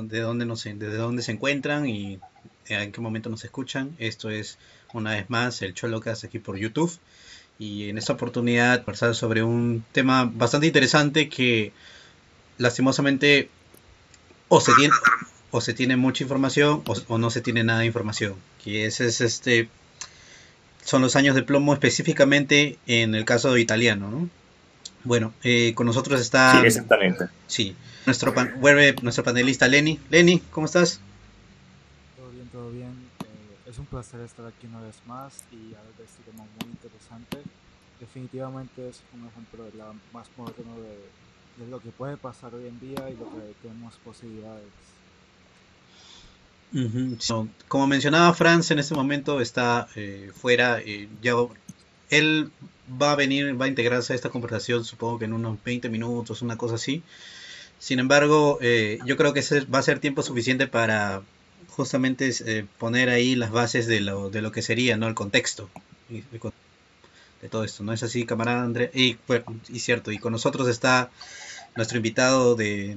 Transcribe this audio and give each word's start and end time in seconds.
de 0.00 0.20
dónde, 0.20 0.46
nos, 0.46 0.64
desde 0.64 0.96
dónde 0.96 1.22
se 1.22 1.32
encuentran 1.32 1.86
y 1.86 2.18
en 2.68 2.92
qué 2.92 3.00
momento 3.00 3.28
nos 3.28 3.44
escuchan. 3.44 3.94
Esto 3.98 4.30
es 4.30 4.58
una 4.92 5.12
vez 5.12 5.28
más 5.30 5.62
el 5.62 5.74
Cholocas 5.74 6.24
aquí 6.24 6.38
por 6.38 6.56
YouTube 6.56 6.98
y 7.58 7.88
en 7.88 7.98
esta 7.98 8.14
oportunidad 8.14 8.78
conversar 8.78 9.14
sobre 9.14 9.42
un 9.42 9.84
tema 9.92 10.30
bastante 10.32 10.66
interesante 10.66 11.28
que 11.28 11.72
lastimosamente 12.58 13.48
o 14.48 14.60
se 14.60 14.72
tiene 14.74 14.94
o 15.50 15.60
se 15.60 15.74
tiene 15.74 15.96
mucha 15.96 16.24
información 16.24 16.82
o, 17.08 17.18
no 17.18 17.30
se 17.30 17.40
tiene 17.40 17.62
nada 17.62 17.80
de 17.80 17.86
información 17.86 18.34
que 18.64 18.86
ese 18.86 19.06
es 19.06 19.20
este 19.20 19.68
son 20.84 21.02
los 21.02 21.14
años 21.14 21.34
de 21.34 21.42
plomo 21.42 21.72
específicamente 21.72 22.78
en 22.86 23.14
el 23.14 23.24
caso 23.24 23.56
italiano 23.56 24.10
¿no? 24.10 24.28
bueno 25.04 25.32
eh, 25.42 25.72
con 25.74 25.86
nosotros 25.86 26.20
está 26.20 26.60
sí 26.60 26.66
exactamente 26.66 27.26
sí 27.46 27.76
nuestro 28.06 28.34
nuestro 29.02 29.24
panelista 29.24 29.68
Lenny 29.68 29.98
Lenny 30.10 30.38
cómo 30.50 30.66
estás 30.66 31.00
todo 32.16 32.30
bien 32.30 32.48
todo 32.48 32.70
bien 32.70 32.90
eh, 33.24 33.70
es 33.70 33.78
un 33.78 33.86
placer 33.86 34.20
estar 34.20 34.46
aquí 34.46 34.66
una 34.66 34.80
vez 34.80 34.96
más 35.06 35.44
y 35.52 35.74
hablar 35.74 35.94
de 35.98 36.04
este 36.04 36.22
tema 36.22 36.44
muy 36.60 36.70
interesante 36.70 37.38
definitivamente 38.02 38.88
es 38.88 39.00
un 39.14 39.28
ejemplo 39.28 39.64
de 39.64 39.74
la 39.78 39.92
más 40.12 40.26
moderno 40.36 40.74
de, 40.76 41.64
de, 41.64 41.70
lo 41.70 41.80
que 41.80 41.90
puede 41.90 42.16
pasar 42.16 42.52
hoy 42.54 42.66
en 42.66 42.80
día 42.80 43.08
y 43.08 43.16
lo 43.16 43.30
que 43.30 43.54
tenemos 43.62 43.94
posibilidades. 44.04 44.64
como 47.68 47.86
mencionaba 47.86 48.34
Franz, 48.34 48.72
en 48.72 48.80
este 48.80 48.94
momento 48.94 49.40
está 49.40 49.88
eh, 49.94 50.32
fuera. 50.34 50.80
Eh, 50.80 51.08
ya, 51.22 51.34
él 52.10 52.50
va 53.00 53.12
a 53.12 53.16
venir, 53.16 53.60
va 53.60 53.66
a 53.66 53.68
integrarse 53.68 54.14
a 54.14 54.16
esta 54.16 54.30
conversación, 54.30 54.84
supongo 54.84 55.20
que 55.20 55.26
en 55.26 55.32
unos 55.32 55.62
20 55.62 55.88
minutos, 55.88 56.42
una 56.42 56.56
cosa 56.56 56.74
así. 56.74 57.04
Sin 57.82 57.98
embargo, 57.98 58.58
eh, 58.60 59.00
yo 59.04 59.16
creo 59.16 59.32
que 59.32 59.42
va 59.74 59.80
a 59.80 59.82
ser 59.82 59.98
tiempo 59.98 60.22
suficiente 60.22 60.68
para 60.68 61.22
justamente 61.70 62.30
poner 62.78 63.08
ahí 63.08 63.34
las 63.34 63.50
bases 63.50 63.88
de 63.88 64.00
lo, 64.00 64.30
de 64.30 64.40
lo 64.40 64.52
que 64.52 64.62
sería, 64.62 64.96
¿no? 64.96 65.08
El 65.08 65.14
contexto 65.14 65.68
de 67.42 67.48
todo 67.48 67.64
esto, 67.64 67.82
¿no 67.82 67.92
es 67.92 68.04
así, 68.04 68.24
camarada 68.24 68.62
Andrea? 68.62 68.88
Y, 68.94 69.18
y 69.68 69.80
cierto, 69.80 70.12
y 70.12 70.18
con 70.18 70.30
nosotros 70.30 70.68
está 70.68 71.10
nuestro 71.74 71.96
invitado 71.96 72.54
de, 72.54 72.96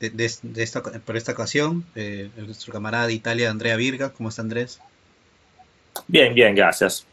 de, 0.00 0.24
esta, 0.56 0.82
por 0.82 1.18
esta 1.18 1.32
ocasión, 1.32 1.84
eh, 1.94 2.30
nuestro 2.38 2.72
camarada 2.72 3.06
de 3.06 3.12
Italia, 3.12 3.50
Andrea 3.50 3.76
Virga. 3.76 4.14
¿Cómo 4.14 4.30
está 4.30 4.40
Andrés? 4.40 4.80
Bien, 6.08 6.34
bien, 6.34 6.54
gracias. 6.54 7.06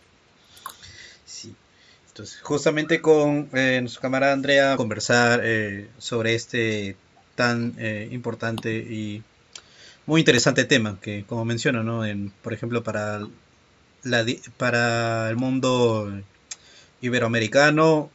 Justamente 2.42 3.02
con 3.02 3.50
eh, 3.54 3.80
nuestro 3.82 4.02
camarada 4.02 4.34
Andrea, 4.34 4.76
conversar 4.78 5.42
eh, 5.44 5.90
sobre 5.98 6.36
este 6.36 6.96
tan 7.36 7.76
eh, 7.78 8.10
importante 8.12 8.76
y 8.78 9.24
muy 10.06 10.22
interesante 10.22 10.66
tema 10.66 10.98
que, 11.02 11.26
como 11.28 11.46
menciono, 11.46 11.84
¿no? 11.84 12.06
En, 12.06 12.32
por 12.42 12.54
ejemplo, 12.54 12.84
para, 12.84 13.22
la, 14.04 14.26
para 14.58 15.30
el 15.30 15.36
mundo 15.36 16.12
iberoamericano 17.02 18.10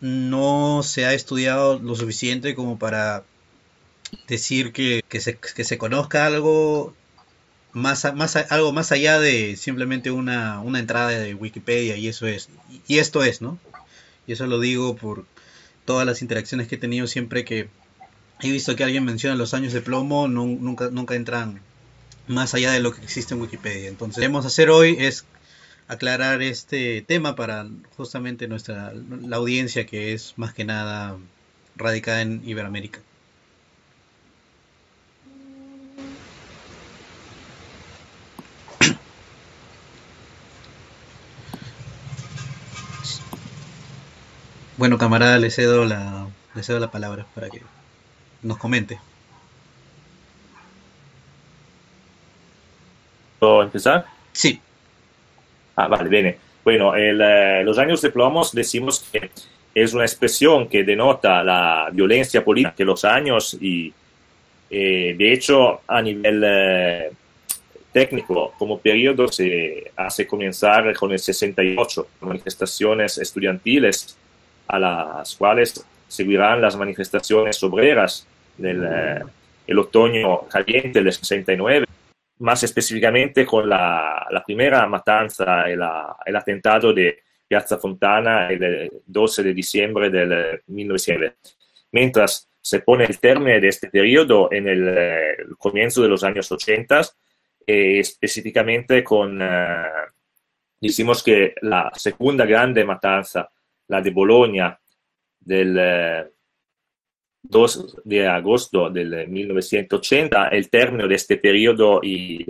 no 0.00 0.82
se 0.82 1.04
ha 1.04 1.12
estudiado 1.12 1.78
lo 1.78 1.94
suficiente 1.94 2.54
como 2.54 2.78
para 2.78 3.24
decir 4.28 4.72
que, 4.72 5.02
se, 5.20 5.36
que 5.36 5.64
se, 5.64 5.78
conozca 5.78 6.26
algo 6.26 6.94
más, 7.72 8.14
más, 8.14 8.36
algo 8.36 8.72
más 8.72 8.92
allá 8.92 9.18
de 9.18 9.56
simplemente 9.56 10.10
una, 10.10 10.62
entrada 10.76 11.10
de 11.10 11.34
Wikipedia 11.34 11.96
y 11.96 12.08
eso 12.08 12.26
es. 12.26 12.48
Y 12.86 12.98
esto 12.98 13.22
es, 13.22 13.40
¿no? 13.40 13.58
Y 14.26 14.32
eso 14.32 14.46
lo 14.46 14.60
digo 14.60 14.96
por 14.96 15.24
todas 15.84 16.06
las 16.06 16.22
interacciones 16.22 16.68
que 16.68 16.76
he 16.76 16.78
tenido 16.78 17.06
siempre 17.06 17.44
que 17.44 17.68
he 18.42 18.50
visto 18.50 18.76
que 18.76 18.84
alguien 18.84 19.04
menciona 19.04 19.36
los 19.36 19.54
años 19.54 19.72
de 19.72 19.80
plomo, 19.80 20.28
nunca, 20.28 20.88
nunca 20.90 21.14
entran 21.14 21.60
más 22.26 22.54
allá 22.54 22.72
de 22.72 22.80
lo 22.80 22.92
que 22.92 23.02
existe 23.02 23.34
en 23.34 23.40
Wikipedia. 23.40 23.88
Entonces, 23.88 24.16
lo 24.16 24.20
que 24.20 24.26
queremos 24.26 24.46
hacer 24.46 24.70
hoy 24.70 24.96
es 24.98 25.24
aclarar 25.88 26.40
este 26.42 27.02
tema 27.02 27.34
para 27.34 27.66
justamente 27.96 28.46
nuestra 28.46 28.92
la 28.92 29.36
audiencia 29.36 29.86
que 29.86 30.12
es 30.12 30.34
más 30.36 30.54
que 30.54 30.64
nada 30.64 31.16
radicada 31.76 32.22
en 32.22 32.42
Iberoamérica. 32.44 33.00
Bueno, 44.80 44.96
camarada, 44.96 45.38
le 45.38 45.50
cedo 45.50 45.84
la, 45.84 46.26
le 46.54 46.62
cedo 46.62 46.80
la 46.80 46.90
palabra 46.90 47.26
para 47.34 47.50
que 47.50 47.60
nos 48.42 48.56
comente. 48.56 48.98
¿Puedo 53.38 53.62
empezar? 53.62 54.06
Sí. 54.32 54.58
Ah, 55.76 55.86
vale, 55.86 56.08
bien. 56.08 56.34
Bueno, 56.64 56.96
eh, 56.96 57.62
los 57.62 57.76
años 57.76 58.00
de 58.00 58.08
plomos 58.08 58.52
decimos 58.54 59.04
que 59.12 59.30
es 59.74 59.92
una 59.92 60.04
expresión 60.04 60.66
que 60.66 60.82
denota 60.82 61.44
la 61.44 61.90
violencia 61.92 62.42
política 62.42 62.76
de 62.78 62.84
los 62.86 63.04
años 63.04 63.58
y 63.60 63.92
eh, 64.70 65.14
de 65.14 65.30
hecho 65.30 65.82
a 65.86 66.00
nivel 66.00 66.42
eh, 66.42 67.10
técnico 67.92 68.54
como 68.58 68.78
periodo 68.78 69.28
se 69.28 69.92
hace 69.94 70.26
comenzar 70.26 70.96
con 70.96 71.12
el 71.12 71.18
68 71.18 72.06
manifestaciones 72.22 73.18
estudiantiles 73.18 74.16
a 74.70 74.78
las 74.78 75.36
cuales 75.36 75.84
seguirán 76.08 76.60
las 76.60 76.76
manifestaciones 76.76 77.62
obreras 77.62 78.26
del 78.56 78.86
el 79.66 79.78
otoño 79.78 80.48
caliente 80.48 81.00
del 81.00 81.12
69 81.12 81.86
más 82.40 82.62
específicamente 82.62 83.46
con 83.46 83.68
la, 83.68 84.42
primera 84.46 84.86
matanza, 84.86 85.68
el, 85.68 85.80
el, 86.24 86.36
atentado 86.36 86.92
de 86.92 87.18
Piazza 87.46 87.78
Fontana 87.78 88.48
el 88.48 88.90
12 89.06 89.42
de 89.42 89.54
diciembre 89.54 90.10
del 90.10 90.62
1900. 90.66 91.36
Mientras 91.92 92.48
se 92.60 92.80
pone 92.80 93.04
el 93.04 93.18
término 93.18 93.60
de 93.60 93.68
este 93.68 93.90
periodo 93.90 94.48
en 94.52 94.68
el, 94.68 94.88
el 94.88 95.56
comienzo 95.58 96.02
de 96.02 96.08
los 96.08 96.24
años 96.24 96.50
80, 96.50 97.00
eh, 97.66 97.98
específicamente 98.00 99.04
con, 99.04 99.40
eh, 99.42 99.84
decimos 100.80 101.22
que 101.22 101.54
la 101.60 101.90
segunda 101.94 102.46
grande 102.46 102.84
matanza, 102.84 103.50
la 103.90 104.00
de 104.00 104.10
Bologna, 104.10 104.80
del... 105.40 105.76
Eh, 105.78 106.30
2 107.42 108.02
de 108.04 108.26
agosto 108.26 108.90
del 108.90 109.28
1980, 109.28 110.48
el 110.48 110.68
término 110.68 111.08
de 111.08 111.14
este 111.14 111.38
periodo 111.38 112.00
y, 112.02 112.44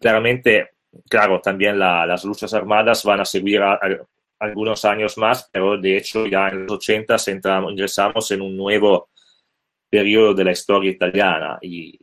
claramente, 0.00 0.70
claro, 1.08 1.40
también 1.40 1.78
la, 1.78 2.06
las 2.06 2.24
luchas 2.24 2.52
armadas 2.54 3.04
van 3.04 3.20
a 3.20 3.24
seguir 3.24 3.60
algunos 4.38 4.84
años 4.84 5.16
más, 5.18 5.48
pero 5.52 5.78
de 5.78 5.96
hecho 5.96 6.26
ya 6.26 6.48
en 6.48 6.64
los 6.64 6.72
80 6.72 7.16
entramos, 7.28 7.72
ingresamos 7.72 8.30
en 8.32 8.42
un 8.42 8.56
nuevo 8.56 9.10
periodo 9.88 10.34
de 10.34 10.44
la 10.44 10.52
historia 10.52 10.90
italiana 10.90 11.58
y 11.62 11.98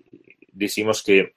decimos 0.54 1.04
que 1.04 1.36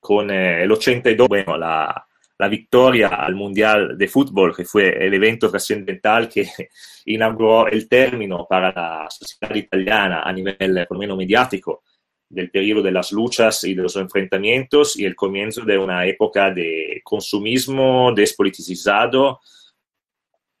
con 0.00 0.30
eh, 0.30 0.62
el 0.64 0.72
82, 0.72 1.28
bueno, 1.28 1.56
la, 1.56 2.06
la 2.42 2.48
victoria 2.48 3.06
al 3.06 3.36
Mundial 3.36 3.96
de 3.96 4.08
Fútbol, 4.08 4.52
que 4.52 4.64
fue 4.64 5.06
el 5.06 5.14
evento 5.14 5.48
trascendental 5.48 6.28
que 6.28 6.44
inauguró 7.04 7.68
el 7.68 7.88
término 7.88 8.48
para 8.50 8.72
la 8.72 9.06
sociedad 9.08 9.54
italiana 9.54 10.22
a 10.22 10.32
nivel, 10.32 10.84
por 10.88 10.96
lo 10.96 11.02
menos, 11.02 11.16
mediático 11.16 11.84
del 12.28 12.50
periodo 12.50 12.82
de 12.82 12.90
las 12.90 13.12
luchas 13.12 13.62
y 13.62 13.74
de 13.76 13.82
los 13.82 13.94
enfrentamientos 13.94 14.98
y 14.98 15.04
el 15.04 15.14
comienzo 15.14 15.60
de 15.64 15.78
una 15.78 16.04
época 16.04 16.50
de 16.50 17.00
consumismo 17.04 18.12
despoliticizado, 18.12 19.38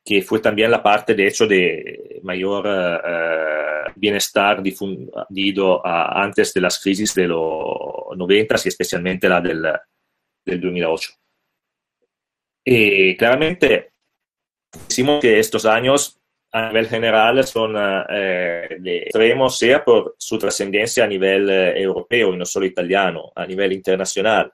que 0.04 0.22
fue 0.22 0.38
también 0.38 0.70
la 0.70 0.84
parte, 0.84 1.16
de 1.16 1.26
hecho, 1.26 1.48
de 1.48 2.20
mayor 2.22 2.64
uh, 2.64 3.90
bienestar 3.96 4.62
difundido 4.62 5.78
uh, 5.78 5.82
antes 5.84 6.54
de 6.54 6.60
las 6.60 6.80
crisis 6.80 7.12
de 7.12 7.26
los 7.26 8.16
90 8.16 8.54
y 8.64 8.68
especialmente 8.68 9.28
la 9.28 9.40
del, 9.40 9.66
del 10.44 10.60
2008. 10.60 11.21
Y 12.64 13.16
claramente 13.16 13.92
decimos 14.88 15.20
que 15.20 15.38
estos 15.38 15.66
años 15.66 16.18
a 16.52 16.68
nivel 16.68 16.86
general 16.86 17.44
son 17.46 17.74
eh, 17.76 18.76
de 18.78 18.98
extremo, 18.98 19.48
sea 19.48 19.84
por 19.84 20.14
su 20.18 20.38
trascendencia 20.38 21.04
a 21.04 21.06
nivel 21.06 21.48
eh, 21.48 21.80
europeo 21.80 22.34
y 22.34 22.36
no 22.36 22.44
solo 22.44 22.66
italiano, 22.66 23.32
a 23.34 23.46
nivel 23.46 23.72
internacional. 23.72 24.52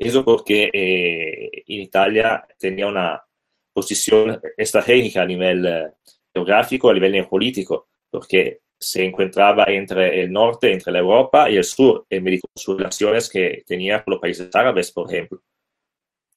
Eso 0.00 0.24
porque 0.24 0.70
eh, 0.72 1.62
en 1.66 1.80
Italia 1.82 2.42
tenía 2.58 2.86
una 2.86 3.22
posición 3.70 4.40
estratégica 4.56 5.20
a 5.20 5.26
nivel 5.26 5.66
eh, 5.66 5.90
geográfico, 6.32 6.88
a 6.88 6.94
nivel 6.94 7.12
neopolítico, 7.12 7.88
porque 8.10 8.60
se 8.78 9.04
encontraba 9.04 9.64
entre 9.68 10.22
el 10.22 10.32
norte, 10.32 10.72
entre 10.72 10.90
la 10.90 11.00
Europa 11.00 11.50
y 11.50 11.56
el 11.58 11.64
sur, 11.64 12.06
en 12.08 12.24
medio 12.24 12.40
de 12.54 12.62
sus 12.62 12.78
relaciones 12.78 13.28
que 13.28 13.62
tenía 13.66 14.02
con 14.02 14.12
los 14.12 14.20
países 14.22 14.48
árabes, 14.54 14.90
por 14.90 15.12
ejemplo. 15.12 15.42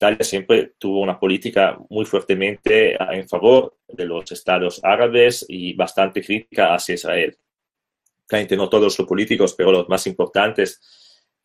Italia 0.03 0.23
siempre 0.25 0.73
tuvo 0.77 0.99
una 0.99 1.17
política 1.17 1.77
muy 1.89 2.03
fuertemente 2.03 2.97
en 3.15 3.27
favor 3.29 3.77
de 3.87 4.05
los 4.05 4.29
estados 4.33 4.81
árabes 4.83 5.45
y 5.47 5.73
bastante 5.75 6.21
crítica 6.21 6.73
hacia 6.73 6.95
Israel. 6.95 7.37
Claramente 8.27 8.57
no 8.57 8.67
todos 8.67 8.99
los 8.99 9.07
políticos, 9.07 9.53
pero 9.57 9.71
los 9.71 9.87
más 9.87 10.05
importantes, 10.07 10.81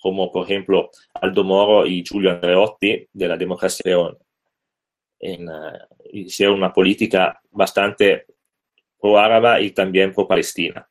como 0.01 0.33
por 0.33 0.45
ejemplo 0.45 0.91
Aldo 1.15 1.45
Moro 1.45 1.87
y 1.87 2.05
Giulio 2.05 2.33
Andreotti 2.33 3.09
de 3.13 3.29
la 3.29 3.37
democracia 3.37 3.95
en, 5.21 5.49
uh, 5.49 5.79
hicieron 6.13 6.57
una 6.57 6.73
política 6.73 7.41
bastante 7.53 8.27
pro-árabe 9.01 9.63
y 9.63 9.71
también 9.71 10.13
pro-palestina. 10.13 10.89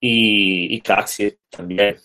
Y, 0.00 0.74
y 0.74 0.80
también. 1.50 1.96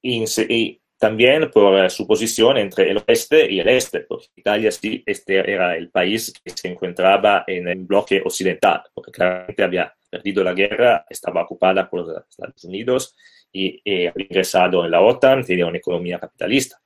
Y, 0.00 0.80
también 0.98 1.50
por 1.50 1.88
su 1.90 2.06
posición 2.06 2.58
entre 2.58 2.90
el 2.90 2.98
oeste 3.06 3.50
y 3.50 3.60
el 3.60 3.68
este, 3.68 4.00
porque 4.00 4.26
Italia 4.34 4.70
sí, 4.72 5.02
este 5.06 5.36
era 5.36 5.76
el 5.76 5.90
país 5.90 6.32
que 6.42 6.50
se 6.50 6.68
encontraba 6.68 7.44
en 7.46 7.68
el 7.68 7.78
bloque 7.84 8.20
occidental, 8.24 8.82
porque 8.92 9.12
claramente 9.12 9.62
había 9.62 9.94
perdido 10.10 10.42
la 10.42 10.54
guerra, 10.54 11.06
estaba 11.08 11.42
ocupada 11.42 11.88
por 11.88 12.00
los 12.00 12.24
Estados 12.28 12.64
Unidos 12.64 13.14
y, 13.52 13.80
y 13.84 14.06
había 14.06 14.26
ingresado 14.26 14.84
en 14.84 14.90
la 14.90 15.00
OTAN, 15.00 15.44
tenía 15.44 15.66
una 15.66 15.78
economía 15.78 16.18
capitalista. 16.18 16.80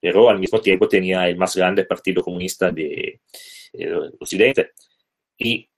Pero 0.00 0.28
al 0.28 0.38
mismo 0.38 0.60
tiempo 0.60 0.88
tenía 0.88 1.28
el 1.28 1.36
más 1.36 1.56
grande 1.56 1.84
partido 1.84 2.22
comunista 2.22 2.70
de, 2.70 3.20
de 3.72 4.10
Occidente 4.20 4.72
y 5.38 5.68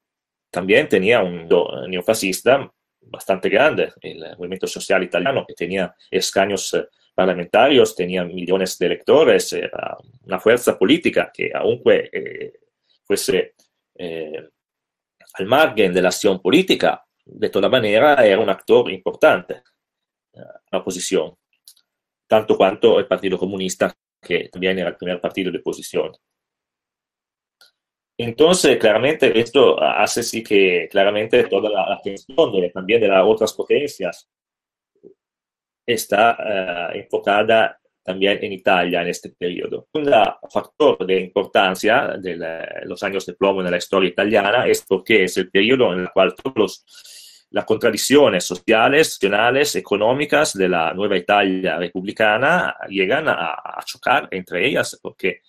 también 0.51 0.89
tenía 0.89 1.23
un 1.23 1.49
neofascista 1.89 2.73
bastante 3.07 3.49
grande, 3.49 3.93
el 4.01 4.37
movimiento 4.37 4.67
social 4.67 5.03
italiano, 5.03 5.45
que 5.47 5.55
tenía 5.55 5.95
escaños 6.11 6.75
eh, 6.75 6.87
parlamentarios, 7.15 7.95
tenía 7.95 8.25
millones 8.25 8.77
de 8.79 8.87
electores, 8.87 9.53
era 9.53 9.97
una 10.23 10.41
fuerza 10.41 10.77
política 10.77 11.31
que 11.33 11.53
aunque 11.55 12.11
eh, 12.13 12.53
fuese 13.05 13.55
eh, 13.95 14.49
al 15.35 15.47
margen 15.47 15.93
de 15.93 16.03
la 16.03 16.09
acción 16.09 16.41
política, 16.41 17.05
de 17.25 17.49
toda 17.49 17.69
manera 17.69 18.27
era 18.27 18.39
un 18.41 18.51
actor 18.51 18.91
importante 18.91 19.63
en 20.33 20.43
eh, 20.43 20.47
la 20.71 20.79
oposición, 20.79 21.35
tanto 22.27 22.57
cuanto 22.57 22.99
el 22.99 23.07
Partido 23.07 23.39
Comunista, 23.39 23.95
que 24.21 24.49
también 24.49 24.79
era 24.79 24.91
el 24.91 24.97
primer 24.97 25.21
partido 25.21 25.53
de 25.53 25.59
oposición. 25.59 26.13
Entonces, 28.17 28.77
claramente, 28.79 29.39
esto 29.39 29.81
hace 29.83 30.23
sí 30.23 30.43
que 30.43 30.89
claramente 30.91 31.45
toda 31.45 31.69
la 31.69 31.95
atención 31.95 32.53
de, 32.53 32.71
también 32.71 33.01
de 33.01 33.09
las 33.09 33.25
otras 33.25 33.53
potencias 33.53 34.29
está 35.85 36.37
uh, 36.39 36.97
enfocada 36.97 37.79
también 38.05 38.39
en 38.43 38.53
Italia 38.53 39.03
en 39.03 39.09
este 39.09 39.31
periodo. 39.31 39.89
Un 39.95 40.11
factor 40.51 41.05
de 41.05 41.21
importancia 41.21 42.17
de 42.19 42.37
la, 42.37 42.83
los 42.85 43.03
años 43.03 43.27
de 43.27 43.33
plomo 43.33 43.63
en 43.63 43.71
la 43.71 43.79
historia 43.79 44.11
italiana 44.11 44.67
es 44.67 44.85
porque 44.87 45.25
es 45.25 45.37
el 45.39 45.51
periodo 45.51 45.93
en 45.93 46.01
el 46.01 46.11
cual 46.11 46.35
todas 46.35 46.85
las 47.51 47.65
contradicciones 47.65 48.45
sociales, 48.45 49.19
nacionales, 49.23 49.75
económicas 49.77 50.55
de 50.55 50.69
la 50.69 50.93
nueva 50.93 51.17
Italia 51.17 51.79
republicana 51.79 52.77
llegan 52.89 53.29
a 53.29 53.83
chocar 53.87 54.29
entre 54.31 54.67
ellas, 54.67 54.99
porque 55.03 55.41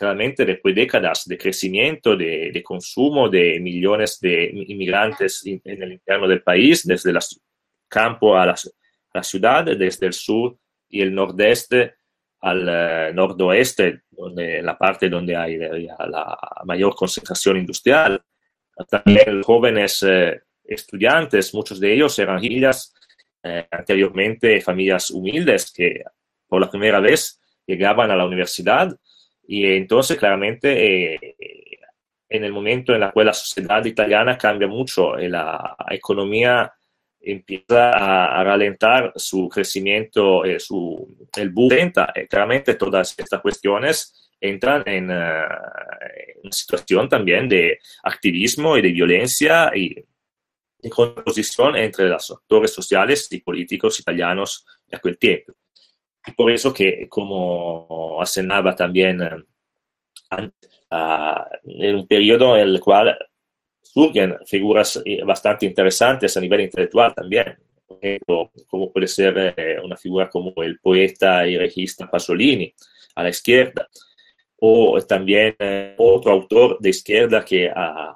claramente 0.00 0.46
después 0.46 0.74
de 0.74 0.80
décadas 0.80 1.26
de 1.26 1.36
crecimiento, 1.36 2.16
de, 2.16 2.62
consumo 2.64 3.28
de 3.28 3.60
millones 3.60 4.18
de 4.18 4.50
inmigrantes 4.50 5.44
en 5.44 5.82
el 5.82 5.92
interno 5.92 6.26
del 6.26 6.42
país, 6.42 6.86
desde 6.86 7.10
el 7.10 7.18
campo 7.86 8.34
a 8.34 8.46
la, 8.46 9.22
ciudad, 9.22 9.62
desde 9.76 10.06
el 10.06 10.14
sur 10.14 10.56
y 10.88 11.02
el 11.02 11.14
nordeste 11.14 11.96
al 12.40 13.12
uh, 13.12 13.14
noroeste, 13.14 14.04
donde, 14.10 14.62
la 14.62 14.78
parte 14.78 15.10
donde 15.10 15.36
hay 15.36 15.58
la, 15.58 16.38
mayor 16.64 16.94
concentración 16.94 17.58
industrial. 17.58 18.22
También 18.88 19.42
jóvenes 19.42 20.02
eh, 20.02 20.40
estudiantes, 20.64 21.52
muchos 21.52 21.78
de 21.78 21.92
ellos 21.92 22.18
eran 22.18 22.38
familias 22.38 22.94
eh, 23.42 23.66
anteriormente 23.70 24.62
familias 24.62 25.10
humildes 25.10 25.70
que 25.70 26.02
por 26.48 26.58
la 26.58 26.70
primera 26.70 27.00
vez 27.00 27.38
llegaban 27.66 28.10
a 28.10 28.16
la 28.16 28.24
universidad 28.24 28.96
y 29.52 29.66
entonces, 29.66 30.16
claramente, 30.16 31.14
eh, 31.14 31.34
en 32.28 32.44
el 32.44 32.52
momento 32.52 32.94
en 32.94 33.02
el 33.02 33.10
cual 33.10 33.26
la 33.26 33.32
sociedad 33.32 33.84
italiana 33.84 34.38
cambia 34.38 34.68
mucho, 34.68 35.18
eh, 35.18 35.28
la 35.28 35.74
economía 35.90 36.72
empieza 37.20 37.90
a, 37.90 38.44
ralentar 38.44 39.12
su 39.16 39.48
crecimiento, 39.48 40.44
eh, 40.44 40.60
su, 40.60 41.26
el 41.36 41.50
boom 41.50 41.72
eh, 41.72 42.28
claramente 42.28 42.76
todas 42.76 43.12
estas 43.18 43.40
cuestiones 43.40 44.30
entran 44.40 44.84
en, 44.86 45.10
uh, 45.10 45.14
en, 45.14 46.38
una 46.44 46.52
situación 46.52 47.08
también 47.08 47.48
de 47.48 47.80
activismo 48.04 48.76
y 48.76 48.82
de 48.82 48.92
violencia 48.92 49.72
y 49.74 49.96
de 50.78 50.90
contraposición 50.90 51.74
entre 51.74 52.08
los 52.08 52.30
actores 52.30 52.72
sociales 52.72 53.26
y 53.32 53.40
políticos 53.40 53.98
italianos 53.98 54.64
de 54.86 54.96
aquel 54.96 55.18
tiempo. 55.18 55.54
Por 56.36 56.50
eso 56.50 56.72
que, 56.72 57.08
como 57.08 58.20
acenaba 58.20 58.74
también 58.76 59.22
uh, 59.22 59.36
en 61.64 61.94
un 61.96 62.06
periodo 62.06 62.56
en 62.56 62.68
el 62.68 62.80
cual 62.80 63.16
surgen 63.82 64.36
figuras 64.46 65.00
eh, 65.04 65.22
bastante 65.24 65.66
interesantes 65.66 66.36
a 66.36 66.40
nivel 66.40 66.60
intelectual 66.60 67.14
también, 67.14 67.56
como 68.68 68.92
puede 68.92 69.08
ser 69.08 69.54
eh, 69.56 69.78
una 69.82 69.96
figura 69.96 70.28
como 70.28 70.52
el 70.62 70.78
poeta 70.78 71.46
y 71.46 71.56
regista 71.56 72.08
Pasolini 72.08 72.72
a 73.16 73.22
la 73.22 73.30
izquierda, 73.30 73.88
o 74.60 75.00
también 75.02 75.56
eh, 75.58 75.94
otro 75.98 76.32
autor 76.32 76.78
de 76.78 76.90
izquierda 76.90 77.44
que 77.44 77.66
uh, 77.66 78.14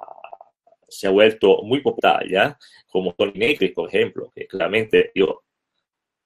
se 0.87 1.07
ha 1.07 1.09
vuelto 1.09 1.61
muy 1.63 1.81
popular, 1.81 2.25
¿ya? 2.29 2.57
como 2.87 3.13
Tony 3.13 3.33
Negri, 3.35 3.69
por 3.69 3.89
ejemplo, 3.89 4.31
que 4.33 4.47
claramente 4.47 5.11
yo 5.13 5.43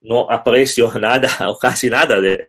no 0.01 0.29
aprecio 0.29 0.91
nada 0.99 1.49
o 1.49 1.57
casi 1.57 1.89
nada 1.89 2.19
de, 2.21 2.45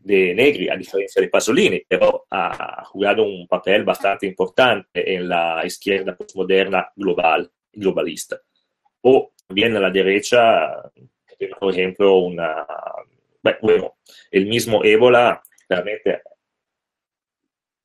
de, 0.00 0.34
Negri, 0.34 0.68
a 0.68 0.76
diferencia 0.76 1.20
de 1.20 1.28
Pasolini, 1.28 1.82
pero 1.88 2.26
ha 2.30 2.84
jugado 2.86 3.24
un 3.24 3.46
papel 3.46 3.84
bastante 3.84 4.26
importante 4.26 5.14
en 5.14 5.28
la 5.28 5.62
izquierda 5.64 6.16
postmoderna 6.16 6.90
global, 6.94 7.50
globalista. 7.72 8.40
O 9.02 9.32
también 9.46 9.76
a 9.76 9.80
la 9.80 9.90
derecha, 9.90 10.82
por 11.60 11.72
ejemplo, 11.72 12.18
una, 12.18 12.66
bueno, 13.60 13.96
el 14.30 14.46
mismo 14.46 14.82
Ébola, 14.82 15.42
realmente, 15.68 16.22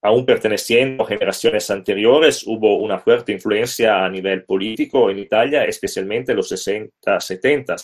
aún 0.02 0.26
perteneciendo 0.26 1.04
a 1.04 1.08
generaciones 1.08 1.70
anteriores, 1.70 2.44
hubo 2.48 2.78
una 2.78 2.98
fuerte 2.98 3.32
influencia 3.32 4.04
a 4.04 4.10
nivel 4.10 4.44
político 4.46 5.12
en 5.12 5.20
Italia, 5.20 5.66
especialmente 5.66 6.32
en 6.32 6.38
los 6.38 6.50
60, 6.50 7.20
70 7.20 7.76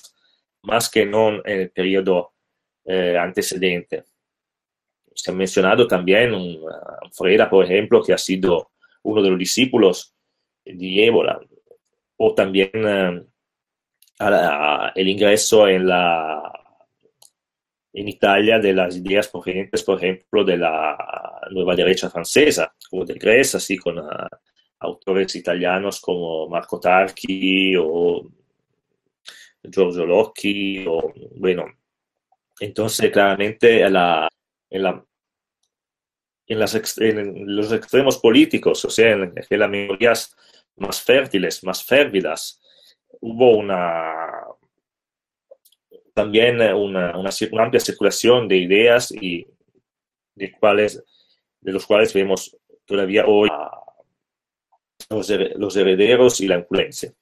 más 0.64 0.90
que 0.90 1.06
no 1.06 1.30
en 1.46 1.62
el 1.62 1.70
periodo 1.72 2.34
eh, 2.86 3.18
antecedente. 3.18 4.06
Se 5.14 5.32
ha 5.32 5.34
mencionado 5.34 5.88
también 5.88 6.34
un, 6.34 6.64
un 6.64 7.12
Freda, 7.12 7.50
por 7.50 7.66
ejemplo, 7.66 8.04
que 8.04 8.14
ha 8.14 8.18
sido 8.18 8.72
uno 9.04 9.22
de 9.22 9.30
los 9.30 9.40
discípulos 9.40 10.14
de 10.64 11.06
Ébola, 11.06 11.40
o 12.18 12.34
también 12.34 12.72
eh, 12.74 13.22
el 14.96 15.08
ingreso 15.08 15.68
en 15.68 15.88
la 15.88 16.54
en 17.94 18.08
Italia 18.08 18.60
de 18.60 18.74
las 18.74 18.96
ideas 18.96 19.28
provenientes, 19.28 19.84
por 19.84 19.98
ejemplo, 19.98 20.44
de 20.44 20.58
la 20.58 20.96
nueva 21.50 21.76
derecha 21.76 22.12
francesa, 22.12 22.76
como 22.90 23.04
de 23.06 23.16
Grèce, 23.16 23.58
así 23.58 23.76
con 23.76 23.98
uh, 23.98 24.28
autores 24.80 25.36
italianos 25.36 26.00
como 26.00 26.48
Marco 26.48 26.80
Tarchi 26.80 27.76
o 27.76 28.30
Giorgio 29.70 30.06
Locchi, 30.06 30.86
o 30.88 31.14
bueno, 31.36 31.66
entonces 32.60 33.12
claramente 33.12 33.90
la, 33.90 34.28
en, 34.70 34.84
la, 34.84 35.06
en, 36.48 36.60
las, 36.60 36.98
los 36.98 37.72
extremos 37.72 38.18
políticos, 38.18 38.84
o 38.86 38.90
sea, 38.90 39.12
en, 39.12 39.34
las 39.50 39.70
minorías 39.70 40.36
más 40.78 41.02
fértiles, 41.02 41.64
más 41.64 41.84
férvidas, 41.84 42.62
hubo 43.22 43.58
una 43.58 44.14
también 46.14 46.56
una, 46.56 46.76
una, 46.76 47.18
una, 47.18 47.64
amplia 47.64 47.80
circulación 47.80 48.48
de 48.48 48.58
ideas 48.58 49.12
y 49.12 49.46
de, 50.34 50.52
cuales, 50.52 51.04
de 51.62 51.72
los 51.72 51.86
cuales 51.86 52.12
vemos 52.12 52.58
todavía 52.86 53.26
hoy 53.28 53.50
los, 55.10 55.30
los 55.30 55.76
herederos 55.76 56.42
y 56.42 56.48
la 56.48 56.58
influencia. 56.58 57.14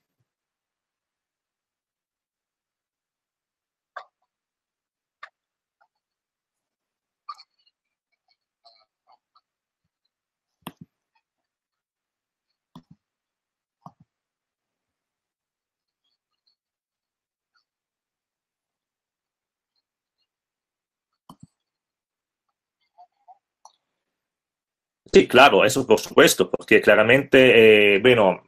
Sí, 25.15 25.29
claro, 25.29 25.63
eso 25.63 25.87
por 25.87 25.97
supuesto, 25.97 26.51
porque 26.51 26.81
claramente, 26.81 27.95
eh, 27.95 27.99
bueno, 27.99 28.43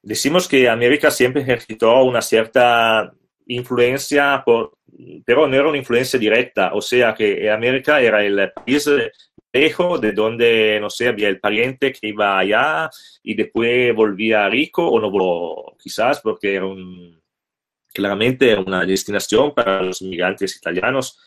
decimos 0.00 0.46
que 0.46 0.68
América 0.68 1.10
siempre 1.10 1.42
ejercitó 1.42 2.04
una 2.04 2.22
cierta 2.22 3.12
influencia, 3.48 4.44
por, 4.46 4.78
pero 5.24 5.48
no 5.48 5.56
era 5.56 5.68
una 5.68 5.78
influencia 5.78 6.20
directa, 6.20 6.72
o 6.72 6.80
sea 6.80 7.14
que 7.14 7.50
América 7.50 8.00
era 8.00 8.24
el 8.24 8.52
país 8.52 8.88
lejos 9.52 10.00
de 10.00 10.12
donde, 10.12 10.78
no 10.80 10.88
sé, 10.88 11.08
había 11.08 11.26
el 11.26 11.40
pariente 11.40 11.92
que 11.92 12.10
iba 12.10 12.38
allá 12.38 12.88
y 13.24 13.34
después 13.34 13.92
volvía 13.92 14.48
rico 14.48 14.86
o 14.86 15.00
no 15.00 15.76
quizás 15.82 16.20
porque 16.20 16.54
era 16.54 16.66
un, 16.66 17.20
claramente 17.92 18.54
una 18.56 18.86
destinación 18.86 19.52
para 19.52 19.82
los 19.82 20.00
inmigrantes 20.00 20.56
italianos 20.58 21.18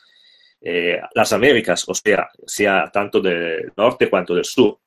eh, 0.62 1.00
las 1.14 1.34
Américas, 1.34 1.88
o 1.88 1.94
sea, 1.94 2.30
sea 2.46 2.90
tanto 2.92 3.20
del 3.22 3.72
norte 3.76 4.10
cuanto 4.10 4.36
del 4.36 4.46
sur. 4.46 4.80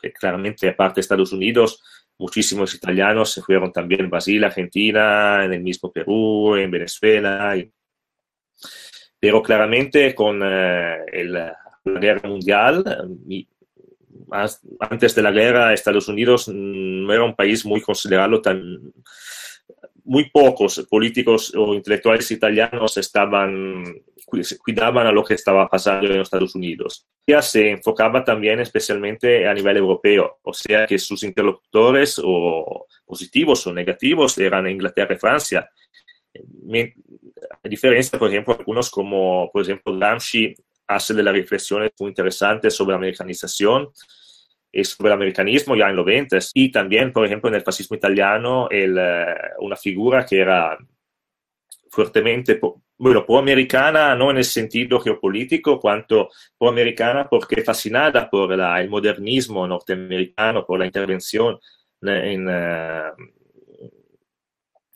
Que 0.00 0.12
claramente, 0.12 0.68
aparte 0.68 0.96
de 0.96 1.00
Estados 1.02 1.32
Unidos, 1.32 1.82
muchísimos 2.18 2.74
italianos 2.74 3.32
se 3.32 3.42
fueron 3.42 3.72
también 3.72 4.02
en 4.02 4.10
Brasil, 4.10 4.42
Argentina, 4.44 5.44
en 5.44 5.52
el 5.52 5.60
mismo 5.60 5.92
Perú, 5.92 6.56
en 6.56 6.70
Venezuela. 6.70 7.56
Pero 9.18 9.42
claramente 9.42 10.14
con 10.14 10.40
eh, 10.44 10.98
el, 11.12 11.32
la 11.32 12.00
guerra 12.00 12.28
mundial, 12.28 12.84
antes 14.80 15.14
de 15.14 15.22
la 15.22 15.30
guerra, 15.30 15.72
Estados 15.72 16.08
Unidos 16.08 16.48
no 16.48 17.12
era 17.12 17.24
un 17.24 17.34
país 17.34 17.64
muy 17.64 17.80
considerado 17.80 18.40
tan 18.40 18.92
muy 20.04 20.28
pocos 20.30 20.86
políticos 20.88 21.52
o 21.56 21.74
intelectuales 21.74 22.30
italianos 22.30 22.96
estaban 22.98 23.84
cuidaban 24.24 25.06
a 25.06 25.12
lo 25.12 25.24
que 25.24 25.34
estaba 25.34 25.68
pasando 25.68 26.06
en 26.06 26.18
los 26.18 26.26
Estados 26.26 26.54
Unidos. 26.54 27.06
Ya 27.26 27.42
se 27.42 27.70
enfocaba 27.70 28.24
también 28.24 28.60
especialmente 28.60 29.46
a 29.46 29.54
nivel 29.54 29.76
europeo, 29.76 30.38
o 30.42 30.52
sea 30.52 30.86
que 30.86 30.98
sus 30.98 31.22
interlocutores 31.22 32.20
o 32.22 32.86
positivos 33.04 33.66
o 33.66 33.72
negativos 33.72 34.36
eran 34.38 34.68
Inglaterra 34.68 35.14
y 35.14 35.18
Francia. 35.18 35.68
A 37.62 37.68
diferencia, 37.68 38.18
por 38.18 38.30
ejemplo, 38.30 38.56
algunos 38.58 38.90
como, 38.90 39.50
por 39.52 39.62
ejemplo, 39.62 39.96
Gramsci 39.96 40.54
hace 40.86 41.14
de 41.14 41.22
las 41.22 41.34
reflexiones 41.34 41.92
muy 41.98 42.10
interesantes 42.10 42.74
sobre 42.74 42.92
la 42.92 42.98
americanización 42.98 43.88
y 44.70 44.84
sobre 44.84 45.10
el 45.10 45.14
americanismo 45.14 45.76
ya 45.76 45.88
en 45.88 45.96
los 45.96 46.04
20 46.04 46.38
y 46.54 46.72
también, 46.72 47.12
por 47.12 47.24
ejemplo, 47.24 47.48
en 47.48 47.56
el 47.56 47.62
fascismo 47.62 47.96
italiano, 47.96 48.68
el, 48.70 48.96
eh, 48.98 49.34
una 49.60 49.76
figura 49.76 50.26
que 50.26 50.40
era 50.40 50.76
fuertemente 51.90 52.56
bueno, 52.96 53.26
pro-americana, 53.26 54.14
no 54.14 54.30
en 54.30 54.38
el 54.38 54.44
sentido 54.44 55.00
geopolítico, 55.00 55.80
cuanto 55.80 56.30
pro-americana 56.58 57.28
porque 57.28 57.62
fascinada 57.62 58.30
por 58.30 58.56
la, 58.56 58.80
el 58.80 58.88
modernismo 58.88 59.66
norteamericano, 59.66 60.64
por 60.64 60.78
la 60.78 60.86
intervención 60.86 61.58
en, 62.02 62.46
uh, 62.48 63.12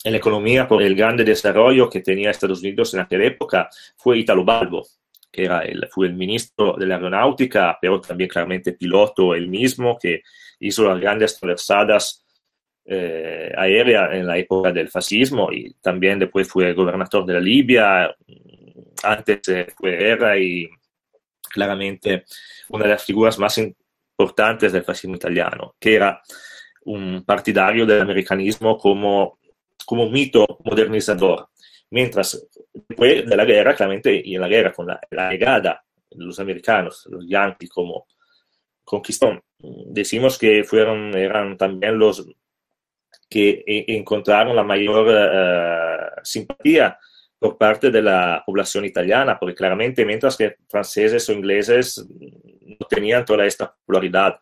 en, 0.03 0.11
la 0.11 0.17
economía, 0.17 0.67
por 0.67 0.81
el 0.81 0.95
grande 0.95 1.23
desarrollo 1.23 1.89
que 1.89 2.01
tenía 2.01 2.31
Estados 2.31 2.61
Unidos 2.61 2.93
en 2.93 3.01
aquella 3.01 3.25
época, 3.25 3.69
fue 3.97 4.19
Italo 4.19 4.45
Balbo, 4.45 4.87
que 5.31 5.45
era 5.45 5.61
el, 5.61 5.87
fue 5.91 6.07
el 6.07 6.13
ministro 6.13 6.75
de 6.77 6.85
la 6.85 6.95
aeronáutica, 6.95 7.77
pero 7.81 7.99
también 7.99 8.29
claramente 8.29 8.73
piloto 8.73 9.35
él 9.35 9.49
mismo, 9.49 9.97
que 10.01 10.21
hizo 10.59 10.87
las 10.87 10.99
grandes 10.99 11.37
traversadas 11.37 12.25
eh, 12.91 13.53
aérea 13.55 14.09
en 14.11 14.25
la 14.25 14.35
época 14.35 14.71
del 14.71 14.89
fascismo 14.89 15.51
y 15.51 15.75
también 15.79 16.17
después 16.17 16.47
fue 16.47 16.73
gobernador 16.73 17.23
de 17.23 17.33
la 17.33 17.39
Libia, 17.39 18.15
antes 19.03 19.41
fue 19.77 19.95
guerra 19.95 20.39
y 20.39 20.67
claramente 21.51 22.25
una 22.69 22.85
de 22.85 22.89
las 22.89 23.03
figuras 23.03 23.37
más 23.37 23.59
importantes 23.59 24.71
del 24.71 24.83
fascismo 24.83 25.17
italiano, 25.17 25.75
que 25.79 25.93
era 25.93 26.19
un 26.85 27.23
partidario 27.23 27.85
del 27.85 28.01
americanismo 28.01 28.75
como, 28.75 29.37
como 29.85 30.09
mito 30.09 30.59
modernizador. 30.63 31.49
Mientras 31.91 32.43
después 32.73 33.23
de 33.23 33.37
la 33.37 33.45
guerra, 33.45 33.75
claramente, 33.75 34.19
y 34.23 34.33
en 34.33 34.41
la 34.41 34.47
guerra 34.47 34.73
con 34.73 34.87
la, 34.87 34.99
la 35.11 35.31
llegada 35.31 35.83
de 36.09 36.25
los 36.25 36.39
americanos, 36.39 37.07
los 37.11 37.23
yankees 37.27 37.69
como 37.69 38.07
conquistó, 38.83 39.43
decimos 39.59 40.39
que 40.39 40.63
fueron, 40.63 41.15
eran 41.15 41.55
también 41.55 41.99
los 41.99 42.27
que 43.29 43.63
encontraron 43.87 44.55
la 44.55 44.63
mayor 44.63 45.07
uh, 45.07 46.19
simpatía 46.23 46.97
por 47.37 47.57
parte 47.57 47.89
de 47.89 48.01
la 48.01 48.43
población 48.45 48.85
italiana, 48.85 49.37
porque 49.39 49.55
claramente 49.55 50.03
mientras 50.03 50.35
que 50.35 50.55
franceses 50.67 51.29
o 51.29 51.33
ingleses 51.33 52.05
no 52.09 52.87
tenían 52.87 53.23
toda 53.23 53.45
esta 53.45 53.71
popularidad. 53.71 54.39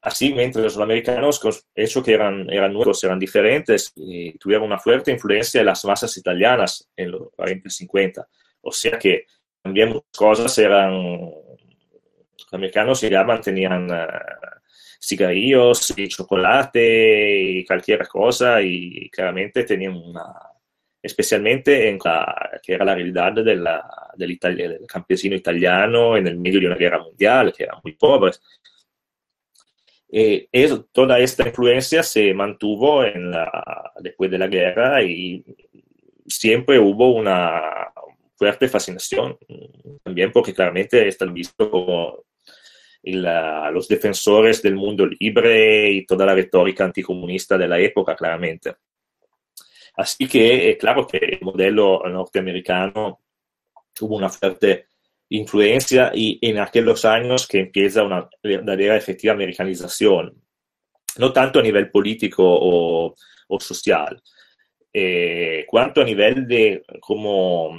Así, 0.00 0.32
mientras 0.32 0.64
los 0.64 0.78
americanos, 0.78 1.40
hecho 1.74 2.02
que 2.02 2.14
eran, 2.14 2.48
eran 2.50 2.72
nuevos, 2.72 3.02
eran 3.04 3.18
diferentes, 3.18 3.92
y 3.96 4.32
tuvieron 4.38 4.66
una 4.66 4.78
fuerte 4.78 5.10
influencia 5.10 5.60
en 5.60 5.66
las 5.66 5.84
masas 5.84 6.16
italianas 6.16 6.88
en 6.96 7.12
los 7.12 7.30
40 7.36 7.68
y 7.68 7.70
50. 7.70 8.28
O 8.62 8.72
sea 8.72 8.98
que 8.98 9.26
también 9.62 9.90
muchas 9.90 10.16
cosas 10.16 10.58
eran, 10.58 10.92
los 10.92 12.52
americanos 12.52 13.00
ya 13.02 13.22
mantenían 13.22 13.90
uh, 13.90 14.57
cigarrillos 15.00 15.94
y 15.96 16.08
chocolate 16.08 17.40
y 17.40 17.64
cualquier 17.64 18.06
cosa 18.08 18.60
y 18.60 19.08
claramente 19.10 19.64
tenían 19.64 19.94
una, 19.94 20.34
especialmente 21.02 21.88
en 21.88 21.98
la, 22.04 22.60
que 22.62 22.74
era 22.74 22.84
la 22.84 22.94
realidad 22.94 23.32
de 23.32 23.42
del, 23.42 24.38
del, 24.38 24.86
campesino 24.86 25.36
italiano 25.36 26.16
en 26.16 26.26
el 26.26 26.38
medio 26.38 26.60
de 26.60 26.66
una 26.66 26.76
guerra 26.76 27.02
mundial, 27.02 27.52
que 27.56 27.64
eran 27.64 27.78
muy 27.82 27.92
pobres. 27.92 28.42
Eh, 30.10 30.48
es, 30.50 30.74
toda 30.90 31.18
esta 31.18 31.46
influencia 31.46 32.02
se 32.02 32.32
mantuvo 32.32 33.02
después 34.00 34.30
de 34.30 34.38
la 34.38 34.46
guerra 34.48 35.02
y 35.02 35.44
siempre 36.26 36.78
hubo 36.78 37.14
una 37.14 37.92
fuerte 38.34 38.68
fascinación, 38.68 39.36
también 40.02 40.32
porque 40.32 40.54
claramente 40.54 41.06
están 41.08 41.34
vistos 41.34 41.68
como 41.68 42.24
la, 43.02 43.70
los 43.70 43.88
defensores 43.88 44.62
del 44.62 44.74
mundo 44.74 45.06
libre 45.06 45.90
y 45.90 46.06
toda 46.06 46.26
la 46.26 46.34
retórica 46.34 46.84
anticomunista 46.84 47.56
de 47.56 47.68
la 47.68 47.78
época, 47.78 48.16
claramente. 48.16 48.76
Así 49.96 50.28
que, 50.28 50.70
eh, 50.70 50.78
claro 50.78 51.06
que 51.06 51.18
el 51.18 51.40
modelo 51.40 52.02
norteamericano 52.08 53.20
tuvo 53.92 54.16
una 54.16 54.28
fuerte 54.28 54.86
influencia 55.30 56.12
y 56.14 56.38
en 56.40 56.58
aquellos 56.58 57.04
años 57.04 57.46
que 57.46 57.60
empieza 57.60 58.04
una 58.04 58.28
verdadera 58.42 58.96
efectiva 58.96 59.34
americanización, 59.34 60.40
no 61.18 61.32
tanto 61.32 61.58
a 61.58 61.62
nivel 61.62 61.90
político 61.90 62.44
o, 62.46 63.14
o 63.48 63.60
social, 63.60 64.22
eh, 64.92 65.66
cuanto 65.66 66.00
a 66.00 66.04
nivel 66.04 66.46
de 66.46 66.82
como 67.00 67.78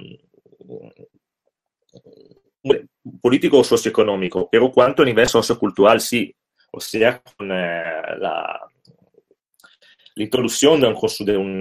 político 3.22 3.60
o 3.60 3.64
socioeconómico, 3.64 4.50
pero 4.52 4.72
cuanto 4.72 5.02
a 5.02 5.06
nivel 5.06 5.28
sociocultural 5.28 6.00
sí. 6.02 6.34
O 6.72 6.80
sea, 6.80 7.22
con 7.22 7.52
eh, 7.52 7.56
la, 8.20 8.60
la, 10.16 10.24
introducción 10.24 10.80
de 10.80 10.88
un, 10.88 11.26
de 11.26 11.38
un 11.38 11.58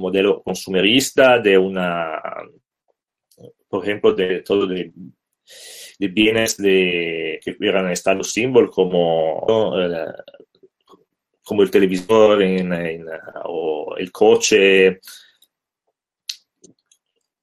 modelo 0.00 0.42
consumerista, 0.42 1.38
de 1.38 1.56
una 1.56 2.20
por 3.68 3.84
ejemplo, 3.84 4.12
de 4.12 4.42
todo 4.42 4.66
de, 4.66 4.92
de 5.98 6.08
bienes 6.08 6.56
de, 6.56 7.40
que 7.44 7.56
eran 7.60 7.90
estado 7.90 8.22
símbolo 8.22 8.70
como, 8.70 9.44
como 11.42 11.62
el 11.62 11.70
televisor 11.70 12.42
en, 12.42 12.72
en, 12.72 13.06
o 13.44 13.94
el 13.98 14.10
coche. 14.12 15.00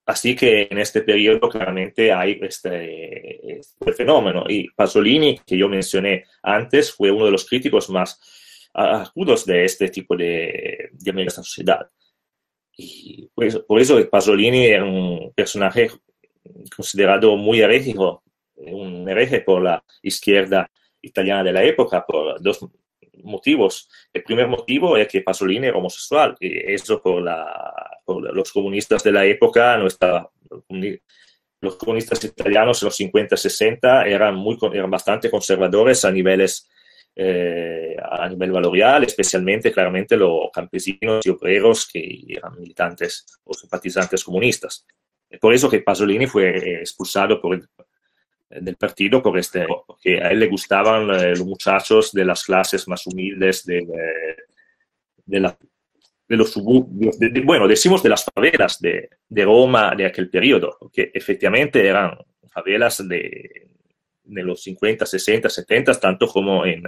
Así 0.05 0.35
que 0.35 0.67
en 0.69 0.79
este 0.79 1.01
periodo 1.01 1.47
claramente 1.49 2.11
hay 2.11 2.37
este, 2.41 3.59
este, 3.59 3.93
fenómeno. 3.93 4.43
Y 4.47 4.69
Pasolini, 4.71 5.39
que 5.45 5.57
yo 5.57 5.69
mencioné 5.69 6.25
antes, 6.41 6.91
fue 6.91 7.09
uno 7.11 7.25
de 7.25 7.31
los 7.31 7.45
críticos 7.45 7.89
más 7.89 8.19
agudos 8.73 9.45
de 9.45 9.63
este 9.63 9.89
tipo 9.89 10.17
de, 10.17 10.89
de 10.91 11.23
esta 11.23 11.43
sociedad. 11.43 11.87
Y 12.75 13.29
por 13.33 13.45
eso, 13.45 13.65
por 13.65 13.79
eso 13.79 14.09
Pasolini 14.09 14.65
era 14.65 14.83
un 14.83 15.31
personaje 15.33 15.89
considerado 16.75 17.37
muy 17.37 17.61
herético, 17.61 18.23
un 18.55 19.07
hereje 19.07 19.41
por 19.41 19.61
la 19.61 19.83
izquierda 20.01 20.69
italiana 21.01 21.43
de 21.43 21.53
la 21.53 21.63
época, 21.63 22.05
por 22.05 22.41
dos 22.41 22.59
motivos. 23.23 23.89
El 24.11 24.23
primer 24.23 24.47
motivo 24.47 24.97
es 24.97 25.07
que 25.07 25.21
Pasolini 25.21 25.67
era 25.67 25.77
homosexual, 25.77 26.35
y 26.39 26.73
eso 26.73 27.01
por, 27.01 27.21
la, 27.21 27.92
los 28.07 28.51
comunistas 28.51 29.03
de 29.03 29.11
la 29.11 29.25
época 29.25 29.77
no. 29.77 29.87
Los 31.61 31.77
comunistas 31.77 32.21
italianos 32.25 32.81
en 32.81 32.87
los 32.87 32.99
50-60 32.99 34.05
eran, 34.05 34.35
muy, 34.35 34.57
eran 34.73 34.91
bastante 34.91 35.31
conservadores 35.31 36.03
a 36.03 36.11
niveles 36.11 36.69
eh, 37.15 37.95
a 38.01 38.27
nivel 38.27 38.51
valorial, 38.51 39.03
especialmente 39.03 39.71
claramente 39.71 40.17
los 40.17 40.49
campesinos 40.51 41.25
y 41.25 41.29
obreros 41.29 41.87
que 41.87 42.25
eran 42.27 42.59
militantes 42.59 43.39
o 43.45 43.53
simpatizantes 43.53 44.23
comunistas. 44.23 44.85
Por 45.39 45.53
eso 45.53 45.69
que 45.69 45.79
Pasolini 45.79 46.27
fue 46.27 46.81
expulsado 46.81 47.39
por 47.39 47.55
el, 47.55 47.67
del 48.61 48.75
partido 48.75 49.21
por 49.21 49.37
este, 49.37 49.65
porque 49.87 50.21
a 50.21 50.29
él 50.29 50.39
le 50.39 50.47
gustaban 50.47 51.09
eh, 51.11 51.29
los 51.29 51.45
muchachos 51.45 52.11
de 52.11 52.25
las 52.25 52.43
clases 52.43 52.87
más 52.87 53.05
humildes 53.07 53.65
de, 53.65 53.85
de, 55.25 55.39
la, 55.39 55.57
de 56.33 56.37
los 56.37 56.51
suburbios, 56.51 57.15
bueno, 57.45 57.67
decimos 57.67 58.01
de 58.01 58.09
las 58.09 58.25
favelas 58.25 58.81
de, 58.81 59.07
de, 59.29 59.45
Roma 59.45 59.93
de 59.95 60.07
aquel 60.07 60.31
periodo, 60.31 60.79
que 60.91 61.11
efectivamente 61.13 61.87
eran 61.87 62.17
favelas 62.49 63.07
de, 63.07 63.67
de 64.23 64.43
los 64.43 64.63
50, 64.63 65.05
60, 65.05 65.47
70, 65.47 65.99
tanto 65.99 66.27
como 66.27 66.65
en 66.65 66.81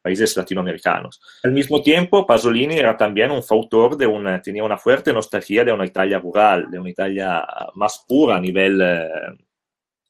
países 0.00 0.34
latinoamericanos. 0.38 1.20
Al 1.42 1.52
mismo 1.52 1.82
tiempo, 1.82 2.26
Pasolini 2.26 2.78
era 2.78 2.96
también 2.96 3.30
un 3.30 3.42
autor 3.50 3.98
de 3.98 4.06
una, 4.06 4.40
tenía 4.40 4.64
una 4.64 4.78
fuerte 4.78 5.12
nostalgia 5.12 5.64
de 5.64 5.72
una 5.72 5.84
Italia 5.84 6.18
rural, 6.18 6.70
de 6.70 6.78
una 6.78 6.88
Italia 6.88 7.46
más 7.74 8.06
pura 8.08 8.36
a 8.36 8.40
nivel 8.40 8.80
eh, 8.80 9.10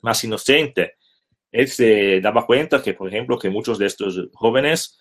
más 0.03 0.23
inocente. 0.23 0.95
Él 1.51 1.67
se 1.67 2.21
daba 2.21 2.47
cuenta 2.47 2.81
que, 2.81 2.95
por 2.95 3.09
ejemplo, 3.09 3.41
que 3.41 3.51
muchos 3.51 3.77
de 3.77 3.87
estos 3.87 4.29
jóvenes, 4.35 5.01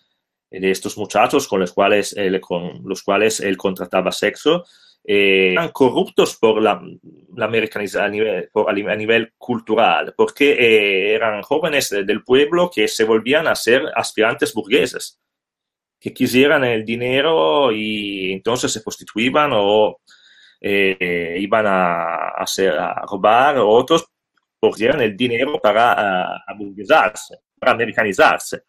de 0.50 0.70
estos 0.70 0.96
muchachos 0.96 1.46
con 1.46 1.60
los 1.60 1.72
cuales 1.72 2.14
él, 2.16 2.40
con 2.40 2.82
los 2.84 3.02
cuales 3.02 3.40
él 3.40 3.56
contrataba 3.56 4.12
sexo, 4.12 4.64
eh, 5.04 5.52
eran 5.52 5.70
corruptos 5.70 6.36
por 6.36 6.60
la, 6.60 6.82
la 7.34 7.44
americanización 7.44 8.04
a 8.04 8.08
nivel, 8.08 8.48
por, 8.52 8.70
a 8.70 8.96
nivel 8.96 9.32
cultural, 9.38 10.14
porque 10.16 10.52
eh, 10.52 11.14
eran 11.14 11.42
jóvenes 11.42 11.90
del 11.90 12.22
pueblo 12.22 12.70
que 12.70 12.88
se 12.88 13.04
volvían 13.04 13.46
a 13.46 13.54
ser 13.54 13.84
aspirantes 13.94 14.52
burgueses, 14.52 15.20
que 15.98 16.12
quisieran 16.12 16.64
el 16.64 16.84
dinero 16.84 17.72
y 17.72 18.32
entonces 18.32 18.72
se 18.72 18.82
prostituían 18.82 19.50
o 19.54 20.00
eh, 20.60 21.38
iban 21.40 21.66
a, 21.66 22.28
hacer, 22.30 22.78
a 22.78 23.02
robar, 23.08 23.58
o 23.58 23.68
otros 23.68 24.06
cogieron 24.60 25.00
el 25.00 25.16
dinero 25.16 25.58
para 25.60 26.42
uh, 26.48 27.36
para 27.58 27.72
americanizarse. 27.72 28.62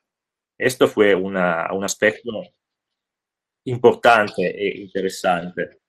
Esto 0.60 0.90
fue 0.90 1.16
una, 1.16 1.72
un 1.72 1.86
aspecto 1.86 2.44
importante 3.64 4.42
e 4.44 4.82
interesante. 4.82 5.80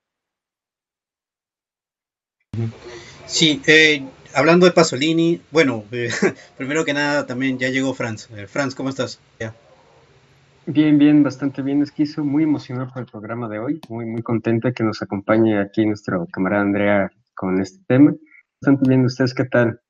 Sí, 3.26 3.60
eh, 3.66 4.04
hablando 4.32 4.66
de 4.66 4.72
Pasolini, 4.72 5.40
bueno, 5.50 5.84
eh, 5.90 6.08
primero 6.56 6.84
que 6.84 6.94
nada 6.94 7.26
también 7.26 7.58
ya 7.58 7.68
llegó 7.68 7.94
Franz. 7.94 8.28
Eh, 8.30 8.46
Franz, 8.46 8.76
¿cómo 8.76 8.90
estás? 8.90 9.20
Ya. 9.40 9.54
Bien, 10.66 10.98
bien, 10.98 11.24
bastante 11.24 11.62
bien, 11.62 11.82
Esquizo. 11.82 12.24
Muy 12.24 12.44
emocionado 12.44 12.92
por 12.92 13.02
el 13.02 13.08
programa 13.10 13.48
de 13.48 13.58
hoy. 13.58 13.80
Muy, 13.88 14.06
muy 14.06 14.22
contenta 14.22 14.72
que 14.72 14.84
nos 14.84 15.02
acompañe 15.02 15.58
aquí 15.58 15.84
nuestro 15.84 16.26
camarada 16.26 16.62
Andrea 16.62 17.12
con 17.34 17.60
este 17.60 17.82
tema. 17.88 18.14
Bastante 18.60 18.88
bien, 18.88 19.04
¿ustedes 19.04 19.34
qué 19.34 19.46
tal? 19.46 19.80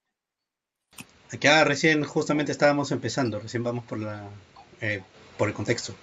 Acá 1.30 1.64
recién 1.64 2.02
justamente 2.02 2.50
estábamos 2.50 2.92
empezando, 2.92 3.38
recién 3.40 3.62
vamos 3.62 3.84
por 3.84 3.98
la 3.98 4.28
eh, 4.80 5.02
por 5.36 5.48
el 5.48 5.54
contexto. 5.54 5.94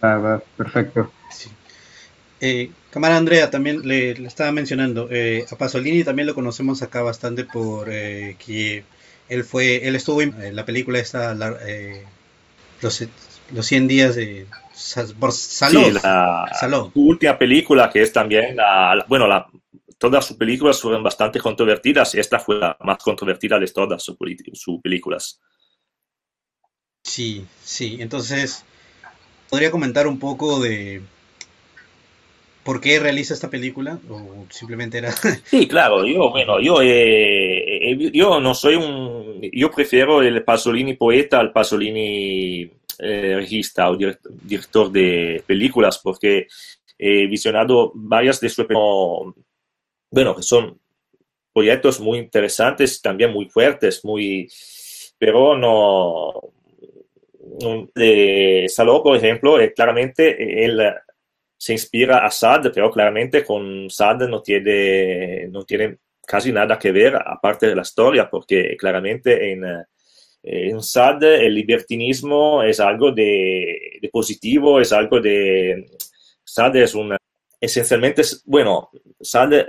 Ah, 0.00 0.16
va, 0.16 0.42
perfecto. 0.56 1.10
Sí. 1.30 1.50
Eh, 2.40 2.70
cámara 2.90 3.16
Andrea, 3.16 3.50
también 3.50 3.86
le, 3.86 4.10
estaba 4.26 4.52
mencionando, 4.52 5.08
eh, 5.10 5.46
a 5.50 5.56
Pasolini 5.56 6.04
también 6.04 6.26
lo 6.26 6.34
conocemos 6.34 6.82
acá 6.82 7.02
bastante 7.02 7.44
por 7.44 7.88
eh, 7.90 8.36
que 8.44 8.84
él 9.28 9.44
fue, 9.44 9.88
él 9.88 9.96
estuvo 9.96 10.20
en 10.20 10.54
la 10.54 10.64
película 10.66 10.98
esta, 10.98 11.34
los, 11.34 13.04
los 13.52 13.66
100 13.66 13.88
días 13.88 14.14
de 14.16 14.46
por 15.18 15.32
Saló. 15.32 15.84
Sí, 15.84 15.92
la 15.92 16.50
Saló. 16.60 16.92
última 16.94 17.38
película 17.38 17.90
que 17.90 18.02
es 18.02 18.12
también 18.12 18.56
la, 18.56 19.04
bueno, 19.08 19.26
la, 19.26 19.46
todas 19.98 20.26
sus 20.26 20.36
películas 20.36 20.80
fueron 20.80 21.02
bastante 21.02 21.40
controvertidas 21.40 22.14
y 22.14 22.20
esta 22.20 22.38
fue 22.38 22.58
la 22.58 22.76
más 22.80 22.98
controvertida 22.98 23.58
de 23.58 23.66
todas 23.68 24.02
sus, 24.02 24.16
películas. 24.82 25.40
Sí, 27.16 27.46
sí, 27.62 27.96
entonces, 28.00 28.66
¿podría 29.48 29.70
comentar 29.70 30.06
un 30.06 30.18
poco 30.18 30.60
de 30.60 31.00
por 32.62 32.78
qué 32.82 33.00
realiza 33.00 33.32
esta 33.32 33.48
película? 33.48 33.98
¿O 34.10 34.44
simplemente 34.50 34.98
era...? 34.98 35.12
sí, 35.46 35.66
claro, 35.66 36.04
yo, 36.04 36.28
bueno, 36.28 36.60
yo, 36.60 36.82
eh, 36.82 37.90
eh, 37.90 38.10
yo 38.12 38.38
no 38.38 38.52
soy 38.52 38.74
un... 38.74 39.40
Yo 39.50 39.70
prefiero 39.70 40.20
el 40.20 40.44
Pasolini 40.44 40.92
poeta 40.92 41.40
al 41.40 41.52
Pasolini 41.52 42.70
eh, 42.98 43.32
regista 43.34 43.90
o 43.90 43.96
director 43.96 44.92
de 44.92 45.42
películas 45.46 45.98
porque 46.04 46.48
he 46.98 47.26
visionado 47.28 47.92
varias 47.94 48.40
de 48.40 48.50
sus 48.50 48.66
bueno, 48.66 50.36
que 50.36 50.42
son 50.42 50.78
proyectos 51.50 51.98
muy 51.98 52.18
interesantes, 52.18 53.00
también 53.00 53.32
muy 53.32 53.46
fuertes, 53.46 54.04
muy, 54.04 54.50
pero 55.18 55.56
no, 55.56 56.52
de 57.94 58.66
por 58.76 59.16
ejemplo, 59.16 59.60
eh, 59.60 59.72
claramente 59.72 60.64
él 60.64 60.80
se 61.56 61.72
inspira 61.72 62.24
a 62.24 62.30
Sad, 62.30 62.70
pero 62.74 62.90
claramente 62.90 63.44
con 63.44 63.88
Sad 63.90 64.28
no 64.28 64.42
tiene, 64.42 65.48
no 65.48 65.64
tiene 65.64 65.98
casi 66.26 66.52
nada 66.52 66.78
que 66.78 66.92
ver 66.92 67.16
aparte 67.16 67.66
de 67.66 67.76
la 67.76 67.82
historia, 67.82 68.28
porque 68.28 68.76
claramente 68.76 69.52
en, 69.52 69.64
en 70.42 70.82
Sad 70.82 71.22
el 71.24 71.54
libertinismo 71.54 72.62
es 72.62 72.78
algo 72.78 73.10
de, 73.10 73.98
positivo, 74.12 74.80
es 74.80 74.92
algo 74.92 75.20
de... 75.20 75.86
Sad 76.44 76.76
es 76.76 76.94
un... 76.94 77.16
Esencialmente, 77.60 78.22
bueno, 78.44 78.90
Sad 79.20 79.66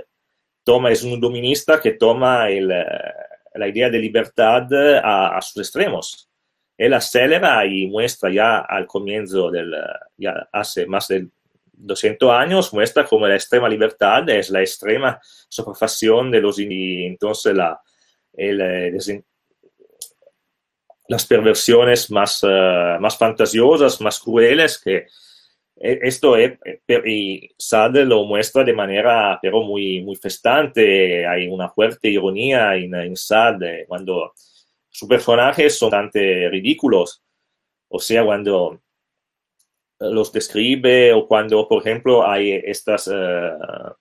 toma, 0.62 0.92
es 0.92 1.02
un 1.02 1.20
dominista 1.20 1.80
que 1.80 1.92
toma 1.92 2.48
el, 2.50 2.70
eh, 2.70 2.84
la 3.54 3.68
idea 3.68 3.90
de 3.90 3.98
libertad 3.98 4.68
a, 5.02 5.40
sus 5.42 5.62
extremos. 5.62 6.27
Él 6.78 6.94
acelera 6.94 7.66
y 7.66 7.88
muestra 7.88 8.30
ya 8.30 8.60
al 8.60 8.86
comienzo 8.86 9.50
del, 9.50 9.74
ya 10.16 10.48
hace 10.52 10.86
más 10.86 11.08
de 11.08 11.26
200 11.72 12.30
años, 12.30 12.72
muestra 12.72 13.04
como 13.04 13.26
la 13.26 13.34
extrema 13.34 13.68
libertad 13.68 14.28
es 14.30 14.50
la 14.50 14.60
extrema 14.60 15.20
sobrefacción 15.48 16.30
de 16.30 16.40
los 16.40 16.58
y 16.58 17.04
entonces 17.04 17.54
la, 17.54 17.80
eh, 18.36 18.92
las 21.08 21.26
perversiones 21.26 22.10
más, 22.10 22.42
uh, 22.42 23.00
más 23.00 23.16
fantasiosas, 23.16 24.00
más 24.00 24.18
crueles 24.20 24.78
que 24.78 25.06
e, 25.80 25.98
esto 26.02 26.36
es, 26.36 26.58
y 27.06 27.50
Sade 27.56 28.04
lo 28.04 28.24
muestra 28.24 28.64
de 28.64 28.72
manera 28.72 29.38
pero 29.40 29.62
muy, 29.62 30.02
muy 30.02 30.16
festante, 30.16 31.26
hay 31.26 31.48
una 31.48 31.68
fuerte 31.68 32.08
ironía 32.08 32.74
en, 32.74 32.94
en 32.94 33.16
Sade, 33.16 33.84
cuando 33.86 34.32
sus 34.98 35.08
personajes 35.08 35.78
son 35.78 35.90
bastante 35.90 36.48
ridículos, 36.48 37.22
o 37.88 38.00
sea, 38.00 38.24
cuando 38.24 38.82
los 40.00 40.32
describe 40.32 41.12
o 41.12 41.24
cuando, 41.28 41.68
por 41.68 41.80
ejemplo, 41.82 42.28
hay 42.28 42.50
estas, 42.64 43.06
uh, 43.06 43.94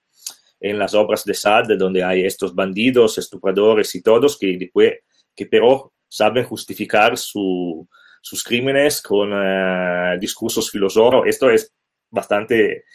en 0.60 0.79
las 0.79 0.95
obras 0.95 1.23
de 1.23 1.36
Sade, 1.36 1.77
donde 1.77 2.03
hay 2.03 2.25
estos 2.25 2.55
bandidos, 2.55 3.19
estupradores 3.19 3.93
y 3.93 4.01
todos, 4.01 4.39
que, 4.39 4.57
después, 4.57 4.93
que 5.36 5.45
pero 5.45 5.93
saben 6.07 6.45
justificar 6.45 7.15
su, 7.15 7.88
sus 8.19 8.43
crímenes 8.43 8.99
con 8.99 9.31
uh, 9.33 10.17
discursos 10.19 10.71
filosóficos. 10.71 11.27
Esto 11.27 11.51
es 11.51 11.71
bastante 12.10 12.86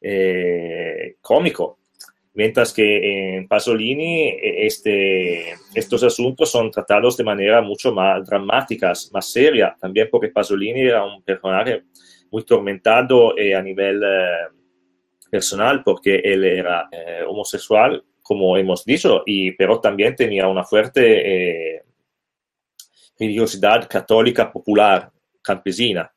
eh, 0.00 1.16
cómico. 1.20 1.77
Mientras 2.38 2.72
que 2.72 3.34
en 3.34 3.48
Pasolini 3.48 4.28
eh, 4.28 4.66
este, 4.66 5.54
estos 5.74 6.04
asuntos 6.04 6.48
son 6.48 6.70
tratados 6.70 7.16
de 7.16 7.24
manera 7.24 7.60
mucho 7.60 7.92
más 7.92 8.24
dramática, 8.24 8.92
más 9.10 9.32
seria, 9.32 9.76
también 9.80 10.06
porque 10.08 10.28
Pasolini 10.28 10.82
era 10.82 11.04
un 11.04 11.20
personaje 11.24 11.82
muy 12.30 12.44
tormentado 12.44 13.36
eh, 13.36 13.56
a 13.56 13.60
nivel 13.60 14.00
eh, 14.04 14.54
personal, 15.28 15.82
porque 15.82 16.20
él 16.22 16.44
era 16.44 16.88
homosexual, 17.26 18.04
como 18.22 18.56
hemos 18.56 18.84
dicho, 18.84 19.24
y, 19.26 19.50
pero 19.52 19.80
también 19.80 20.14
tenía 20.14 20.46
una 20.46 20.62
fuerte 20.62 21.82
religiosidad 23.18 23.88
católica 23.88 24.52
popular, 24.52 25.10
campesina. 25.42 26.08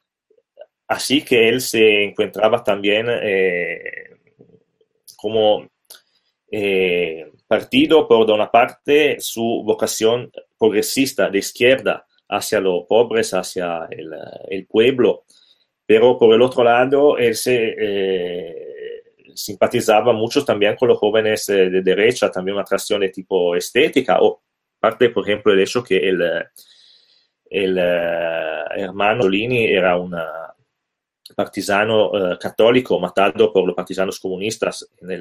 Así 0.87 1.23
que 1.23 1.49
él 1.49 1.61
se 1.61 2.03
encontraba 2.03 2.63
también 2.63 3.07
como 5.17 5.70
eh, 6.53 7.31
partido 7.47 8.05
por 8.09 8.29
una 8.29 8.51
parte 8.51 9.21
su 9.21 9.63
vocación 9.65 10.29
progresista 10.59 11.29
de 11.29 11.39
izquierda 11.39 12.05
hacia 12.27 12.59
los 12.59 12.83
pobres, 12.89 13.33
hacia 13.33 13.87
el, 13.89 14.67
pueblo, 14.67 15.23
pero 15.85 16.17
por 16.17 16.33
el 16.35 16.41
otro 16.41 16.65
lado 16.65 17.17
él 17.17 17.35
se 17.35 17.75
eh, 17.79 19.03
simpatizaba 19.33 20.11
mucho 20.11 20.43
también 20.43 20.75
con 20.75 20.89
los 20.89 20.97
jóvenes 20.97 21.47
eh, 21.47 21.69
de 21.69 21.81
derecha, 21.81 22.29
también 22.29 22.55
una 22.55 22.63
atracción 22.63 22.99
de 22.99 23.09
tipo 23.09 23.55
estética, 23.55 24.17
o 24.19 24.41
parte, 24.77 25.09
por 25.09 25.23
ejemplo, 25.23 25.53
el 25.53 25.61
hecho 25.61 25.81
que 25.81 25.97
el, 25.97 26.21
el 27.49 27.77
hermano 27.77 29.29
Lini 29.29 29.67
era 29.67 29.95
un 29.97 30.15
partisano 31.33 32.11
católico 32.37 32.99
matado 32.99 33.53
por 33.53 33.65
los 33.65 33.75
partisanos 33.75 34.19
comunistas 34.19 34.89
en 34.99 35.11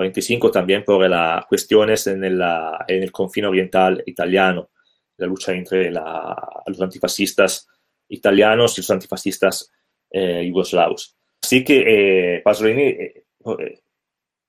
45 0.00 0.50
también 0.50 0.82
por 0.82 1.06
las 1.06 1.44
cuestiones 1.44 2.06
en 2.06 2.24
el, 2.24 2.40
en 2.88 3.02
el 3.02 3.12
confine 3.12 3.48
oriental 3.48 4.02
italiano, 4.06 4.70
la 5.18 5.26
lucha 5.26 5.52
entre 5.52 5.90
los 5.90 6.80
antifascistas 6.80 7.68
italianos 8.08 8.78
y 8.78 8.80
los 8.80 8.90
antifascistas 8.90 9.70
eh, 10.10 10.46
yugoslavos. 10.46 11.18
Así 11.42 11.62
que 11.62 12.36
eh, 12.36 12.40
Pasolini 12.40 12.82
eh, 12.82 13.24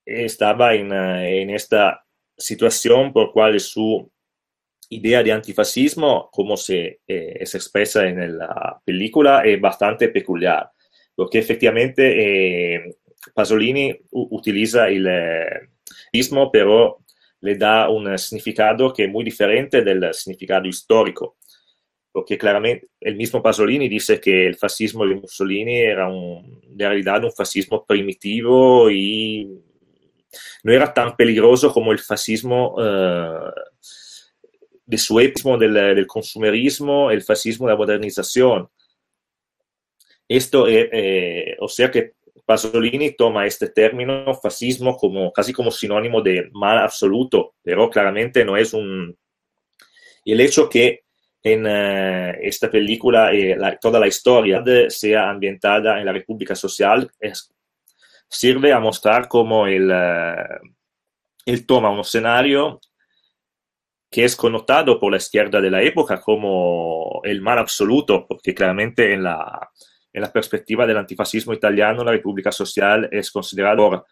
estaba 0.06 0.74
en, 0.74 0.94
en, 0.94 1.50
esta 1.50 2.06
situación 2.38 3.12
por 3.12 3.34
cual 3.34 3.60
su 3.60 4.10
idea 4.90 5.22
de 5.22 5.34
antifascismo, 5.34 6.30
como 6.32 6.56
se 6.56 7.02
expresa 7.08 8.08
en 8.08 8.38
la 8.38 8.82
película, 8.86 9.42
es 9.44 9.60
bastante 9.60 10.08
peculiar, 10.08 10.72
porque 11.14 11.40
efectivamente 11.40 12.96
Pasolini 13.34 13.96
utiliza 14.12 14.88
el 14.88 15.08
mismo, 16.14 16.52
pero 16.52 17.00
le 17.42 17.56
da 17.56 17.90
un 17.90 18.18
significado 18.18 18.94
que 18.94 19.06
es 19.06 19.10
muy 19.10 19.24
diferente 19.24 19.82
del 19.82 20.14
significado 20.14 20.68
histórico, 20.68 21.38
porque 22.12 22.38
claramente 22.38 22.90
el 23.00 23.16
mismo 23.16 23.42
Pasolini 23.42 23.88
dice 23.88 24.20
que 24.20 24.48
el 24.48 24.56
fascismo 24.56 25.06
de 25.06 25.16
Mussolini 25.16 25.78
era 25.78 26.08
un, 26.08 26.62
en 26.70 26.80
realidad 26.80 27.24
un 27.24 27.32
fascismo 27.32 27.86
primitivo 27.86 28.90
y 28.92 29.48
no 30.64 30.74
era 30.74 30.94
tan 30.94 31.16
peligroso 31.16 31.74
como 31.74 31.92
el 31.92 32.00
fascismo 32.00 32.76
uh, 32.76 33.52
de 34.86 34.98
su 34.98 35.18
del, 35.18 35.74
del, 35.74 36.08
consumerismo, 36.08 37.12
el 37.12 37.22
fascismo 37.22 37.68
de 37.68 37.74
la 37.74 37.78
modernización. 37.78 38.70
Esto, 40.28 40.68
es, 40.68 40.90
eh, 40.92 41.56
o 41.60 41.68
sea 41.68 41.90
que 41.90 42.14
Pasolini 42.52 43.16
toma 43.16 43.46
este 43.46 43.70
término 43.70 44.34
fascismo 44.34 44.98
como 44.98 45.32
casi 45.32 45.54
como 45.54 45.72
sinónimo 45.72 46.22
de 46.22 46.50
mal 46.52 46.80
absoluto, 46.80 47.56
pero 47.64 47.90
claramente 47.90 48.44
no 48.44 48.58
es 48.58 48.74
un... 48.74 49.18
El 50.26 50.42
hecho 50.42 50.68
que 50.68 51.06
en 51.42 51.66
uh, 51.66 52.34
esta 52.42 52.70
película 52.70 53.32
eh, 53.32 53.56
la, 53.58 53.78
toda 53.78 54.02
la 54.02 54.08
historia 54.08 54.62
sea 54.90 55.30
ambientada 55.30 55.98
en 55.98 56.06
la 56.06 56.12
República 56.12 56.54
Social 56.54 57.10
sirve 58.28 58.74
a 58.74 58.82
mostrar 58.82 59.30
cómo 59.30 59.66
él, 59.66 59.90
uh, 59.90 61.58
toma 61.66 61.90
un 61.90 62.02
escenario 62.02 62.82
que 64.12 64.26
es 64.26 64.36
connotado 64.36 65.00
por 65.00 65.10
la 65.10 65.18
izquierda 65.20 65.62
de 65.62 65.72
la 65.72 65.82
época 65.82 66.20
como 66.20 67.22
el 67.24 67.42
mal 67.42 67.60
absoluto, 67.60 68.28
porque 68.28 68.54
claramente 68.54 69.14
en 69.14 69.24
la, 69.24 69.70
en 70.14 70.22
la 70.22 70.32
perspectiva 70.32 70.86
del 70.86 70.98
antifascismo 70.98 71.54
italiano, 71.54 72.04
la 72.04 72.12
República 72.12 72.52
Social 72.52 73.08
es 73.12 73.32
considerada 73.32 74.04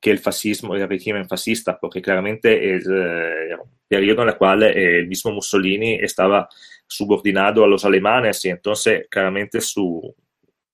que 0.00 0.10
el 0.10 0.18
fascismo, 0.18 0.74
el 0.74 0.88
régimen 0.88 1.28
fascista, 1.28 1.78
porque 1.78 2.02
claramente 2.02 2.76
es 2.76 2.86
eh, 2.86 3.56
un 3.60 3.70
periodo 3.88 4.22
en 4.22 4.28
el 4.28 4.36
cual 4.36 4.62
eh, 4.64 4.98
el 4.98 5.08
mismo 5.08 5.32
Mussolini 5.32 5.94
estaba 5.94 6.48
subordinado 6.86 7.64
a 7.64 7.66
los 7.66 7.84
alemanes 7.84 8.44
y 8.44 8.50
entonces 8.50 9.06
claramente 9.10 9.60
su, 9.60 10.14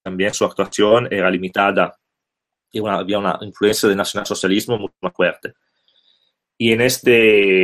también 0.02 0.34
su 0.34 0.44
actuación 0.44 1.08
era 1.10 1.30
limitada 1.30 1.96
y 2.70 2.80
una, 2.80 2.98
había 2.98 3.18
una 3.18 3.38
influencia 3.42 3.88
del 3.88 3.98
nacionalsocialismo 3.98 4.78
muy 4.78 4.90
más 5.00 5.12
fuerte. 5.12 5.52
Y 6.58 6.72
en 6.72 6.80
esta 6.80 7.10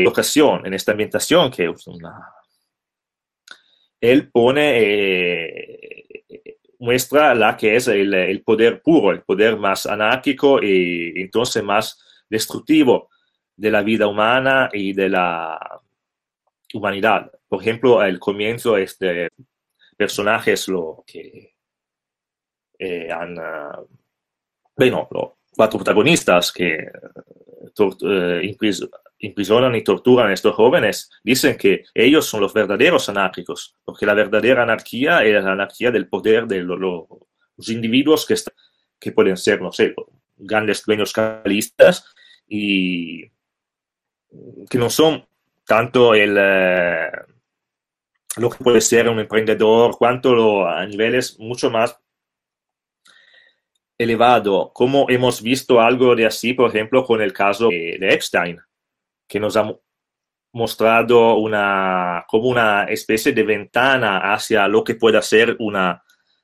ocasión, 0.06 0.66
en 0.66 0.74
esta 0.74 0.92
ambientación, 0.92 1.50
que 1.50 1.66
es 1.66 1.86
una... 1.86 2.32
Él 4.00 4.30
pone 4.30 4.78
eh, 4.80 5.87
muestra 6.78 7.34
la 7.34 7.56
que 7.56 7.76
es 7.76 7.88
el, 7.88 8.14
el, 8.14 8.42
poder 8.42 8.82
puro, 8.82 9.10
el 9.10 9.22
poder 9.22 9.56
más 9.58 9.86
anárquico 9.86 10.62
y 10.62 11.12
entonces 11.16 11.62
más 11.62 11.98
destructivo 12.28 13.10
de 13.56 13.70
la 13.70 13.82
vida 13.82 14.06
humana 14.06 14.68
y 14.72 14.92
de 14.92 15.08
la 15.08 15.80
humanidad. 16.72 17.30
Por 17.48 17.60
ejemplo, 17.60 18.00
al 18.00 18.18
comienzo 18.18 18.76
este 18.76 19.28
personajes 19.96 20.68
lo 20.68 21.02
que 21.04 21.56
eh, 22.78 23.10
han, 23.10 23.36
uh, 23.36 23.88
bueno, 24.76 25.08
los 25.10 25.32
cuatro 25.56 25.78
protagonistas 25.80 26.52
que 26.52 26.76
eh, 26.76 28.56
imprisionan 29.18 29.74
y 29.74 29.82
torturan 29.82 30.30
a 30.30 30.34
estos 30.34 30.54
jóvenes, 30.54 31.10
dicen 31.22 31.56
que 31.56 31.84
ellos 31.94 32.26
son 32.26 32.40
los 32.40 32.52
verdaderos 32.52 33.08
anárquicos, 33.08 33.76
porque 33.84 34.06
la 34.06 34.14
verdadera 34.14 34.62
anarquía 34.62 35.24
es 35.24 35.42
la 35.42 35.52
anarquía 35.52 35.90
del 35.90 36.08
poder 36.08 36.46
de 36.46 36.60
lo, 36.62 36.76
lo, 36.76 37.08
los 37.56 37.68
individuos 37.68 38.26
que, 39.00 39.12
pueden 39.12 39.36
ser, 39.36 39.60
no 39.60 39.72
sé, 39.72 39.94
grandes 40.36 40.84
dueños 40.84 41.12
capitalistas 41.12 42.04
y 42.46 43.26
que 44.70 44.78
no 44.78 44.88
son 44.90 45.26
tanto 45.66 46.14
el, 46.14 46.36
eh, 46.38 47.10
lo 48.36 48.50
que 48.50 48.62
puede 48.62 48.80
ser 48.80 49.08
un 49.08 49.18
emprendedor, 49.18 49.96
cuanto 49.96 50.34
lo, 50.34 50.68
a 50.68 50.86
niveles 50.86 51.38
mucho 51.38 51.70
más 51.70 51.98
elevado, 53.98 54.70
como 54.72 55.06
hemos 55.08 55.42
visto 55.42 55.80
algo 55.80 56.14
de 56.14 56.26
así, 56.26 56.54
por 56.54 56.70
ejemplo, 56.70 57.02
con 57.02 57.20
el 57.20 57.32
caso 57.32 57.68
de 57.68 57.98
Epstein, 58.00 58.58
que 59.28 59.38
nos 59.38 59.56
ha 59.56 59.70
mostrado 60.52 61.36
una, 61.36 62.24
como 62.26 62.48
una 62.48 62.84
especie 62.84 63.32
de 63.32 63.42
ventana 63.42 64.32
hacia 64.32 64.66
lo 64.66 64.82
que 64.82 64.94
pueda 64.94 65.20
ser 65.20 65.56
una 65.58 66.02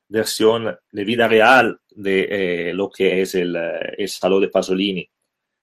versión 0.08 0.76
de 0.92 1.04
vida 1.04 1.26
real 1.26 1.80
de 1.90 2.68
eh, 2.68 2.74
lo 2.74 2.90
que 2.90 3.22
es 3.22 3.34
el, 3.34 3.56
eh, 3.56 3.94
el 3.98 4.08
Salón 4.08 4.42
de 4.42 4.48
Pasolini. 4.48 5.10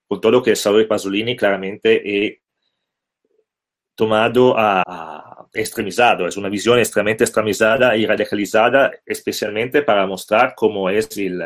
Con 0.08 0.20
todo 0.20 0.42
que 0.42 0.52
el 0.52 0.58
Salón 0.58 0.80
de 0.80 0.88
Pasolini 0.88 1.36
claramente 1.36 2.02
he 2.04 2.42
tomado 3.96 4.58
a, 4.58 4.82
a, 4.86 5.48
extremizado, 5.54 6.28
es 6.28 6.38
una 6.38 6.50
visión 6.50 6.80
extremadamente 6.80 7.26
extremizada 7.26 7.96
y 7.96 8.06
radicalizada, 8.06 8.92
especialmente 9.06 9.84
para 9.84 10.08
mostrar 10.08 10.54
cómo 10.56 10.90
es 10.90 11.16
el, 11.18 11.42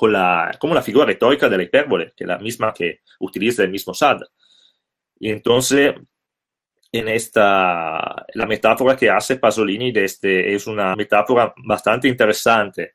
con 0.00 0.14
la, 0.14 0.56
como 0.58 0.74
la 0.74 0.80
figura 0.80 1.04
retórica 1.04 1.46
de 1.46 1.58
la 1.58 1.62
hipérbole, 1.62 2.14
que 2.16 2.24
es 2.24 2.28
la 2.28 2.38
misma 2.38 2.72
que 2.72 3.00
utiliza 3.18 3.64
el 3.64 3.70
mismo 3.70 3.92
Sad. 3.92 4.22
Y 5.18 5.28
entonces, 5.28 5.94
en 6.90 7.08
esta, 7.08 8.24
la 8.32 8.46
metáfora 8.46 8.96
que 8.96 9.10
hace 9.10 9.36
Pasolini 9.36 9.92
de 9.92 10.06
este, 10.06 10.54
es 10.54 10.66
una 10.66 10.96
metáfora 10.96 11.52
bastante 11.66 12.08
interesante, 12.08 12.94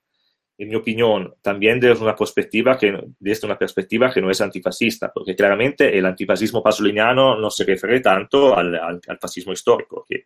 en 0.57 0.67
mi 0.67 0.73
opinión, 0.73 1.35
también 1.43 1.79
desde 1.79 2.01
una 2.01 2.15
perspectiva 2.15 2.75
que, 2.75 2.99
desde 3.19 3.45
una 3.45 3.59
perspectiva 3.59 4.11
que 4.11 4.21
no 4.21 4.31
es 4.31 4.41
antifascista, 4.41 5.11
porque 5.13 5.35
claramente 5.35 5.95
el 5.95 6.07
antifascismo 6.07 6.63
pasoliniano 6.63 7.37
no 7.37 7.51
se 7.51 7.65
refiere 7.65 7.99
tanto 7.99 8.57
al, 8.57 8.73
al, 8.73 8.99
al 9.07 9.19
fascismo 9.19 9.53
histórico, 9.53 10.03
que 10.09 10.25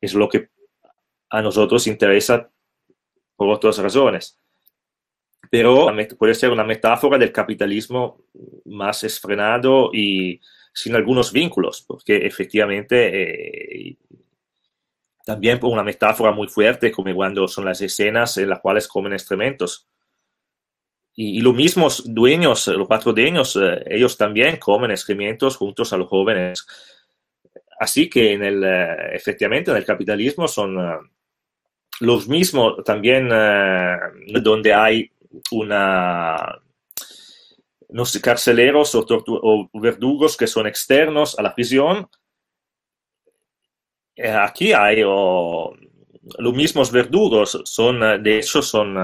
es 0.00 0.14
lo 0.14 0.28
que 0.28 0.50
a 1.30 1.42
nosotros 1.42 1.88
interesa 1.88 2.48
por 3.34 3.48
otras 3.48 3.78
razones 3.78 4.38
pero 5.50 5.88
puede 6.18 6.34
ser 6.34 6.50
una 6.50 6.64
metáfora 6.64 7.18
del 7.18 7.32
capitalismo 7.32 8.24
más 8.64 9.04
esfrenado 9.04 9.90
y 9.92 10.40
sin 10.72 10.94
algunos 10.94 11.32
vínculos, 11.32 11.84
porque 11.86 12.26
efectivamente 12.26 13.90
eh, 13.90 13.96
también 15.24 15.58
una 15.62 15.82
metáfora 15.82 16.32
muy 16.32 16.48
fuerte, 16.48 16.92
como 16.92 17.14
cuando 17.14 17.48
son 17.48 17.64
las 17.64 17.80
escenas 17.80 18.36
en 18.36 18.48
las 18.50 18.60
cuales 18.60 18.86
comen 18.86 19.12
excrementos. 19.14 19.88
y, 21.16 21.40
los 21.40 21.54
mismos 21.54 22.02
dueños, 22.06 22.66
los 22.68 22.88
cuatro 22.88 23.12
dueños, 23.12 23.56
eh, 23.56 23.84
ellos 23.86 24.16
también 24.16 24.56
comen 24.56 24.90
excrementos 24.90 25.56
juntos 25.56 25.92
a 25.92 25.96
los 25.96 26.08
jóvenes. 26.08 26.66
Así 27.78 28.08
que 28.10 28.32
en 28.32 28.42
el, 28.44 28.64
eh, 28.64 29.14
efectivamente 29.14 29.70
en 29.70 29.76
el 29.76 29.84
capitalismo 29.84 30.48
son 30.48 30.78
eh, 30.78 30.98
los 32.00 32.26
mismos 32.28 32.82
también 32.84 33.28
donde 34.42 34.74
hay 34.74 35.10
una 35.50 36.60
no 37.90 38.04
sé, 38.04 38.20
carceleros 38.20 38.94
o, 38.94 39.06
o, 39.08 39.68
verdugos 39.80 40.36
que 40.36 40.46
son 40.46 40.66
externos 40.66 41.38
a 41.38 41.42
la 41.42 41.54
prisión. 41.54 42.08
aquí 44.40 44.72
hay 44.72 45.02
los 45.02 46.54
mismos 46.54 46.90
verdugos, 46.90 47.60
son, 47.64 48.22
de 48.22 48.38
hecho, 48.38 48.62
son 48.62 48.96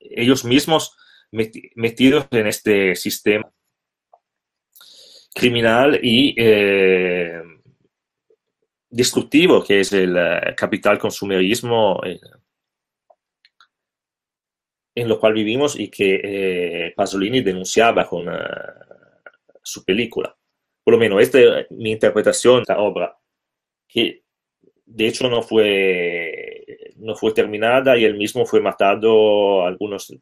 ellos 0.00 0.44
mismos 0.44 0.96
metidos 1.30 2.26
en 2.30 2.46
este 2.46 2.94
sistema 2.96 3.50
criminal 5.34 6.00
y 6.02 6.34
eh, 6.36 7.42
destructivo 8.90 9.62
que 9.62 9.80
es 9.80 9.92
el 9.92 10.16
eh, 10.16 10.54
capital 10.56 10.98
consumerismo 10.98 12.00
eh, 12.04 12.18
en 15.00 15.08
lo 15.08 15.18
cual 15.18 15.34
vivimos 15.34 15.78
y 15.78 15.88
que 15.88 16.92
Pasolini 16.96 17.40
denunciaba 17.40 18.06
con 18.06 18.26
su 19.62 19.84
película. 19.84 20.36
Por 20.82 20.94
lo 20.94 20.98
menos 20.98 21.20
esta 21.20 21.38
es 21.38 21.70
mi 21.70 21.92
interpretación 21.92 22.64
de 22.66 22.74
la 22.74 22.80
obra, 22.80 23.18
que 23.86 24.22
de 24.86 25.06
hecho 25.06 25.28
no 25.28 25.42
fue, 25.42 26.94
no 26.96 27.14
fue 27.14 27.32
terminada 27.32 27.96
y 27.96 28.04
él 28.04 28.16
mismo 28.16 28.46
fue 28.46 28.60
matado 28.60 29.66
algunos 29.66 30.14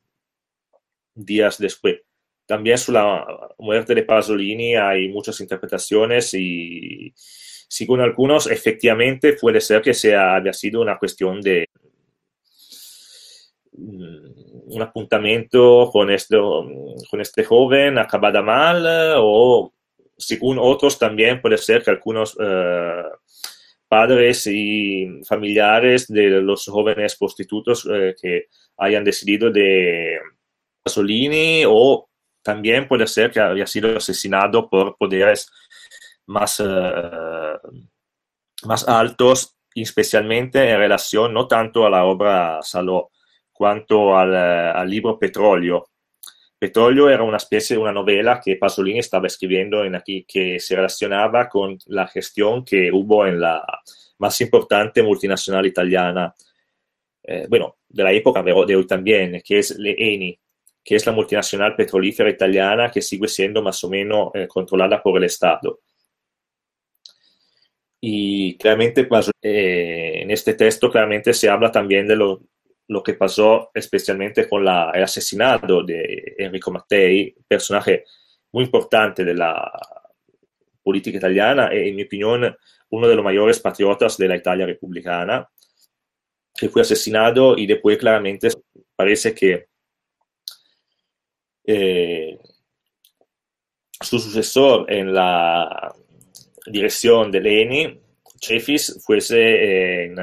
días 1.15 1.59
después. 1.59 2.01
También 2.47 2.79
sobre 2.79 2.99
la 2.99 3.55
muerte 3.59 3.95
de 3.95 4.03
Pasolini 4.03 4.75
hay 4.75 5.09
muchas 5.09 5.41
interpretaciones 5.41 6.35
y 6.35 7.13
según 7.69 8.01
algunos 8.01 8.47
efectivamente 8.47 9.35
puede 9.35 9.61
ser 9.61 9.83
que 9.83 9.95
sea, 9.95 10.37
haya 10.37 10.53
sido 10.53 10.81
una 10.81 10.99
cuestión 10.99 11.41
de 11.41 11.69
mm, 13.73 14.46
un 14.67 14.83
apuntamiento 14.83 15.91
con, 15.93 16.11
esto, 16.11 16.67
con 17.11 17.21
este 17.21 17.45
joven 17.45 17.99
acabada 17.99 18.43
mal 18.43 18.85
o 19.19 19.73
según 20.17 20.59
otros 20.59 20.99
también 20.99 21.41
puede 21.41 21.59
ser 21.59 21.83
que 21.83 21.91
algunos 21.91 22.37
eh, 22.41 23.03
padres 23.89 24.47
y 24.47 25.21
familiares 25.27 26.09
de 26.09 26.41
los 26.41 26.67
jóvenes 26.67 27.17
prostitutos 27.17 27.87
eh, 27.93 28.15
que 28.21 28.47
hayan 28.79 29.05
decidido 29.05 29.51
de 29.51 30.19
Pasolini 30.83 31.65
o 31.67 32.09
también 32.43 32.89
puede 32.89 33.07
ser 33.07 33.31
que 33.31 33.41
haya 33.41 33.67
sido 33.67 33.97
asesinado 33.97 34.69
por 34.69 34.97
poderes 34.97 35.51
más, 36.27 36.61
eh, 36.61 37.59
más 38.65 38.89
altos, 38.89 39.57
especialmente 39.75 40.71
en 40.71 40.79
relación 40.79 41.33
no 41.33 41.47
tanto 41.47 41.87
a 41.87 41.91
la 41.91 42.05
obra 42.05 42.61
Saló, 42.63 43.11
cuanto 43.57 44.17
al, 44.17 44.35
al 44.35 44.89
libro 44.89 45.19
Petróleo. 45.19 45.89
Petróleo 46.59 47.11
era 47.11 47.23
una 47.23 47.37
especie 47.37 47.77
de 47.77 47.83
una 47.83 47.93
novela 47.93 48.41
que 48.43 48.57
Pasolini 48.57 49.01
estaba 49.01 49.27
escribiendo 49.27 49.85
en 49.85 49.95
aquí, 49.95 50.25
que 50.27 50.59
se 50.59 50.75
relacionaba 50.75 51.49
con 51.49 51.79
la 51.87 52.07
gestión 52.07 52.65
que 52.65 52.91
hubo 52.91 53.27
en 53.27 53.41
la 53.41 53.65
más 54.19 54.41
importante 54.41 55.03
multinacional 55.03 55.67
italiana, 55.67 56.35
eh, 57.23 57.47
bueno, 57.49 57.77
de 57.89 58.03
la 58.03 58.13
época 58.13 58.43
de 58.43 58.53
hoy 58.53 58.87
también, 58.87 59.43
que 59.45 59.59
es 59.59 59.77
Eni, 59.79 60.39
que 60.83 60.95
es 60.95 61.05
la 61.05 61.13
multinacional 61.13 61.75
petrolífera 61.75 62.31
italiana 62.31 62.91
que 62.91 63.03
sigue 63.03 63.29
siendo 63.29 63.61
más 63.63 63.83
o 63.85 63.91
menos 63.91 64.31
eh, 64.35 64.47
controlada 64.47 65.03
por 65.03 65.19
el 65.19 65.25
Estado. 65.25 65.81
Y 68.01 68.57
claramente 68.57 69.09
eh, 69.43 70.21
en 70.23 70.31
este 70.31 70.55
texto 70.55 70.91
claramente 70.91 71.35
se 71.35 71.49
habla 71.49 71.73
lo 72.89 73.03
que 73.03 73.15
pasó 73.15 73.71
especialmente 73.75 74.49
con 74.49 74.63
el 74.63 74.69
asesinato 75.03 75.83
de 75.83 76.35
Enrico 76.39 76.71
Mattei, 76.71 77.35
personaje 77.47 78.05
muy 78.53 78.65
importante 78.65 79.25
de 79.25 79.35
la 79.35 79.71
política 80.83 81.19
italiana 81.19 81.75
y 81.75 81.89
en 81.89 81.97
mi 81.97 82.05
opinión 82.05 82.57
uno 82.91 83.09
de 83.09 83.17
los 83.17 83.25
mayores 83.25 83.59
patriotas 83.59 84.17
de 84.17 84.29
la 84.29 84.37
Italia 84.37 84.67
republicana, 84.67 85.49
que 86.55 86.69
fue 86.69 86.83
asesinado 86.83 87.59
y 87.59 87.67
después 87.67 87.99
claramente 87.99 88.49
parece 88.95 89.35
que 89.35 89.67
eh, 91.65 92.39
su 94.01 94.19
sucesor 94.21 94.91
en 94.91 95.13
la 95.13 95.93
dirección 96.67 97.31
de 97.33 97.41
Leni, 97.41 98.01
Chefis, 98.39 99.03
fuese 99.05 100.05
eh, 100.05 100.15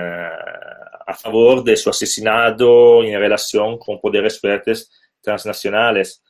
a 1.06 1.14
favor 1.14 1.64
de 1.64 1.76
su 1.76 1.90
asesinato 1.90 3.04
en 3.04 3.20
relación 3.20 3.78
con 3.78 4.00
poderes 4.00 4.40
fuertes 4.40 4.92
transnacionales. 5.22 6.24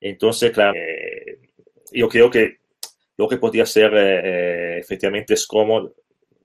Entonces, 0.00 0.50
claro, 0.52 0.74
eh, 0.78 1.38
yo 1.92 2.08
creo 2.08 2.30
que 2.30 2.58
lo 3.16 3.28
que 3.28 3.36
podía 3.36 3.64
ser 3.64 3.94
efectivamente 4.78 5.34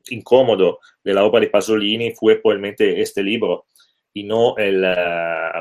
incómodo 0.10 0.80
de 1.04 1.14
la 1.14 1.24
obra 1.24 1.40
de 1.40 1.50
Pasolini 1.50 2.12
fue 2.12 2.36
probablemente 2.36 3.02
este 3.02 3.24
libro 3.24 3.66
y 4.14 4.24
no 4.24 4.56
el, 4.58 4.86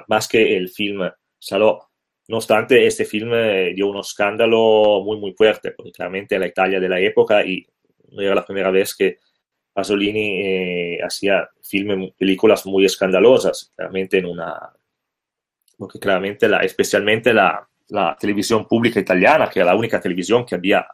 más 0.07 0.29
que 0.29 0.57
el 0.57 0.69
film 0.69 1.09
Saló. 1.39 1.89
No 2.27 2.37
obstante, 2.39 2.87
este 2.87 3.05
film 3.05 3.33
eh, 3.33 3.73
dio 3.75 3.87
un 3.87 3.99
escándalo 3.99 5.01
muy, 5.03 5.19
muy 5.19 5.33
fuerte, 5.33 5.71
porque 5.71 5.93
claramente 5.93 6.35
en 6.35 6.43
la 6.43 6.49
Italia 6.49 6.81
de 6.81 6.89
la 6.89 7.01
época, 7.01 7.45
y 7.45 7.67
no 8.11 8.21
era 8.21 8.35
la 8.35 8.45
primera 8.45 8.71
vez 8.71 8.95
que 8.95 9.19
Pasolini 9.79 10.41
eh, 10.43 10.99
hacía 11.05 11.49
filmes, 11.63 12.13
películas 12.19 12.67
muy 12.67 12.85
escandalosas, 12.85 13.71
claramente 13.77 14.19
en 14.19 14.27
una... 14.27 14.73
Porque 15.77 16.01
claramente, 16.01 16.49
la, 16.49 16.59
especialmente 16.65 17.33
la, 17.33 17.65
la 17.91 18.17
televisión 18.19 18.67
pública 18.67 18.99
italiana, 18.99 19.49
que 19.49 19.61
era 19.61 19.67
la 19.67 19.77
única 19.77 20.01
televisión 20.01 20.45
que 20.45 20.57
había 20.57 20.85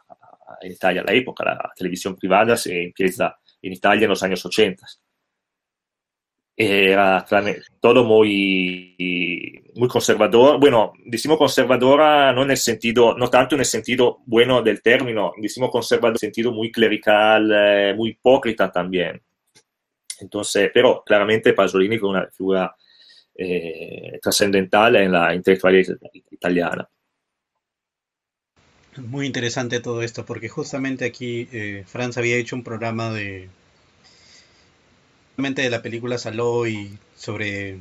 en 0.61 0.71
Italia 0.71 0.99
en 0.99 1.07
la 1.07 1.13
época, 1.13 1.43
la 1.43 1.73
televisión 1.75 2.15
privada 2.15 2.55
se 2.55 2.83
empieza 2.83 3.35
en 3.59 3.73
Italia 3.73 4.03
en 4.03 4.11
los 4.11 4.21
años 4.21 4.45
80 4.45 4.85
era 6.57 7.25
todo 7.81 8.03
muy, 8.05 9.63
muy 9.75 9.87
conservador. 9.89 10.59
Bueno, 10.59 10.93
decimos 11.05 11.37
conservadora 11.37 12.31
no 12.31 12.43
en 12.43 12.51
el 12.51 12.57
sentido, 12.57 13.15
no 13.17 13.29
tanto 13.29 13.55
en 13.55 13.61
el 13.61 13.65
sentido 13.65 14.19
bueno 14.25 14.61
del 14.61 14.81
término, 14.81 15.33
decimos 15.37 15.69
conservador 15.69 16.11
en 16.11 16.15
el 16.15 16.19
sentido 16.19 16.51
muy 16.51 16.71
clerical, 16.71 17.51
eh, 17.53 17.93
muy 17.95 18.11
hipócrita 18.11 18.71
también. 18.71 19.21
Entonces, 20.19 20.71
pero 20.73 21.03
claramente 21.05 21.53
Pasolini 21.53 21.97
fue 21.97 22.09
una 22.09 22.27
figura 22.27 22.73
eh, 23.37 24.17
trascendental 24.21 24.95
en 24.95 25.11
la 25.11 25.35
intelectualidad 25.35 25.97
italiana. 26.31 26.87
Muy 28.97 29.25
interesante 29.25 29.81
todo 29.81 30.01
esto, 30.01 30.25
porque 30.25 30.47
justamente 30.47 31.03
aquí 31.03 31.49
eh, 31.51 31.83
Franz 31.85 32.17
había 32.17 32.37
hecho 32.37 32.55
un 32.55 32.63
programa 32.63 33.11
de 33.11 33.49
de 35.37 35.69
la 35.69 35.81
película 35.81 36.17
Saló 36.17 36.67
y 36.67 36.97
sobre 37.15 37.77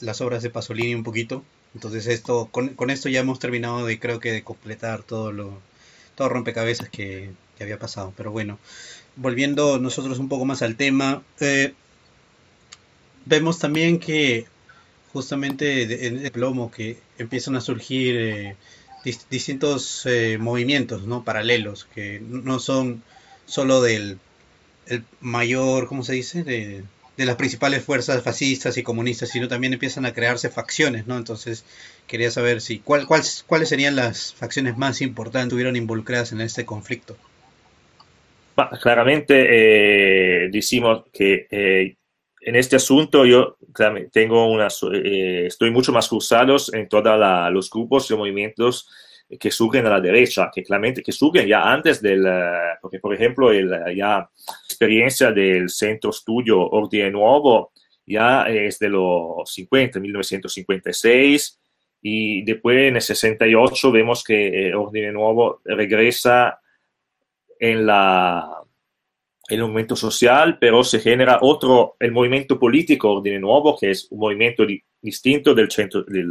las 0.00 0.20
obras 0.20 0.42
de 0.42 0.50
Pasolini 0.50 0.94
un 0.94 1.04
poquito. 1.04 1.44
Entonces 1.74 2.06
esto, 2.06 2.48
con, 2.50 2.90
esto 2.90 3.08
ya 3.08 3.20
hemos 3.20 3.38
terminado 3.38 3.84
de 3.84 3.98
creo 3.98 4.20
que 4.20 4.32
de 4.32 4.42
completar 4.42 5.02
todo 5.02 5.32
lo 5.32 5.60
todo 6.14 6.28
rompecabezas 6.28 6.88
que, 6.88 7.30
había 7.60 7.78
pasado. 7.78 8.12
Pero 8.16 8.30
bueno, 8.30 8.58
volviendo 9.16 9.78
nosotros 9.78 10.18
un 10.18 10.28
poco 10.28 10.44
más 10.44 10.62
al 10.62 10.76
tema, 10.76 11.22
eh, 11.40 11.74
vemos 13.26 13.58
también 13.58 13.98
que 13.98 14.46
justamente 15.12 16.06
en 16.06 16.24
el 16.24 16.32
plomo 16.32 16.70
que 16.70 16.98
empiezan 17.18 17.56
a 17.56 17.60
surgir 17.60 18.16
eh, 18.16 18.56
distintos 19.30 20.06
eh, 20.06 20.38
movimientos 20.38 21.06
no 21.06 21.24
paralelos 21.24 21.84
que 21.94 22.20
no 22.20 22.58
son 22.58 23.02
solo 23.46 23.82
del 23.82 24.18
el 24.86 25.04
mayor, 25.20 25.86
¿cómo 25.86 26.02
se 26.02 26.14
dice? 26.14 26.44
De, 26.44 26.84
las 27.16 27.36
principales 27.36 27.84
fuerzas 27.84 28.24
fascistas 28.24 28.76
y 28.76 28.82
comunistas, 28.82 29.28
sino 29.28 29.46
también 29.46 29.72
empiezan 29.72 30.04
a 30.04 30.12
crearse 30.12 30.50
facciones, 30.50 31.06
¿no? 31.06 31.16
Entonces, 31.16 31.64
quería 32.08 32.30
saber 32.30 32.60
si 32.60 32.80
cuál, 32.80 33.06
cuáles 33.06 33.68
serían 33.68 33.94
las 33.94 34.34
facciones 34.34 34.76
más 34.76 35.00
importantes 35.00 35.42
que 35.42 35.48
estuvieron 35.48 35.76
involucradas 35.76 36.32
en 36.32 36.40
este 36.40 36.64
conflicto. 36.64 37.16
claramente 38.82 39.46
eh, 39.48 40.48
decimos 40.50 41.04
que 41.12 41.46
eh, 41.50 41.96
en 42.40 42.56
este 42.56 42.76
asunto 42.76 43.24
yo 43.24 43.56
tengo 44.12 44.50
una, 44.50 44.66
eh, 44.92 45.44
estoy 45.46 45.70
mucho 45.70 45.92
más 45.92 46.08
cruzado 46.08 46.56
en 46.72 46.88
todos 46.88 47.52
los 47.52 47.70
grupos 47.70 48.10
y 48.10 48.16
movimientos 48.16 48.88
que 49.38 49.50
surgen 49.50 49.86
a 49.86 49.90
la 49.90 50.00
derecha, 50.00 50.50
que 50.52 50.62
claramente 50.62 51.02
que 51.02 51.12
surgen 51.12 51.46
ya 51.46 51.62
antes 51.62 52.00
del, 52.00 52.24
eh, 52.26 52.76
porque 52.80 52.98
por 52.98 53.14
ejemplo, 53.14 53.50
el, 53.50 53.70
ya 53.96 54.28
experiencia 54.64 55.32
del 55.32 55.68
Centro 55.70 56.10
Estudio 56.10 56.60
Orden 56.60 57.12
Nuevo 57.12 57.72
ya 58.06 58.44
es 58.48 58.78
de 58.78 58.88
los 58.88 59.50
50, 59.50 59.98
1956, 59.98 61.58
y 62.02 62.42
después 62.42 62.76
en 62.88 62.96
el 62.96 63.02
68 63.02 63.92
vemos 63.92 64.22
que 64.22 64.68
el 64.68 64.74
Orden 64.74 65.14
Nuevo 65.14 65.60
regresa 65.64 66.60
en 67.58 67.86
la 67.86 68.60
el 69.48 69.60
movimiento 69.60 69.94
social, 69.94 70.58
pero 70.58 70.82
se 70.84 71.00
genera 71.00 71.38
otro, 71.42 71.96
el 72.00 72.12
movimiento 72.12 72.58
político 72.58 73.12
Orden 73.12 73.40
Nuevo, 73.42 73.76
que 73.78 73.90
es 73.90 74.08
un 74.10 74.20
movimiento 74.20 74.64
di, 74.64 74.82
distinto 75.00 75.54
del 75.54 75.70
centro, 75.70 76.02
del 76.04 76.30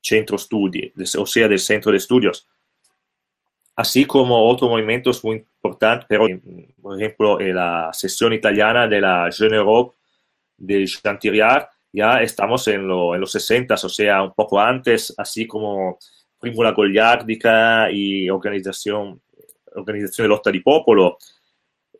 centro 0.00 0.38
studi, 0.38 0.92
o 1.18 1.26
sea, 1.26 1.48
del 1.48 1.58
centro 1.58 1.92
de 1.92 1.98
estudios. 1.98 2.46
Así 3.76 4.04
como 4.06 4.48
otros 4.48 4.70
movimientos 4.70 5.22
muy 5.22 5.36
importantes, 5.36 6.06
pero 6.08 6.26
por 6.82 7.00
ejemplo, 7.00 7.40
en 7.40 7.54
la 7.54 7.90
sesión 7.92 8.32
italiana 8.32 8.88
de 8.88 9.00
la 9.00 9.30
Jeune 9.30 9.56
Europe 9.56 9.96
de 10.56 10.84
ya 11.92 12.20
estamos 12.20 12.68
en, 12.68 12.86
lo, 12.86 13.14
en, 13.14 13.20
los 13.20 13.32
60, 13.32 13.74
o 13.74 13.88
sea, 13.88 14.22
un 14.22 14.32
poco 14.32 14.60
antes, 14.60 15.14
así 15.16 15.46
como 15.46 15.98
Primula 16.38 16.72
Goliardica 16.72 17.90
y 17.90 18.28
Organización, 18.28 19.20
Organización 19.74 20.24
de 20.24 20.28
Lotta 20.28 20.50
di 20.50 20.60
Popolo, 20.60 21.18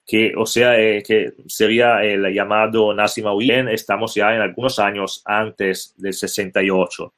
que, 0.04 0.32
o 0.37 0.46
sea, 0.46 0.78
eh, 0.80 1.02
que 1.02 1.34
sería 1.46 2.02
el 2.02 2.32
llamado 2.32 2.94
Nazi 2.94 3.22
Mauien, 3.22 3.68
estamos 3.68 4.14
ya 4.14 4.34
en 4.34 4.40
algunos 4.40 4.78
años 4.78 5.22
antes 5.24 5.94
del 5.96 6.14
68. 6.14 7.12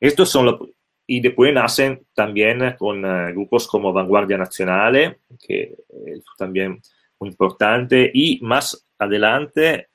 Estos 0.00 0.30
son 0.30 0.46
los, 0.46 0.60
y 1.06 1.20
después 1.20 1.52
nacen 1.52 2.06
también 2.14 2.76
con 2.78 3.04
uh, 3.04 3.32
grupos 3.32 3.66
como 3.66 3.92
Vanguardia 3.92 4.38
Nacional, 4.38 5.18
que 5.38 5.76
es 6.06 6.24
también 6.38 6.80
muy 7.18 7.30
importante, 7.30 8.10
y 8.14 8.38
más 8.42 8.86
adelante 8.98 9.88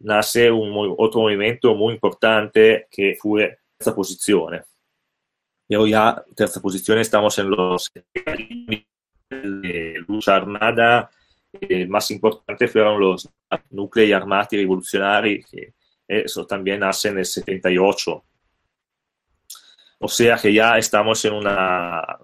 nace 0.00 0.50
un, 0.50 0.94
otro 0.98 1.22
movimiento 1.22 1.74
muy 1.74 1.94
importante 1.94 2.86
que 2.90 3.16
fue 3.18 3.58
Terza 3.76 3.94
Posizione. 3.94 4.62
Pero 5.66 5.86
ya, 5.86 6.22
Terza 6.36 6.60
Posizione, 6.60 7.00
estamos 7.00 7.38
en 7.38 7.50
los 7.50 7.90
lucha 10.06 10.36
armada, 10.36 11.10
el 11.60 11.88
más 11.88 12.10
importante 12.10 12.68
fueron 12.68 13.00
los 13.00 13.28
núcleos 13.70 14.20
armados 14.20 14.48
revolucionarios, 14.50 15.46
que 15.50 15.74
eso 16.06 16.46
también 16.46 16.80
nace 16.80 17.08
en 17.08 17.18
el 17.18 17.24
78. 17.24 18.24
O 19.98 20.08
sea 20.08 20.36
que 20.36 20.52
ya 20.52 20.78
estamos 20.78 21.24
en 21.24 21.34
una 21.34 22.18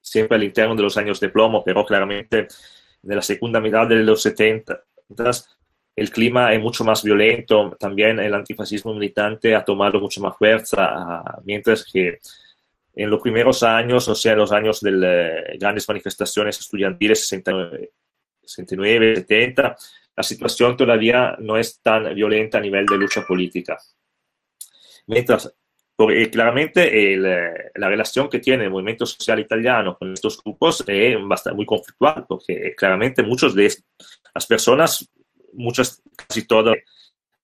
siempre 0.00 0.36
al 0.36 0.44
interno 0.44 0.76
de 0.76 0.82
los 0.82 0.96
años 0.96 1.18
de 1.18 1.30
plomo, 1.30 1.64
pero 1.64 1.84
claramente 1.84 2.46
de 3.02 3.14
la 3.14 3.22
segunda 3.22 3.60
mitad 3.60 3.86
de 3.88 3.96
los 3.96 4.22
70 4.22 4.84
el 5.96 6.10
clima 6.10 6.52
es 6.52 6.60
mucho 6.60 6.84
más 6.84 7.02
violento, 7.04 7.76
también 7.78 8.18
el 8.18 8.34
antifascismo 8.34 8.94
militante 8.94 9.54
ha 9.54 9.64
tomado 9.64 10.00
mucha 10.00 10.20
más 10.20 10.36
fuerza, 10.36 11.22
mientras 11.44 11.84
que 11.84 12.18
en 12.96 13.10
los 13.10 13.20
primeros 13.20 13.62
años, 13.62 14.08
o 14.08 14.14
sea, 14.14 14.32
en 14.32 14.38
los 14.38 14.52
años 14.52 14.80
de 14.80 14.90
las 14.90 15.58
grandes 15.58 15.88
manifestaciones 15.88 16.58
estudiantiles 16.58 17.20
69, 17.20 17.90
69, 18.42 19.16
70, 19.16 19.76
la 20.16 20.22
situación 20.22 20.76
todavía 20.76 21.36
no 21.38 21.56
es 21.56 21.80
tan 21.80 22.12
violenta 22.14 22.58
a 22.58 22.60
nivel 22.60 22.86
de 22.86 22.98
lucha 22.98 23.22
política. 23.26 23.78
Mientras, 25.06 25.54
porque 25.96 26.30
claramente 26.30 27.14
el, 27.14 27.22
la 27.22 27.88
relación 27.88 28.28
que 28.28 28.38
tiene 28.38 28.64
el 28.64 28.70
movimiento 28.70 29.06
social 29.06 29.38
italiano 29.38 29.96
con 29.96 30.12
estos 30.12 30.42
grupos 30.42 30.84
es 30.86 31.16
bastante, 31.22 31.56
muy 31.56 31.66
conflictual, 31.66 32.24
porque 32.28 32.74
claramente 32.76 33.22
muchos 33.22 33.54
de 33.54 33.72
las 34.34 34.46
personas, 34.46 35.08
muchas, 35.52 36.02
casi 36.16 36.46
todas, 36.46 36.76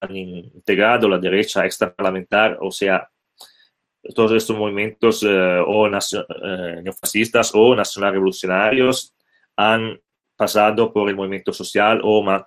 han 0.00 0.16
integrado 0.16 1.08
la 1.08 1.18
derecha 1.18 1.66
extraparlamentar, 1.66 2.58
o 2.60 2.70
sea, 2.70 3.08
todos 4.14 4.32
estos 4.32 4.56
movimientos 4.56 5.22
eh, 5.22 5.62
o 5.66 5.86
eh, 5.86 6.80
neofascistas 6.82 7.52
o 7.54 7.74
nacional 7.74 8.14
revolucionarios 8.14 9.14
han 9.56 10.00
pasado 10.36 10.92
por 10.92 11.08
el 11.08 11.16
movimiento 11.16 11.52
social 11.52 12.00
o 12.02 12.22
más 12.22 12.44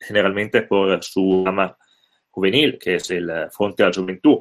generalmente 0.00 0.62
por 0.62 1.02
su 1.02 1.44
rama 1.44 1.76
juvenil, 2.30 2.78
que 2.78 2.96
es 2.96 3.10
el 3.10 3.30
eh, 3.30 3.48
Frente 3.50 3.82
a 3.82 3.86
la 3.86 3.92
Juventud. 3.92 4.38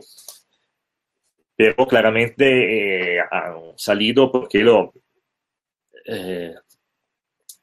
Pero 1.55 1.87
claramente 1.87 3.15
eh, 3.15 3.19
han 3.31 3.73
salido 3.75 4.31
porque 4.31 4.59
lo 4.59 4.93
eh, 6.05 6.53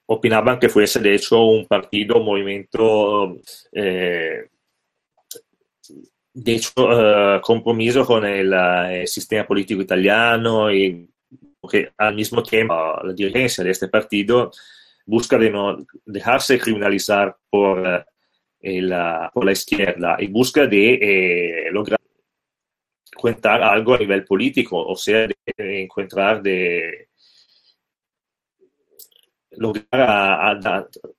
opinaban 0.07 0.59
que 0.59 0.69
fuese 0.69 1.01
de 1.01 1.15
hecho 1.15 1.43
un 1.45 1.67
partido, 1.67 2.19
un 2.19 2.27
movimiento 2.27 3.37
eh, 3.73 4.49
de 6.35 6.61
uh, 6.77 7.41
compromiso 7.41 8.05
con 8.05 8.25
uh, 8.25 8.27
el, 8.27 9.07
sistema 9.07 9.47
político 9.47 9.81
italiano 9.81 10.73
y 10.73 11.09
que 11.71 11.93
al 11.97 12.15
mismo 12.15 12.43
tiempo 12.43 12.75
uh, 12.75 13.07
la 13.07 13.13
dirigencia 13.15 13.63
de 13.63 13.71
este 13.71 13.89
partido 13.89 14.51
busca 15.07 15.39
de 15.39 15.51
no 15.51 15.87
dejarse 16.05 16.59
criminalizar 16.59 17.37
por, 17.49 18.05
el, 18.65 18.95
por 19.33 19.45
la 19.45 19.53
izquierda 19.53 20.17
y 20.19 20.29
busca 20.29 20.67
de 20.67 20.95
eh, 20.95 21.71
lograr 21.71 22.01
contar 23.15 23.63
algo 23.63 23.95
a 23.95 23.99
nivel 23.99 24.25
político, 24.25 24.85
o 24.85 24.97
sea, 24.97 25.27
de 25.27 25.83
encontrar 25.83 26.43
lograr 29.57 29.87
a, 29.93 30.51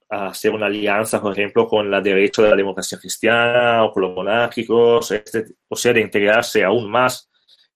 a, 0.10 0.28
hacer 0.28 0.52
una 0.52 0.68
alianza, 0.68 1.22
por 1.22 1.34
ejemplo, 1.34 1.68
con 1.68 1.90
la 1.90 2.02
derecha 2.02 2.42
de 2.42 2.50
la 2.50 2.56
democracia 2.56 2.98
cristiana 3.00 3.84
o 3.84 3.92
con 3.92 4.04
los 4.04 4.16
monárquicos, 4.16 5.12
este, 5.12 5.46
o 5.68 5.76
sea, 5.76 5.94
de 5.94 6.02
integrarse 6.02 6.64
aún 6.64 6.90
más 6.90 7.30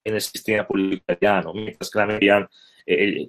en 0.04 0.14
el 0.14 0.20
sistema 0.20 0.66
político 0.66 1.12
italiano, 1.12 1.52
mientras 1.52 1.90
claramente 1.90 2.20
querían 2.20 2.48
eh, 2.86 3.26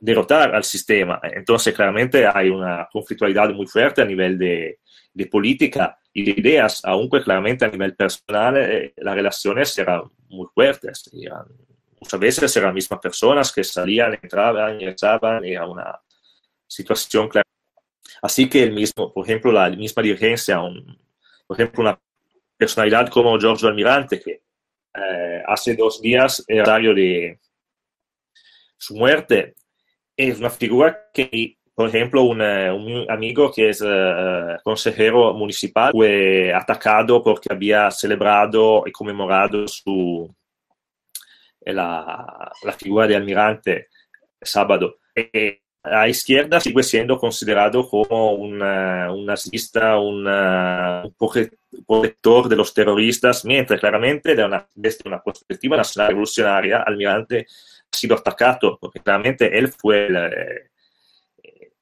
derrotar 0.00 0.54
al 0.54 0.64
sistema. 0.64 1.20
Entonces, 1.22 1.74
claramente 1.74 2.26
hay 2.26 2.48
una 2.50 2.88
conflictualidad 2.90 3.50
muy 3.50 3.66
fuerte 3.66 4.02
a 4.02 4.04
nivel 4.04 4.38
de, 4.38 4.80
de 5.12 5.26
política 5.26 5.98
y 6.12 6.24
de 6.24 6.40
ideas, 6.40 6.80
aunque 6.84 7.22
claramente 7.22 7.64
a 7.64 7.68
nivel 7.68 7.94
personal 7.94 8.56
eh, 8.56 8.92
las 8.96 9.14
relaciones 9.14 9.76
eran 9.78 10.02
muy 10.28 10.46
fuertes. 10.54 11.10
Eran, 11.12 11.46
muchas 12.00 12.20
veces 12.20 12.56
eran 12.56 12.74
mismas 12.74 13.00
personas 13.00 13.52
que 13.52 13.64
salían, 13.64 14.14
entraban, 14.14 14.78
regresaban, 14.78 15.44
era 15.44 15.66
una 15.66 16.00
situación 16.66 17.28
clara. 17.28 17.44
Así 18.22 18.48
que 18.48 18.62
el 18.64 18.72
mismo, 18.72 19.12
por 19.12 19.24
ejemplo, 19.24 19.52
la 19.52 19.68
misma 19.70 20.02
dirigencia, 20.02 20.60
un, 20.60 20.98
por 21.46 21.56
ejemplo, 21.56 21.82
una 21.82 22.00
personalidad 22.56 23.08
como 23.08 23.38
Giorgio 23.38 23.68
Almirante, 23.68 24.20
que 24.20 24.42
eh, 24.94 25.42
hace 25.46 25.76
dos 25.76 26.00
días, 26.00 26.44
el 26.48 26.60
horario 26.60 26.94
de 26.94 27.38
su 28.76 28.94
muerte, 28.94 29.54
es 30.18 30.38
una 30.38 30.50
figura 30.50 31.08
que, 31.14 31.56
por 31.74 31.88
ejemplo, 31.88 32.24
un, 32.24 32.40
un 32.42 33.06
amigo 33.08 33.52
que 33.52 33.68
es 33.68 33.80
uh, 33.80 34.60
consejero 34.64 35.32
municipal 35.32 35.92
fue 35.92 36.52
atacado 36.52 37.22
porque 37.22 37.52
había 37.52 37.90
celebrado 37.92 38.82
y 38.84 38.90
conmemorado 38.90 39.68
su, 39.68 40.28
la, 41.60 42.50
la 42.64 42.72
figura 42.72 43.06
de 43.06 43.16
Almirante 43.16 43.88
sábado. 44.42 44.96
E, 45.14 45.62
a 45.84 46.08
izquierda 46.08 46.60
sigue 46.60 46.82
siendo 46.82 47.16
considerado 47.16 47.88
como 47.88 48.32
una, 48.32 49.10
un 49.12 49.24
nazista, 49.24 49.98
una, 49.98 51.04
un 51.04 51.84
protector 51.86 52.48
de 52.48 52.56
los 52.56 52.74
terroristas, 52.74 53.44
mientras 53.44 53.80
claramente 53.80 54.34
de 54.34 54.44
una, 54.44 54.68
desde 54.74 55.08
una 55.08 55.22
perspectiva 55.22 55.76
nacional 55.76 56.08
revolucionaria, 56.08 56.82
Almirante 56.82 57.46
sido 57.92 58.16
atacado, 58.16 58.78
porque 58.80 59.00
claramente 59.00 59.58
él 59.58 59.68
fue 59.68 60.06
el, 60.06 60.16
eh, 60.16 61.72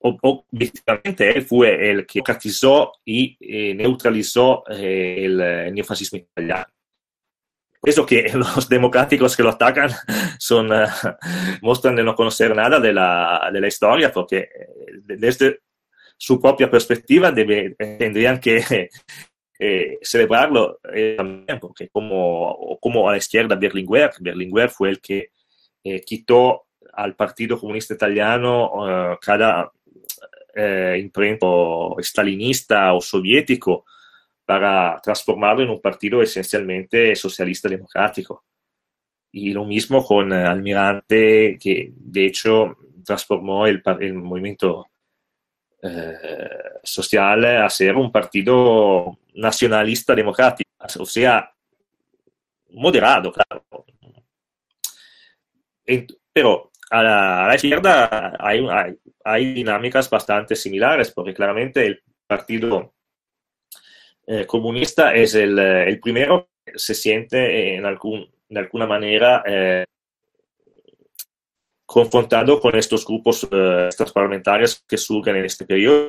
objetivamente 0.00 1.36
él 1.36 1.44
fue 1.44 1.90
el 1.90 2.06
que 2.06 2.22
catizó 2.22 2.92
y 3.04 3.36
eh, 3.40 3.74
neutralizó 3.74 4.64
eh, 4.70 5.24
el, 5.24 5.40
el 5.40 5.74
neofascismo 5.74 6.18
italiano. 6.18 6.66
Eso 7.86 8.04
que 8.04 8.28
los 8.34 8.68
democráticos 8.68 9.36
que 9.36 9.42
lo 9.42 9.50
atacan 9.50 9.90
son, 10.38 10.72
uh, 10.72 10.86
muestran 11.62 11.96
de 11.96 12.02
no 12.02 12.14
conocer 12.14 12.54
nada 12.54 12.80
de 12.80 12.92
la, 12.92 13.48
de 13.52 13.60
la 13.60 13.68
historia, 13.68 14.12
porque 14.12 14.38
eh, 14.38 14.68
desde 15.04 15.60
su 16.16 16.40
propia 16.40 16.70
perspectiva 16.70 17.30
debe, 17.30 17.76
tendrían 17.76 18.40
que 18.40 18.90
eh, 19.58 19.98
celebrarlo 20.02 20.80
eh, 20.92 21.14
también, 21.16 21.60
porque 21.60 21.88
como, 21.88 22.78
como 22.80 23.08
a 23.08 23.12
la 23.12 23.18
izquierda 23.18 23.54
Berlinguer, 23.54 24.10
Berlinguer 24.18 24.70
fue 24.70 24.90
el 24.90 25.00
que 25.00 25.30
eh, 25.94 26.00
quitó 26.00 26.66
al 26.92 27.14
Partido 27.14 27.58
Comunista 27.58 27.94
Italiano 27.94 28.72
uh, 28.74 29.18
cada 29.20 29.70
imprento 30.96 31.96
stalinista 32.00 32.94
o 32.94 33.00
soviético, 33.02 33.84
para 34.46 35.00
transformarlo 35.02 35.64
en 35.64 35.70
un 35.70 35.80
partido 35.80 36.22
esencialmente 36.22 37.14
socialista 37.16 37.68
democrático. 37.68 38.44
Y 39.32 39.52
lo 39.52 39.64
mismo 39.64 40.04
con 40.06 40.32
eh, 40.32 40.44
Almirante, 40.44 41.58
que 41.60 41.92
de 41.94 42.26
hecho 42.26 42.76
transformó 43.04 43.66
el, 43.66 43.82
el 44.00 44.14
movimiento 44.14 44.86
eh, 45.82 46.18
social 46.82 47.44
a 47.44 47.68
ser 47.68 47.96
un 47.96 48.10
partido 48.12 49.18
nacionalista 49.34 50.14
democrático. 50.14 50.70
o 51.00 51.04
sea, 51.04 51.52
moderado, 52.70 53.32
claro. 53.32 53.65
Pero 56.32 56.70
a 56.90 57.02
la, 57.02 57.54
izquierda 57.54 58.36
hay, 58.38 59.54
dinámicas 59.54 60.08
bastante 60.08 60.54
similares, 60.54 61.10
porque 61.10 61.34
claramente 61.34 61.86
el 61.86 62.02
Partido 62.26 62.94
eh, 64.26 64.46
Comunista 64.46 65.14
es 65.14 65.34
el, 65.34 65.58
el, 65.58 66.00
primero 66.00 66.48
que 66.64 66.72
se 66.78 66.94
siente 66.94 67.74
en 67.74 67.82
de 67.82 68.60
alguna 68.60 68.86
manera 68.86 69.42
eh, 69.46 69.84
confrontado 71.86 72.60
con 72.60 72.76
estos 72.76 73.06
grupos, 73.06 73.48
eh, 73.50 73.86
estas 73.88 74.12
parlamentarias 74.12 74.84
que 74.86 74.98
surgen 74.98 75.36
en 75.36 75.44
este 75.44 75.64
periodo. 75.64 76.08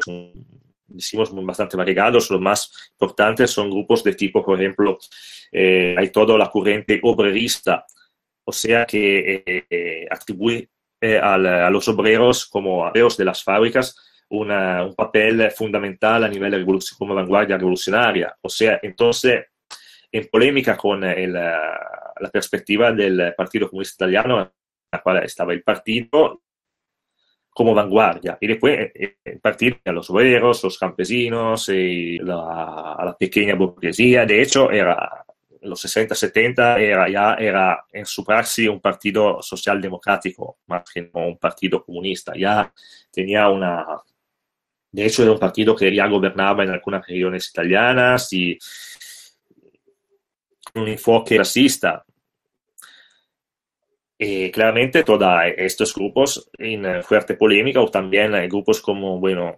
decimos, 0.87 1.29
bastante 1.45 1.77
variegados. 1.77 2.31
Los 2.31 2.41
más 2.41 2.91
importantes 2.93 3.51
son 3.51 3.69
grupos 3.69 4.03
de 4.03 4.15
tipo, 4.15 4.43
por 4.43 4.59
ejemplo, 4.59 4.97
eh, 5.51 5.95
hay 5.97 6.09
toda 6.09 6.37
la 6.37 6.49
corriente 6.49 6.99
obrerista, 7.03 7.85
o 8.47 8.51
sea 8.53 8.85
que 8.85 9.43
eh, 9.45 10.07
atribuye 10.09 10.69
a 11.21 11.37
los 11.69 11.87
obreros 11.89 12.47
como 12.47 12.87
obreros 12.87 13.17
de 13.17 13.25
las 13.25 13.43
fábricas 13.43 13.95
una, 14.29 14.85
un 14.85 14.95
papel 14.95 15.51
fundamental 15.51 16.23
a 16.23 16.29
nivel 16.29 16.53
revolución, 16.53 16.97
como 16.97 17.13
vanguardia 17.13 17.57
revolucionaria. 17.57 18.35
O 18.41 18.49
sea, 18.49 18.79
entonces, 18.81 19.47
en 20.11 20.27
polémica 20.27 20.77
con 20.77 21.03
el, 21.03 21.33
la 21.33 22.29
perspectiva 22.31 22.91
del 22.93 23.33
Partido 23.35 23.69
Comunista 23.69 24.05
Italiano, 24.05 24.51
la 24.91 25.01
cual 25.01 25.23
estaba 25.23 25.53
el 25.53 25.61
partido 25.61 26.41
como 27.49 27.73
vanguardia. 27.73 28.37
Y 28.39 28.47
después 28.47 28.91
eh, 28.93 29.17
el 29.25 29.39
partido 29.39 29.77
a 29.85 29.91
los 29.91 30.09
obreros, 30.09 30.63
los 30.63 30.77
campesinos, 30.77 31.67
y 31.69 32.17
la, 32.19 32.93
a 32.93 33.05
la 33.05 33.17
pequeña 33.17 33.55
burguesía. 33.55 34.25
De 34.25 34.41
hecho, 34.41 34.71
era 34.71 35.25
en 35.26 35.26
los 35.61 35.79
60, 35.81 36.15
70 36.15 36.79
era 36.79 37.09
ya 37.09 37.33
era 37.35 37.85
en 37.91 38.05
su 38.05 38.23
praxis 38.23 38.69
un 38.69 38.79
partido 38.79 39.41
socialdemocrático 39.41 40.59
más 40.67 40.83
que 40.91 41.09
un 41.13 41.37
partido 41.37 41.83
comunista. 41.83 42.33
Ya 42.35 42.71
tenía 43.11 43.49
una... 43.49 43.85
De 44.91 45.05
hecho, 45.05 45.23
era 45.23 45.31
un 45.31 45.39
partido 45.39 45.75
que 45.75 45.93
ya 45.93 46.07
gobernaba 46.07 46.63
en 46.63 46.71
algunas 46.71 47.05
regiones 47.05 47.49
italianas 47.49 48.31
y 48.33 48.57
un 50.75 50.87
enfoque 50.87 51.37
racista. 51.37 52.03
Eh, 54.19 54.49
claramente 54.49 55.03
todos 55.03 55.29
estos 55.57 55.93
grupos 55.93 56.49
en 56.57 57.03
fuerte 57.03 57.35
polémica 57.35 57.81
o 57.81 57.91
también 57.91 58.31
grupos 58.49 58.81
como, 58.81 59.19
bueno, 59.19 59.55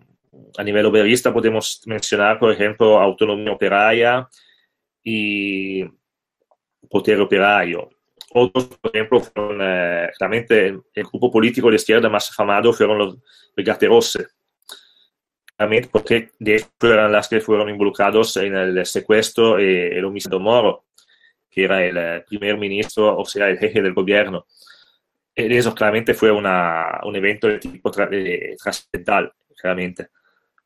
a 0.57 0.63
nivel 0.63 0.85
obrerista 0.85 1.33
podemos 1.33 1.81
mencionar, 1.85 2.39
por 2.39 2.51
ejemplo, 2.51 2.99
Autonomía 2.99 3.53
Operaria 3.53 4.27
y 5.03 5.83
Poder 6.89 7.21
Operario. 7.21 7.89
Otros, 8.31 8.65
por 8.65 8.95
ejemplo, 8.95 9.19
fueron, 9.21 9.59
eh, 9.61 10.09
claramente 10.17 10.67
el, 10.67 11.03
grupo 11.11 11.31
político 11.31 11.69
de 11.69 11.77
izquierda 11.77 12.09
más 12.09 12.29
afamado 12.29 12.73
fueron 12.73 12.97
los 12.97 13.17
Brigate 13.55 13.87
Rosse, 13.87 14.27
claramente 15.55 15.89
porque 15.91 16.31
de 16.37 16.57
hecho 16.57 16.93
eran 16.93 17.11
las 17.11 17.27
que 17.27 17.41
fueron 17.41 17.69
involucrados 17.69 18.37
en 18.37 18.55
el 18.55 18.85
secuestro 18.85 19.59
y 19.59 19.65
el 19.65 20.05
homicidio 20.05 20.39
Moro 20.39 20.85
que 21.49 21.63
era 21.63 21.83
el 21.83 21.97
eh, 21.97 22.25
primer 22.27 22.57
ministro, 22.57 23.17
o 23.17 23.25
sea, 23.25 23.49
el 23.49 23.57
jefe 23.57 23.81
del 23.81 23.93
gobierno. 23.93 24.45
Y 25.35 25.55
eso 25.55 25.73
claramente 25.73 26.13
fue 26.13 26.31
una, 26.31 26.99
un 27.03 27.15
evento 27.15 27.47
de 27.47 27.59
tipo 27.59 27.89
trascendental, 27.91 29.33
claramente, 29.57 30.09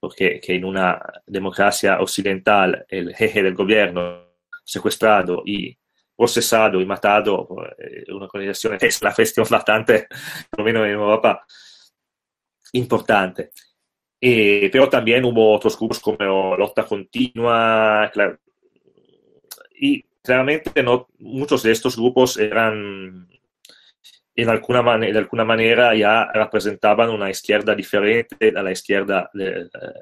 porque 0.04 0.42
que 0.42 0.56
en 0.56 0.66
una 0.66 1.02
democracia 1.26 2.02
occidental 2.02 2.86
el 2.90 3.16
jefe 3.16 3.42
del 3.42 3.56
gobierno 3.56 4.34
secuestrado 4.62 5.44
y 5.46 5.78
procesado 6.14 6.82
y 6.82 6.86
matado 6.86 7.48
por 7.48 7.74
eh, 7.80 8.04
una 8.12 8.26
organización 8.26 8.78
es 8.82 9.02
una 9.02 9.14
cuestión 9.14 9.48
bastante, 9.50 10.08
por 10.50 10.60
lo 10.60 10.66
menos 10.66 10.86
en 10.86 10.92
Europa, 10.92 11.46
importante. 12.74 13.52
Eh, 14.20 14.70
pero 14.74 14.90
también 14.90 15.24
hubo 15.24 15.56
otros 15.56 15.80
grupos 15.80 16.02
como 16.02 16.58
Lotta 16.58 16.84
Continua, 16.84 18.12
y 19.80 20.04
claramente 20.22 20.84
no, 20.84 21.08
muchos 21.20 21.64
de 21.64 21.72
estos 21.72 21.96
grupos 21.96 22.36
eran 22.36 23.30
en 24.36 24.50
alguna 24.50 24.82
manera, 24.82 25.14
de 25.14 25.20
alguna 25.20 25.46
manera 25.46 25.96
ya 25.96 26.32
representaban 26.32 27.10
una 27.10 27.30
izquierda 27.30 27.76
diferente 27.76 28.54
a 28.56 28.64
la 28.64 28.72
izquierda 28.72 29.30
del 29.34 29.66
eh, 29.66 30.00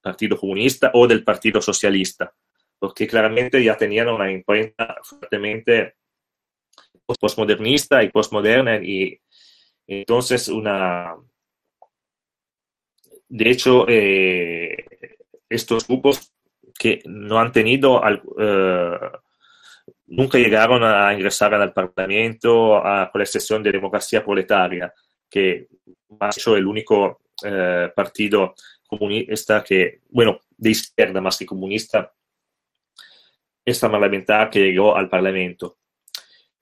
Partido 0.00 0.36
Comunista 0.36 0.90
o 0.94 1.06
del 1.06 1.22
Partido 1.22 1.60
Socialista, 1.60 2.32
porque 2.78 3.06
claramente 3.06 3.62
ya 3.62 3.76
tenían 3.76 4.08
una 4.08 4.30
imprenta 4.30 4.96
fuertemente 5.02 5.94
postmodernista 7.20 8.02
y 8.02 8.10
postmoderna 8.10 8.76
y 8.82 9.20
entonces 9.86 10.48
una 10.48 11.14
de 13.28 13.50
hecho 13.50 13.86
eh, 13.88 14.84
estos 15.48 15.86
grupos 15.86 16.32
que 16.78 17.00
no 17.06 17.38
han 17.38 17.52
tenido 17.52 18.02
eh, 18.38 18.98
nunca 20.06 20.38
llegaron 20.38 20.82
a 20.84 21.12
ingresar 21.12 21.54
al 21.54 21.72
Parlamento, 21.72 22.76
a, 22.76 23.10
con 23.10 23.20
la 23.20 23.24
excepción 23.24 23.62
de 23.62 23.72
Democracia 23.72 24.24
Proletaria, 24.24 24.92
que 25.28 25.68
ha 26.20 26.32
sido 26.32 26.56
el 26.56 26.66
único 26.66 27.22
eh, 27.44 27.90
partido 27.94 28.54
comunista 28.86 29.62
que, 29.64 30.00
bueno, 30.08 30.40
de 30.56 30.70
izquierda 30.70 31.20
más 31.20 31.38
que 31.38 31.46
comunista, 31.46 32.12
esta 33.64 33.90
parlamentar 33.90 34.48
que 34.48 34.60
llegó 34.60 34.96
al 34.96 35.08
Parlamento. 35.08 35.78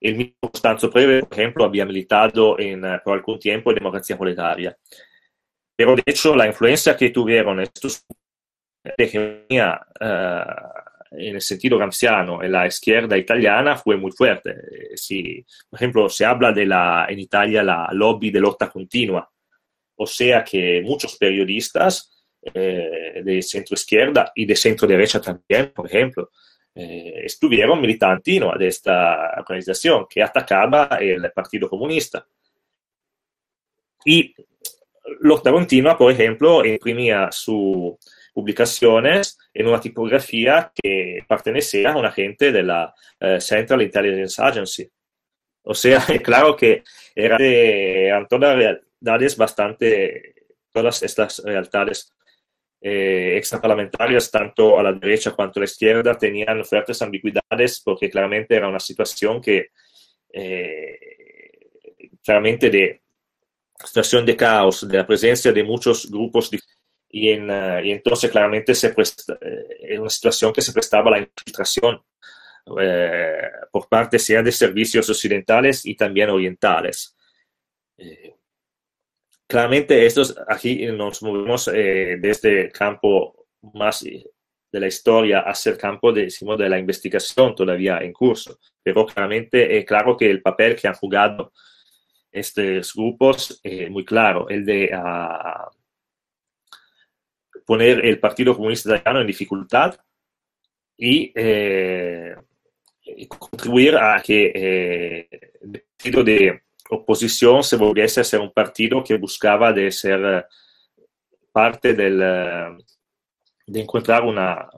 El 0.01 0.17
mismo 0.17 0.35
Costanzo 0.41 0.91
Preve, 0.91 1.21
por 1.25 1.39
ejemplo, 1.39 1.65
había 1.65 1.85
militado 1.85 2.59
en, 2.59 2.85
eh, 2.85 3.01
por 3.05 3.15
algún 3.15 3.39
tiempo 3.39 3.71
en 3.71 3.77
Democracia 3.77 4.17
Proletaria. 4.17 4.77
Pero 5.77 5.97
de 5.97 6.03
hecho, 6.07 6.35
la 6.35 6.47
influencia 6.47 6.97
que 6.97 7.11
tuvieron 7.11 7.61
estos 7.61 8.07
hegemonía 8.97 9.81
uh, 10.01 10.94
en 11.17 11.37
el 11.37 11.41
sentido 11.41 11.79
gramsciano 11.79 12.43
en 12.43 12.53
la 12.53 12.67
izquierda 12.67 13.17
italiana 13.17 13.77
fue 13.77 13.97
muy 13.97 14.13
fuerte. 14.13 14.55
Si, 14.95 15.45
por 15.69 15.79
ejemplo, 15.79 16.09
se 16.09 16.25
habla 16.25 16.53
de 16.53 16.67
la, 16.67 17.07
en 17.09 17.19
Italia 17.19 17.63
la 17.63 17.89
lobby 17.93 18.31
de 18.31 18.41
lotta 18.41 18.71
continua, 18.71 19.31
o 19.97 20.07
sea 20.07 20.43
que 20.45 20.83
muchos 20.83 21.17
periodistas 21.17 22.25
eh, 22.43 23.23
de 23.25 23.43
centro 23.43 23.75
izquierda 23.75 24.33
y 24.35 24.45
de 24.45 24.57
centro 24.57 24.87
derecha 24.87 25.21
también, 25.21 25.73
por 25.75 25.87
ejemplo, 25.87 26.31
eh, 26.75 27.23
estuvieron 27.25 27.81
militando 27.81 28.53
de 28.59 28.67
esta 28.67 29.35
organización 29.39 30.07
que 30.11 30.23
atacaba 30.23 30.99
el 31.01 31.31
Partido 31.33 31.69
Comunista. 31.69 32.27
Y 34.05 34.35
Lotta 35.21 35.53
Continua, 35.53 35.97
por 35.97 36.11
ejemplo, 36.13 36.65
imprimía 36.65 37.31
su, 37.31 37.99
publicaciones 38.35 39.39
en 39.55 39.69
una 39.69 39.81
tipografía 39.81 40.73
que 40.75 41.25
pertenecía 41.27 41.93
a 41.93 41.97
un 41.97 42.05
agente 42.05 42.53
de 42.53 42.63
la 42.63 42.93
uh, 43.21 43.41
Central 43.41 43.81
Intelligence 43.83 44.43
Agency. 44.43 44.91
O 45.63 45.73
sea, 45.75 46.05
claro 46.23 46.57
que 46.57 46.83
era 47.15 47.39
de, 47.39 48.09
eran 48.09 48.27
todas 48.29 48.57
realidades 48.57 49.37
bastante, 49.37 50.35
todas 50.73 51.03
estas 51.03 51.39
realidades 51.45 52.13
eh, 52.81 53.39
extraparlamentarias, 53.39 54.31
tanto 54.31 54.79
a 54.79 54.83
la 54.83 54.93
derecha 54.93 55.31
cuanto 55.31 55.59
a 55.59 55.63
la 55.63 55.65
izquierda, 55.65 56.19
tenían 56.19 56.65
fuertes 56.65 57.01
ambigüedades 57.01 57.81
porque 57.83 58.11
claramente 58.11 58.55
era 58.57 58.69
una 58.69 58.81
situación 58.81 59.41
que 59.41 59.69
eh, 60.31 60.99
claramente 62.23 62.69
de 62.69 63.01
situación 63.83 64.27
de 64.27 64.37
caos, 64.37 64.87
de 64.87 64.99
la 64.99 65.07
presencia 65.07 65.53
de 65.53 65.65
muchos 65.65 66.11
grupos 66.11 66.51
y, 67.15 67.31
en, 67.31 67.49
uh, 67.49 67.79
y 67.81 67.93
entonces 67.93 68.29
claramente 68.29 68.75
se 68.75 68.93
presta, 68.93 69.39
eh, 69.41 69.97
una 70.01 70.11
situación 70.11 70.53
que 70.53 70.61
se 70.61 70.73
prestaba 70.73 71.13
la 71.13 71.21
infiltración 71.21 72.03
eh, 72.81 73.51
por 73.71 73.89
parte 73.89 74.19
sea 74.19 74.43
de 74.43 74.51
servicios 74.51 75.09
occidentales 75.09 75.87
y 75.87 75.95
también 75.95 76.31
orientales. 76.31 77.17
Eh, 77.97 78.35
claramente 79.47 80.05
estos, 80.05 80.35
aquí 80.49 80.87
nos 80.87 81.23
movemos 81.23 81.69
eh, 81.69 82.17
desde 82.19 82.63
el 82.63 82.73
campo 82.73 83.47
más 83.73 84.03
de 84.03 84.81
la 84.81 84.89
historia 84.89 85.43
hacia 85.43 85.71
el 85.71 85.79
campo 85.79 86.13
de, 86.13 86.23
decimos, 86.23 86.59
de 86.59 86.69
la 86.69 86.81
investigación 86.81 87.55
todavía 87.55 87.99
en 87.99 88.13
curso, 88.13 88.59
pero 88.83 89.07
claramente 89.07 89.79
es 89.79 89.85
claro 89.85 90.17
que 90.17 90.29
el 90.29 90.43
papel 90.43 90.75
que 90.75 90.89
han 90.89 90.95
jugado 90.95 91.53
estos 92.33 92.93
grupos 92.93 93.61
es 93.63 93.89
muy 93.89 94.05
claro, 94.05 94.49
el 94.49 94.67
de... 94.67 94.91
Uh, 94.93 95.84
poner 97.65 98.05
el 98.05 98.19
Partido 98.19 98.55
Comunista 98.55 98.97
Italiano 98.97 99.21
en 99.21 99.27
dificultad 99.27 99.97
y, 100.97 101.33
eh, 101.35 102.35
y 103.03 103.27
contribuir 103.27 103.97
a 103.97 104.21
que 104.23 104.53
eh, 104.55 105.29
el 105.61 105.83
partido 105.97 106.25
de 106.25 106.63
oposición 106.91 107.63
se 107.63 107.77
volviese 107.77 108.21
a 108.21 108.25
ser 108.25 108.41
un 108.41 108.53
partido 108.53 109.03
que 109.03 109.17
buscaba 109.17 109.73
de 109.73 109.91
ser 109.91 110.47
parte 111.51 111.95
del, 111.95 112.19
de 113.67 113.81
encontrar 113.81 114.23
una, 114.23 114.69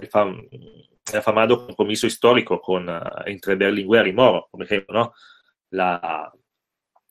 el 0.00 1.18
afamado 1.18 1.66
compromiso 1.66 2.06
histórico 2.06 2.60
con, 2.60 2.88
entre 3.26 3.54
Berlinguer 3.54 4.06
y 4.06 4.12
Moro, 4.12 4.48
por 4.50 4.62
ejemplo, 4.62 4.94
¿no? 4.94 5.14
La, 5.70 6.32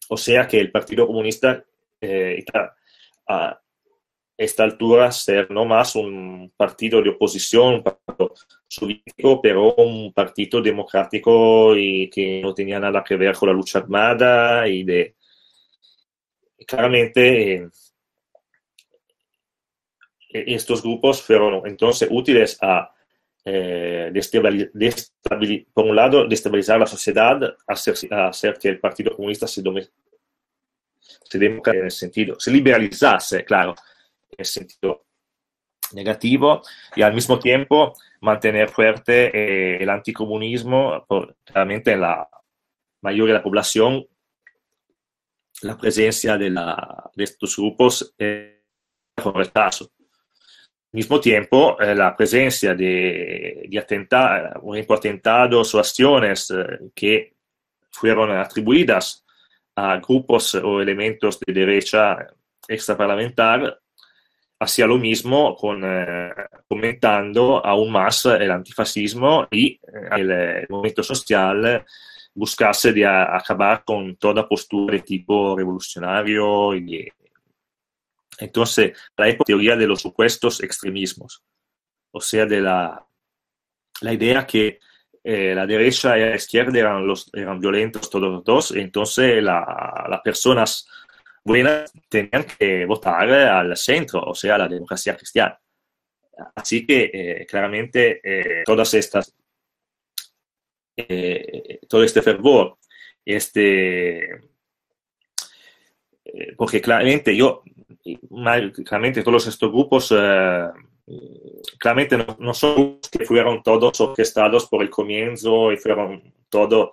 o 0.09 0.17
sea 0.17 0.47
que 0.47 0.59
el 0.59 0.71
Partido 0.71 1.07
Comunista 1.07 1.63
eh, 1.99 2.43
esta 4.37 4.63
altura 4.63 5.11
ser 5.11 5.51
no 5.51 5.65
más 5.65 5.95
un 5.95 6.51
partido 6.57 7.01
de 7.01 7.09
oposición, 7.09 7.75
un 7.75 7.83
partido 7.83 8.33
soviético, 8.67 9.41
pero 9.41 9.75
un 9.75 10.11
partido 10.13 10.61
democrático 10.61 11.75
y 11.77 12.09
que 12.09 12.41
no 12.41 12.53
tenía 12.53 12.79
nada 12.79 13.03
que 13.03 13.15
ver 13.15 13.35
con 13.35 13.49
la 13.49 13.55
lucha 13.55 13.79
armada 13.79 14.67
y 14.67 14.83
de 14.83 15.15
claramente 16.65 17.55
eh, 17.55 17.69
estos 20.29 20.81
grupos 20.81 21.21
fueron 21.21 21.65
entonces 21.67 22.07
útiles 22.11 22.57
a 22.61 22.89
eh, 23.45 24.11
por 25.73 25.85
un 25.85 25.95
lado, 25.95 26.25
destabilizar 26.27 26.79
la 26.79 26.87
sociedad, 26.87 27.55
hacer, 27.67 27.93
hacer 28.13 28.57
que 28.57 28.69
el 28.69 28.79
Partido 28.79 29.13
Comunista 29.13 29.47
se, 29.47 29.61
se 29.61 31.37
en 31.37 31.61
el 31.65 31.91
sentido, 31.91 32.39
se 32.39 32.51
liberalizase, 32.51 33.43
claro, 33.43 33.75
en 34.37 34.45
sentido 34.45 35.05
negativo, 35.93 36.61
y 36.95 37.01
al 37.01 37.13
mismo 37.13 37.39
tiempo 37.39 37.93
mantener 38.21 38.69
fuerte 38.69 39.31
eh, 39.33 39.83
el 39.83 39.89
anticomunismo, 39.89 41.05
por, 41.07 41.35
claramente 41.43 41.91
en 41.91 42.01
la 42.01 42.27
mayoría 43.01 43.33
de 43.33 43.39
la 43.39 43.43
población, 43.43 44.05
la 45.61 45.77
presencia 45.77 46.37
de, 46.37 46.49
la, 46.49 47.11
de 47.15 47.23
estos 47.23 47.55
grupos 47.57 48.13
eh, 48.17 48.63
con 49.15 49.35
retraso 49.35 49.91
mismo 50.93 51.19
tiempo, 51.19 51.79
eh, 51.81 51.95
la 51.95 52.15
presencia 52.15 52.75
de, 52.75 53.65
de 53.67 53.79
atenta 53.79 54.53
un 54.61 54.77
atentados 54.77 55.73
o 55.73 55.79
acciones 55.79 56.51
eh, 56.51 56.91
que 56.93 57.33
fueron 57.89 58.31
atribuidas 58.31 59.25
a 59.75 59.97
grupos 59.97 60.53
o 60.55 60.81
elementos 60.81 61.39
de 61.39 61.51
derecha 61.51 62.27
extraparlamentar 62.67 63.81
hacía 64.63 64.87
lo 64.87 64.97
mismo 64.97 65.55
con, 65.55 65.81
eh, 65.85 66.31
comentando 66.67 67.65
aún 67.65 67.91
más 67.91 68.25
el 68.25 68.51
antifascismo 68.51 69.47
y 69.51 69.73
eh, 69.73 69.79
el, 70.17 70.65
movimiento 70.69 71.03
social 71.03 71.85
buscase 72.33 72.91
de 72.93 73.05
acabar 73.05 73.83
con 73.83 74.15
toda 74.15 74.47
postura 74.47 74.95
de 74.95 75.01
tipo 75.01 75.55
revolucionario 75.55 76.75
y 76.75 77.07
entonces, 78.37 78.97
la 79.15 79.37
teoría 79.37 79.75
de 79.75 79.87
los 79.87 80.01
supuestos 80.01 80.61
extremismos, 80.63 81.43
o 82.11 82.21
sea, 82.21 82.45
de 82.45 82.61
la, 82.61 83.05
la 84.01 84.13
idea 84.13 84.45
que 84.45 84.79
eh, 85.23 85.53
la 85.55 85.65
derecha 85.65 86.17
y 86.17 86.21
la 86.21 86.35
izquierda 86.35 86.77
eran, 86.77 87.07
los, 87.07 87.29
eran 87.33 87.59
violentos 87.59 88.09
todos 88.09 88.29
los 88.29 88.43
dos, 88.43 88.71
entonces 88.71 89.41
la, 89.41 90.05
las 90.09 90.21
personas 90.21 90.87
buenas 91.43 91.91
tenían 92.09 92.45
que 92.45 92.85
votar 92.85 93.31
al 93.31 93.75
centro, 93.77 94.21
o 94.21 94.35
sea, 94.35 94.57
la 94.57 94.67
democracia 94.67 95.15
cristiana. 95.15 95.59
Así 96.55 96.85
que 96.85 97.11
eh, 97.13 97.45
claramente 97.45 98.21
eh, 98.23 98.63
todas 98.65 98.93
estas, 98.93 99.35
eh, 100.95 101.79
todo 101.87 102.03
este 102.03 102.21
fervor, 102.21 102.77
este, 103.25 104.35
eh, 106.25 106.53
porque 106.55 106.81
claramente 106.81 107.35
yo 107.35 107.63
claramente 108.85 109.23
todos 109.23 109.47
estos 109.47 109.71
grupos 109.71 110.13
eh, 110.15 110.67
claramente 111.79 112.17
no, 112.17 112.37
no, 112.39 112.53
son 112.53 112.99
que 113.11 113.25
fueron 113.25 113.63
todos 113.63 113.99
orquestados 114.01 114.67
por 114.67 114.83
el 114.83 114.89
comienzo 114.89 115.71
y 115.71 115.77
fueron 115.77 116.33
todo 116.49 116.91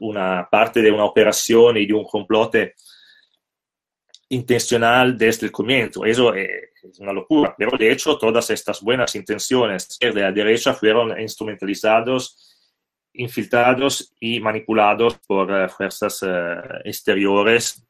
una 0.00 0.48
parte 0.50 0.82
de 0.82 0.90
una 0.90 1.04
operación 1.04 1.78
y 1.78 1.86
de 1.86 1.94
un 1.94 2.04
complote 2.04 2.74
intencional 4.32 5.16
desde 5.16 5.46
el 5.46 5.52
comienzo. 5.52 6.04
Eso 6.04 6.34
es 6.34 6.98
una 6.98 7.12
locura, 7.12 7.54
pero 7.56 7.76
de 7.76 7.90
hecho 7.90 8.18
todas 8.18 8.50
estas 8.50 8.80
buenas 8.80 9.14
intenciones 9.14 9.98
de 9.98 10.12
la 10.12 10.32
derecha 10.32 10.74
fueron 10.74 11.18
instrumentalizados 11.20 12.48
infiltrados 13.14 14.14
y 14.18 14.40
manipulados 14.40 15.18
por 15.26 15.50
uh, 15.50 15.68
fuerzas 15.68 16.24
exteriores 16.82 17.86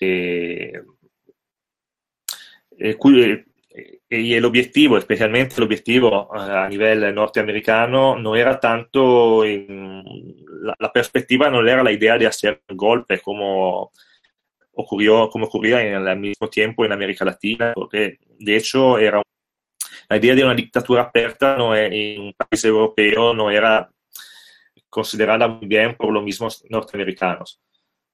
eh, 0.00 0.72
eh, 2.78 2.96
eh, 3.72 4.00
y 4.08 4.34
el 4.34 4.44
objetivo, 4.44 4.96
especialmente 4.96 5.56
el 5.58 5.64
objetivo 5.64 6.34
a 6.34 6.68
nivel 6.68 7.14
norteamericano, 7.14 8.16
no 8.18 8.34
era 8.34 8.58
tanto 8.58 9.44
la, 9.44 10.92
perspectiva, 10.92 11.50
no 11.50 11.66
era 11.66 11.82
la 11.82 11.92
idea 11.92 12.16
de 12.16 12.26
hacer 12.26 12.62
golpes 12.68 13.20
como 13.22 13.92
ocurrió, 14.80 15.28
como 15.30 15.46
ocurría 15.46 15.82
en 15.82 16.06
el 16.06 16.18
mismo 16.18 16.48
tiempo 16.48 16.84
en 16.84 16.92
América 16.92 17.24
Latina, 17.24 17.72
porque 17.74 18.18
de 18.38 18.56
hecho 18.56 18.98
era 18.98 19.22
la 20.08 20.16
idea 20.16 20.34
de 20.34 20.44
una 20.44 20.54
dictadura 20.54 21.02
aperta 21.02 21.56
no 21.56 21.74
es, 21.74 21.90
en 21.92 22.20
un 22.20 22.34
país 22.34 22.64
europeo 22.64 23.32
no 23.32 23.50
era 23.50 23.88
considerada 24.88 25.46
muy 25.46 25.68
bien 25.68 25.94
por 25.96 26.12
los 26.12 26.24
mismos 26.24 26.64
norteamericanos. 26.68 27.60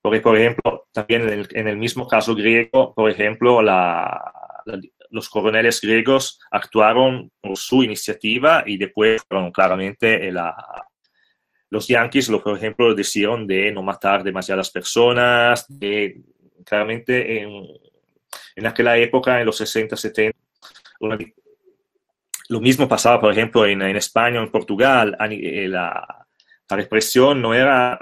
Porque, 0.03 0.21
por 0.21 0.37
ejemplo, 0.37 0.87
también 0.93 1.23
en 1.23 1.31
el, 1.31 1.49
en 1.53 1.69
el 1.69 1.77
mismo 1.79 2.07
caso 2.07 2.35
griego, 2.35 2.95
por 2.95 3.11
ejemplo, 3.11 3.63
la, 3.63 4.33
la, 4.67 4.79
los 5.11 5.29
coroneles 5.31 5.81
griegos 5.81 6.39
actuaron 6.51 7.31
por 7.41 7.57
su 7.57 7.83
iniciativa 7.83 8.63
y 8.67 8.77
después, 8.77 9.23
bueno, 9.31 9.51
claramente, 9.51 10.31
la, 10.31 10.55
los 11.71 11.89
yanquis, 11.89 12.29
por 12.29 12.57
ejemplo, 12.57 12.95
decidieron 12.95 13.47
de 13.47 13.73
no 13.73 13.83
matar 13.83 14.23
demasiadas 14.23 14.71
personas, 14.71 15.67
de, 15.69 16.21
claramente 16.67 17.43
en, 17.43 18.67
aquella 18.67 18.97
época, 18.99 19.41
en 19.41 19.47
los 19.47 19.57
60, 19.57 19.97
70, 19.97 20.37
una, 21.01 21.19
lo 22.49 22.61
mismo 22.61 22.89
pasaba, 22.89 23.21
por 23.21 23.33
ejemplo, 23.33 23.67
en, 23.67 23.83
España, 23.97 24.41
en 24.41 24.51
Portugal, 24.51 25.17
eh, 25.31 25.69
la, 25.69 26.27
represión 26.69 27.41
no 27.41 27.55
era 27.55 27.99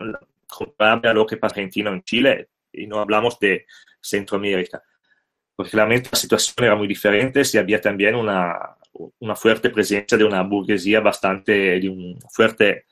comparable 0.48 1.10
a 1.10 1.14
lo 1.14 1.26
que 1.26 1.36
pasa 1.36 1.56
en 1.56 1.64
Argentina 1.64 1.90
o 1.90 1.94
en 1.94 2.02
Chile, 2.02 2.48
y 2.72 2.86
no 2.86 2.98
hablamos 2.98 3.38
de 3.38 3.66
Centroamérica, 4.00 4.82
porque 5.54 5.76
realmente 5.76 6.08
la 6.12 6.18
situación 6.18 6.64
era 6.64 6.74
muy 6.74 6.88
diferente 6.88 7.42
y 7.52 7.58
había 7.58 7.80
también 7.80 8.14
una, 8.14 8.76
una 9.18 9.36
fuerte 9.36 9.70
presencia 9.70 10.16
de 10.16 10.24
una 10.24 10.42
burguesía 10.42 11.00
bastante, 11.00 11.80
fuerte, 12.30 12.86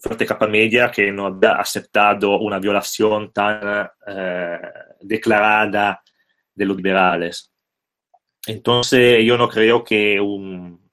fuerte 0.00 0.26
capa 0.26 0.46
media 0.46 0.90
que 0.90 1.12
no 1.12 1.26
había 1.26 1.52
aceptado 1.52 2.38
una 2.38 2.58
violación 2.58 3.32
tan 3.32 3.88
eh, 4.06 4.58
declarada 5.00 6.02
de 6.54 6.64
los 6.64 6.76
liberales. 6.76 7.52
Entonces 8.46 9.22
yo 9.24 9.36
no 9.36 9.48
creo 9.48 9.84
que 9.84 10.18
un, 10.18 10.90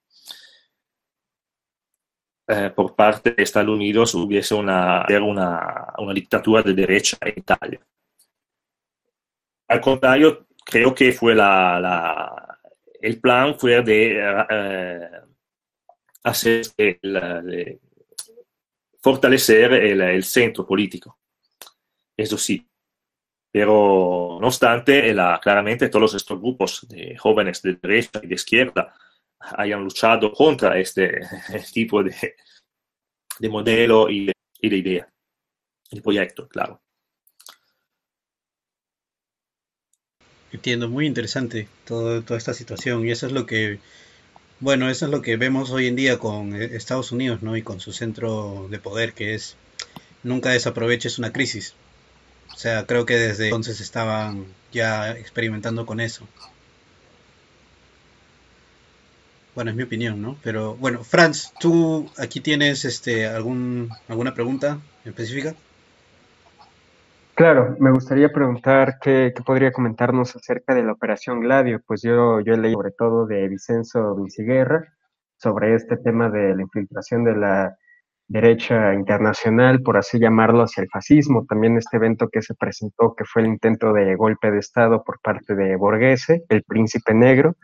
eh, 2.47 2.71
por 2.75 2.95
parte 2.95 3.31
de 3.31 3.43
Estados 3.43 3.73
Unidos 3.73 4.13
hubiese 4.15 4.53
una, 4.53 5.05
una, 5.21 5.93
una, 5.97 6.13
dictadura 6.13 6.61
de 6.61 6.73
derecha 6.73 7.17
en 7.21 7.33
Italia. 7.37 7.79
Al 9.69 9.81
contrario, 9.81 10.47
creo 10.65 10.93
que 10.93 11.13
fue 11.13 11.33
la, 11.33 11.79
la 11.79 12.59
el 13.01 13.19
plan 13.21 13.57
fue 13.57 13.81
de 13.81 14.19
eh, 14.49 15.09
hacer 16.23 16.65
el, 16.77 17.13
de 17.13 17.79
fortalecer 19.07 19.71
el, 19.71 20.01
el, 20.01 20.23
centro 20.25 20.65
político. 20.65 21.17
Eso 22.17 22.37
sí. 22.37 22.67
Pero 23.49 24.37
no 24.41 24.47
obstante, 24.47 25.13
la, 25.13 25.39
claramente 25.41 25.87
todos 25.87 26.13
estos 26.13 26.37
grupos 26.37 26.85
de 26.89 27.15
jóvenes 27.15 27.61
de 27.61 27.79
derecha 27.81 28.19
y 28.21 28.27
de 28.27 28.35
izquierda 28.35 28.93
hayan 29.39 29.81
luchado 29.81 30.33
contra 30.33 30.77
este 30.77 31.21
tipo 31.73 32.03
de, 32.03 32.35
de 33.39 33.49
modelo 33.49 34.09
y, 34.09 34.25
de 34.25 34.77
idea, 34.77 35.09
el 35.91 36.01
proyecto, 36.01 36.49
claro. 36.49 36.81
Entiendo, 40.51 40.89
muy 40.89 41.05
interesante 41.05 41.69
toda 41.85 42.37
esta 42.37 42.53
situación 42.53 43.07
y 43.07 43.11
eso 43.11 43.27
es 43.27 43.31
lo 43.31 43.45
que, 43.45 43.79
bueno, 44.59 44.89
eso 44.89 45.05
es 45.05 45.11
lo 45.11 45.21
que 45.21 45.37
vemos 45.37 45.71
hoy 45.71 45.87
en 45.87 45.95
día 45.95 46.17
con 46.17 46.55
Estados 46.55 47.11
Unidos, 47.11 47.43
¿no? 47.43 47.55
Y 47.57 47.61
con 47.61 47.79
su 47.79 47.93
centro 47.93 48.67
de 48.69 48.79
poder 48.79 49.13
que 49.13 49.35
es 49.35 49.55
nunca 50.23 50.49
desaproveches 50.51 51.19
una 51.19 51.31
crisis. 51.31 51.75
O 52.53 52.57
sea, 52.57 52.85
creo 52.85 53.05
que 53.05 53.15
desde 53.15 53.45
entonces 53.45 53.81
estaban 53.81 54.45
ya 54.71 55.11
experimentando 55.11 55.85
con 55.85 55.99
eso. 55.99 56.27
Bueno, 59.53 59.71
es 59.71 59.77
mi 59.77 59.83
opinión, 59.83 60.21
¿no? 60.21 60.37
Pero 60.43 60.75
bueno, 60.75 61.03
Franz, 61.03 61.51
¿tú 61.59 62.11
aquí 62.17 62.41
tienes 62.41 62.85
este, 62.85 63.25
algún, 63.27 63.89
alguna 64.07 64.33
pregunta 64.33 64.79
específica? 65.03 65.55
Claro, 67.37 67.75
me 67.79 67.91
gustaría 67.91 68.29
preguntar 68.33 68.97
qué, 68.99 69.31
qué, 69.35 69.43
podría 69.43 69.71
comentarnos 69.71 70.35
acerca 70.35 70.73
de 70.73 70.81
la 70.83 70.93
Operación 70.93 71.39
Gladio. 71.39 71.79
Pues 71.85 72.01
yo, 72.01 72.39
yo 72.39 72.57
leído 72.57 72.79
sobre 72.79 72.93
todo 72.97 73.27
de 73.27 73.47
Vicenzo 73.47 74.15
Vinciguerra 74.15 74.83
sobre 75.37 75.75
este 75.75 75.97
tema 75.97 76.31
de 76.31 76.55
la 76.55 76.63
infiltración 76.63 77.23
de 77.23 77.35
la 77.35 77.77
derecha 78.27 78.95
internacional, 78.95 79.83
por 79.83 79.97
así 79.97 80.17
llamarlo, 80.17 80.63
hacia 80.63 80.81
el 80.81 80.89
fascismo. 80.89 81.45
También 81.47 81.77
este 81.77 81.97
evento 81.97 82.27
que 82.27 82.41
se 82.41 82.55
presentó, 82.55 83.13
que 83.15 83.23
fue 83.23 83.43
el 83.43 83.49
intento 83.49 83.93
de 83.93 84.15
golpe 84.15 84.49
de 84.49 84.57
Estado 84.57 85.03
por 85.03 85.19
parte 85.21 85.53
de 85.53 85.75
Borghese, 85.75 86.43
el 86.49 86.63
príncipe 86.63 87.13
negro, 87.13 87.55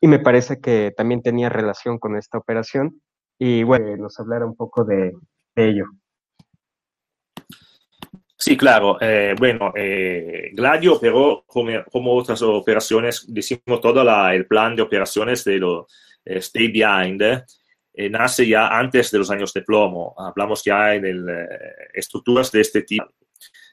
y 0.00 0.08
me 0.08 0.18
parece 0.18 0.60
que 0.60 0.94
también 0.96 1.20
tenía 1.20 1.50
relación 1.50 1.98
con 1.98 2.16
esta 2.16 2.38
operación. 2.38 3.02
Y 3.38 3.64
bueno, 3.64 3.94
nos 3.98 4.18
hablará 4.18 4.46
un 4.46 4.56
poco 4.56 4.84
de, 4.84 5.12
ello. 5.56 5.84
Sí, 8.42 8.56
claro. 8.56 8.96
Eh, 9.02 9.34
bueno, 9.38 9.70
eh, 9.76 10.48
Gladio 10.54 10.98
pero 10.98 11.44
como, 11.46 11.84
como, 11.92 12.14
otras 12.14 12.40
operaciones, 12.40 13.26
decimos 13.28 13.82
todo 13.82 14.02
la, 14.02 14.34
el 14.34 14.46
plan 14.46 14.74
de 14.74 14.80
operaciones 14.80 15.44
de 15.44 15.58
los 15.58 15.84
eh, 16.24 16.38
Stay 16.38 16.68
Behind, 16.68 17.20
eh, 17.22 18.08
nace 18.08 18.48
ya 18.48 18.68
antes 18.68 19.10
de 19.10 19.18
los 19.18 19.30
años 19.30 19.52
de 19.52 19.60
plomo. 19.60 20.14
Hablamos 20.16 20.64
ya 20.64 20.86
de 20.86 21.10
eh, 21.10 21.48
estructuras 21.92 22.50
de 22.50 22.62
este 22.62 22.80
tipo. 22.80 23.04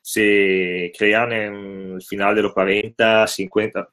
Se 0.02 0.92
crean 0.98 1.32
en 1.32 2.02
final 2.02 2.36
de 2.36 2.42
los 2.42 2.54
40, 2.54 3.26
50 3.26 3.88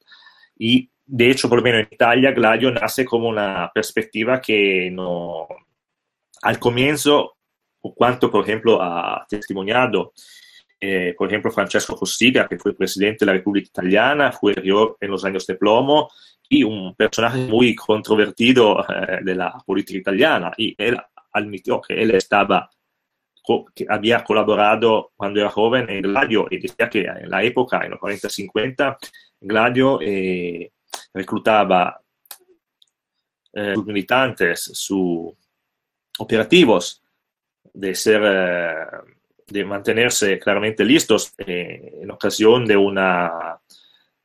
y 0.59 0.91
de 1.07 1.31
hecho, 1.31 1.49
por 1.49 1.59
lo 1.59 1.65
menos 1.65 1.83
en 1.83 1.89
Italia, 1.93 2.33
Gladio 2.33 2.73
nace 2.73 3.05
como 3.05 3.29
una 3.29 3.71
perspectiva 3.73 4.41
que 4.41 4.91
no, 4.91 5.47
al 6.43 6.59
comienzo, 6.59 7.37
cuanto 7.81 8.29
por 8.29 8.43
ejemplo 8.43 8.81
ha 8.83 9.25
testimoniado, 9.29 10.15
eh, 10.81 11.15
por 11.17 11.29
ejemplo, 11.29 11.51
Francesco 11.51 11.97
Cossiga, 11.97 12.47
que 12.49 12.59
fue 12.59 12.75
presidente 12.75 13.25
de 13.25 13.27
la 13.27 13.39
República 13.39 13.69
Italiana, 13.69 14.33
fue 14.33 14.55
en 14.55 15.11
los 15.11 15.25
años 15.25 15.47
de 15.47 15.55
plomo, 15.55 16.11
y 16.49 16.63
un 16.63 16.95
personaje 16.95 17.39
muy 17.39 17.75
controvertido 17.75 18.81
eh, 18.81 19.19
de 19.23 19.35
la 19.35 19.55
italiana. 19.89 20.53
Y 20.57 20.75
él 20.77 20.99
admitió 21.33 21.81
que 21.81 21.95
él 21.95 22.11
estaba, 22.13 22.71
que 23.75 23.87
había 23.89 24.23
colaborado 24.23 25.13
cuando 25.17 25.41
era 25.41 25.51
joven 25.51 25.89
en 25.89 26.03
Gladio 26.03 26.47
y 26.51 26.59
decía 26.59 26.89
que 26.89 27.01
en 27.03 27.31
la 27.31 27.43
época, 27.43 27.81
en 27.85 27.93
los 27.93 28.01
40-50, 28.01 28.97
Gladio 29.41 29.99
eh, 30.01 30.71
reclutaba 31.13 32.01
eh, 33.53 33.75
militantes, 33.85 34.71
sus 34.75 35.33
operativos, 36.19 37.03
de 37.73 37.95
ser, 37.95 38.23
eh, 38.25 38.75
de 39.47 39.65
mantenerse 39.65 40.39
claramente 40.39 40.85
listos 40.85 41.33
en 41.39 42.11
ocasión 42.11 42.65
de 42.67 42.77
una 42.77 43.59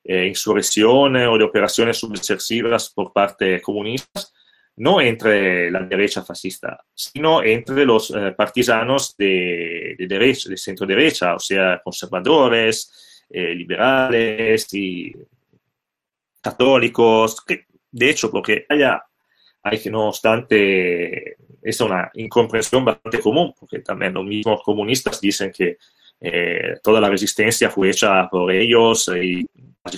eh, 0.04 0.26
insurrecciones 0.26 1.28
o 1.28 1.38
de 1.38 1.44
operaciones 1.44 1.98
subversivas 1.98 2.90
por 2.90 3.14
parte 3.14 3.62
comunistas, 3.62 4.34
no 4.78 5.02
entre 5.02 5.70
la 5.70 5.82
derecha 5.82 6.24
fascista, 6.24 6.84
sino 6.94 7.44
entre 7.44 7.86
los 7.86 8.10
eh, 8.12 8.34
partisanos 8.36 9.16
de, 9.18 9.96
de, 9.98 10.08
derecha, 10.08 10.50
de 10.50 10.58
centro 10.58 10.88
derecha, 10.88 11.36
o 11.36 11.40
sea, 11.40 11.82
conservadores, 11.84 13.26
eh, 13.30 13.54
liberales 13.54 14.74
y 14.74 15.14
católicos, 16.42 17.44
que 17.46 17.66
de 17.92 18.10
hecho, 18.10 18.32
porque 18.32 18.66
haya, 18.70 19.04
hay 19.62 19.80
que 19.80 19.92
no 19.92 20.08
obstante, 20.08 21.36
es 21.62 21.82
una 21.82 22.10
incomprensión 22.14 22.86
bastante 22.86 23.20
común, 23.20 23.54
porque 23.60 23.80
también 23.80 24.14
los 24.14 24.26
mismos 24.26 24.62
comunistas 24.64 25.20
dicen 25.20 25.52
que 25.52 25.78
eh, 26.22 26.76
toda 26.84 27.00
la 27.00 27.10
resistencia 27.10 27.70
fue 27.70 27.90
hecha 27.90 28.28
por 28.30 28.52
ellos 28.52 29.10
y 29.22 29.48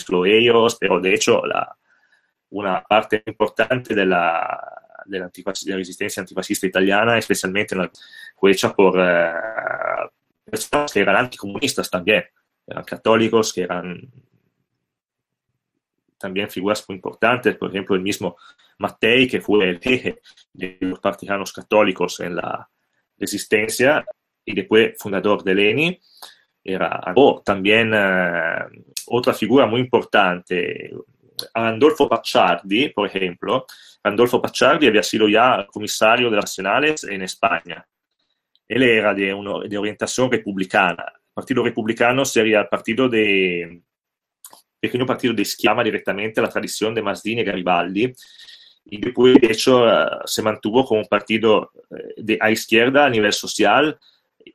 por 0.08 0.28
ellos, 0.28 0.78
pero 0.80 1.00
de 1.00 1.14
hecho 1.14 1.46
la, 1.46 1.76
una 2.52 2.84
parte 2.84 3.24
importante 3.26 3.96
de 3.96 4.06
la, 4.06 4.60
de 5.06 5.20
la, 5.20 5.28
de 5.30 5.72
la 5.72 5.78
resistencia 5.78 6.22
antifascista 6.22 6.68
italiana, 6.68 7.18
especialmente 7.18 7.76
fue 8.36 8.52
hecha 8.52 8.74
por 8.74 8.96
eh, 9.00 9.34
personas 10.44 10.92
que 10.92 11.00
eran 11.00 11.16
anticomunistas 11.16 11.90
también, 11.90 12.24
eran 12.68 12.84
católicos, 12.84 13.54
que 13.54 13.64
eran 13.64 14.12
también 16.22 16.50
figuras 16.50 16.86
muy 16.88 16.96
importantes, 16.96 17.56
por 17.58 17.70
ejemplo, 17.70 17.96
el 17.96 18.02
mismo 18.02 18.38
Mattei, 18.78 19.28
que 19.28 19.42
fue 19.42 19.70
el 19.70 19.80
jefe 19.80 20.22
de 20.54 20.78
los 20.82 21.00
partisanos 21.00 21.52
católicos 21.52 22.20
en 22.20 22.36
la 22.36 22.70
resistencia 23.18 24.06
y 24.46 24.56
después 24.56 24.94
fundador 24.98 25.44
de 25.44 25.56
Leni, 25.56 26.00
era 26.64 27.02
también 27.44 27.94
uh, 27.94 28.70
otra 29.08 29.34
figura 29.34 29.66
muy 29.66 29.82
importante, 29.82 30.92
Randolfo 31.54 32.08
Pacciardi, 32.08 32.90
por 32.90 33.08
ejemplo. 33.08 33.66
Randolfo 34.04 34.42
Pacciardi 34.42 34.88
había 34.88 35.04
sido 35.04 35.28
ya 35.28 35.66
comisario 35.72 36.30
de 36.30 36.38
nacionales 36.38 37.04
en 37.04 37.24
España. 37.24 37.86
Él 38.68 38.84
era 38.84 39.14
de, 39.14 39.34
uno, 39.34 39.62
de 39.62 39.78
orientación 39.78 40.32
republicana. 40.32 41.06
El 41.16 41.34
Partido 41.34 41.64
Republicano 41.64 42.26
sería 42.26 42.62
el 42.62 42.68
partido 42.68 43.10
de 43.10 43.82
pequeño 44.82 45.06
partido 45.06 45.34
de 45.34 45.44
izquierda 45.44 45.84
directamente 45.84 46.42
la 46.42 46.50
tradición 46.50 46.94
de 46.94 47.02
Mazdini 47.02 47.42
y 47.42 47.46
Garibaldi, 47.46 48.14
y 48.84 48.98
después, 49.00 49.36
de 49.40 49.48
hecho, 49.48 49.86
se 50.26 50.42
mantuvo 50.42 50.84
como 50.84 51.02
un 51.02 51.08
partido 51.08 51.72
eh, 51.92 52.14
de, 52.18 52.38
a 52.42 52.50
izquierda 52.50 53.06
a 53.06 53.10
nivel 53.10 53.32
social, 53.32 53.98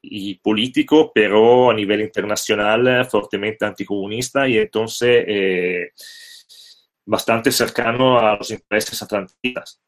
y 0.03 0.35
político, 0.37 1.13
pero 1.15 1.71
a 1.71 1.75
nivel 1.75 2.01
internacional 2.01 3.07
fuertemente 3.07 3.65
anticomunista 3.65 4.49
y 4.49 4.59
entonces 4.59 5.25
eh, 5.27 5.91
bastante 7.05 7.53
cercano 7.53 8.19
a 8.19 8.37
los 8.37 8.51
intereses 8.51 9.01
atlantistas, 9.03 9.81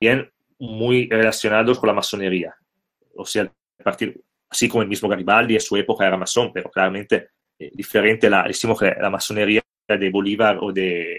bien 0.00 0.30
muy 0.58 1.08
relacionados 1.08 1.78
con 1.78 1.88
la 1.88 1.94
masonería. 1.94 2.54
O 3.16 3.24
sea, 3.24 3.50
partir, 3.82 4.20
así 4.48 4.68
como 4.68 4.82
el 4.82 4.88
mismo 4.88 5.08
Garibaldi 5.08 5.54
en 5.54 5.60
su 5.60 5.76
época 5.76 6.06
era 6.06 6.16
masón, 6.16 6.52
pero 6.52 6.70
claramente 6.70 7.28
eh, 7.58 7.70
diferente, 7.74 8.30
la, 8.30 8.44
decimos 8.44 8.78
que 8.78 8.94
la 9.00 9.10
masonería 9.10 9.62
de 9.86 10.10
Bolívar 10.10 10.58
o 10.60 10.72
de 10.72 11.18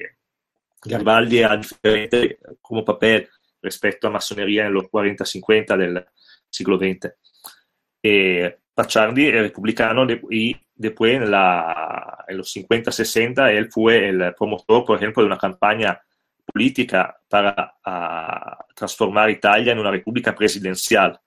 Garibaldi 0.84 1.40
era 1.40 1.58
diferente 1.58 2.40
como 2.62 2.84
papel 2.84 3.28
respecto 3.62 4.08
a 4.08 4.12
masonería 4.12 4.66
en 4.66 4.74
los 4.74 4.86
40-50 4.86 5.78
del 5.78 6.06
siglo 6.50 6.78
XX 6.78 7.14
eh, 8.08 8.60
Pacciardi 8.76 9.28
es 9.28 9.42
republicano 9.42 10.06
de, 10.06 10.22
y 10.30 10.56
después 10.76 11.16
en, 11.16 11.32
la, 11.32 12.24
en 12.28 12.38
los 12.38 12.56
50-60 12.56 13.50
él 13.50 13.72
fue 13.72 14.10
el 14.10 14.36
promotor, 14.36 14.86
por 14.86 14.98
ejemplo, 14.98 15.24
de 15.24 15.28
una 15.28 15.38
campaña 15.38 16.00
política 16.46 17.18
para 17.28 17.76
a, 17.84 18.66
transformar 18.76 19.32
Italia 19.32 19.72
en 19.72 19.80
una 19.80 19.90
república 19.90 20.36
presidencial. 20.36 21.20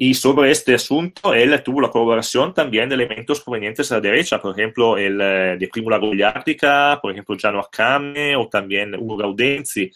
Y 0.00 0.14
sobre 0.14 0.52
este 0.52 0.74
asunto, 0.74 1.34
él 1.34 1.60
tuvo 1.64 1.80
la 1.80 1.90
colaboración 1.90 2.54
también 2.54 2.88
de 2.88 2.94
elementos 2.94 3.40
provenientes 3.40 3.88
de 3.88 3.96
la 3.96 4.00
derecha, 4.00 4.40
por 4.40 4.56
ejemplo, 4.56 4.96
el 4.96 5.20
eh, 5.20 5.56
de 5.58 5.66
Primo 5.66 5.90
La 5.90 5.98
Gogliardica, 5.98 7.00
por 7.02 7.10
ejemplo, 7.10 7.36
Gianno 7.36 7.58
Accame 7.58 8.36
o 8.36 8.48
también 8.48 8.94
Ugo 8.94 9.16
Gaudenzi. 9.16 9.90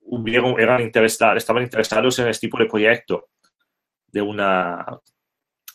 Hubieron, 0.00 0.58
eran 0.58 0.82
interesados, 0.82 1.36
estaban 1.36 1.62
interesados 1.62 2.18
en 2.18 2.26
este 2.26 2.48
tipo 2.48 2.58
de 2.58 2.66
proyecto 2.66 3.28
de 4.08 4.20
una, 4.20 4.84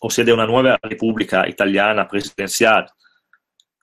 o 0.01 0.09
sea, 0.09 0.25
de 0.25 0.33
una 0.33 0.45
nueva 0.45 0.77
república 0.83 1.47
italiana 1.47 2.05
presidencial. 2.09 2.91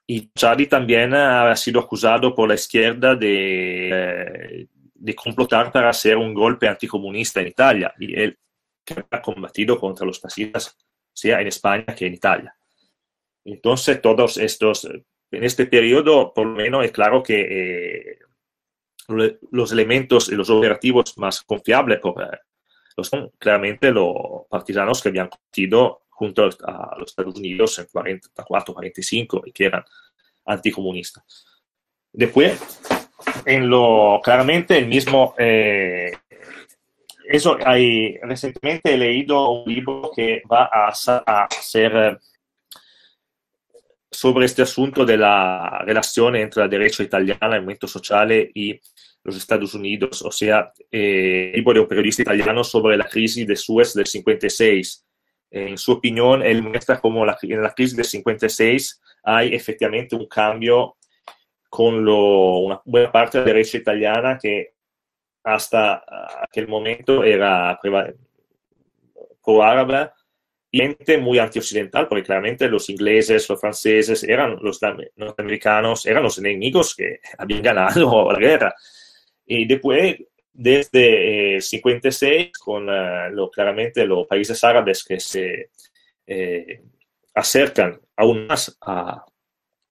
Y 0.06 0.30
Charlie 0.32 0.66
también 0.66 1.14
ha 1.14 1.56
sido 1.56 1.80
acusado 1.80 2.34
por 2.34 2.46
la 2.46 2.56
izquierda 2.56 3.14
de, 3.14 4.68
de 4.94 5.14
complotar 5.14 5.72
para 5.72 5.88
hacer 5.88 6.18
un 6.18 6.34
golpe 6.34 6.68
anticomunista 6.68 7.40
en 7.40 7.46
Italia. 7.46 7.94
Y 7.98 8.14
ha 9.10 9.22
combatido 9.22 9.78
contra 9.78 10.06
los 10.06 10.20
fascistas, 10.20 10.76
sea 11.12 11.40
en 11.40 11.48
España 11.48 11.86
que 11.96 12.06
en 12.06 12.14
Italia. 12.14 12.56
Entonces, 13.44 14.00
todos 14.00 14.36
estos, 14.38 14.84
en 14.84 15.44
este 15.44 15.66
periodo, 15.66 16.32
por 16.34 16.46
lo 16.46 16.56
menos, 16.56 16.84
es 16.84 16.92
claro 16.92 17.22
que 17.22 17.40
eh, 17.40 18.18
los 19.50 19.72
elementos 19.72 20.28
y 20.28 20.34
los 20.34 20.50
operativos 20.50 21.16
más 21.16 21.42
confiables 21.42 21.98
por, 22.00 22.14
son 23.02 23.30
claramente 23.38 23.90
los 23.90 24.46
partisanos 24.48 25.00
que 25.02 25.08
habían 25.08 25.28
combatido 25.28 26.02
junto 26.10 26.44
a 26.64 26.96
los 26.98 27.10
Estados 27.10 27.36
Unidos 27.36 27.78
en 27.78 27.86
44, 27.86 28.74
45 28.74 29.42
y 29.46 29.52
que 29.52 29.66
eran 29.66 29.84
anticomunistas. 30.44 31.46
Después, 32.12 32.60
en 33.44 33.68
lo, 33.68 34.20
claramente 34.22 34.76
el 34.76 34.86
mismo, 34.86 35.34
eh, 35.38 36.12
eso 37.28 37.58
hay, 37.64 38.16
recientemente 38.22 38.94
he 38.94 38.96
leído 38.96 39.50
un 39.50 39.72
libro 39.72 40.10
que 40.14 40.42
va 40.50 40.70
a, 40.72 40.88
a 40.88 41.48
ser 41.60 41.96
eh, 41.96 42.16
sobre 44.10 44.46
este 44.46 44.62
asunto 44.62 45.04
de 45.04 45.18
la 45.18 45.82
relación 45.84 46.36
entre 46.36 46.62
la 46.62 46.68
derecha 46.68 47.02
italiana, 47.02 47.56
el 47.56 47.60
movimiento 47.60 47.86
sociale 47.86 48.50
y 48.54 48.80
los 49.22 49.36
Estados 49.36 49.74
Unidos, 49.74 50.22
o 50.22 50.32
sea, 50.32 50.72
eh, 50.90 51.52
libro 51.54 51.74
de 51.74 51.80
un 51.80 51.88
periodista 51.88 52.22
italiano 52.22 52.64
sobre 52.64 52.96
la 52.96 53.04
crisis 53.04 53.46
de 53.46 53.56
Suez 53.56 53.92
del 53.92 54.06
56. 54.06 55.04
En 55.50 55.76
su 55.76 55.92
opinión, 55.92 56.42
él 56.42 56.62
muestra 56.62 56.98
cómo 56.98 57.26
la, 57.26 57.36
en 57.42 57.62
la 57.62 57.74
crisis 57.74 57.96
del 57.96 58.06
56 58.06 59.02
hay 59.24 59.54
efectivamente 59.54 60.16
un 60.16 60.26
cambio 60.26 60.96
con 61.68 62.02
lo, 62.02 62.58
una 62.60 62.80
buena 62.86 63.12
parte 63.12 63.38
de 63.38 63.44
la 63.44 63.52
derecha 63.52 63.76
italiana 63.76 64.38
que 64.40 64.77
hasta 65.54 66.04
aquel 66.42 66.68
momento 66.68 67.24
era 67.24 67.78
pro-árabe 69.42 70.10
y 70.70 70.80
gente 70.80 71.16
muy 71.16 71.38
antioccidental, 71.38 72.06
porque 72.06 72.24
claramente 72.24 72.68
los 72.68 72.90
ingleses, 72.90 73.48
los 73.48 73.58
franceses, 73.58 74.22
eran 74.24 74.58
los 74.60 74.80
norteamericanos, 75.16 76.04
eran 76.04 76.22
los 76.22 76.38
enemigos 76.38 76.94
que 76.94 77.20
habían 77.38 77.62
ganado 77.62 78.30
la 78.32 78.38
guerra. 78.38 78.74
Y 79.46 79.66
después, 79.66 80.16
desde 80.52 81.56
el 81.56 81.62
56, 81.62 82.52
con 82.58 82.86
lo, 83.34 83.50
claramente 83.50 84.04
los 84.04 84.26
países 84.26 84.62
árabes 84.62 85.02
que 85.02 85.18
se 85.18 85.70
eh, 86.26 86.82
acercan 87.34 87.98
aún 88.16 88.46
más 88.46 88.76
a, 88.82 89.24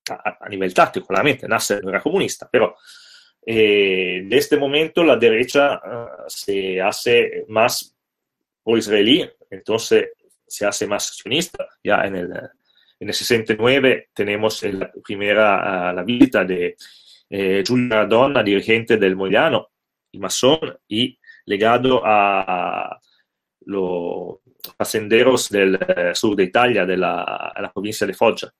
a, 0.09 0.49
nivel 0.49 0.73
táctico, 0.73 1.07
claramente, 1.07 1.47
Nasser 1.47 1.83
no 1.83 1.89
era 1.89 2.01
comunista, 2.01 2.47
pero 2.51 2.75
eh, 3.49 4.23
de 4.25 4.37
este 4.37 4.57
momento 4.57 5.05
la 5.05 5.15
derecha 5.15 5.75
uh, 5.77 6.25
se 6.27 6.81
hace 6.81 7.45
más 7.47 7.95
pro-israelí, 8.61 9.25
entonces 9.49 10.09
se 10.45 10.65
hace 10.65 10.85
más 10.85 11.15
sionista. 11.15 11.65
Ya 11.81 12.01
en 12.03 12.17
el, 12.17 12.31
en 12.99 13.07
el 13.07 13.13
69 13.13 14.09
tenemos 14.13 14.61
la 14.63 14.91
primera 15.01 15.93
la 15.93 16.03
visita 16.03 16.43
de 16.43 16.75
eh, 17.29 17.63
Giulia 17.65 18.05
Donna, 18.05 18.43
dirigente 18.43 18.97
del 18.97 19.15
Mogliano, 19.15 19.69
y 20.11 20.19
masón, 20.19 20.77
y 20.85 21.17
legado 21.45 22.01
a, 22.03 22.99
los 23.61 24.39
facenderos 24.77 25.49
del 25.49 25.75
eh, 25.75 26.11
sur 26.13 26.35
de 26.35 26.43
Italia, 26.43 26.85
de 26.85 26.97
la, 26.97 27.53
la 27.57 27.71
provincia 27.71 28.05
de 28.05 28.13
Foggia 28.13 28.53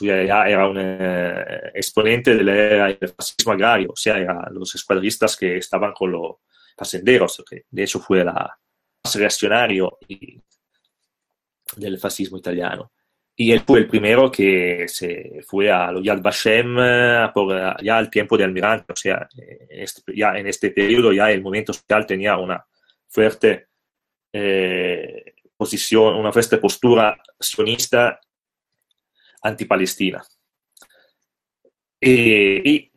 ya 0.00 0.44
era 0.46 0.68
un 0.68 0.76
eh, 0.78 1.70
exponente 1.74 2.34
del, 2.34 2.98
fascismo 3.16 3.52
agrario, 3.52 3.90
o 3.92 3.96
sea, 3.96 4.18
eran 4.18 4.54
los 4.54 4.74
escuadristas 4.74 5.36
que 5.36 5.56
estaban 5.56 5.92
con 5.92 6.12
los 6.12 6.36
facenderos, 6.76 7.42
que 7.48 7.64
de 7.70 7.82
hecho 7.82 8.00
fue 8.00 8.24
la 8.24 8.56
más 9.04 9.14
reaccionario 9.14 9.98
del 11.76 11.98
fascismo 11.98 12.38
italiano. 12.38 12.92
Y 13.34 13.50
él 13.50 13.60
fue 13.60 13.80
el 13.80 13.88
primero 13.88 14.30
que 14.30 14.86
se 14.88 15.40
fue 15.46 15.70
a 15.70 15.90
lo 15.90 16.02
Yad 16.02 16.20
eh, 16.44 17.30
por, 17.32 17.56
eh, 17.56 17.74
ya 17.82 17.96
al 17.96 18.10
tiempo 18.10 18.36
de 18.36 18.44
almirante, 18.44 18.92
o 18.92 18.96
sea, 18.96 19.26
este, 19.70 20.14
ya 20.14 20.36
en 20.36 20.46
este 20.46 20.70
periodo 20.70 21.12
ya 21.12 21.30
el 21.30 21.42
movimiento 21.42 21.72
social 21.72 22.06
tenía 22.06 22.36
una 22.36 22.64
fuerte 23.08 23.68
posición, 25.56 26.14
una 26.14 26.32
fuerte 26.32 26.56
postura 26.56 27.16
sionista 27.38 28.18
antipalestina. 29.42 30.22
Eh, 32.00 32.62
y 32.64 32.92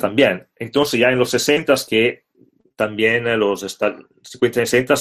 también. 0.00 0.48
Entonces 0.56 1.00
ya 1.00 1.10
en 1.10 1.18
los 1.18 1.30
60 1.30 1.74
que 1.88 2.24
también 2.76 3.38
los 3.38 3.60
50 3.60 4.62
y 4.62 4.66
60 4.66 4.94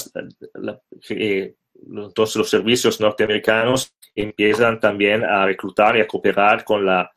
eh, 1.10 1.56
entonces 1.76 2.36
los 2.36 2.50
servicios 2.50 3.00
norteamericanos 3.00 3.96
empiezan 4.14 4.80
también 4.80 5.24
a 5.24 5.46
reclutar 5.46 5.98
y 5.98 6.02
a 6.02 6.08
cooperar 6.08 6.64
con 6.64 6.86
la 6.86 7.12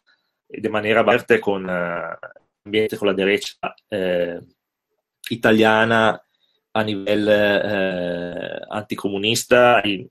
de 0.48 0.68
manera 0.68 1.04
fuerte 1.04 1.40
con, 1.40 1.68
uh, 1.68 2.98
con 2.98 3.08
la 3.08 3.14
derecha 3.14 3.56
eh, 3.90 4.40
italiana 5.30 6.20
a 6.72 6.84
nivel 6.84 7.28
eh, 7.30 8.60
anticomunista 8.70 9.82
y 9.84 10.08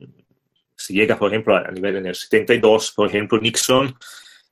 se 0.86 0.94
llega, 0.94 1.18
por 1.18 1.32
ejemplo, 1.32 1.56
a 1.56 1.72
nivel 1.72 1.96
en 1.96 2.06
el 2.06 2.16
72, 2.16 2.92
por 2.92 3.08
ejemplo, 3.10 3.40
Nixon, 3.40 3.98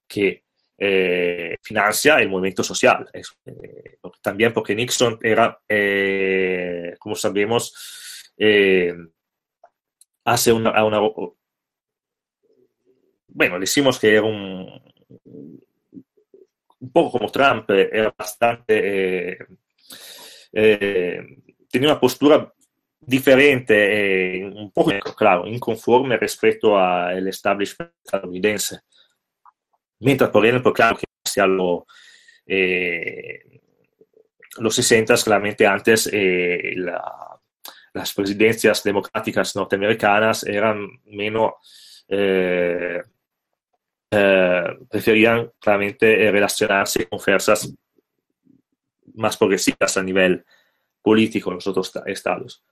que 0.08 0.44
eh, 0.80 1.58
financia 1.62 2.18
el 2.18 2.30
movimiento 2.30 2.64
social. 2.64 3.08
Es, 3.14 3.38
eh, 3.46 4.00
también 4.20 4.52
porque 4.52 4.74
Nixon 4.74 5.20
era, 5.22 5.60
eh, 5.70 6.96
como 6.98 7.14
sabemos, 7.16 8.32
eh, 8.36 8.96
hace 10.26 10.52
una, 10.52 10.84
una, 10.84 11.00
Bueno, 13.28 13.60
decimos 13.60 14.00
que 14.00 14.16
era 14.16 14.24
un. 14.24 14.82
Un 16.80 16.92
poco 16.92 17.12
como 17.20 17.32
Trump, 17.32 17.70
era 17.70 18.14
bastante. 18.18 19.38
tenía 20.52 21.90
una 21.90 22.00
postura 22.00 22.52
diferente, 23.06 24.38
eh, 24.38 24.46
un 24.46 24.72
poco, 24.72 24.92
claro, 25.16 25.48
inconforme 25.48 26.18
respecto 26.18 26.78
al 26.78 27.28
establishment 27.28 27.92
estadounidense. 28.04 28.82
Mientras, 30.00 30.30
por 30.30 30.46
ejemplo, 30.46 30.74
claro 30.74 30.98
que 30.98 31.06
hacia 31.26 31.48
lo, 31.48 31.86
eh, 32.46 33.62
los 34.58 34.76
60, 34.76 35.16
claramente 35.24 35.66
antes, 35.66 36.10
eh, 36.12 36.74
la, 36.76 37.40
las 37.94 38.14
presidencias 38.14 38.84
democráticas 38.84 39.56
norteamericanas 39.56 40.44
eran 40.44 40.88
menos, 41.06 42.06
eh, 42.08 43.02
eh, 44.12 44.64
preferían 44.90 45.52
claramente 45.60 46.32
relacionarse 46.32 47.08
con 47.08 47.20
fuerzas 47.20 47.74
más 49.16 49.38
progresivas 49.38 49.98
a 49.98 50.04
nivel 50.04 50.44
político 51.02 51.52
en 51.52 51.56
los 51.56 51.68
otros 51.68 51.92
estados. 52.06 52.64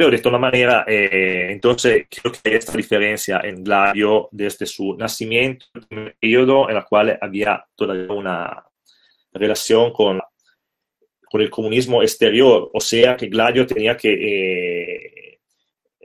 Pero 0.00 0.12
de 0.12 0.18
todas 0.20 0.40
maneras, 0.40 0.84
eh, 0.88 1.48
entonces 1.50 2.06
creo 2.08 2.32
que 2.32 2.40
hay 2.48 2.54
esta 2.54 2.72
diferencia 2.72 3.38
en 3.44 3.62
Gladio 3.62 4.30
desde 4.32 4.64
su 4.64 4.96
nacimiento, 4.96 5.66
el 5.90 6.14
periodo 6.18 6.70
en 6.70 6.78
el 6.78 6.84
cual 6.86 7.18
había 7.20 7.66
todavía 7.74 8.10
una 8.10 8.64
relación 9.30 9.92
con, 9.92 10.18
con 11.30 11.42
el 11.42 11.50
comunismo 11.50 12.00
exterior, 12.00 12.70
o 12.72 12.80
sea 12.80 13.14
que 13.14 13.26
Gladio 13.26 13.66
tenía 13.66 13.94
que 13.94 14.14
eh, 14.14 15.40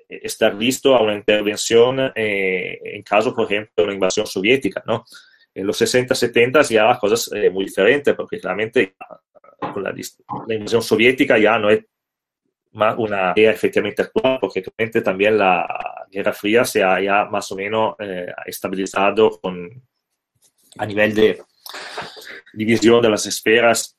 estar 0.09 0.53
listo 0.53 0.93
a 0.93 1.01
una 1.01 1.15
intervención 1.15 2.11
eh, 2.15 2.77
en 2.83 3.01
caso, 3.01 3.33
por 3.33 3.45
ejemplo, 3.45 3.71
de 3.77 3.83
una 3.83 3.93
invasión 3.93 4.27
soviética, 4.27 4.83
¿no? 4.85 5.05
En 5.53 5.65
los 5.65 5.77
60, 5.77 6.13
70 6.13 6.63
ya 6.63 6.99
cosas 6.99 7.31
eh, 7.33 7.49
muy 7.49 7.63
diferentes, 7.63 8.13
porque 8.13 8.41
claramente 8.41 8.97
la, 8.99 9.95
la 10.47 10.53
invasión 10.53 10.81
soviética 10.81 11.37
ya 11.37 11.57
no 11.57 11.69
es 11.69 11.85
una 12.75 13.33
idea 13.35 13.51
efectivamente 13.51 14.01
actual, 14.01 14.37
porque 14.39 14.61
realmente 14.61 15.01
también 15.01 15.37
la 15.37 16.05
Guerra 16.11 16.33
Fría 16.33 16.65
se 16.65 16.83
ha 16.83 17.01
ya 17.01 17.25
más 17.25 17.51
o 17.51 17.55
menos 17.55 17.95
eh, 17.99 18.31
estabilizado 18.45 19.39
con, 19.39 19.69
a 20.77 20.85
nivel 20.85 21.13
de 21.15 21.41
división 22.53 23.01
de 23.01 23.09
las 23.09 23.25
esferas, 23.25 23.97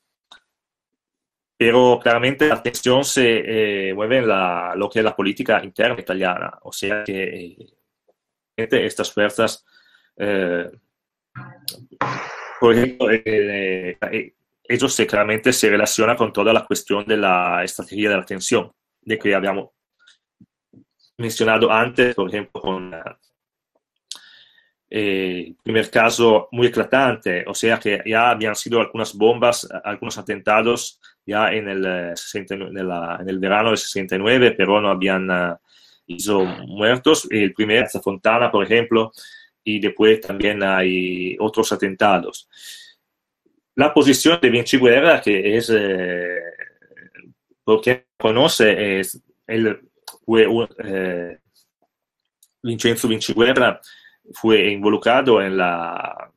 pero 1.57 1.99
claramente 2.01 2.47
la 2.47 2.55
atención 2.55 3.03
se 3.03 3.89
eh, 3.89 3.93
mueve 3.93 4.19
en 4.19 4.27
la, 4.27 4.73
lo 4.75 4.89
que 4.89 4.99
es 4.99 5.05
la 5.05 5.15
política 5.15 5.63
interna 5.63 5.99
italiana, 5.99 6.59
o 6.61 6.71
sea 6.71 7.03
que 7.03 7.57
eh, 8.55 8.67
estas 8.69 9.11
fuerzas, 9.11 9.65
por 12.59 12.73
ejemplo, 12.73 13.07
eso 14.67 14.89
se, 14.89 15.07
claramente 15.07 15.53
se 15.53 15.69
relaciona 15.69 16.15
con 16.15 16.33
toda 16.33 16.53
la 16.53 16.65
cuestión 16.65 17.05
de 17.05 17.17
la 17.17 17.63
estrategia 17.63 18.09
de 18.09 18.17
la 18.17 18.25
tensión, 18.25 18.71
de 19.01 19.17
que 19.17 19.33
habíamos 19.33 19.69
mencionado 21.17 21.71
antes, 21.71 22.13
por 22.13 22.29
ejemplo, 22.29 22.61
con 22.61 22.93
eh, 24.89 25.45
el 25.47 25.55
primer 25.63 25.89
caso 25.89 26.47
muy 26.51 26.67
eclatante, 26.67 27.43
o 27.47 27.53
sea 27.53 27.79
que 27.79 28.01
ya 28.05 28.29
habían 28.29 28.55
sido 28.55 28.79
algunas 28.79 29.13
bombas, 29.13 29.67
algunos 29.83 30.17
atentados 30.17 30.99
ya 31.25 31.51
en 31.51 31.67
el, 31.67 32.15
60, 32.15 32.55
en, 32.55 32.87
la, 32.87 33.17
en 33.19 33.29
el 33.29 33.39
verano 33.39 33.69
del 33.69 33.77
69, 33.77 34.51
pero 34.57 34.79
no 34.79 34.89
habían 34.89 35.29
uh, 35.29 35.57
hizo 36.05 36.45
muertos. 36.45 37.27
El 37.29 37.53
primer, 37.53 37.87
Fontana, 38.01 38.49
por 38.49 38.63
ejemplo, 38.63 39.11
y 39.63 39.79
después 39.79 40.21
también 40.21 40.63
hay 40.63 41.35
otros 41.39 41.71
atentados 41.73 42.47
la 43.77 43.93
posición 43.93 44.39
de 44.41 44.49
Vinci 44.49 44.77
Guerra, 44.77 45.21
que 45.21 45.55
es, 45.55 45.69
eh, 45.71 46.39
porque 47.63 48.07
conoce, 48.17 48.99
es, 48.99 49.21
fue, 50.25 50.47
eh, 50.83 51.37
Vincenzo 52.63 53.07
Vinci 53.07 53.33
Guerra 53.33 53.79
fue 54.33 54.71
involucrado 54.71 55.39
en 55.41 55.57
la 55.57 56.31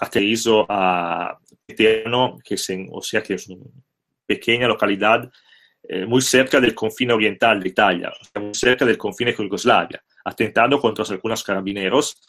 aterrizo 0.00 0.66
a 0.68 1.38
Eterno, 1.66 2.38
que 2.44 2.56
es 2.56 2.70
en, 2.70 2.88
o 2.92 3.00
sea 3.00 3.22
que 3.22 3.34
es 3.34 3.48
una 3.48 3.64
pequeña 4.26 4.68
localidad 4.68 5.32
eh, 5.84 6.04
muy 6.04 6.20
cerca 6.20 6.60
del 6.60 6.74
confine 6.74 7.14
oriental 7.14 7.62
de 7.62 7.68
Italia, 7.70 8.12
cerca 8.52 8.84
del 8.84 8.98
confine 8.98 9.34
con 9.34 9.46
Yugoslavia, 9.46 10.02
atentando 10.26 10.78
contra 10.78 11.06
algunos 11.08 11.42
carabineros 11.42 12.20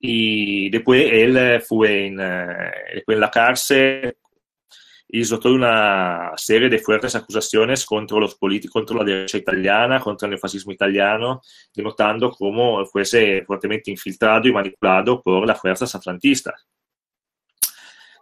y 0.00 0.70
después 0.70 1.06
él 1.12 1.60
fue 1.62 2.06
en, 2.06 2.20
en 2.20 3.20
la 3.20 3.30
cárcel, 3.30 4.16
hizo 5.12 5.40
una 5.44 6.32
serie 6.36 6.68
de 6.68 6.78
fuertes 6.78 7.14
acusaciones 7.16 7.84
contra 7.84 8.18
los 8.18 8.38
la 8.96 9.04
derecha 9.04 9.38
italiana, 9.38 10.00
contra 10.00 10.28
el 10.28 10.38
fascismo 10.38 10.72
italiano, 10.72 11.42
denotando 11.74 12.30
cómo 12.30 12.84
fuese 12.86 13.44
fuertemente 13.44 13.90
infiltrado 13.90 14.48
y 14.48 14.52
manipulado 14.52 15.20
por 15.20 15.46
las 15.46 15.60
fuerzas 15.60 15.94
atlantistas. 15.94 16.66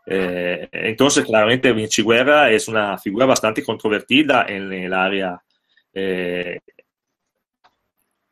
Eh, 0.06 0.68
entonces, 0.72 1.24
claramente, 1.24 1.72
Vinci 1.72 2.02
Guerra 2.02 2.50
es 2.50 2.66
una 2.66 2.96
figura 2.96 3.26
bastante 3.26 3.62
controvertida 3.62 4.46
en 4.48 4.72
el 4.72 4.94
área 4.94 5.38
eh, 5.92 6.58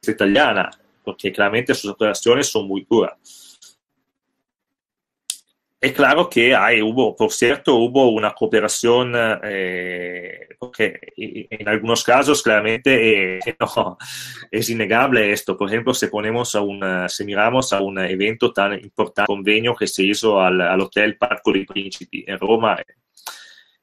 italiana, 0.02 0.70
porque 1.06 1.32
claramente 1.32 1.72
sus 1.72 1.92
operaciones 1.92 2.48
son 2.48 2.66
muy 2.66 2.84
duras. 2.90 3.14
Es 5.80 5.92
claro 5.92 6.28
que 6.28 6.52
hay, 6.52 6.82
hubo, 6.82 7.14
por 7.14 7.30
cierto, 7.30 7.76
hubo 7.76 8.08
una 8.10 8.32
cooperación, 8.34 9.12
eh, 9.44 10.48
porque 10.58 10.98
en 11.16 11.68
algunos 11.68 12.02
casos 12.02 12.42
claramente 12.42 13.36
eh, 13.36 13.40
no, 13.60 13.96
es 14.50 14.68
innegable 14.68 15.30
esto. 15.30 15.56
Por 15.56 15.68
ejemplo, 15.68 15.94
si 15.94 16.08
ponemos 16.08 16.56
a 16.56 16.60
una, 16.62 17.08
si 17.08 17.24
miramos 17.24 17.72
a 17.72 17.80
un 17.80 18.00
evento 18.00 18.52
tan 18.52 18.72
importante, 18.72 19.28
convenio 19.28 19.76
que 19.76 19.86
se 19.86 20.02
hizo 20.02 20.40
al, 20.40 20.60
al 20.60 20.80
Hotel 20.80 21.16
Parco 21.16 21.52
dei 21.52 21.64
Principi 21.64 22.24
en 22.26 22.40
Roma 22.40 22.82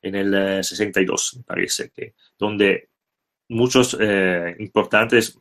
en 0.02 0.16
el 0.16 0.62
62, 0.62 1.34
eh, 1.36 1.38
me 1.38 1.44
parece, 1.44 1.90
que, 1.90 2.16
donde 2.38 2.90
muchos 3.48 3.96
eh, 4.00 4.56
importantes 4.60 5.40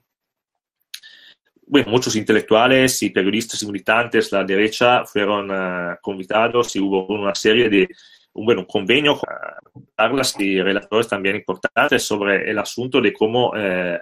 bueno, 1.73 1.91
muchos 1.91 2.15
intelectuales 2.17 3.03
y 3.03 3.09
periodistas 3.09 3.63
y 3.63 3.67
militantes 3.67 4.31
de 4.31 4.37
la 4.37 4.45
derecha 4.45 5.07
fueron 5.07 5.51
uh, 5.51 5.97
convidados 6.03 6.77
y 6.77 6.81
hubo 6.81 7.07
una 7.07 7.35
serie 7.35 7.71
de, 7.71 7.89
un, 8.35 8.45
bueno, 8.45 8.67
convenio 8.67 9.19
con 9.19 9.89
charlas 9.97 10.39
y 10.39 10.61
relatores 10.61 11.09
también 11.09 11.37
importantes 11.37 12.03
sobre 12.03 12.51
el 12.51 12.59
asunto 12.59 13.01
de 13.01 13.15
cómo, 13.15 13.55
eh, 13.57 13.99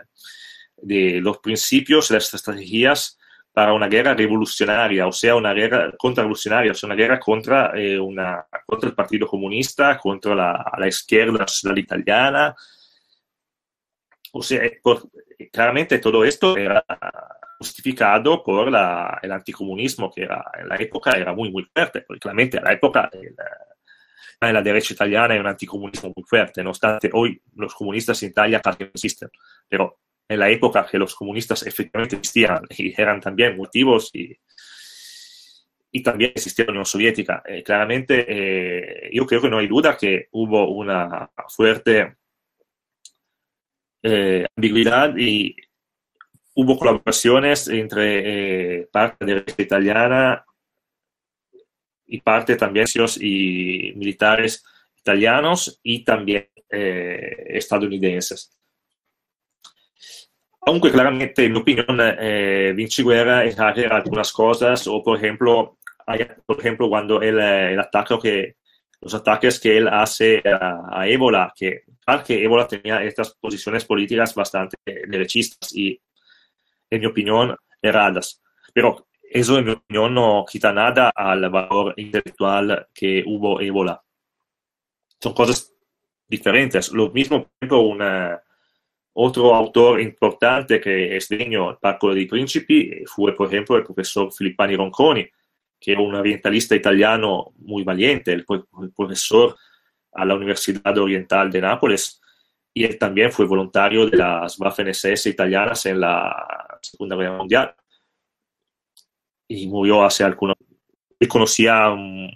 de 0.78 1.20
los 1.20 1.38
principios, 1.38 2.10
las 2.10 2.34
estrategias 2.34 3.16
para 3.52 3.72
una 3.72 3.86
guerra 3.86 4.14
revolucionaria, 4.14 5.06
o 5.06 5.12
sea, 5.12 5.36
una 5.36 5.52
guerra 5.52 5.92
contrarrevolucionaria, 5.96 6.72
o 6.72 6.74
sea, 6.74 6.88
una 6.88 6.96
guerra 6.96 7.20
contra, 7.20 7.70
eh, 7.76 8.00
una, 8.00 8.46
contra 8.66 8.88
el 8.88 8.96
Partido 8.96 9.28
Comunista, 9.28 9.96
contra 9.96 10.34
la, 10.34 10.72
la 10.76 10.88
izquierda 10.88 11.38
nacional 11.38 11.78
italiana. 11.78 12.56
O 14.32 14.42
sea, 14.42 14.60
por, 14.82 15.08
claramente 15.52 16.00
todo 16.00 16.24
esto 16.24 16.56
era 16.56 16.84
justificado 17.60 18.42
por 18.42 18.70
la, 18.70 19.18
el 19.22 19.30
anticomunismo 19.32 20.10
que 20.10 20.22
era, 20.22 20.42
en 20.58 20.66
la 20.66 20.76
época 20.76 21.10
era 21.12 21.34
muy, 21.34 21.50
muy 21.52 21.64
fuerte, 21.64 22.00
porque 22.00 22.20
claramente 22.20 22.56
en 22.56 22.64
la 22.64 22.72
época 22.72 23.10
el, 23.12 23.34
la 24.40 24.62
derecha 24.62 24.94
italiana 24.94 25.34
hay 25.34 25.40
un 25.40 25.46
anticomunismo 25.46 26.10
muy 26.16 26.24
fuerte, 26.24 26.64
no 26.64 26.70
obstante 26.70 27.10
hoy 27.12 27.40
los 27.56 27.74
comunistas 27.74 28.22
en 28.22 28.30
Italia 28.30 28.60
casi 28.60 28.84
no 28.84 28.90
existen, 28.94 29.28
pero 29.68 29.98
en 30.26 30.38
la 30.38 30.48
época 30.48 30.86
que 30.90 30.98
los 30.98 31.14
comunistas 31.14 31.66
efectivamente 31.66 32.16
existían 32.16 32.62
y 32.70 32.98
eran 32.98 33.20
también 33.20 33.58
motivos 33.58 34.10
y, 34.14 34.34
y 35.92 36.02
también 36.02 36.32
en 36.34 36.66
la 36.66 36.70
Unión 36.70 36.86
Soviética, 36.86 37.42
eh, 37.44 37.62
claramente 37.62 38.24
eh, 38.26 39.10
yo 39.12 39.26
creo 39.26 39.42
que 39.42 39.50
no 39.50 39.58
hay 39.58 39.66
duda 39.66 39.98
que 39.98 40.28
hubo 40.30 40.70
una 40.70 41.30
fuerte 41.48 42.16
eh, 44.02 44.46
ambigüedad 44.56 45.14
y 45.18 45.54
hubo 46.54 46.78
colaboraciones 46.78 47.68
entre 47.68 48.80
eh, 48.80 48.88
parte 48.90 49.24
de 49.24 49.34
la 49.34 49.44
italiana 49.56 50.44
y 52.06 52.20
parte 52.20 52.56
también 52.56 52.86
y 53.20 53.92
militares 53.96 54.64
italianos 54.98 55.78
y 55.82 56.04
también 56.04 56.48
eh, 56.70 57.46
estadounidenses. 57.48 58.56
Aunque 60.62 60.90
claramente, 60.90 61.44
en 61.44 61.52
mi 61.52 61.58
opinión, 61.60 61.98
eh, 62.00 62.72
Vinci 62.76 63.02
Guerra 63.02 63.44
exagera 63.44 63.96
algunas 63.96 64.30
cosas, 64.32 64.86
o 64.86 65.02
por 65.02 65.16
ejemplo, 65.16 65.78
por 66.44 66.58
ejemplo 66.58 66.88
cuando 66.88 67.22
el, 67.22 67.38
el 67.40 67.80
ataque 67.80 68.18
que, 68.22 68.56
los 69.00 69.14
ataques 69.14 69.58
que 69.58 69.78
él 69.78 69.88
hace 69.88 70.42
a, 70.44 71.00
a 71.00 71.08
Ébola, 71.08 71.52
que, 71.56 71.84
que 72.26 72.44
Ébola 72.44 72.68
tenía 72.68 73.02
estas 73.02 73.34
posiciones 73.34 73.86
políticas 73.86 74.34
bastante 74.34 74.76
derechistas 74.84 75.74
y 75.74 75.98
en 76.90 77.00
mi 77.00 77.06
opinión, 77.06 77.56
erradas. 77.80 78.42
Pero 78.74 79.06
eso, 79.22 79.58
en 79.58 79.64
mi 79.64 79.70
opinión, 79.72 80.14
no 80.14 80.44
quita 80.50 80.72
nada 80.72 81.10
al 81.14 81.48
valor 81.48 81.94
intelectual 81.96 82.88
que 82.92 83.22
hubo 83.26 83.60
Ébola. 83.60 84.02
Son 85.20 85.32
cosas 85.32 85.72
diferentes. 86.28 86.92
Lo 86.92 87.10
mismo, 87.10 87.42
por 87.42 87.50
ejemplo, 87.60 87.80
una, 87.82 88.42
otro 89.12 89.54
autor 89.54 90.00
importante 90.00 90.80
que 90.80 91.16
es 91.16 91.28
dueño 91.28 91.68
del 91.68 91.76
Parco 91.76 92.14
dei 92.14 92.26
Principi 92.26 93.04
fue, 93.06 93.34
por 93.34 93.48
ejemplo, 93.48 93.76
el 93.76 93.84
profesor 93.84 94.32
Filippani 94.32 94.76
Ronconi, 94.76 95.28
que 95.78 95.92
era 95.92 96.00
un 96.00 96.14
orientalista 96.14 96.74
italiano 96.74 97.52
muy 97.58 97.82
valiente, 97.84 98.32
el, 98.32 98.44
el 98.48 98.92
profesor 98.92 99.56
a 100.12 100.24
la 100.24 100.34
Universidad 100.34 100.96
Oriental 100.98 101.50
de 101.50 101.60
Nápoles, 101.60 102.20
y 102.72 102.84
él 102.84 102.98
también 102.98 103.32
fue 103.32 103.46
voluntario 103.46 104.06
de 104.06 104.16
las 104.16 104.58
Waffen-SS 104.58 105.30
italianas 105.30 105.86
en 105.86 106.00
la 106.00 106.69
Segunda 106.80 107.16
Guerra 107.16 107.38
Mundial. 107.38 107.74
Y 109.48 109.66
murió 109.66 110.04
hace 110.04 110.24
algunos... 110.24 110.56
Él 111.18 111.28
conocía, 111.28 111.90
um, 111.90 112.30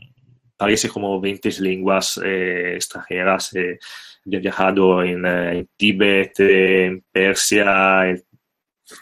parece 0.57 0.89
como 0.89 1.21
20 1.21 1.51
lenguas 1.61 2.21
eh, 2.23 2.75
extranjeras. 2.75 3.55
Eh, 3.55 3.79
había 4.27 4.41
viajado 4.41 5.03
en, 5.03 5.25
eh, 5.25 5.59
en 5.59 5.69
Tíbet, 5.77 6.41
en 6.41 7.05
Persia. 7.11 8.17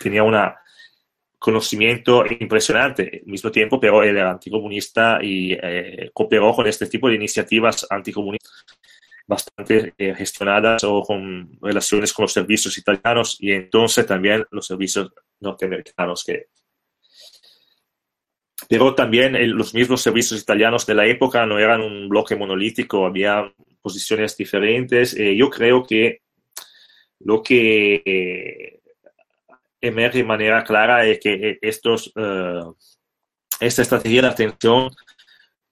tenía 0.00 0.22
un 0.22 0.36
conocimiento 1.38 2.24
impresionante 2.38 3.22
al 3.24 3.30
mismo 3.30 3.50
tiempo, 3.50 3.80
pero 3.80 4.02
él 4.02 4.16
era 4.16 4.30
anticomunista 4.30 5.18
y 5.22 5.52
eh, 5.60 6.10
cooperó 6.14 6.54
con 6.54 6.66
este 6.66 6.86
tipo 6.86 7.08
de 7.08 7.16
iniciativas 7.16 7.86
anticomunistas 7.90 8.64
bastante 9.26 9.94
eh, 9.98 10.14
gestionadas 10.14 10.84
o 10.84 11.02
con 11.02 11.58
relaciones 11.60 12.12
con 12.12 12.24
los 12.24 12.32
servicios 12.32 12.76
italianos 12.78 13.36
y 13.40 13.52
entonces 13.52 14.06
también 14.06 14.44
los 14.50 14.66
servicios 14.66 15.12
norteamericanos 15.42 16.24
que 16.24 16.46
pero 18.68 18.94
también 18.94 19.36
el, 19.36 19.50
los 19.50 19.74
mismos 19.74 20.00
servicios 20.00 20.40
italianos 20.40 20.86
de 20.86 20.94
la 20.94 21.06
época 21.06 21.44
no 21.46 21.58
eran 21.58 21.80
un 21.80 22.08
bloque 22.08 22.36
monolítico, 22.36 23.04
había 23.04 23.52
posiciones 23.82 24.36
diferentes. 24.36 25.14
Eh, 25.14 25.36
yo 25.36 25.50
creo 25.50 25.84
que 25.84 26.22
lo 27.20 27.42
que 27.42 28.02
eh, 28.04 28.80
emerge 29.80 30.18
de 30.18 30.24
manera 30.24 30.64
clara 30.64 31.04
es 31.06 31.18
que 31.18 31.58
estos, 31.60 32.12
uh, 32.16 32.74
esta 33.60 33.82
estrategia 33.82 34.22
de 34.22 34.28
atención 34.28 34.90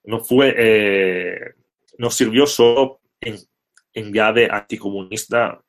no 0.03 0.19
fue, 0.19 0.53
eh, 0.57 1.53
no 1.97 2.09
sirvió 2.09 2.45
solo 2.45 3.01
en, 3.19 3.37
en 3.93 4.13
llave 4.13 4.49
anticomunista, 4.51 5.61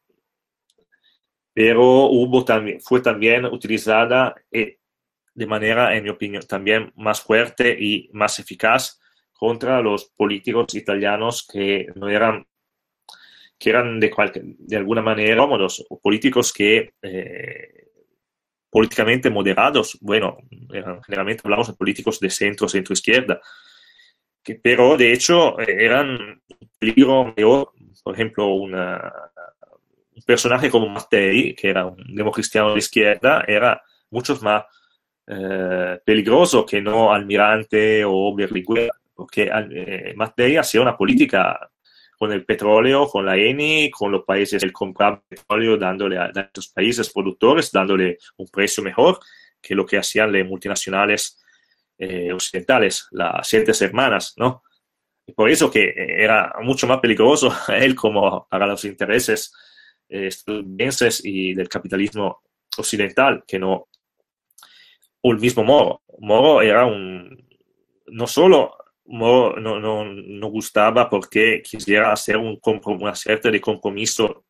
pero 1.54 2.06
hubo 2.06 2.44
también, 2.44 2.80
fue 2.80 3.00
también 3.00 3.44
utilizada 3.44 4.34
eh, 4.50 4.78
de 5.34 5.46
manera, 5.46 5.94
en 5.96 6.04
mi 6.04 6.10
opinión, 6.10 6.42
también 6.46 6.92
más 6.96 7.20
fuerte 7.20 7.76
y 7.78 8.10
más 8.12 8.38
eficaz 8.38 9.00
contra 9.32 9.80
los 9.80 10.06
políticos 10.16 10.74
italianos 10.74 11.46
que 11.50 11.86
no 11.94 12.08
eran 12.08 12.46
que 13.58 13.70
eran 13.70 14.00
de, 14.00 14.10
de 14.58 14.76
alguna 14.76 15.02
manera 15.02 15.40
cómodos, 15.40 15.86
políticos 16.02 16.52
que 16.52 16.94
eh, 17.00 17.90
políticamente 18.68 19.30
moderados, 19.30 19.98
bueno, 20.00 20.38
eran, 20.72 21.00
generalmente 21.04 21.42
hablamos 21.44 21.68
de 21.68 21.74
políticos 21.74 22.18
de 22.18 22.28
centro, 22.28 22.68
centro-izquierda, 22.68 23.40
que, 24.42 24.56
pero 24.56 24.96
de 24.96 25.12
hecho 25.12 25.56
eran 25.60 26.08
un 26.10 26.70
peligro 26.80 27.32
mayor 27.36 27.72
por 28.02 28.14
ejemplo, 28.14 28.54
una, 28.54 29.12
un 30.14 30.22
personaje 30.22 30.70
como 30.70 30.88
Mattei, 30.88 31.54
que 31.54 31.70
era 31.70 31.86
un 31.86 32.14
democristiano 32.14 32.72
de 32.72 32.78
izquierda, 32.78 33.44
era 33.46 33.82
mucho 34.10 34.38
más 34.42 34.64
eh, 35.26 35.98
peligroso 36.04 36.66
que 36.66 36.80
no 36.80 37.12
Almirante 37.12 38.04
o 38.04 38.34
Berlinguer, 38.34 38.90
porque 39.14 39.50
eh, 39.52 40.12
Mattei 40.16 40.56
hacía 40.56 40.80
una 40.80 40.96
política 40.96 41.70
con 42.18 42.32
el 42.32 42.44
petróleo, 42.44 43.08
con 43.08 43.26
la 43.26 43.36
ENI, 43.36 43.90
con 43.90 44.12
los 44.12 44.24
países, 44.24 44.62
el 44.62 44.72
comprar 44.72 45.22
petróleo, 45.28 45.76
dándole 45.76 46.18
a, 46.18 46.26
a 46.26 46.50
países 46.74 47.10
productores, 47.12 47.72
dándole 47.72 48.18
un 48.36 48.46
precio 48.48 48.82
mejor 48.82 49.18
que 49.60 49.74
lo 49.74 49.86
que 49.86 49.98
hacían 49.98 50.32
las 50.32 50.46
multinacionales 50.46 51.42
eh, 51.98 52.32
occidentales, 52.32 53.08
las 53.12 53.48
siete 53.48 53.72
hermanas, 53.84 54.34
¿no? 54.36 54.62
Y 55.26 55.32
por 55.32 55.48
eso 55.48 55.70
que 55.70 55.94
era 55.96 56.52
mucho 56.62 56.86
más 56.86 56.98
peligroso 57.00 57.52
él 57.68 57.94
como 57.94 58.46
para 58.48 58.66
los 58.66 58.84
intereses 58.84 59.52
eh, 60.12 60.26
estadounidenses 60.26 61.24
y 61.24 61.54
del 61.54 61.68
capitalismo 61.68 62.42
occidental 62.76 63.44
que 63.46 63.58
no 63.58 63.88
o 65.24 65.32
el 65.32 65.38
mismo 65.38 65.64
Moro. 65.64 66.02
Moro 66.18 66.60
era 66.60 66.84
un 66.84 67.48
no 68.08 68.26
solo 68.26 68.76
Moro 69.06 69.58
no, 69.58 69.80
no, 69.80 70.04
no 70.04 70.46
gustaba 70.48 71.08
porque 71.08 71.62
quisiera 71.62 72.12
hacer 72.12 72.36
un, 72.36 72.60
una 72.84 73.14
suerte 73.14 73.50
de 73.50 73.60
compromiso 73.60 74.44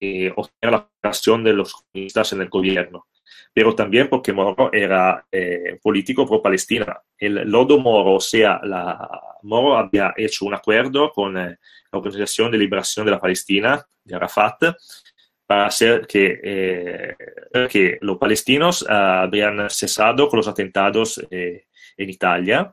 eh, 0.00 0.32
obtener 0.36 0.72
la 0.72 0.76
aprobación 0.78 1.44
de 1.44 1.52
los 1.52 1.74
comunistas 1.74 2.32
en 2.32 2.42
el 2.42 2.48
gobierno. 2.48 3.06
Pero 3.52 3.74
también 3.74 4.08
porque 4.08 4.32
Moro 4.32 4.72
era 4.72 5.26
eh, 5.30 5.78
político 5.82 6.26
pro-Palestina. 6.26 7.00
El 7.18 7.34
lodo 7.50 7.78
Moro, 7.78 8.14
o 8.14 8.20
sea, 8.20 8.60
la, 8.64 9.08
Moro 9.42 9.76
había 9.76 10.14
hecho 10.16 10.46
un 10.46 10.54
acuerdo 10.54 11.12
con 11.12 11.36
eh, 11.36 11.58
la 11.90 11.98
Organización 11.98 12.50
de 12.50 12.58
Liberación 12.58 13.04
de 13.04 13.12
la 13.12 13.20
Palestina, 13.20 13.84
de 14.02 14.14
Arafat, 14.14 14.74
para 15.46 15.66
hacer 15.66 16.06
que, 16.06 16.40
eh, 16.42 17.16
que 17.70 17.98
los 18.00 18.16
palestinos 18.16 18.86
habían 18.88 19.68
cesado 19.68 20.28
con 20.28 20.38
los 20.38 20.48
atentados 20.48 21.20
en 21.30 22.08
Italia 22.08 22.72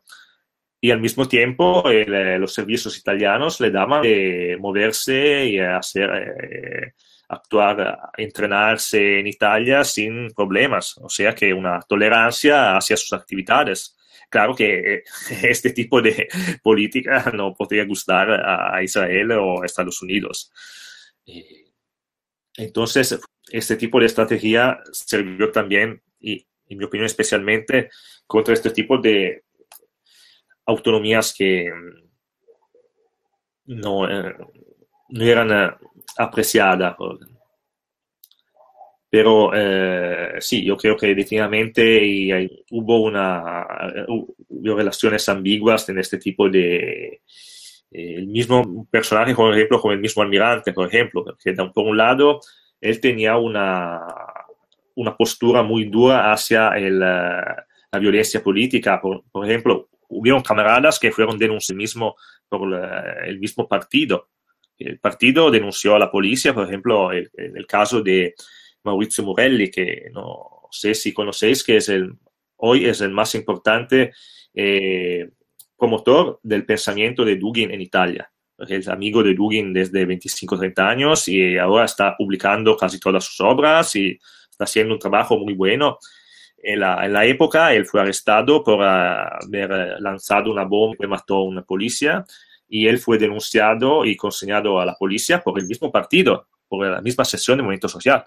y 0.80 0.92
al 0.92 1.02
mismo 1.02 1.28
tiempo 1.28 1.84
los 1.88 2.54
servicios 2.54 2.98
italianos 2.98 3.60
le 3.60 3.72
daban 3.72 4.04
de 4.04 4.56
moverse 4.62 5.46
y 5.46 5.60
hacer 5.60 6.94
actuar, 7.30 8.00
entrenarse 8.18 9.20
en 9.20 9.28
Italia 9.28 9.84
sin 9.84 10.32
problemas, 10.32 10.98
o 10.98 11.10
sea 11.10 11.34
que 11.34 11.54
una 11.54 11.80
tolerancia 11.82 12.76
hacia 12.76 12.98
sus 12.98 13.14
actividades. 13.14 13.96
Claro 14.30 14.56
que 14.56 14.96
eh, 14.96 15.04
este 15.44 15.72
tipo 15.72 16.02
de 16.02 16.28
política 16.64 17.32
no 17.34 17.54
podría 17.54 17.86
gustar 17.86 18.30
a 18.32 18.84
Israel 18.84 19.32
o 19.34 19.62
a 19.62 19.66
Estados 19.66 20.02
Unidos. 20.02 20.52
Entonces, 22.58 23.20
este 23.52 23.76
tipo 23.76 24.00
de 24.00 24.06
estrategia 24.08 24.80
sirvió 24.92 25.52
también, 25.52 26.02
y 26.20 26.46
en 26.68 26.78
mi 26.78 26.84
opinión 26.84 27.06
especialmente, 27.06 27.90
contra 28.28 28.54
este 28.54 28.72
tipo 28.72 28.98
de 28.98 29.44
autonomías 30.66 31.34
que 31.34 31.68
eh, 31.68 31.72
no 33.66 34.08
eran 35.12 35.52
eh, 35.52 35.76
apreciada. 36.18 36.96
Pero 39.10 39.52
eh, 39.56 40.36
sí, 40.40 40.64
yo 40.64 40.78
creo 40.78 40.96
que 40.96 41.08
definitivamente 41.08 42.64
hubo, 42.72 43.02
una, 43.02 43.66
hubo 44.08 44.76
relaciones 44.76 45.28
ambiguas 45.30 45.90
en 45.90 46.00
este 46.00 46.18
tipo 46.18 46.50
de... 46.50 47.22
Eh, 47.92 48.16
el 48.18 48.28
mismo 48.28 48.88
personaje, 48.92 49.34
por 49.34 49.52
ejemplo, 49.52 49.82
como 49.82 49.94
el 49.94 50.00
mismo 50.00 50.22
almirante, 50.22 50.74
por 50.74 50.88
ejemplo, 50.88 51.26
que 51.44 51.54
por 51.54 51.88
un 51.88 51.98
lado 51.98 52.40
él 52.80 53.02
tenía 53.02 53.38
una, 53.38 54.06
una 54.96 55.18
postura 55.18 55.64
muy 55.64 55.86
dura 55.86 56.32
hacia 56.32 56.70
el, 56.78 57.00
la 57.00 58.00
violencia 58.00 58.44
política. 58.44 59.02
Por, 59.02 59.24
por, 59.32 59.44
ejemplo, 59.44 59.90
hubieron 60.08 60.44
camaradas 60.44 61.00
que 61.00 61.12
fueron 61.12 61.40
denunciados 61.40 61.76
mismo 61.76 62.16
por 62.48 62.72
el 63.26 63.40
mismo 63.40 63.68
partido 63.68 64.30
el 64.80 65.00
partido 65.00 65.52
denunció 65.52 65.96
a 65.96 66.00
la 66.00 66.10
policía, 66.10 66.54
por 66.54 66.66
ejemplo, 66.66 67.12
el, 67.12 67.30
el, 67.36 67.68
caso 67.68 68.02
de 68.02 68.34
Maurizio 68.84 69.24
Morelli, 69.26 69.70
que 69.70 70.10
no 70.14 70.68
sé 70.72 70.96
si 70.96 71.14
conocéis, 71.14 71.64
que 71.64 71.78
es 71.78 71.90
el, 71.90 72.14
hoy 72.58 72.86
es 72.86 73.02
el 73.02 73.12
más 73.12 73.36
importante 73.36 74.14
eh, 74.54 75.30
promotor 75.78 76.40
del 76.44 76.66
pensamiento 76.66 77.26
de 77.26 77.36
Dugin 77.36 77.72
en 77.72 77.82
Italia. 77.82 78.32
Es 78.58 78.88
amigo 78.88 79.24
de 79.24 79.34
Dugin 79.34 79.74
desde 79.74 80.06
25-30 80.06 80.80
años 80.80 81.28
y 81.28 81.58
ahora 81.58 81.86
está 81.86 82.16
publicando 82.18 82.76
casi 82.76 83.00
todas 83.00 83.24
sus 83.24 83.40
obras 83.42 83.96
y 83.96 84.20
está 84.50 84.66
haciendo 84.66 84.94
un 84.94 85.00
trabajo 85.00 85.38
muy 85.38 85.54
bueno. 85.54 85.98
En 86.62 86.82
la, 86.82 87.06
en 87.06 87.14
la 87.14 87.26
época 87.26 87.74
él 87.74 87.86
fue 87.86 88.02
arrestado 88.02 88.64
por 88.64 88.84
haber 88.84 90.02
lanzado 90.02 90.52
una 90.52 90.66
bomba 90.66 90.98
que 91.00 91.08
mató 91.08 91.38
a 91.38 91.44
una 91.44 91.64
policía 91.64 92.26
y 92.70 92.88
él 92.88 93.00
fue 93.00 93.18
denunciado 93.18 94.06
y 94.06 94.16
consignado 94.16 94.80
a 94.80 94.86
la 94.86 94.96
policía 94.96 95.42
por 95.42 95.60
el 95.60 95.66
mismo 95.66 95.92
partido, 95.92 96.48
por 96.68 96.86
la 96.86 97.02
misma 97.02 97.26
sesión 97.26 97.58
de 97.58 97.64
movimiento 97.64 97.90
social. 97.90 98.26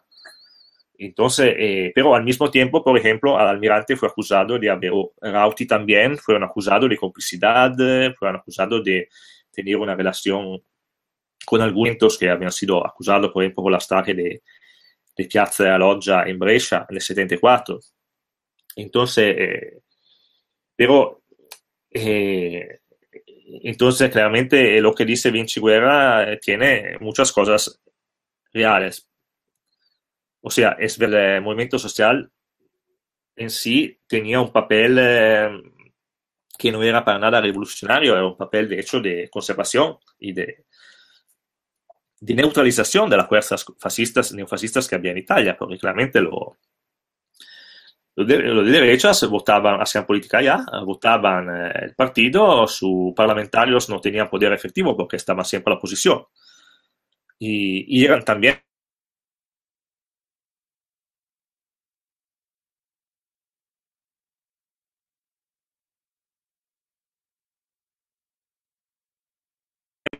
Entonces, 0.98 1.54
eh, 1.56 1.92
pero 1.94 2.14
al 2.14 2.24
mismo 2.24 2.50
tiempo, 2.50 2.84
por 2.84 2.98
ejemplo, 2.98 3.38
al 3.38 3.48
almirante 3.48 3.96
fue 3.96 4.08
acusado 4.08 4.58
de 4.58 4.68
haber, 4.68 4.92
Rauti 5.20 5.66
también, 5.66 6.18
fueron 6.18 6.44
acusados 6.44 6.88
de 6.90 6.96
complicidad, 6.96 7.72
fueron 8.18 8.36
acusados 8.36 8.84
de 8.84 9.08
tener 9.50 9.76
una 9.76 9.94
relación 9.94 10.62
con 11.44 11.60
algunos 11.60 12.18
que 12.18 12.28
habían 12.28 12.52
sido 12.52 12.86
acusados, 12.86 13.30
por 13.32 13.42
ejemplo, 13.42 13.62
por 13.62 13.72
la 13.72 13.80
strage 13.80 14.14
de, 14.14 14.42
de 15.16 15.24
Piazza 15.24 15.76
Loggia 15.78 16.24
en 16.24 16.38
Brescia 16.38 16.86
en 16.88 16.96
el 16.96 17.02
74. 17.02 17.80
Entonces, 18.76 19.34
eh, 19.38 19.80
pero 20.76 21.22
eh, 21.90 22.80
entonces, 23.62 24.10
claramente 24.10 24.80
lo 24.80 24.94
que 24.94 25.04
dice 25.04 25.30
Vinci 25.30 25.60
Guerra 25.60 26.32
eh, 26.32 26.38
tiene 26.40 26.96
muchas 27.00 27.32
cosas 27.32 27.80
reales. 28.52 29.08
O 30.40 30.50
sea, 30.50 30.76
es 30.78 30.98
el 31.00 31.40
movimiento 31.42 31.78
social 31.78 32.30
en 33.36 33.50
sí 33.50 33.98
tenía 34.06 34.40
un 34.40 34.52
papel 34.52 34.98
eh, 35.00 35.50
que 36.58 36.72
no 36.72 36.82
era 36.82 37.04
para 37.04 37.18
nada 37.18 37.40
revolucionario, 37.40 38.14
era 38.14 38.26
un 38.26 38.36
papel 38.36 38.68
de 38.68 38.80
hecho 38.80 39.00
de 39.00 39.28
conservación 39.30 39.98
y 40.18 40.32
de, 40.32 40.66
de 42.20 42.34
neutralización 42.34 43.08
de 43.10 43.16
las 43.16 43.28
fuerzas 43.28 43.64
fascistas, 43.78 44.32
neofascistas 44.32 44.88
que 44.88 44.94
había 44.94 45.12
en 45.12 45.18
Italia, 45.18 45.56
porque 45.58 45.78
claramente 45.78 46.20
lo, 46.20 46.58
los 48.16 48.26
de, 48.26 48.38
los 48.38 48.66
de 48.66 48.72
derechas 48.72 49.26
votaban, 49.28 49.80
hacían 49.80 50.06
política 50.06 50.42
ya, 50.42 50.64
votaban 50.84 51.48
eh, 51.48 51.72
el 51.82 51.94
partido, 51.94 52.66
sus 52.66 53.14
parlamentarios 53.14 53.88
no 53.88 54.00
tenían 54.00 54.28
poder 54.28 54.52
efectivo 54.52 54.96
porque 54.96 55.16
estaban 55.16 55.44
siempre 55.44 55.72
a 55.72 55.74
la 55.74 55.78
oposición. 55.78 56.24
Y, 57.38 58.00
y 58.00 58.04
eran 58.04 58.24
también 58.24 58.58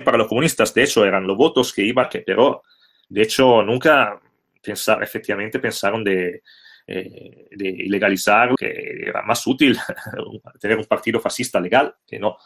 para 0.05 0.19
los 0.19 0.27
comunistas, 0.29 0.75
de 0.75 0.83
hecho, 0.83 1.05
eran 1.05 1.27
los 1.27 1.37
votos 1.37 1.73
que 1.73 1.83
iban, 1.83 2.09
que, 2.09 2.21
pero 2.21 2.63
de 3.09 3.23
hecho 3.23 3.63
nunca 3.63 4.21
pensar, 4.63 5.03
efectivamente 5.03 5.59
pensaron 5.61 6.03
de, 6.03 6.43
eh, 6.87 7.49
de 7.51 7.69
ilegalizar, 7.69 8.55
que 8.57 9.05
era 9.07 9.23
más 9.23 9.47
útil 9.47 9.79
tener 10.61 10.79
un 10.79 10.85
partido 10.85 11.21
fascista 11.21 11.61
legal 11.61 11.95
que 12.07 12.19
no 12.19 12.37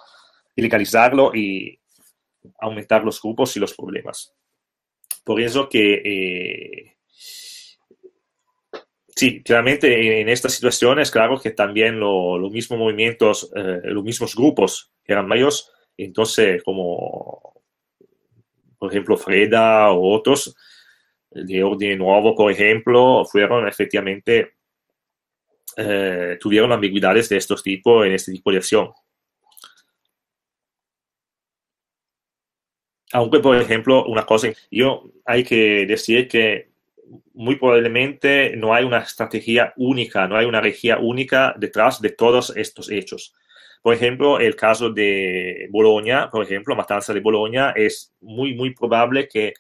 ilegalizarlo 0.55 1.35
y 1.35 1.79
aumentar 2.59 3.05
los 3.05 3.21
grupos 3.21 3.57
y 3.57 3.61
los 3.61 3.75
problemas. 3.75 4.35
Por 5.25 5.41
eso 5.41 5.69
que, 5.69 5.95
eh, 5.95 6.97
sí, 9.09 9.43
claramente 9.43 10.21
en 10.21 10.29
estas 10.29 10.55
situaciones, 10.55 11.11
claro 11.11 11.39
que 11.39 11.51
también 11.51 11.99
los 11.99 12.41
lo 12.41 12.51
mismos 12.51 12.79
movimientos, 12.79 13.51
eh, 13.55 13.81
los 13.85 14.05
mismos 14.05 14.35
grupos 14.35 14.93
eran 15.05 15.29
mayores, 15.29 15.71
entonces 15.97 16.63
como, 16.63 17.63
por 18.79 18.91
ejemplo, 18.91 19.17
Freda 19.17 19.91
o 19.91 20.15
otros, 20.15 20.57
de 21.45 21.63
orden 21.63 21.99
nuevo, 21.99 22.35
por 22.35 22.51
ejemplo, 22.51 23.25
fueron 23.25 23.67
efectivamente, 23.69 24.53
eh, 25.77 26.39
tuvieron 26.41 26.73
ambigüedades 26.73 27.29
de 27.29 27.37
estos 27.37 27.63
tipos 27.63 28.07
en 28.07 28.13
este 28.13 28.33
tipo 28.33 28.51
de 28.51 28.59
acción. 28.59 28.91
Aunque, 33.13 33.39
por 33.39 33.57
ejemplo, 33.57 34.05
una 34.07 34.27
cosa, 34.27 34.49
yo 34.71 35.11
hay 35.25 35.45
que 35.45 35.87
decir 35.87 36.29
que 36.29 36.71
muy 37.35 37.57
probablemente 37.57 38.57
no 38.57 38.75
hay 38.75 38.85
una 38.85 38.99
estrategia 38.99 39.73
única, 39.77 40.27
no 40.27 40.37
hay 40.37 40.47
una 40.47 40.61
regia 40.61 40.99
única 40.99 41.55
detrás 41.57 42.01
de 42.01 42.11
todos 42.11 42.53
estos 42.57 42.91
hechos. 42.91 43.35
Por 43.83 43.95
ejemplo, 43.95 44.41
el 44.41 44.57
caso 44.57 44.91
de 44.91 45.69
Bolonia, 45.71 46.29
por 46.33 46.43
ejemplo, 46.43 46.75
Matanza 46.75 47.15
de 47.15 47.21
Bolonia, 47.21 47.73
es 47.77 48.13
muy, 48.21 48.55
muy 48.55 48.75
probable 48.75 49.29
que 49.29 49.55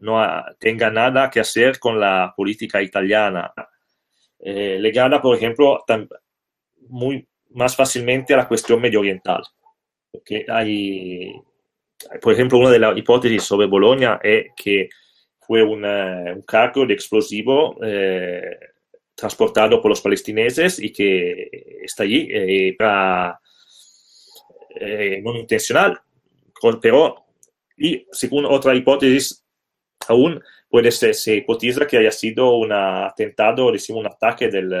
no 0.00 0.44
tenga 0.58 0.90
nada 0.90 1.30
que 1.30 1.40
hacer 1.40 1.78
con 1.78 1.98
la 1.98 2.32
política 2.36 2.82
italiana. 2.82 3.52
Eh, 4.38 4.80
por 5.22 5.36
ejemplo, 5.36 5.84
muy 6.88 7.26
más 7.50 7.74
fácilmente 7.74 8.34
a 8.34 8.38
la 8.38 8.48
cuestión 8.48 8.80
medio 8.80 9.00
oriental. 9.00 9.42
Porque 10.10 10.44
hay, 10.48 11.32
por 12.20 12.32
ejemplo, 12.32 12.58
una 12.58 12.70
de 12.70 12.78
las 12.78 12.96
hipótesis 12.96 13.42
sobre 13.42 13.66
Bolonia 13.66 14.20
es 14.22 14.46
que 14.56 14.88
fue 15.40 15.62
un 15.62 15.82
cargo 16.46 16.86
de 16.86 16.94
explosivo 16.94 17.76
eh, 17.82 18.58
transportado 19.14 19.80
por 19.80 19.90
los 19.90 20.00
palestineses 20.00 20.78
y 20.78 20.92
que 20.92 21.48
está 21.82 22.02
allí 22.04 22.28
eh, 22.30 22.76
eh, 24.80 25.20
no 25.22 25.34
intencional. 25.36 25.98
Pero, 26.80 27.24
y 27.76 28.06
según 28.12 28.44
otra 28.44 28.74
hipótesis, 28.74 29.44
aún 30.06 30.42
puede 30.68 30.90
ser, 30.92 31.14
se 31.14 31.36
hipotiza 31.36 31.86
que 31.86 31.98
haya 31.98 32.10
sido 32.10 32.56
un 32.56 32.72
atentado, 32.72 33.72
decimos, 33.72 34.00
un 34.00 34.06
ataque 34.06 34.48
del, 34.48 34.72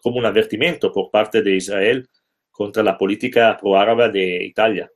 como 0.00 0.18
un 0.18 0.26
advertimiento 0.26 0.92
por 0.92 1.10
parte 1.10 1.42
de 1.42 1.56
Israel 1.56 2.08
contra 2.50 2.82
la 2.82 2.98
política 2.98 3.56
pro-árabe 3.58 4.10
de 4.10 4.44
Italia. 4.44 4.90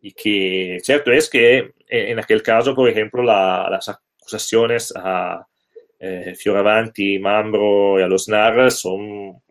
Y 0.00 0.12
que 0.12 0.78
cierto 0.82 1.12
es 1.12 1.30
que 1.30 1.58
eh, 1.58 1.72
en 1.88 2.18
aquel 2.18 2.42
caso, 2.42 2.74
por 2.74 2.88
ejemplo, 2.88 3.22
la, 3.22 3.68
las 3.70 3.88
acusaciones 3.88 4.92
a 4.96 5.46
eh, 5.98 6.34
Fioravanti, 6.36 7.18
Mambro 7.18 7.98
y 7.98 8.02
a 8.02 8.06
los 8.06 8.28
NAR 8.28 8.70
son 8.70 9.42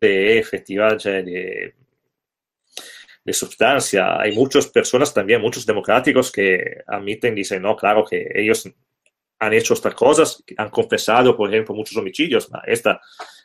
de 0.00 0.38
efectiva 0.38 0.94
de, 0.94 1.74
de 3.28 3.34
sustancia. 3.34 4.18
Hay 4.18 4.32
muchas 4.34 4.68
personas 4.68 5.12
también, 5.12 5.42
muchos 5.42 5.66
democráticos 5.66 6.32
que 6.32 6.78
admiten, 6.86 7.34
dicen, 7.34 7.60
no, 7.60 7.76
claro 7.76 8.02
que 8.02 8.26
ellos 8.34 8.66
han 9.38 9.52
hecho 9.52 9.74
estas 9.74 9.94
cosas, 9.94 10.42
han 10.56 10.70
confesado, 10.70 11.36
por 11.36 11.50
ejemplo, 11.50 11.74
muchos 11.74 11.98
homicidios. 11.98 12.48
Esta 12.64 12.98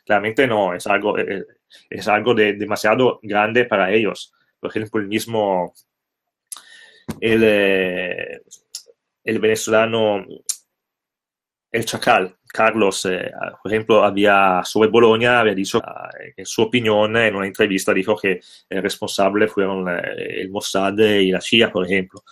claramente 0.06 0.46
no, 0.46 0.72
es 0.72 0.86
algo, 0.86 1.18
eh, 1.18 1.44
es 1.90 2.08
algo 2.08 2.32
de, 2.34 2.54
demasiado 2.54 3.20
grande 3.22 3.66
para 3.66 3.92
ellos. 3.92 4.32
Por 4.58 4.70
ejemplo, 4.70 5.02
el 5.02 5.06
mismo, 5.06 5.74
el, 7.20 7.42
eh, 7.44 8.40
el 9.22 9.38
venezolano, 9.38 10.24
el 11.70 11.84
Chacal, 11.84 12.38
Carlos, 12.54 13.04
eh, 13.06 13.32
por 13.60 13.72
ejemplo, 13.72 14.04
había 14.04 14.62
sobre 14.64 14.88
Bologna, 14.88 15.40
había 15.40 15.56
dicho, 15.56 15.82
en 16.36 16.46
su 16.46 16.62
opinión, 16.62 17.16
en 17.16 17.34
una 17.34 17.48
entrevista, 17.48 17.92
dijo 17.92 18.16
que 18.16 18.40
el 18.68 18.80
responsable 18.80 19.48
fueron 19.48 19.88
el 19.88 20.48
Mossad 20.50 20.96
y 20.98 21.32
la 21.32 21.40
CIA, 21.40 21.72
por 21.72 21.84
ejemplo. 21.84 22.22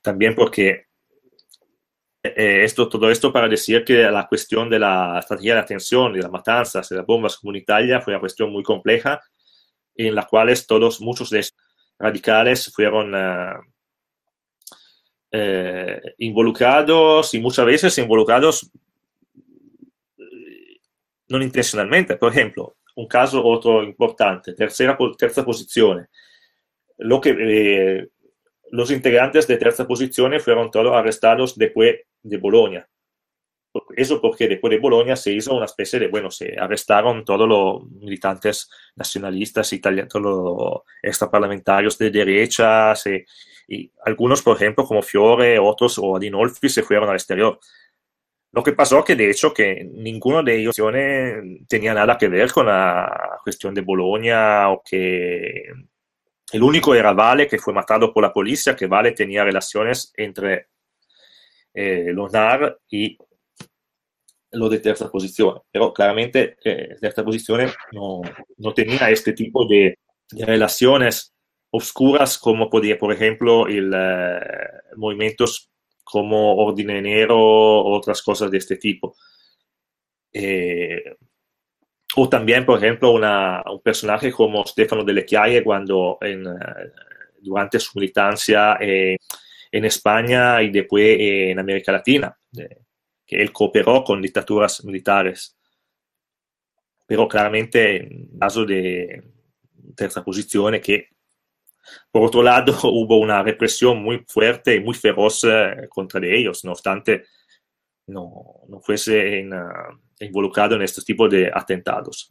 También 0.00 0.36
porque 0.36 0.86
eh, 2.22 2.62
esto, 2.64 2.88
todo 2.88 3.10
esto 3.10 3.32
para 3.32 3.48
decir 3.48 3.84
que 3.84 4.04
la 4.04 4.28
cuestión 4.28 4.70
de 4.70 4.78
la 4.78 5.18
estrategia 5.18 5.54
de 5.54 5.60
atención, 5.60 6.12
de 6.12 6.20
las 6.20 6.30
matanzas, 6.30 6.88
de 6.88 6.96
las 6.96 7.06
bombas 7.06 7.36
comunitarias 7.36 8.02
fue 8.04 8.12
una 8.14 8.20
cuestión 8.20 8.52
muy 8.52 8.62
compleja 8.62 9.20
en 9.96 10.14
la 10.14 10.24
cual 10.24 10.54
todos, 10.66 11.00
muchos 11.00 11.30
de 11.30 11.40
estos 11.40 11.60
radicales 11.98 12.72
fueron 12.72 13.12
eh, 13.14 13.54
eh, 15.32 16.00
involucrados 16.18 17.34
y 17.34 17.40
muchas 17.40 17.66
veces 17.66 17.98
involucrados 17.98 18.70
no 21.38 21.44
intencionalmente. 21.44 22.16
Por 22.16 22.32
ejemplo, 22.32 22.76
un 22.96 23.06
caso 23.06 23.44
otro 23.44 23.82
importante, 23.82 24.54
tercera, 24.54 24.96
tercera 25.18 25.44
posición. 25.44 26.08
Lo 26.98 27.20
que 27.20 28.08
los 28.70 28.90
integrantes 28.90 29.46
de 29.46 29.56
tercera 29.56 29.86
posición 29.86 30.38
fueron 30.40 30.70
todos 30.70 30.92
arrestados 30.92 31.56
después 31.56 31.96
de 32.22 32.36
Bolonia. 32.38 32.88
Eso 33.96 34.20
porque 34.20 34.46
después 34.46 34.70
de 34.70 34.78
Bolonia 34.78 35.16
se 35.16 35.32
hizo 35.32 35.54
una 35.54 35.64
especie 35.64 35.98
de, 35.98 36.06
bueno, 36.06 36.30
se 36.30 36.56
arrestaron 36.56 37.24
todos 37.24 37.48
los 37.48 37.90
militantes 37.90 38.70
nacionalistas 38.94 39.72
italianos, 39.72 40.12
todos 40.12 40.24
los 40.24 40.82
extraparlamentarios 41.02 41.98
de 41.98 42.10
derecha, 42.10 42.94
y 43.66 43.90
algunos, 44.04 44.42
por 44.42 44.56
ejemplo, 44.56 44.84
como 44.84 45.02
Fiore, 45.02 45.58
otros 45.58 45.98
o 45.98 46.16
Adinolfi, 46.16 46.68
se 46.68 46.82
fueron 46.82 47.08
al 47.08 47.16
exterior. 47.16 47.58
Lo 48.54 48.62
que 48.62 48.72
pasó 48.72 49.02
que 49.02 49.16
de 49.16 49.30
hecho 49.30 49.52
que 49.52 49.84
ninguno 49.94 50.40
de 50.40 50.60
ellos 50.60 50.76
tenía 51.68 51.92
nada 51.92 52.16
que 52.16 52.28
ver 52.28 52.52
con 52.52 52.66
la 52.66 53.40
cuestión 53.42 53.74
de 53.74 53.80
Bolonia 53.80 54.68
o 54.68 54.80
que 54.88 55.64
el 56.52 56.96
era 56.96 57.12
Vale, 57.12 57.48
que 57.48 57.58
fue 57.58 57.74
matado 57.74 58.12
por 58.12 58.22
la 58.22 58.32
policía, 58.32 58.76
que 58.76 58.86
Vale 58.86 59.10
tenía 59.10 59.42
relaciones 59.42 60.12
entre 60.16 60.68
eh, 61.74 62.12
los 62.12 62.32
NAR 62.32 62.78
y 62.88 63.18
los 64.52 64.70
de 64.70 64.78
tercera 64.78 65.10
posición. 65.10 65.60
Pero 65.72 65.92
claramente 65.92 66.56
eh, 66.64 66.96
tercera 67.00 67.24
posición 67.24 67.68
no, 67.90 68.20
no, 68.58 68.72
tenía 68.72 69.10
este 69.10 69.32
tipo 69.32 69.66
de, 69.66 69.98
relaciones 70.30 71.34
oscuras 71.70 72.38
como 72.38 72.70
podía, 72.70 72.96
por 72.96 73.12
ejemplo, 73.12 73.66
el 73.66 73.92
eh, 73.92 74.40
movimientos 74.96 75.72
como 76.04 76.56
Ordine 76.56 77.26
o 77.30 77.96
otras 77.96 78.22
cosas 78.22 78.50
de 78.50 78.58
este 78.58 78.76
tipo. 78.76 79.16
Eh, 80.32 81.16
o 82.16 82.28
también, 82.28 82.64
por 82.64 82.78
ejemplo, 82.78 83.10
una, 83.10 83.62
un 83.66 83.80
personaje 83.80 84.30
como 84.30 84.64
Stefano 84.64 85.02
Delle 85.02 85.24
Chiaie 85.24 85.64
cuando 85.64 86.18
en, 86.20 86.44
durante 87.40 87.80
su 87.80 87.98
militancia 87.98 88.76
en 88.80 89.84
España 89.84 90.62
y 90.62 90.70
después 90.70 91.16
en 91.18 91.58
América 91.58 91.90
Latina, 91.90 92.36
que 93.26 93.36
él 93.36 93.52
cooperó 93.52 94.04
con 94.04 94.22
dictaduras 94.22 94.84
militares. 94.84 95.56
Pero 97.06 97.26
claramente 97.26 97.96
en 97.96 98.38
caso 98.38 98.64
de 98.64 99.22
tercera 99.96 100.24
posición 100.24 100.80
que 100.80 101.08
por 102.10 102.22
otro 102.22 102.42
lado 102.42 102.74
hubo 102.84 103.18
una 103.18 103.42
represión 103.42 104.02
muy 104.02 104.24
fuerte 104.26 104.76
y 104.76 104.80
muy 104.80 104.94
feroz 104.94 105.44
eh, 105.44 105.88
contra 105.88 106.20
ellos, 106.26 106.64
no 106.64 106.72
obstante 106.72 107.24
no, 108.06 108.62
no 108.68 108.80
fuese 108.80 109.40
en, 109.40 109.54
uh, 109.54 109.98
involucrado 110.20 110.76
en 110.76 110.82
estos 110.82 111.04
tipos 111.04 111.30
de 111.30 111.50
atentados. 111.52 112.30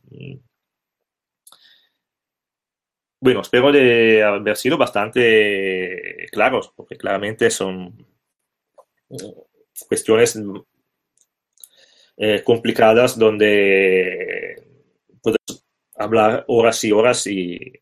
Bueno, 3.19 3.41
espero 3.41 3.71
de 3.71 4.21
haber 4.21 4.57
sido 4.57 4.77
bastante 4.77 6.27
claros, 6.31 6.73
porque 6.75 6.97
claramente 6.97 7.49
son 7.49 8.05
cuestiones 9.87 10.39
eh, 12.17 12.43
complicadas 12.43 13.17
donde 13.17 14.61
puedes 15.21 15.39
hablar 15.95 16.43
horas 16.47 16.83
y 16.83 16.91
horas 16.91 17.25
y 17.27 17.73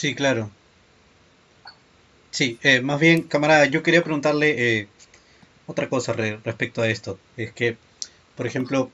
Sí, 0.00 0.14
claro. 0.14 0.50
Sí, 2.30 2.58
eh, 2.62 2.80
más 2.80 2.98
bien, 3.00 3.22
camarada, 3.24 3.66
yo 3.66 3.82
quería 3.82 4.02
preguntarle 4.02 4.78
eh, 4.80 4.88
otra 5.66 5.88
cosa 5.90 6.12
respecto 6.14 6.82
a 6.82 6.88
esto. 6.88 7.18
Es 7.36 7.52
que, 7.52 7.76
por 8.36 8.46
ejemplo, 8.46 8.90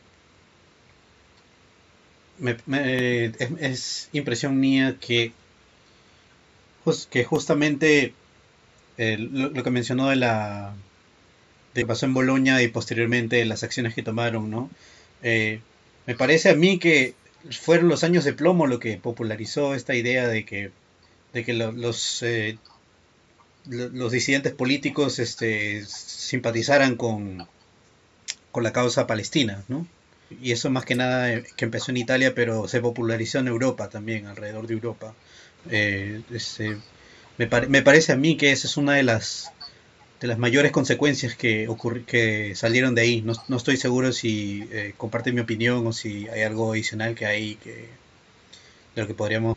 es, 3.61 4.09
impresión 4.13 4.59
mía 4.59 4.97
que, 5.01 5.33
que 7.11 7.25
justamente 7.25 8.15
eh, 8.99 9.17
lo, 9.19 9.63
que 9.63 9.71
mencionó 9.71 10.09
de 10.09 10.17
la 10.17 10.75
de 11.75 11.83
que 11.83 11.87
pasó 11.87 12.07
en 12.07 12.15
Bolonia 12.15 12.63
y 12.63 12.69
posteriormente 12.69 13.45
las 13.45 13.63
acciones 13.63 13.95
que 13.95 14.03
tomaron, 14.03 14.51
¿no? 14.51 14.71
me 15.23 16.15
parece 16.17 16.51
a 16.51 16.55
mí 16.55 16.79
que 16.79 17.15
fueron 17.51 17.89
los 17.89 18.05
años 18.05 18.25
de 18.25 18.33
plomo 18.33 18.67
lo 18.67 18.79
que 18.81 18.97
popularizó 18.97 19.75
esta 19.75 19.95
idea 19.95 20.27
de 20.29 20.45
que, 20.45 20.71
de 21.37 21.45
que 21.45 21.53
los 21.53 22.23
los 23.67 24.13
disidentes 24.13 24.53
políticos 24.53 25.19
este, 25.19 25.85
simpatizaran 25.85 26.97
con, 26.97 27.47
con 28.53 28.63
la 28.65 28.73
causa 28.73 29.07
palestina, 29.07 29.65
¿no? 29.69 29.87
Y 30.43 30.53
eso 30.53 30.71
más 30.71 30.85
que 30.85 30.95
nada 30.95 31.33
eh, 31.33 31.45
que 31.57 31.67
empezó 31.67 31.91
en 31.91 31.99
Italia, 31.99 32.35
pero 32.35 32.69
se 32.69 32.81
popularizó 32.81 33.39
en 33.39 33.49
Europa 33.49 33.89
también, 33.89 34.27
alrededor 34.27 34.67
de 34.67 34.75
Europa. 34.75 35.15
Eh, 35.71 36.23
este, 36.33 36.79
me, 37.39 37.49
me, 37.69 37.83
parece 37.83 38.13
a 38.13 38.17
mí 38.17 38.37
que 38.37 38.53
esa 38.53 38.67
es 38.67 38.77
una 38.77 38.95
de 38.95 39.03
las 39.03 39.53
de 40.21 40.29
las 40.29 40.39
mayores 40.39 40.73
consecuencias 40.73 41.35
que 41.35 41.69
que 42.07 42.55
salieron 42.55 42.95
de 42.95 43.03
ahí. 43.03 43.21
No, 43.23 43.35
no 43.49 43.57
estoy 43.57 43.77
seguro 43.77 44.13
si 44.13 44.67
eh, 44.73 44.95
comparte 44.97 45.33
mi 45.33 45.41
opinión 45.41 45.87
o 45.87 45.93
si 45.93 46.29
hay 46.29 46.43
algo 46.43 46.73
adicional 46.73 47.15
que 47.15 47.27
hay 47.27 47.57
que 47.57 47.89
de 48.95 49.03
lo 49.03 49.07
que 49.07 49.15
podríamos 49.15 49.57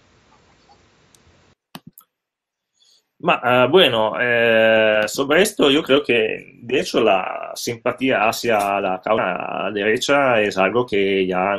Ma 3.22 3.42
eh, 3.44 3.68
bueno, 3.70 4.14
eh, 4.20 5.02
sobre 5.08 5.42
esto 5.42 5.70
yo 5.70 5.84
creo 5.84 6.02
que 6.04 6.54
de 6.62 6.80
hecho 6.80 7.02
la 7.02 7.52
simpatía 7.54 8.30
hacia 8.30 8.80
la 8.80 9.02
causa 9.04 9.70
derecha 9.74 10.42
es 10.42 10.58
algo 10.58 10.86
que 10.86 11.28
ya, 11.28 11.58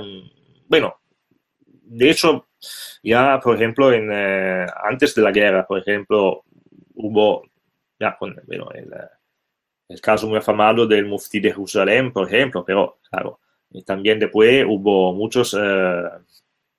bueno, 0.68 1.00
de 1.82 2.10
hecho 2.10 2.46
ya 3.02 3.38
por 3.40 3.56
ejemplo 3.56 3.92
en, 3.92 4.08
eh, 4.10 4.66
antes 4.84 5.14
de 5.14 5.22
la 5.22 5.32
guerra, 5.32 5.66
por 5.66 5.78
ejemplo, 5.78 6.44
hubo 6.94 7.42
ya 7.98 8.16
con 8.16 8.34
bueno, 8.46 8.68
el, 8.74 8.90
el, 9.88 10.00
caso 10.00 10.26
muy 10.28 10.38
afamado 10.38 10.86
del 10.86 11.06
Mufti 11.06 11.40
de 11.40 11.50
Jerusalén, 11.50 12.12
por 12.12 12.26
ejemplo, 12.26 12.64
pero 12.64 12.98
claro, 13.10 13.40
y 13.70 13.82
también 13.82 14.18
después 14.18 14.64
hubo 14.66 15.12
muchos 15.14 15.54
eh, 15.58 16.02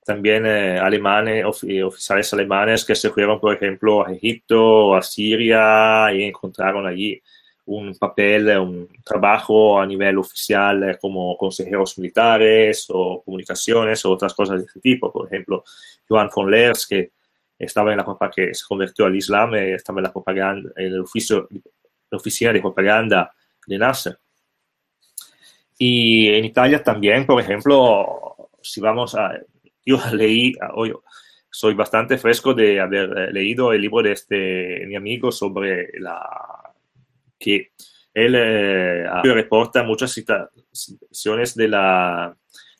también 0.04 0.46
eh, 0.46 0.78
alemanes, 0.78 1.44
eh, 1.62 1.82
oficiales 1.82 2.32
alemanes 2.32 2.84
que 2.84 2.94
se 2.94 3.10
fueron, 3.10 3.38
por 3.38 3.54
ejemplo, 3.54 4.06
a 4.06 4.12
Egipto 4.12 4.88
o 4.88 4.94
a 4.96 5.02
Siria 5.02 6.12
y 6.12 6.24
encontraron 6.24 6.86
allí 6.86 7.22
un 7.66 7.94
papel, 7.96 8.58
un 8.58 8.88
trabajo 9.04 9.80
a 9.80 9.86
nivel 9.86 10.18
oficial 10.18 10.82
eh, 10.90 10.98
como 11.00 11.36
consejeros 11.36 11.96
militares 11.98 12.86
o 12.88 13.22
comunicaciones 13.24 14.04
o 14.04 14.10
otras 14.10 14.34
cosas 14.34 14.58
de 14.58 14.66
este 14.66 14.80
tipo. 14.80 15.12
Por 15.12 15.28
ejemplo, 15.28 15.62
Johan 16.08 16.30
von 16.34 16.50
Leers, 16.50 16.86
que 16.86 17.12
estaba 17.56 17.92
en 17.92 17.98
la 17.98 18.30
que 18.34 18.54
se 18.54 18.64
convirtió 18.66 19.06
al 19.06 19.14
Islam, 19.14 19.54
estaba 19.54 20.00
en 20.00 20.04
la 20.04 20.12
propaganda, 20.12 20.70
en 20.76 20.86
el 20.86 21.00
oficio, 21.00 21.48
la 22.10 22.18
oficina 22.18 22.52
de 22.52 22.60
propaganda 22.60 23.32
de 23.66 23.78
Nasser. 23.78 24.18
Y 25.78 26.28
en 26.28 26.44
Italia 26.44 26.82
también, 26.82 27.24
por 27.24 27.40
ejemplo, 27.40 28.50
si 28.60 28.80
vamos 28.80 29.14
a 29.14 29.40
yo 29.84 29.98
leí, 30.12 30.54
soy 31.50 31.74
bastante 31.74 32.18
fresco 32.18 32.54
de 32.54 32.80
haber 32.80 33.18
eh, 33.18 33.32
leído 33.32 33.72
el 33.72 33.82
libro 33.82 34.02
de 34.02 34.12
este 34.12 34.86
mi 34.86 34.96
amigo 34.96 35.30
sobre 35.30 35.90
la 35.98 36.74
que 37.38 37.72
él 38.14 38.34
eh, 38.36 39.06
reporta 39.22 39.82
muchas 39.82 40.12
citaciones 40.12 41.54
de 41.54 41.68
la, 41.68 42.34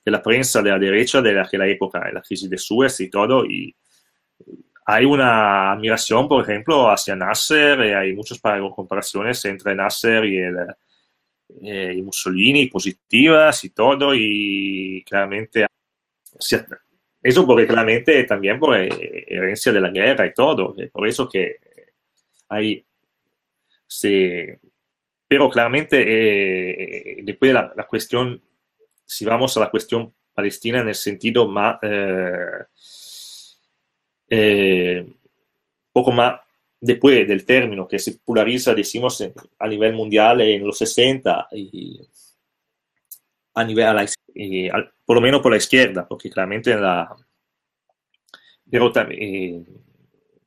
de 0.05 0.11
la 0.11 0.23
prensa 0.23 0.63
de 0.63 0.71
la 0.71 0.79
derecha 0.79 1.21
de 1.21 1.33
la, 1.33 1.49
de 1.51 1.59
la 1.59 1.69
época, 1.69 2.11
la 2.13 2.23
crisis 2.23 2.49
de 2.49 2.59
Suez 2.59 3.01
y 3.01 3.11
todo, 3.11 3.45
hay 4.85 5.05
una 5.05 5.73
admiración, 5.73 6.29
por 6.29 6.43
ejemplo, 6.43 6.91
hacia 6.91 7.15
Nasser, 7.15 7.81
y 7.87 7.93
hay 7.93 8.15
muchas 8.15 8.41
comparaciones 8.75 9.45
entre 9.45 9.75
Nasser 9.75 10.25
y, 10.25 10.39
el, 10.39 10.57
eh, 11.63 12.03
Mussolini 12.03 12.67
positivas 12.67 13.65
y 13.65 13.71
todo, 13.71 14.15
y 14.15 15.05
claramente 15.07 15.67
eso 17.23 17.47
porque 17.47 17.67
claramente 17.67 18.25
también 18.25 18.59
por 18.59 18.77
eh, 18.77 19.25
herencia 19.27 19.73
de 19.73 19.81
la 19.81 19.91
guerra 19.91 20.27
y 20.27 20.35
todo, 20.35 20.75
por 20.93 21.07
eso 21.07 21.29
que 21.29 21.57
hay, 22.49 22.85
se, 23.87 24.59
pero 25.29 25.49
claramente 25.49 26.05
eh, 26.07 27.23
después 27.23 27.51
de 27.51 27.55
la, 27.55 27.73
la, 27.75 27.87
cuestión, 27.87 28.43
si 29.05 29.25
vamos 29.25 29.57
a 29.57 29.61
la 29.61 29.71
cuestión 29.71 30.13
palestina 30.35 30.81
en 30.81 30.89
el 30.89 30.95
sentido 30.95 31.49
más, 31.49 31.79
eh, 31.83 32.65
eh, 34.29 35.07
poco 35.93 36.13
más 36.13 36.41
después 36.81 37.27
del 37.29 37.45
término 37.45 37.87
que 37.87 37.99
se 37.99 38.13
populariza, 38.13 38.75
decimos, 38.75 39.23
a 39.59 39.69
nivel 39.69 39.93
mundial 39.93 40.41
en 40.41 40.67
los 40.67 40.79
60 40.79 41.49
y 41.53 42.01
a 43.55 43.65
nivel, 43.65 43.87
a 43.87 43.93
la, 43.95 44.07
y 44.35 44.69
al, 44.69 44.93
por 45.05 45.17
lo 45.17 45.21
menos 45.21 45.41
por 45.41 45.53
la 45.53 45.59
izquierda, 45.59 46.07
porque 46.07 46.31
claramente 46.31 46.75
la... 46.77 47.15
Pero 48.71 48.91
también, 48.91 49.23
eh, 49.23 49.65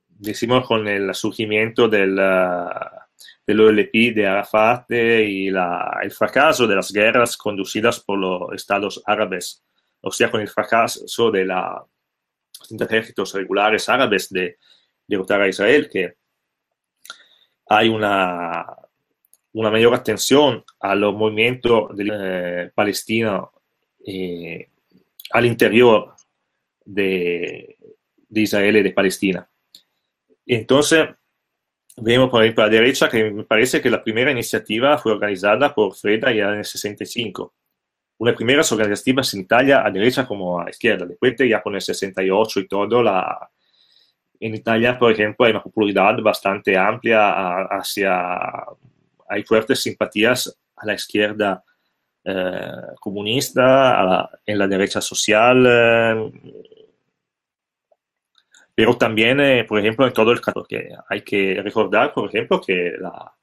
decimos 0.07 0.65
con 0.65 0.87
el 0.87 1.13
surgimiento 1.13 1.87
del, 1.87 2.15
del 2.15 3.59
OLP 3.59 4.15
de 4.15 4.25
Arafat 4.25 4.91
y 4.91 5.49
la, 5.51 5.99
el 6.01 6.11
fracaso 6.11 6.67
de 6.67 6.75
las 6.75 6.91
guerras 6.91 7.37
conducidas 7.37 7.99
por 7.99 8.17
los 8.17 8.53
estados 8.53 9.01
árabes, 9.05 9.63
o 10.01 10.11
sea, 10.11 10.31
con 10.31 10.41
el 10.41 10.47
fracaso 10.47 11.31
de 11.31 11.45
la, 11.45 11.85
los 12.69 12.81
ejércitos 12.81 13.33
regulares 13.33 13.89
árabes 13.89 14.29
de 14.29 14.57
derrotar 15.07 15.41
a 15.41 15.47
Israel, 15.47 15.89
que 15.91 16.15
hay 17.67 17.89
una, 17.89 18.65
una 19.53 19.71
mayor 19.71 19.93
atención 19.93 20.63
a 20.79 20.95
los 20.95 21.13
movimientos 21.13 21.91
eh, 21.97 22.71
palestinos 22.73 23.49
eh, 24.06 24.69
al 25.32 25.45
interior 25.45 26.14
de, 26.86 27.77
de, 28.30 28.41
Israel 28.41 28.77
y 28.77 28.84
de 28.84 28.91
Palestina. 28.91 29.49
Entonces, 30.45 31.07
vemos 31.98 32.30
por 32.30 32.44
ejemplo 32.44 32.64
a 32.64 32.68
la 32.68 32.73
derecha 32.73 33.10
que 33.10 33.32
me 33.32 33.44
parece 33.44 33.82
que 33.82 33.90
la 33.90 34.03
primera 34.03 34.32
iniciativa 34.32 34.98
fue 34.98 35.14
organizada 35.14 35.73
por 35.73 35.95
Freda 35.95 36.32
ya 36.32 36.49
en 36.49 36.60
el 36.60 36.65
65. 36.65 37.53
Una 38.18 38.36
primera 38.36 38.61
organizativas 38.72 39.34
en 39.34 39.41
Italia 39.41 39.86
a 39.86 39.90
derecha 39.90 40.27
como 40.27 40.61
a 40.61 40.69
izquierda. 40.69 41.06
Después 41.06 41.36
ya 41.38 41.61
con 41.61 41.76
el 41.76 41.82
68 41.82 42.60
y 42.60 42.68
todo, 42.68 43.02
la, 43.02 43.49
en 44.40 44.56
Italia, 44.56 44.98
por 44.98 45.11
ejemplo, 45.11 45.45
hay 45.45 45.52
una 45.52 45.64
popularidad 45.64 46.22
bastante 46.22 46.77
amplia 46.77 47.65
hacia, 47.65 48.64
hay 49.27 49.44
fuertes 49.44 49.82
simpatías 49.82 50.57
a 50.76 50.86
la 50.86 50.94
izquierda 50.94 51.64
eh, 52.26 52.72
comunista, 52.99 53.64
la, 54.03 54.30
en 54.45 54.57
la 54.57 54.68
derecha 54.68 55.02
social, 55.02 55.65
eh, 55.68 56.31
pero 58.76 58.97
también, 58.97 59.39
eh, 59.39 59.64
por 59.64 59.80
ejemplo, 59.80 60.06
en 60.06 60.14
todo 60.14 60.31
el 60.34 60.41
caso, 60.41 60.65
que 60.68 60.89
hay 61.07 61.22
que 61.22 61.61
recordar, 61.64 62.14
por 62.14 62.27
ejemplo, 62.27 62.60
que 62.60 62.93
la, 62.99 63.34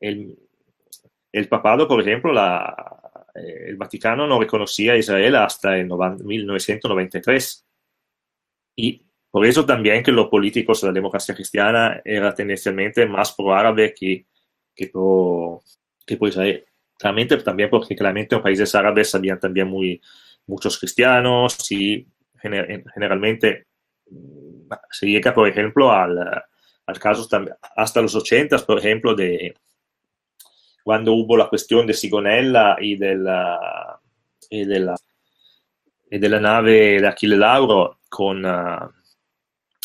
el, 0.00 0.36
el, 1.32 1.48
papado, 1.48 1.86
por 1.86 2.00
ejemplo, 2.00 2.32
la, 2.32 2.74
eh, 3.36 3.66
el 3.68 3.76
Vaticano 3.76 4.26
no 4.26 4.40
reconocía 4.40 4.94
a 4.94 4.96
Israel 4.96 5.36
hasta 5.36 5.78
el 5.78 5.86
1993. 5.86 7.66
Y 8.76 9.06
por 9.30 9.46
eso 9.46 9.64
también 9.64 10.02
que 10.02 10.10
los 10.12 10.28
políticos 10.28 10.80
de 10.80 10.88
la 10.88 10.92
democracia 10.92 11.34
cristiana 11.36 12.00
eran 12.04 12.34
tendencialmente 12.34 13.06
más 13.06 13.32
pro-árabe 13.32 13.94
que, 13.94 14.26
que 14.74 14.88
pro, 14.88 15.62
que 16.04 16.16
pro 16.16 16.28
claramente 17.04 17.36
también 17.36 17.68
porque 17.68 17.94
claramente 17.94 18.34
los 18.34 18.42
países 18.42 18.74
árabes 18.74 19.14
habían 19.14 19.38
también 19.38 19.68
muy, 19.68 20.00
muchos 20.46 20.78
cristianos 20.78 21.70
y 21.70 22.06
generalmente 22.40 23.66
mm, 24.10 24.72
se 24.90 25.06
llega, 25.06 25.34
por 25.34 25.46
ejemplo, 25.46 25.92
al, 25.92 26.18
al 26.86 26.98
caso 26.98 27.28
hasta 27.76 28.00
los 28.00 28.14
80, 28.14 28.56
por 28.60 28.78
ejemplo, 28.78 29.14
de 29.14 29.54
cuando 30.82 31.12
hubo 31.12 31.36
la 31.36 31.48
cuestión 31.48 31.86
de 31.86 31.92
Sigonella 31.92 32.76
y 32.80 32.96
de 32.96 33.16
la, 33.16 34.00
y 34.48 34.64
de 34.64 34.80
la, 34.80 34.96
y 36.10 36.18
de 36.18 36.28
la 36.30 36.40
nave 36.40 37.02
de 37.02 37.06
Achille 37.06 37.36
Lauro, 37.36 37.98
con, 38.08 38.46
uh, 38.46 38.90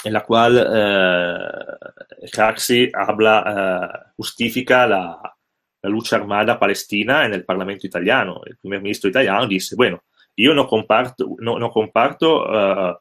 en 0.05 0.13
la 0.13 0.23
cual 0.23 0.55
uh, 0.55 2.27
Craxi 2.31 2.89
habla, 2.93 3.43
uh, 3.43 4.13
justifica 4.15 4.87
la, 4.87 5.35
la 5.81 5.89
lucha 5.89 6.17
armada 6.17 6.59
palestina 6.59 7.25
en 7.25 7.33
el 7.33 7.45
Parlamento 7.45 7.87
italiano. 7.87 8.41
El 8.45 8.57
primer 8.57 8.81
ministro 8.81 9.09
italiano 9.09 9.47
dice, 9.47 9.75
bueno, 9.75 10.03
yo 10.35 10.53
no 10.53 10.67
comparto, 10.67 11.35
no, 11.39 11.59
no 11.59 11.69
comparto 11.69 12.43
uh, 12.43 12.95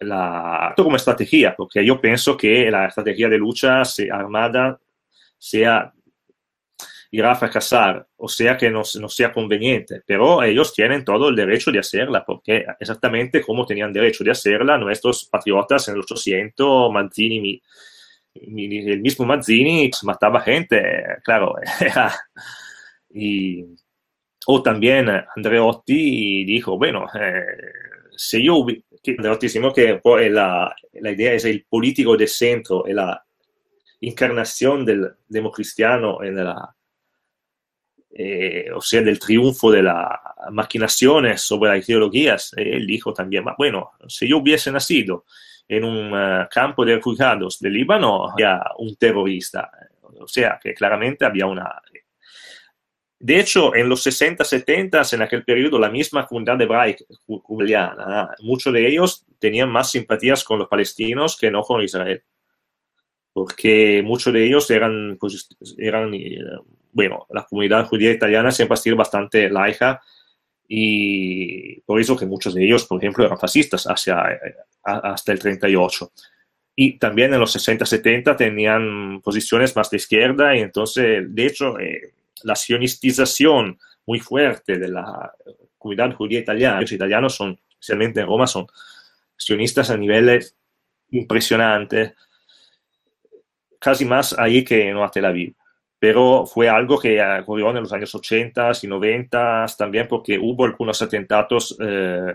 la, 0.00 0.74
como 0.76 0.96
estrategia, 0.96 1.54
porque 1.56 1.84
yo 1.84 2.00
pienso 2.00 2.36
que 2.36 2.70
la 2.70 2.86
estrategia 2.86 3.28
de 3.28 3.38
lucha 3.38 3.82
armada 4.10 4.78
sea 5.38 5.92
irá 7.10 7.30
a 7.30 7.36
fracasar, 7.36 8.08
o 8.16 8.26
sea 8.26 8.56
que 8.56 8.68
no, 8.70 8.82
no, 9.00 9.08
sea 9.08 9.32
conveniente, 9.32 10.02
pero 10.04 10.42
ellos 10.42 10.74
tienen 10.74 11.04
todo 11.04 11.28
el 11.28 11.36
derecho 11.36 11.70
de 11.70 11.78
hacerla, 11.78 12.24
porque 12.24 12.66
exactamente 12.80 13.40
como 13.40 13.64
tenían 13.64 13.92
derecho 13.92 14.24
de 14.24 14.32
hacerla 14.32 14.76
nuestros 14.78 15.24
patriotas 15.26 15.86
en 15.86 15.94
el 15.94 16.00
800, 16.00 16.90
Manzini, 16.90 17.62
el 18.34 19.00
mismo 19.00 19.24
Mazzini 19.24 19.90
mataba 20.02 20.40
gente, 20.40 20.82
claro. 21.22 21.54
y, 23.10 23.64
o 24.46 24.62
también 24.62 25.08
Andreotti 25.36 26.44
dijo, 26.44 26.76
bueno, 26.76 27.06
eh, 27.14 27.44
si 28.16 28.44
yo, 28.44 28.66
Andreotti 29.06 29.46
decimos 29.46 29.72
que 29.72 29.96
pues, 29.96 30.30
la, 30.30 30.74
la, 30.92 31.10
idea 31.10 31.32
es 31.32 31.44
el 31.44 31.64
político 31.68 32.16
de 32.16 32.26
centro, 32.26 32.86
es 32.86 32.94
la 32.94 33.24
encarnación 34.00 34.84
del 34.84 35.12
democristiano 35.28 36.22
en 36.22 36.36
la, 36.44 36.74
eh, 38.16 38.70
o 38.72 38.80
sea, 38.80 39.02
del 39.02 39.18
triunfo 39.18 39.72
de 39.72 39.82
las 39.82 40.08
maquinaciones 40.52 41.42
sobre 41.42 41.76
las 41.76 41.88
ideologías. 41.88 42.52
Él 42.56 42.86
dijo 42.86 43.12
también, 43.12 43.44
bueno, 43.58 43.90
si 44.06 44.28
yo 44.28 44.38
hubiese 44.38 44.70
nacido 44.70 45.24
en 45.68 45.84
un 45.84 46.12
uh, 46.12 46.46
campo 46.50 46.84
de 46.84 46.96
refugiados 46.96 47.58
del 47.58 47.72
Líbano 47.72 48.30
había 48.30 48.62
un 48.78 48.96
terrorista. 48.96 49.70
O 50.20 50.28
sea, 50.28 50.58
que 50.62 50.74
claramente 50.74 51.24
había 51.24 51.46
una... 51.46 51.80
De 53.18 53.40
hecho, 53.40 53.74
en 53.74 53.88
los 53.88 54.02
60, 54.02 54.44
70, 54.44 55.02
en 55.12 55.22
aquel 55.22 55.44
periodo, 55.44 55.78
la 55.78 55.88
misma 55.88 56.26
comunidad 56.26 56.60
hebraica, 56.60 57.04
juliana, 57.24 58.30
muchos 58.40 58.72
de 58.72 58.86
ellos 58.86 59.24
tenían 59.38 59.70
más 59.70 59.90
simpatías 59.90 60.44
con 60.44 60.58
los 60.58 60.68
palestinos 60.68 61.38
que 61.38 61.50
no 61.50 61.62
con 61.62 61.82
Israel. 61.82 62.22
Porque 63.32 64.02
muchos 64.04 64.32
de 64.32 64.44
ellos 64.44 64.70
eran, 64.70 65.16
pues, 65.18 65.48
eran 65.78 66.12
eh, 66.14 66.38
bueno, 66.92 67.26
la 67.30 67.44
comunidad 67.44 67.86
judía 67.86 68.12
italiana 68.12 68.52
siempre 68.52 68.74
ha 68.74 68.76
sido 68.76 68.96
bastante 68.96 69.50
laica 69.50 70.00
y 70.68 71.80
por 71.80 72.00
eso 72.00 72.16
que 72.16 72.26
muchos 72.26 72.54
de 72.54 72.64
ellos, 72.64 72.86
por 72.86 72.98
ejemplo, 72.98 73.24
eran 73.24 73.38
fascistas 73.38 73.84
hacia, 73.84 74.24
hasta 74.82 75.32
el 75.32 75.38
38. 75.38 76.12
Y 76.76 76.98
también 76.98 77.32
en 77.32 77.40
los 77.40 77.54
60-70 77.54 78.36
tenían 78.36 79.20
posiciones 79.20 79.76
más 79.76 79.90
de 79.90 79.98
izquierda 79.98 80.56
y 80.56 80.60
entonces, 80.60 81.32
de 81.32 81.46
hecho, 81.46 81.78
eh, 81.78 82.12
la 82.42 82.56
sionistización 82.56 83.78
muy 84.06 84.20
fuerte 84.20 84.78
de 84.78 84.88
la 84.88 85.32
comunidad 85.78 86.14
judía 86.14 86.40
italiana, 86.40 86.80
los 86.80 86.92
italianos 86.92 87.34
son, 87.34 87.58
especialmente 87.70 88.20
en 88.20 88.26
Roma, 88.26 88.46
son 88.46 88.66
sionistas 89.36 89.90
a 89.90 89.96
niveles 89.96 90.56
impresionantes, 91.10 92.12
casi 93.78 94.04
más 94.04 94.36
ahí 94.38 94.64
que 94.64 94.88
en 94.88 94.96
Tel 95.12 95.26
Aviv 95.26 95.54
pero 96.04 96.44
fue 96.44 96.68
algo 96.68 96.98
que 96.98 97.18
ocurrió 97.40 97.70
en 97.70 97.76
los 97.76 97.92
años 97.94 98.14
80 98.14 98.72
y 98.82 98.86
90 98.88 99.64
también 99.78 100.06
porque 100.06 100.38
hubo 100.38 100.66
algunos 100.66 101.00
atentados 101.00 101.74
eh, 101.80 102.34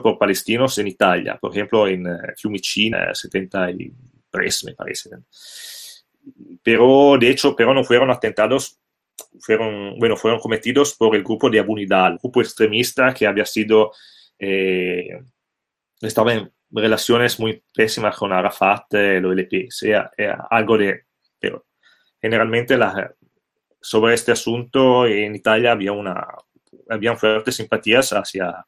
por 0.00 0.16
palestinos 0.16 0.78
en 0.78 0.86
Italia, 0.86 1.36
por 1.40 1.50
ejemplo 1.50 1.88
en 1.88 2.06
eh, 2.06 2.18
Fiumicina, 2.36 3.12
73 3.12 4.64
me 4.64 4.74
parece. 4.74 5.10
Pero 6.62 7.16
de 7.18 7.30
hecho, 7.30 7.56
pero 7.56 7.74
no 7.74 7.82
fueron 7.82 8.12
atentados, 8.12 8.78
fueron, 9.40 9.98
bueno, 9.98 10.16
fueron 10.16 10.38
cometidos 10.38 10.94
por 10.94 11.16
el 11.16 11.24
grupo 11.24 11.50
de 11.50 11.58
Abu 11.58 11.74
Nidal, 11.74 12.20
grupo 12.22 12.42
extremista 12.42 13.12
que 13.12 13.26
había 13.26 13.44
sido, 13.44 13.90
eh, 14.38 15.18
estaba 16.00 16.32
en, 16.32 16.48
relaciones 16.70 17.40
muy 17.40 17.60
pésimas 17.74 18.16
con 18.16 18.32
Arafat, 18.32 18.94
el 18.94 19.26
OLP, 19.26 19.66
sea, 19.68 20.12
algo 20.48 20.78
de... 20.78 21.06
Generalmente 22.24 22.78
la, 22.78 23.14
sobre 23.82 24.14
este 24.14 24.32
asunto 24.32 25.06
en 25.06 25.34
Italia 25.34 25.72
había 25.72 25.92
una, 25.92 26.26
habían 26.88 27.18
fuertes 27.18 27.56
simpatías 27.56 28.14
hacia 28.14 28.64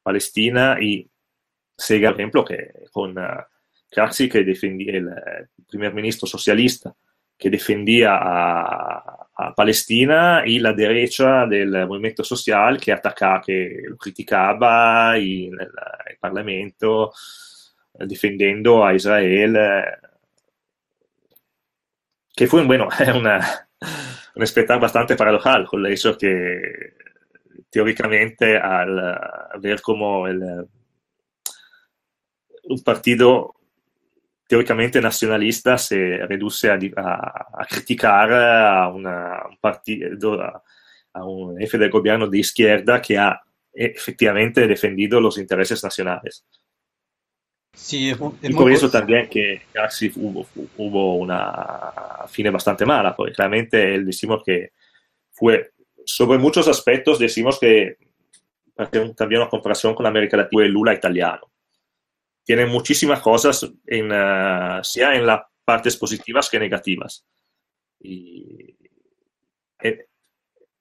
Palestina 0.00 0.76
y 0.80 1.10
se 1.76 1.98
por 1.98 2.12
ejemplo, 2.12 2.44
que 2.44 2.70
con 2.92 3.18
uh, 3.18 3.42
Craxi, 3.90 4.28
que 4.28 4.44
defendía 4.44 4.92
el, 4.92 5.10
primer 5.68 5.92
ministro 5.92 6.28
socialista, 6.28 6.94
que 7.36 7.50
defendía 7.50 8.14
a, 8.14 9.28
a, 9.34 9.54
Palestina 9.56 10.44
y 10.46 10.60
la 10.60 10.72
derecha 10.72 11.46
del 11.46 11.88
movimiento 11.88 12.22
social 12.22 12.78
que 12.80 12.92
atacaba, 12.92 13.42
que 13.44 13.76
lo 13.88 13.96
criticaba 13.96 15.18
y 15.18 15.46
en 15.46 15.54
el, 15.54 15.72
el 16.10 16.16
Parlamento 16.20 17.12
defendiendo 17.94 18.86
a 18.86 18.94
Israel, 18.94 19.56
que 22.34 22.46
fue 22.46 22.64
bueno, 22.64 22.88
una, 23.14 23.68
un 24.34 24.42
espectáculo 24.42 24.82
bastante 24.82 25.16
paradojal 25.16 25.66
con 25.66 25.86
hecho 25.86 26.16
que 26.16 26.94
teóricamente 27.70 28.56
al 28.56 29.18
ver 29.60 29.80
como 29.80 30.26
el, 30.26 30.66
un 32.64 32.82
partido 32.82 33.54
teóricamente 34.46 35.00
nacionalista 35.00 35.78
se 35.78 36.18
reduce 36.26 36.70
a, 36.70 36.78
a, 36.96 37.46
a 37.62 37.66
criticar 37.68 38.32
a, 38.32 38.88
una, 38.88 39.42
un 39.48 39.56
partido, 39.58 40.40
a, 40.42 41.24
un 41.24 41.56
jefe 41.58 41.78
del 41.78 41.90
gobierno 41.90 42.28
de 42.28 42.38
izquierda 42.38 43.00
que 43.00 43.18
ha 43.18 43.40
efectivamente 43.72 44.66
defendido 44.66 45.20
los 45.20 45.38
intereses 45.38 45.82
nacionales. 45.82 46.44
Por 48.56 48.70
eso 48.72 48.90
también 48.90 49.28
que 49.28 49.62
casi 49.72 50.10
hubo, 50.16 50.46
hubo, 50.78 51.16
una 51.16 51.92
fine 52.28 52.50
bastante 52.50 52.86
mala, 52.86 53.14
porque 53.14 53.32
claramente 53.32 53.94
él 53.94 54.06
decimos 54.06 54.42
que 54.44 54.70
fue, 55.30 55.72
sobre 56.04 56.38
muchos 56.38 56.68
aspectos 56.68 57.18
decimos 57.18 57.58
que 57.58 57.98
también 58.74 59.40
una 59.40 59.50
comparación 59.50 59.94
con 59.94 60.06
América 60.06 60.36
Latina, 60.36 60.62
fue 60.62 60.68
Lula 60.68 60.94
italiano 60.94 61.50
tiene 62.44 62.66
muchísimas 62.66 63.20
cosas, 63.20 63.66
en, 63.86 64.12
uh, 64.12 64.84
sea 64.84 65.14
en 65.14 65.26
las 65.26 65.40
partes 65.64 65.96
positivas 65.96 66.48
que 66.50 66.58
negativas. 66.58 67.26
Y 67.98 68.76
eh, 69.82 70.06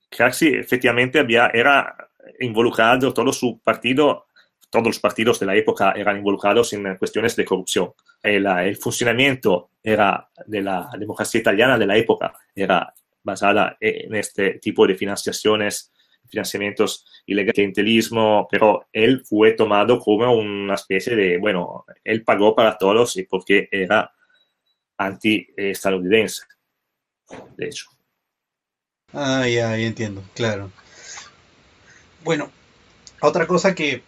Craxi 0.09 0.49
efectivamente 0.49 1.19
había, 1.19 1.47
era 1.53 1.95
involucrado, 2.41 3.13
todo 3.13 3.31
su 3.31 3.59
partido, 3.61 4.25
todos 4.73 4.87
los 4.87 4.99
partidos 4.99 5.39
de 5.39 5.45
la 5.45 5.55
época 5.55 5.91
eran 5.95 6.17
involucrados 6.17 6.73
en 6.73 6.95
cuestiones 6.97 7.35
de 7.35 7.45
corrupción. 7.45 7.93
El, 8.23 8.47
el 8.47 8.75
funcionamiento 8.77 9.69
era 9.83 10.27
de 10.47 10.63
la 10.63 10.89
democracia 10.97 11.39
italiana 11.39 11.77
de 11.77 11.85
la 11.85 11.95
época 11.95 12.33
era 12.55 12.91
basada 13.21 13.77
en 13.79 14.15
este 14.15 14.55
tipo 14.55 14.87
de 14.87 14.95
financiaciones 14.95 15.91
financiamientos 16.27 17.05
ilegales, 17.27 17.53
clientelismo, 17.53 18.47
pero 18.49 18.87
él 18.91 19.23
fue 19.23 19.51
tomado 19.51 19.99
como 19.99 20.33
una 20.33 20.73
especie 20.73 21.15
de, 21.15 21.37
bueno, 21.37 21.85
él 22.03 22.23
pagó 22.23 22.55
para 22.55 22.75
todos 22.75 23.15
y 23.17 23.23
porque 23.23 23.69
era 23.71 24.11
anti-estadounidense, 24.97 26.45
de 27.55 27.67
hecho. 27.67 27.85
Ah, 29.11 29.47
ya, 29.47 29.77
ya 29.77 29.85
entiendo, 29.85 30.23
claro. 30.33 30.71
Bueno, 32.23 32.49
otra 33.21 33.45
cosa 33.45 33.75
que, 33.75 34.01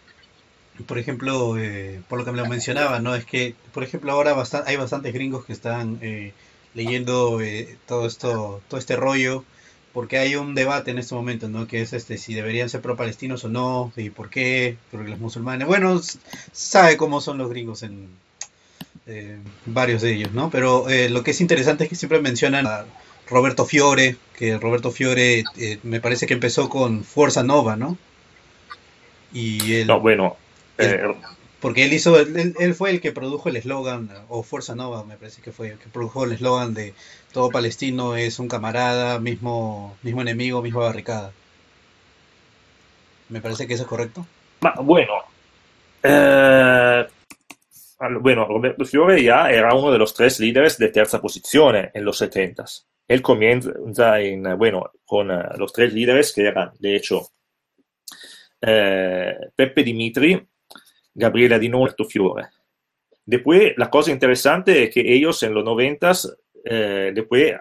por 0.84 0.98
ejemplo, 0.98 1.56
eh, 1.58 2.00
por 2.08 2.18
lo 2.18 2.24
que 2.24 2.32
me 2.32 2.38
lo 2.38 2.46
mencionaba, 2.46 3.00
¿no? 3.00 3.14
Es 3.14 3.24
que, 3.24 3.54
por 3.72 3.82
ejemplo, 3.82 4.12
ahora 4.12 4.32
bastan 4.34 4.64
hay 4.66 4.76
bastantes 4.76 5.12
gringos 5.14 5.44
que 5.44 5.52
están 5.52 5.98
eh, 6.02 6.32
leyendo 6.74 7.40
eh, 7.40 7.76
todo 7.86 8.06
esto, 8.06 8.60
todo 8.68 8.78
este 8.78 8.96
rollo 8.96 9.44
porque 9.92 10.18
hay 10.18 10.36
un 10.36 10.54
debate 10.54 10.90
en 10.90 10.98
este 10.98 11.14
momento, 11.14 11.48
¿no? 11.48 11.66
Que 11.66 11.80
es 11.80 11.94
este 11.94 12.18
si 12.18 12.34
deberían 12.34 12.68
ser 12.68 12.82
pro-palestinos 12.82 13.42
o 13.44 13.48
no, 13.48 13.92
y 13.96 14.10
por 14.10 14.28
qué, 14.28 14.76
porque 14.90 15.08
los 15.08 15.18
musulmanes, 15.18 15.66
bueno, 15.66 15.98
sabe 16.52 16.98
cómo 16.98 17.22
son 17.22 17.38
los 17.38 17.48
gringos 17.48 17.82
en 17.82 18.10
eh, 19.06 19.38
varios 19.64 20.02
de 20.02 20.12
ellos, 20.12 20.32
¿no? 20.32 20.50
Pero 20.50 20.90
eh, 20.90 21.08
lo 21.08 21.22
que 21.22 21.30
es 21.30 21.40
interesante 21.40 21.84
es 21.84 21.88
que 21.88 21.96
siempre 21.96 22.20
mencionan 22.20 22.66
a 22.66 22.84
Roberto 23.26 23.64
Fiore, 23.64 24.16
que 24.36 24.58
Roberto 24.58 24.90
Fiore 24.90 25.44
me 25.82 26.02
parece 26.02 26.26
que 26.26 26.34
empezó 26.34 26.68
con 26.68 27.02
Fuerza 27.02 27.42
Nova, 27.42 27.76
¿no? 27.76 27.96
Y 29.32 29.76
él, 29.76 29.86
no, 29.86 29.98
bueno, 29.98 30.36
él, 30.78 31.14
porque 31.60 31.84
él 31.84 31.92
hizo, 31.92 32.18
él, 32.18 32.54
él, 32.58 32.74
fue 32.74 32.90
el 32.90 33.00
que 33.00 33.12
produjo 33.12 33.48
el 33.48 33.56
eslogan, 33.56 34.10
o 34.28 34.42
Fuerza 34.42 34.74
Nova 34.74 35.04
me 35.04 35.16
parece 35.16 35.42
que 35.42 35.52
fue, 35.52 35.68
el 35.70 35.78
que 35.78 35.88
produjo 35.88 36.24
el 36.24 36.32
eslogan 36.32 36.74
de 36.74 36.94
todo 37.32 37.50
palestino 37.50 38.16
es 38.16 38.38
un 38.38 38.48
camarada, 38.48 39.18
mismo, 39.18 39.96
mismo 40.02 40.22
enemigo, 40.22 40.62
misma 40.62 40.80
barricada. 40.80 41.32
Me 43.28 43.40
parece 43.40 43.66
que 43.66 43.74
eso 43.74 43.82
es 43.82 43.88
correcto. 43.88 44.26
Bueno, 44.82 45.12
eh, 46.02 47.06
bueno, 48.20 48.46
Roberto 48.46 48.84
Fiore 48.84 49.22
ya 49.22 49.50
era 49.50 49.74
uno 49.74 49.90
de 49.90 49.98
los 49.98 50.14
tres 50.14 50.38
líderes 50.38 50.78
de 50.78 50.88
terza 50.88 51.20
posición 51.20 51.90
en 51.92 52.04
los 52.04 52.18
70 52.18 52.64
Él 53.08 53.22
comienza 53.22 54.20
en, 54.20 54.56
bueno, 54.58 54.92
con 55.04 55.30
uh, 55.30 55.56
los 55.56 55.72
tres 55.72 55.92
líderes 55.92 56.32
que 56.32 56.46
eran, 56.46 56.72
de 56.78 56.96
hecho, 56.96 57.28
eh, 58.60 59.34
Peppe 59.54 59.82
Dimitri, 59.82 60.46
Gabriela 61.16 61.58
Di 61.58 61.68
Norto 61.68 62.04
Fiore. 62.04 62.48
Después, 63.24 63.72
la 63.76 63.90
cosa 63.90 64.12
interesante 64.12 64.84
es 64.84 64.90
que 64.90 65.00
ellos 65.00 65.42
en 65.42 65.54
los 65.54 65.64
90 65.64 66.12
eh, 66.68 67.12
después 67.14 67.54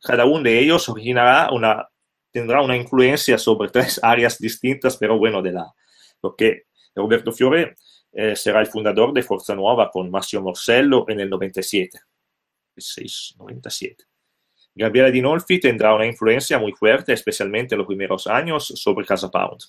cada 0.00 0.24
uno 0.24 0.42
de 0.42 0.58
ellos 0.58 0.88
originará 0.88 1.50
una, 1.52 1.88
tendrá 2.30 2.62
una 2.62 2.76
influencia 2.76 3.36
sobre 3.36 3.68
tres 3.72 4.00
áreas 4.02 4.38
distintas, 4.38 4.96
pero 4.96 5.18
bueno, 5.18 5.42
de 5.42 5.52
la, 5.52 5.72
porque 6.20 6.64
Roberto 6.94 7.30
Fiore 7.30 7.76
eh, 8.12 8.34
será 8.34 8.60
el 8.60 8.66
fundador 8.66 9.12
de 9.12 9.22
Forza 9.22 9.54
Nuova 9.54 9.90
con 9.90 10.10
Massimo 10.10 10.44
Morsello 10.44 11.04
en 11.08 11.20
el 11.20 11.28
97. 11.28 11.98
6, 12.76 13.34
97. 13.38 14.04
Gabriela 14.74 15.10
Dinolfi 15.10 15.58
tendrá 15.60 15.94
una 15.94 16.06
influencia 16.06 16.58
muy 16.58 16.72
fuerte, 16.72 17.12
especialmente 17.12 17.74
en 17.74 17.80
los 17.80 17.86
primeros 17.86 18.26
años, 18.28 18.66
sobre 18.66 19.04
Casa 19.04 19.30
Pound 19.30 19.60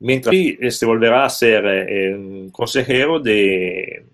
mientras 0.00 0.34
se 0.70 0.86
volverá 0.86 1.24
a 1.24 1.30
ser 1.30 1.64
eh, 1.66 2.48
consejero 2.52 3.20
de 3.20 4.06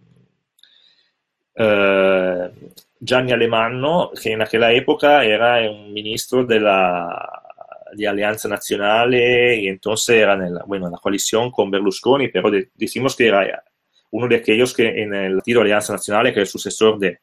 eh, 1.54 2.50
Gianni 2.98 3.32
Alemanno, 3.32 4.10
che 4.14 4.30
in 4.30 4.44
quella 4.48 4.72
epoca 4.72 5.24
era 5.24 5.70
un 5.70 5.92
ministro 5.92 6.44
della, 6.44 7.42
de 7.92 8.06
Alianza 8.06 8.48
Nacional 8.48 9.14
y 9.14 9.68
entonces 9.68 10.16
era 10.16 10.34
en 10.34 10.54
la, 10.54 10.64
bueno, 10.64 10.88
en 10.88 11.50
con 11.50 11.70
Berlusconi, 11.70 12.28
pero 12.28 12.50
de, 12.50 12.70
decimos 12.74 13.14
que 13.14 13.28
era 13.28 13.62
uno 14.10 14.28
de 14.28 14.36
aquellos 14.36 14.74
que 14.74 15.02
en 15.02 15.14
el 15.14 15.36
partido 15.36 15.60
Alianza 15.60 15.92
Nacional, 15.92 16.24
que 16.24 16.30
era 16.30 16.40
el 16.42 16.46
sucesor 16.46 16.98
del 16.98 17.18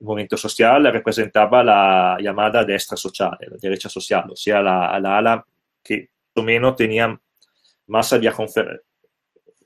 movimiento 0.00 0.36
social, 0.36 0.90
representaba 0.92 1.62
la 1.62 2.16
llamada 2.20 2.64
destra 2.64 2.96
social, 2.96 3.36
la 3.40 3.56
derecha 3.60 3.88
social, 3.88 4.30
o 4.30 4.36
sea, 4.36 4.60
la, 4.60 4.98
la 4.98 5.18
ala 5.18 5.46
que 5.82 6.08
o 6.34 6.42
menos 6.42 6.76
tenía 6.76 7.18
más 7.92 8.12
había 8.12 8.34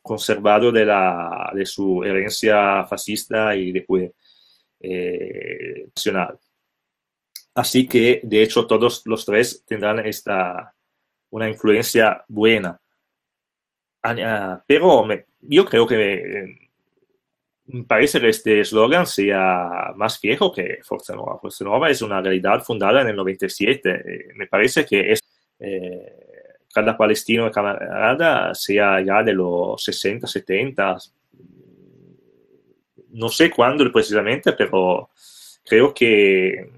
conservado 0.03 0.73
de, 0.73 0.85
la, 0.85 1.51
de 1.55 1.65
su 1.65 2.03
herencia 2.03 2.85
fascista 2.85 3.55
y 3.55 3.71
después 3.71 4.11
eh, 4.81 5.87
nacional. 5.95 6.39
Así 7.55 7.87
que, 7.87 8.21
de 8.23 8.43
hecho, 8.43 8.67
todos 8.67 9.03
los 9.07 9.25
tres 9.25 9.65
tendrán 9.65 10.05
esta, 10.05 10.75
una 11.31 11.49
influencia 11.49 12.25
buena. 12.29 12.79
Pero 14.67 15.05
me, 15.05 15.27
yo 15.41 15.65
creo 15.65 15.87
que 15.87 16.57
me 17.67 17.85
parece 17.85 18.21
que 18.21 18.29
este 18.29 18.61
eslogan 18.61 19.07
sea 19.07 19.93
más 19.97 20.21
viejo 20.21 20.53
que 20.53 20.79
Forza 20.83 21.15
Nueva. 21.15 21.39
Forza 21.41 21.65
Nueva 21.65 21.91
es 21.91 22.03
una 22.03 22.21
realidad 22.21 22.63
fundada 22.63 23.03
en 23.03 23.09
el 23.09 23.17
97. 23.17 23.91
Eh, 23.91 24.29
me 24.35 24.47
parece 24.47 24.85
que 24.85 25.13
es 25.13 25.21
eh, 25.59 26.26
cada 26.77 26.95
palestino 26.95 27.51
camarada 27.51 28.55
sea 28.55 29.01
ya 29.01 29.23
de 29.23 29.33
los 29.33 29.83
60, 29.83 30.27
70, 30.27 30.99
no 33.13 33.31
sé 33.31 33.51
cuándo 33.51 33.91
precisamente, 33.91 34.53
pero 34.53 35.09
creo 35.65 35.95
que 35.95 36.71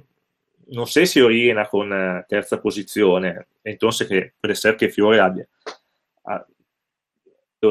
no 0.69 0.87
sé 0.87 1.05
si 1.05 1.20
origina 1.20 1.65
con 1.65 1.89
una 1.89 2.25
terza 2.29 2.62
posizione, 2.62 3.41
entonces 3.65 4.07
que 4.07 4.35
puede 4.41 4.55
ser 4.55 4.77
que 4.77 4.89
Fiore 4.89 5.19
abbia 5.19 5.49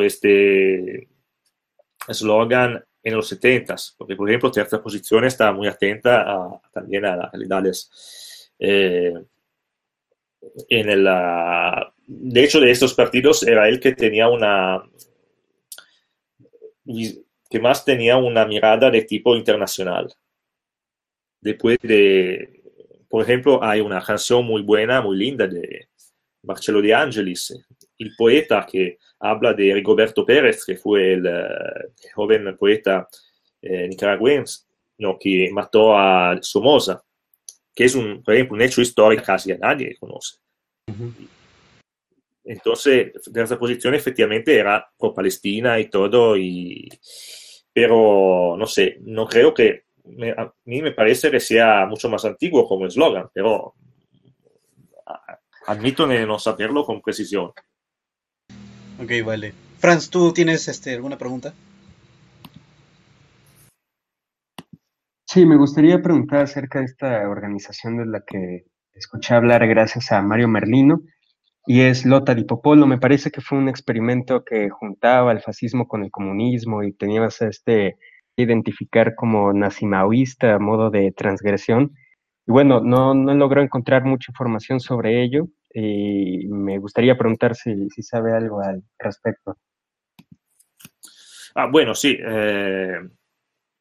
este 0.01 1.07
slogan 2.09 2.83
en 3.03 3.15
los 3.15 3.29
70, 3.29 3.73
porque 3.97 4.17
por 4.17 4.29
ejemplo 4.29 4.51
terza 4.51 4.83
posizione 4.83 5.27
está 5.27 5.53
muy 5.53 5.69
atenta 5.69 6.23
a, 6.29 6.61
también 6.73 7.05
a 7.05 7.15
las 7.15 7.31
realidades 7.31 8.51
eh, 8.59 9.13
en 10.67 11.03
la 11.05 11.93
de 12.07 12.43
hecho, 12.43 12.59
de 12.61 12.71
estos 12.71 12.93
partidos 12.93 13.43
era 13.43 13.67
él 13.67 13.79
que 13.79 13.91
tenía 13.91 14.29
una, 14.29 14.81
que 17.49 17.59
más 17.59 17.83
tenía 17.83 18.17
una 18.17 18.45
mirada 18.45 18.89
de 18.89 19.01
tipo 19.01 19.35
internacional. 19.35 20.13
Después 21.41 21.77
de, 21.81 22.63
por 23.09 23.23
ejemplo, 23.23 23.61
hay 23.61 23.81
una 23.81 24.01
canción 24.01 24.45
muy 24.45 24.61
buena, 24.61 25.01
muy 25.01 25.17
linda 25.17 25.47
de 25.47 25.89
Marcello 26.43 26.81
De 26.81 26.93
Angelis, 26.93 27.53
el 27.99 28.15
poeta 28.15 28.65
que 28.69 28.97
habla 29.19 29.53
de 29.53 29.73
Rigoberto 29.73 30.25
Pérez, 30.25 30.63
que 30.65 30.77
fue 30.77 31.13
el, 31.13 31.25
uh, 31.25 31.91
joven 32.15 32.55
poeta 32.57 33.07
eh, 33.61 33.87
nicaragüense 33.87 34.65
no, 34.99 35.17
que 35.19 35.49
mató 35.51 35.95
a 35.95 36.37
Somoza, 36.41 37.03
que 37.75 37.85
es 37.85 37.95
un, 37.95 38.23
por 38.23 38.33
ejemplo, 38.33 38.55
un 38.55 38.61
hecho 38.61 38.81
histórico 38.81 39.23
casi 39.23 39.53
nadie 39.53 39.95
conoce. 39.99 40.37
Entonces, 42.47 43.11
nuestra 43.33 43.59
posición 43.59 43.93
efectivamente 43.93 44.57
era 44.57 44.89
pro 44.97 45.13
Palestina 45.13 45.77
y 45.79 45.89
todo, 45.89 46.37
y, 46.37 46.87
pero 47.73 48.55
no 48.57 48.65
sé, 48.65 48.97
no 49.01 49.27
creo 49.27 49.53
que, 49.53 49.83
me, 50.05 50.31
a 50.31 50.53
mí 50.63 50.81
me 50.81 50.93
parece 50.93 51.29
que 51.29 51.41
sea 51.41 51.85
mucho 51.85 52.09
más 52.09 52.23
antiguo 52.23 52.65
como 52.65 52.87
eslogan, 52.87 53.27
pero 53.33 53.75
admito 55.65 56.07
de 56.07 56.25
no 56.25 56.39
saberlo 56.39 56.85
con 56.85 57.01
precisión. 57.01 57.51
Ok, 59.03 59.11
vale. 59.25 59.53
Franz, 59.79 60.09
¿tú 60.09 60.31
tienes 60.31 60.69
este, 60.69 60.93
alguna 60.93 61.17
pregunta? 61.17 61.53
Sí, 65.25 65.45
me 65.45 65.57
gustaría 65.57 66.01
preguntar 66.01 66.43
acerca 66.43 66.79
de 66.79 66.85
esta 66.85 67.27
organización 67.27 67.97
de 67.97 68.05
la 68.05 68.21
que 68.25 68.63
escuché 68.93 69.35
hablar 69.35 69.67
gracias 69.67 70.13
a 70.13 70.21
Mario 70.21 70.47
Merlino, 70.47 71.01
y 71.67 71.81
es 71.81 72.05
Lota 72.05 72.33
di 72.33 72.45
Popolo. 72.45 72.87
Me 72.87 72.97
parece 72.97 73.29
que 73.29 73.41
fue 73.41 73.57
un 73.57 73.67
experimento 73.67 74.43
que 74.43 74.69
juntaba 74.69 75.33
el 75.33 75.41
fascismo 75.41 75.87
con 75.87 76.03
el 76.03 76.09
comunismo 76.09 76.81
y 76.81 76.93
tenías 76.93 77.41
este 77.41 77.97
identificar 78.37 79.15
como 79.15 79.51
nazimaoísta 79.51 80.57
modo 80.59 80.89
de 80.89 81.11
transgresión. 81.11 81.93
Y 82.47 82.51
bueno, 82.51 82.79
no, 82.79 83.13
no 83.13 83.33
logró 83.35 83.61
encontrar 83.61 84.05
mucha 84.05 84.31
información 84.31 84.79
sobre 84.79 85.21
ello 85.21 85.49
y 85.73 86.47
me 86.47 86.77
gustaría 86.79 87.17
preguntar 87.17 87.55
si, 87.55 87.89
si 87.89 88.01
sabe 88.01 88.33
algo 88.33 88.61
al 88.61 88.83
respecto. 88.97 89.57
Ah, 91.53 91.67
bueno, 91.69 91.93
sí. 91.93 92.17
Eh, 92.17 92.99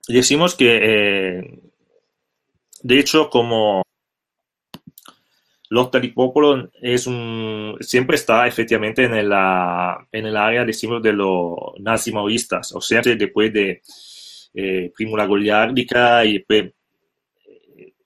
decimos 0.09 0.57
que, 0.57 0.79
eh, 0.83 1.61
de 2.83 2.99
hecho, 2.99 3.31
como 3.31 3.86
Lotta 5.71 5.99
di 5.99 6.09
Popolo 6.09 6.71
es 6.81 7.07
un, 7.07 7.77
siempre 7.81 8.17
está 8.17 8.47
efectivamente 8.47 9.05
en, 9.05 9.15
el, 9.15 9.33
en 10.13 10.27
el 10.27 10.37
área, 10.37 10.65
decimos, 10.65 11.03
de 11.03 11.13
los 11.13 11.57
nazi-maoístas, 11.81 12.73
o 12.73 12.81
sea, 12.81 13.03
después 13.03 13.53
de 13.53 13.83
eh, 14.55 14.93
Primula 14.95 15.27
Goliardica 15.27 16.25
y 16.25 16.35
después 16.35 16.73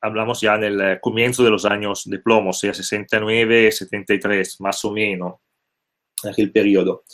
hablamos 0.01 0.41
ya 0.41 0.55
en 0.55 0.65
el 0.65 1.01
comienzo 1.01 1.45
de 1.45 1.51
los 1.51 1.65
años 1.65 2.05
de 2.07 2.19
plomo, 2.19 2.51
o 2.51 2.55
sea, 2.55 2.73
69, 2.73 3.71
73, 3.71 4.61
más 4.61 4.85
o 4.85 4.93
menos, 4.93 5.35
aquel 6.29 6.51
periodo. 6.51 7.05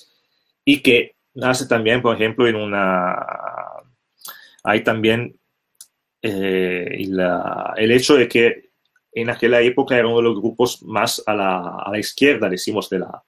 Y 0.64 0.80
que 0.80 1.16
nace 1.34 1.66
también, 1.66 2.02
por 2.02 2.14
ejemplo, 2.14 2.46
en 2.46 2.56
una... 2.56 3.16
Hay 4.64 4.82
también 4.82 5.38
eh, 6.22 7.04
la, 7.08 7.74
el 7.76 7.92
hecho 7.92 8.16
de 8.16 8.28
que 8.28 8.65
en 9.20 9.30
aquella 9.30 9.60
época 9.60 9.96
era 9.96 10.06
uno 10.06 10.18
de 10.18 10.22
los 10.22 10.36
grupos 10.36 10.82
más 10.82 11.22
a 11.26 11.34
la, 11.34 11.78
a 11.84 11.90
la 11.90 11.98
izquierda, 11.98 12.48
decimos, 12.48 12.88
de 12.90 13.00
la, 13.00 13.22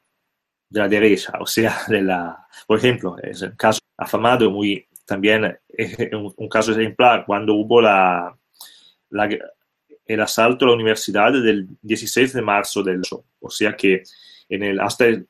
de 0.69 0.81
la 0.81 0.89
derecha, 0.89 1.33
o 1.41 1.47
sea, 1.47 1.79
de 1.89 2.03
la, 2.03 2.47
por 2.67 2.79
ejemplo, 2.79 3.17
es 3.23 3.43
un 3.43 3.53
caso 3.53 3.81
afamado, 3.97 4.51
muy, 4.51 4.87
también 5.07 5.59
un, 6.13 6.35
un 6.37 6.49
caso 6.49 6.73
ejemplar, 6.73 7.25
cuando 7.27 7.55
hubo 7.55 7.81
la, 7.81 8.37
la, 9.11 9.29
el 10.09 10.21
asalto 10.21 10.65
a 10.65 10.69
la 10.69 10.75
universidad 10.75 11.33
del 11.33 11.69
16 11.83 12.33
de 12.33 12.43
marzo 12.43 12.83
del 12.83 13.01
8. 13.01 13.25
O 13.41 13.51
sea 13.51 13.77
que 13.77 14.03
en 14.49 14.63
el, 14.63 14.81
hasta 14.81 15.07
el, 15.07 15.29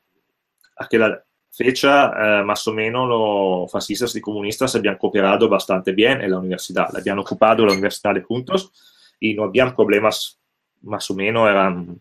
aquella 0.77 1.23
fecha, 1.51 2.39
eh, 2.39 2.43
más 2.43 2.65
o 2.67 2.73
menos, 2.73 3.07
los 3.07 3.71
fascistas 3.71 4.15
y 4.15 4.21
comunistas 4.21 4.73
habían 4.75 4.97
cooperado 4.97 5.49
bastante 5.49 5.91
bien 5.91 6.21
en 6.21 6.31
la 6.31 6.39
universidad. 6.39 6.95
Habían 6.95 7.19
ocupado 7.19 7.65
la 7.65 7.73
universidad 7.73 8.15
juntos 8.23 8.71
y 9.19 9.33
no 9.33 9.43
habían 9.43 9.75
problemas, 9.75 10.39
más 10.81 11.09
o 11.11 11.15
menos, 11.15 11.49
eran 11.49 11.99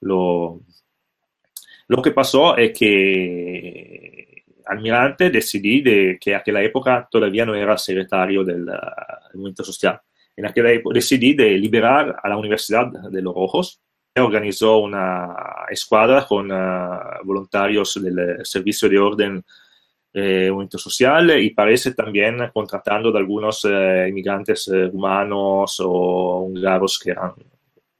lo, 0.00 0.60
lo 1.88 2.02
que 2.02 2.12
pasó 2.12 2.56
es 2.56 2.76
que 2.78 4.44
Almirante 4.66 5.30
decidí 5.30 5.80
de 5.80 6.18
que 6.20 6.30
en 6.30 6.36
aquella 6.36 6.62
época 6.62 7.08
todavía 7.10 7.44
era 7.44 7.78
secretario 7.78 8.44
del, 8.44 8.66
del 8.66 8.76
movimiento 9.34 9.64
social 9.64 10.00
en 10.38 10.46
aquella 10.46 10.70
época 10.70 10.94
decidí 10.94 11.34
de 11.34 11.58
liberar 11.58 12.20
a 12.22 12.28
la 12.28 12.36
Universidad 12.36 12.86
de 12.86 13.22
los 13.22 13.34
Rojos. 13.34 13.80
Organizó 14.14 14.78
una 14.78 15.34
escuadra 15.68 16.24
con 16.26 16.50
uh, 16.50 17.24
voluntarios 17.24 18.00
del 18.00 18.44
Servicio 18.44 18.88
de 18.88 18.98
Orden 19.00 19.44
eh, 20.12 20.48
Movimiento 20.50 20.78
Social 20.78 21.40
y 21.42 21.50
parece 21.50 21.92
también 21.92 22.38
contratando 22.52 23.10
de 23.10 23.18
algunos 23.18 23.64
eh, 23.64 24.06
inmigrantes 24.08 24.68
eh, 24.68 24.86
rumanos 24.86 25.80
o 25.80 26.38
húngaros 26.42 27.00
que 27.00 27.10
eran 27.10 27.32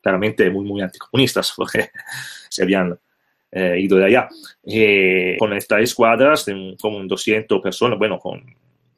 claramente 0.08 0.50
muy, 0.50 0.64
muy 0.64 0.80
anticomunistas 0.80 1.52
porque 1.56 1.90
se 2.48 2.62
habían 2.62 2.98
eh, 3.50 3.78
ido 3.80 3.98
de 3.98 4.06
allá. 4.06 4.28
con 5.38 5.52
estas 5.52 5.82
escuadras, 5.82 6.46
como 6.80 7.04
200 7.04 7.60
personas, 7.60 7.98
bueno, 7.98 8.18
con 8.18 8.42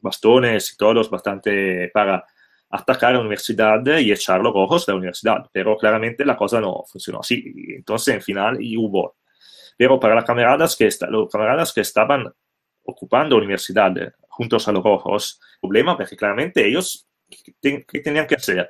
bastones 0.01 0.73
y 0.73 0.77
todos, 0.77 1.09
bastante 1.09 1.89
para 1.93 2.25
atacar 2.69 3.11
a 3.11 3.13
la 3.13 3.19
universidad 3.19 3.85
y 3.99 4.11
echar 4.11 4.41
los 4.41 4.53
ojos 4.55 4.85
de 4.85 4.93
la 4.93 4.97
universidad. 4.97 5.49
Pero 5.51 5.77
claramente 5.77 6.25
la 6.25 6.37
cosa 6.37 6.59
no 6.61 6.83
funcionó 6.87 7.19
así. 7.19 7.43
Entonces, 7.75 8.15
en 8.15 8.21
final, 8.21 8.57
hubo. 8.77 9.17
Pero 9.77 9.99
para 9.99 10.15
las 10.15 10.25
camaradas 10.25 10.75
que, 10.75 10.89
los 11.09 11.29
camaradas 11.29 11.73
que 11.73 11.81
estaban 11.81 12.31
ocupando 12.83 13.35
la 13.35 13.43
universidad 13.43 13.93
juntos 14.29 14.67
a 14.67 14.71
los 14.71 14.83
rojos, 14.83 15.39
problema 15.59 15.97
porque 15.97 16.15
claramente 16.15 16.65
ellos, 16.65 17.07
¿qué, 17.61 18.01
tenían 18.03 18.27
que 18.27 18.35
hacer? 18.35 18.69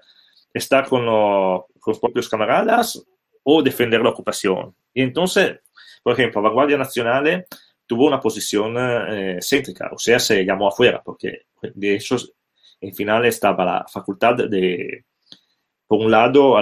¿Estar 0.54 0.88
con, 0.88 1.06
lo, 1.06 1.68
con, 1.82 2.00
propios 2.00 2.30
camaradas 2.30 3.04
o 3.44 3.62
defender 3.62 4.02
la 4.02 4.12
ocupación? 4.12 4.74
Y 4.94 5.02
entonces, 5.02 5.60
por 6.04 6.14
ejemplo, 6.14 6.42
la 6.42 6.50
Guardia 6.50 6.78
Nacional 6.78 7.46
tuvo 7.86 8.06
una 8.06 8.22
posición 8.22 8.76
eh, 8.78 9.40
céntrica, 9.42 9.90
o 9.92 9.98
sea, 9.98 10.20
se 10.20 10.46
llamó 10.46 10.70
afuera, 10.70 11.02
porque 11.04 11.48
de 11.62 11.96
hecho 11.96 12.16
en 12.80 12.96
final 12.96 13.26
estaba 13.26 13.66
la 13.66 13.86
facultad 13.88 14.36
de, 14.36 15.06
por 15.86 16.00
un 16.00 16.10
lado, 16.10 16.56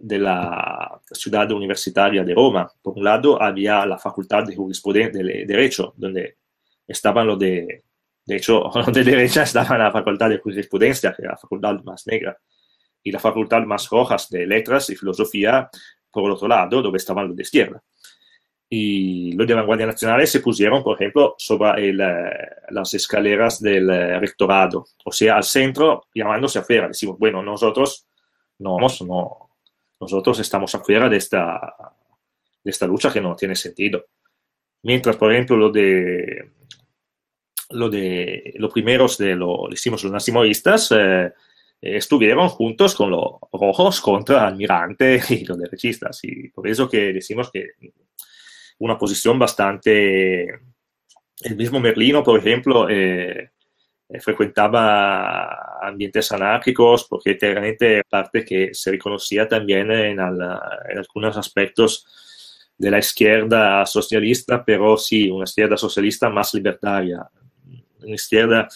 de 0.00 0.18
la 0.18 1.00
ciudad 1.10 1.50
universitaria 1.50 2.24
de 2.24 2.34
Roma, 2.34 2.70
por 2.80 2.96
un 2.96 3.04
lado 3.04 3.40
había 3.40 3.84
la 3.84 3.98
facultad 3.98 4.44
de 4.44 4.56
jurisprudencia, 4.56 5.22
de 5.22 5.44
derecho, 5.44 5.92
donde 5.96 6.36
estaban 6.86 7.26
los 7.26 7.38
de, 7.38 7.84
de 8.24 8.36
hecho, 8.36 8.70
los 8.74 8.92
de 8.92 9.04
derecha 9.04 9.42
estaban 9.42 9.78
la 9.78 9.92
facultad 9.92 10.30
de 10.30 10.38
jurisprudencia, 10.38 11.12
que 11.12 11.22
era 11.22 11.32
la 11.32 11.38
facultad 11.38 11.82
más 11.84 12.06
negra, 12.06 12.38
y 13.04 13.12
la 13.12 13.20
facultad 13.20 13.62
más 13.62 13.88
rojas 13.88 14.28
de 14.30 14.46
letras 14.46 14.90
y 14.90 14.96
filosofía, 14.96 15.70
por 16.10 16.28
otro 16.30 16.48
lado, 16.48 16.82
donde 16.82 16.98
estaban 16.98 17.28
los 17.28 17.36
de 17.36 17.42
izquierda 17.42 17.82
y 18.76 19.32
los 19.32 19.46
de 19.46 19.54
la 19.54 19.62
Guardia 19.62 19.86
Nacional 19.86 20.26
se 20.26 20.40
pusieron, 20.40 20.82
por 20.82 20.96
ejemplo, 20.96 21.36
sobre 21.38 21.90
el, 21.90 21.98
las 22.70 22.92
escaleras 22.94 23.60
del 23.60 23.88
rectorado, 24.18 24.86
o 25.04 25.12
sea, 25.12 25.36
al 25.36 25.44
centro, 25.44 26.08
llamándose 26.12 26.58
afuera. 26.58 26.88
Decimos, 26.88 27.16
bueno, 27.18 27.40
nosotros 27.40 28.08
no, 28.58 28.78
no, 28.78 29.50
nosotros 30.00 30.40
estamos 30.40 30.74
afuera 30.74 31.08
de 31.08 31.18
esta, 31.18 31.74
de 32.64 32.70
esta 32.70 32.86
lucha 32.86 33.12
que 33.12 33.20
no 33.20 33.36
tiene 33.36 33.54
sentido. 33.54 34.06
Mientras, 34.82 35.16
por 35.16 35.32
ejemplo, 35.32 35.56
lo 35.56 35.70
de, 35.70 36.52
lo 37.70 37.88
de 37.88 38.54
los 38.56 38.72
primeros 38.72 39.18
de 39.18 39.36
lo, 39.36 39.68
decimos, 39.70 40.02
los 40.02 40.12
nacionalistas, 40.12 40.90
eh, 40.90 41.32
estuvieron 41.84 42.48
juntos 42.48 42.94
con 42.94 43.10
los 43.10 43.34
rojos 43.52 44.00
contra 44.00 44.46
Almirante 44.46 45.20
y 45.28 45.44
los 45.44 45.58
derechistas. 45.58 46.20
Y 46.22 46.48
por 46.48 46.66
eso 46.66 46.88
que 46.88 47.12
decimos 47.12 47.50
que 47.50 47.72
una 48.78 48.98
posición 48.98 49.38
bastante... 49.38 50.44
El 51.42 51.56
mismo 51.56 51.80
Merlino, 51.80 52.22
por 52.22 52.38
ejemplo, 52.38 52.88
eh, 52.88 53.50
frecuentaba 54.20 55.78
ambientes 55.82 56.30
anárquicos 56.32 57.06
porque 57.08 57.36
realmente 57.40 58.02
parte 58.08 58.44
que 58.44 58.72
se 58.72 58.92
reconocía 58.92 59.46
también 59.48 59.90
en, 59.90 60.12
en, 60.12 60.20
algunos 60.20 61.36
aspectos 61.36 62.06
de 62.78 62.90
la 62.90 62.98
izquierda 62.98 63.84
socialista, 63.86 64.64
pero 64.64 64.96
sí, 64.96 65.28
una 65.28 65.44
izquierda 65.44 65.76
socialista 65.76 66.28
más 66.30 66.54
libertaria. 66.54 67.28
Una 68.02 68.14
izquierda, 68.14 68.68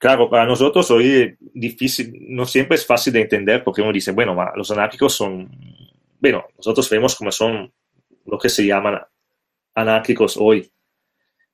claro, 0.00 0.30
para 0.30 0.46
nosotros 0.46 0.90
hoy 0.90 1.36
difícil, 1.38 2.12
no 2.30 2.46
siempre 2.46 2.76
es 2.76 2.86
fácil 2.86 3.12
de 3.12 3.20
entender 3.20 3.62
porque 3.62 3.82
uno 3.82 3.92
dice, 3.92 4.12
bueno, 4.12 4.34
los 4.56 4.70
anárquicos 4.70 5.14
son, 5.14 5.48
bueno, 6.18 6.46
nosotros 6.56 6.88
vemos 6.88 7.14
como 7.14 7.30
son 7.30 7.70
lo 8.24 8.38
que 8.38 8.48
se 8.48 8.66
llaman 8.66 8.98
anárquicos 9.74 10.36
hoy. 10.38 10.72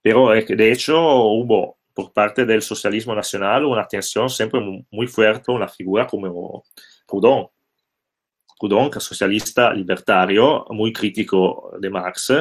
pero 0.00 0.30
de 0.30 0.72
hecho 0.72 0.96
hubo 0.96 1.76
por 1.92 2.12
parte 2.12 2.44
del 2.44 2.62
socialismo 2.62 3.14
nacional 3.14 3.64
una 3.64 3.88
tensión 3.88 4.30
siempre 4.30 4.60
muy 4.90 5.06
fuerte, 5.08 5.50
una 5.50 5.66
figura 5.66 6.06
como 6.06 6.62
Proudhon. 7.06 7.48
Proudhon, 8.60 8.90
que 8.90 8.98
es 8.98 9.04
socialista 9.04 9.72
libertario, 9.74 10.66
muy 10.70 10.92
crítico 10.92 11.72
de 11.80 11.90
Marx, 11.90 12.32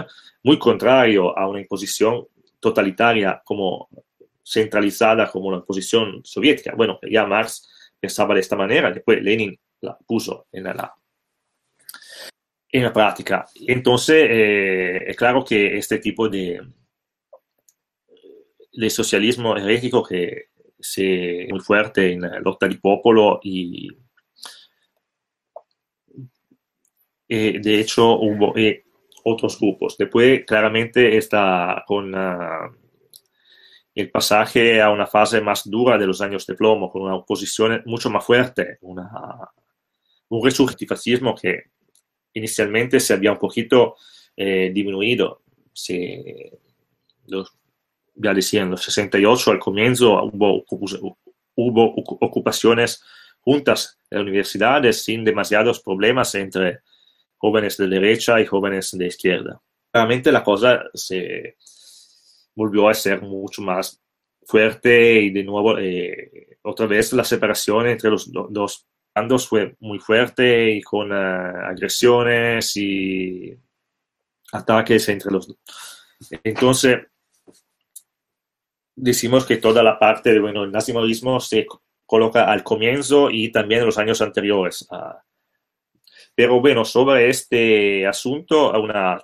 muy 0.43 0.59
contrario 0.59 1.37
a 1.37 1.47
una 1.47 1.61
imposición 1.61 2.27
totalitaria 2.59 3.41
como 3.43 3.89
centralizada 4.45 5.31
como 5.31 5.51
la 5.51 5.57
imposición 5.57 6.21
soviética. 6.23 6.75
Bueno, 6.75 6.99
ya 7.09 7.25
Marx 7.25 7.91
pensaba 7.99 8.35
de 8.35 8.41
esta 8.41 8.55
manera, 8.55 8.91
después 8.91 9.21
Lenin 9.21 9.57
la 9.81 9.97
puso 9.97 10.47
en 10.51 10.65
la, 10.65 10.93
en 12.69 12.83
la 12.83 12.93
práctica. 12.93 13.47
Entonces, 13.67 14.27
eh, 14.29 15.03
es 15.07 15.17
claro 15.17 15.43
que 15.43 15.77
este 15.77 15.97
tipo 15.97 16.29
de, 16.29 16.61
de 18.73 18.89
socialismo 18.89 19.57
herético 19.57 20.03
que 20.03 20.49
se 20.79 21.47
muy 21.49 21.59
fuerte 21.61 22.13
en 22.13 22.21
la 22.21 22.39
lotta 22.39 22.67
di 22.67 22.75
popolo 22.75 23.39
y 23.41 23.89
eh, 27.27 27.59
de 27.59 27.79
hecho 27.79 28.19
hubo 28.19 28.55
eh, 28.55 28.83
otros 29.23 29.59
grupos. 29.59 29.97
Después, 29.97 30.45
claramente, 30.45 31.17
está 31.17 31.83
con 31.87 32.13
el 33.95 34.11
pasaje 34.11 34.81
a 34.81 34.91
una 34.91 35.07
fase 35.07 35.39
más 35.39 35.69
dura 35.69 35.97
de 35.97 36.05
los 36.05 36.19
años 36.19 36.45
de 36.45 36.55
plomo, 36.55 36.91
con 36.91 37.03
una 37.03 37.15
oposición 37.15 37.81
mucho 37.85 38.09
más 38.09 38.25
fuerte, 38.25 38.77
una, 38.81 39.09
un 40.29 40.43
resurrectivismo 40.43 41.33
que 41.33 41.63
inicialmente 42.33 42.99
se 42.99 43.13
había 43.13 43.31
un 43.31 43.39
poquito 43.39 43.95
eh, 44.35 44.69
disminuido. 44.73 45.41
Se, 45.71 46.51
los, 47.27 47.53
ya 48.15 48.33
decía, 48.33 48.63
en 48.63 48.71
los 48.71 48.83
68 48.83 49.51
al 49.51 49.59
comienzo 49.59 50.21
hubo, 50.23 50.65
hubo 51.55 51.93
ocupaciones 51.95 53.01
juntas 53.39 53.97
en 54.09 54.19
universidades 54.19 55.03
sin 55.03 55.23
demasiados 55.23 55.79
problemas 55.79 56.35
entre 56.35 56.79
jóvenes 57.37 57.77
de 57.77 57.87
derecha 57.87 58.41
y 58.41 58.45
jóvenes 58.45 58.91
de 58.91 59.07
izquierda. 59.07 59.61
Realmente 59.93 60.31
la 60.33 60.43
cosa 60.43 60.83
se 60.93 61.55
volvió 62.55 62.89
a 62.89 62.93
ser 62.93 63.21
mucho 63.21 63.61
más 63.61 64.01
fuerte 64.45 65.21
y 65.21 65.31
de 65.31 65.43
nuevo 65.43 65.77
eh, 65.77 66.57
otra 66.61 66.85
vez 66.85 67.13
la 67.13 67.23
separación 67.23 67.87
entre 67.87 68.09
los 68.09 68.31
dos 68.31 68.87
bandos 69.13 69.47
fue 69.47 69.75
muy 69.79 69.99
fuerte 69.99 70.71
y 70.71 70.81
con 70.81 71.11
uh, 71.11 71.15
agresiones 71.69 72.75
y 72.75 73.55
ataques 74.51 75.07
entre 75.09 75.31
los 75.31 75.47
dos. 75.47 75.57
Entonces, 76.43 76.99
decimos 78.95 79.45
que 79.45 79.57
toda 79.57 79.81
la 79.83 79.97
parte 79.97 80.33
de, 80.33 80.39
bueno, 80.39 80.63
el 80.63 80.71
nacionalismo 80.71 81.39
se 81.39 81.65
coloca 82.05 82.51
al 82.51 82.63
comienzo 82.63 83.29
y 83.29 83.51
también 83.51 83.81
en 83.81 83.87
los 83.87 83.97
años 83.97 84.21
anteriores. 84.21 84.87
Uh, 84.91 85.17
pero 86.35 86.59
bueno, 86.59 86.83
sobre 86.83 87.29
este 87.29 88.05
asunto, 88.05 88.71
una, 88.81 89.21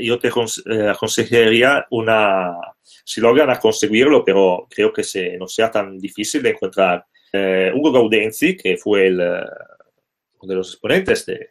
yo 0.00 0.18
te 0.18 0.28
eh, 0.28 0.88
aconsejaría 0.88 1.86
una, 1.90 2.56
si 2.82 3.20
logran 3.20 3.56
conseguirlo, 3.58 4.24
pero 4.24 4.66
creo 4.70 4.92
que 4.92 5.02
se, 5.02 5.36
no 5.36 5.48
sea 5.48 5.70
tan 5.70 5.98
difícil 5.98 6.42
de 6.42 6.50
encontrar. 6.50 7.04
Eh, 7.32 7.72
Hugo 7.74 7.92
Gaudenzi, 7.92 8.56
fue 8.78 9.06
el, 9.06 9.20
eh, 9.20 9.44
uno 10.40 10.50
de 10.50 10.54
los 10.54 10.72
exponentes 10.72 11.26
de, 11.26 11.50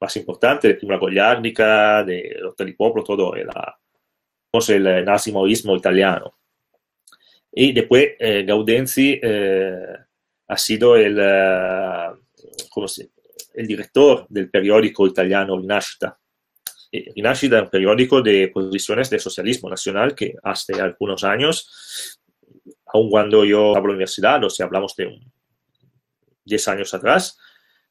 más 0.00 0.16
importantes 0.16 0.68
de 0.70 0.74
Prima 0.76 0.96
Gogliarnica, 0.96 2.04
Lotta 2.40 2.64
di 2.64 2.72
Popolo, 2.72 3.04
todo 3.04 3.34
el, 3.34 3.48
el 4.86 5.04
nazismo 5.04 5.76
italiano. 5.76 6.34
Y 7.52 7.72
después 7.72 8.10
eh, 8.18 8.44
Gaudenzi 8.46 9.20
ha 10.48 10.56
sido 10.56 10.96
el, 10.96 11.16
¿cómo 12.70 12.88
se, 12.88 13.10
el 13.54 13.66
director 13.66 14.26
del 14.28 14.50
periódico 14.50 15.06
italiano 15.06 15.58
Rinascita. 15.58 16.19
Rinascita 16.92 17.62
un 17.62 17.70
periódico 17.70 18.20
de 18.20 18.48
posiciones 18.48 19.10
de 19.10 19.18
socialismo 19.18 19.70
nacional 19.70 20.14
que 20.14 20.34
hace 20.42 20.80
algunos 20.80 21.22
años, 21.24 22.18
aun 22.86 23.10
cuando 23.10 23.44
yo 23.44 23.68
en 23.68 23.74
la 23.74 23.80
universidad, 23.80 24.42
o 24.42 24.50
sea, 24.50 24.66
hablamos 24.66 24.96
de 24.96 25.20
10 26.44 26.68
años 26.68 26.92
atrás, 26.94 27.38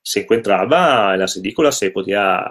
se 0.02 0.22
encontraba 0.22 1.14
en 1.14 1.20
las 1.20 1.38
edículas, 1.38 1.78
se 1.78 1.92
podía 1.92 2.44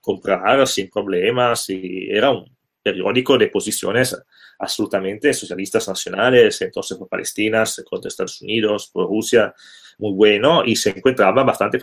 comprar 0.00 0.66
sin 0.66 0.90
problemas 0.90 1.68
y 1.70 2.08
era 2.10 2.30
un 2.30 2.56
periódico 2.82 3.38
de 3.38 3.48
posiciones 3.48 4.16
absolutamente 4.58 5.32
socialistas 5.32 5.88
nacionales, 5.88 6.60
entonces 6.62 6.96
por 6.98 7.08
Palestina, 7.08 7.64
contra 7.88 8.08
Estados 8.08 8.40
Unidos, 8.42 8.90
por 8.92 9.08
Rusia, 9.08 9.54
muy 9.98 10.12
bueno 10.12 10.64
y 10.64 10.76
se 10.76 10.90
encontraba 10.90 11.44
bastante 11.44 11.78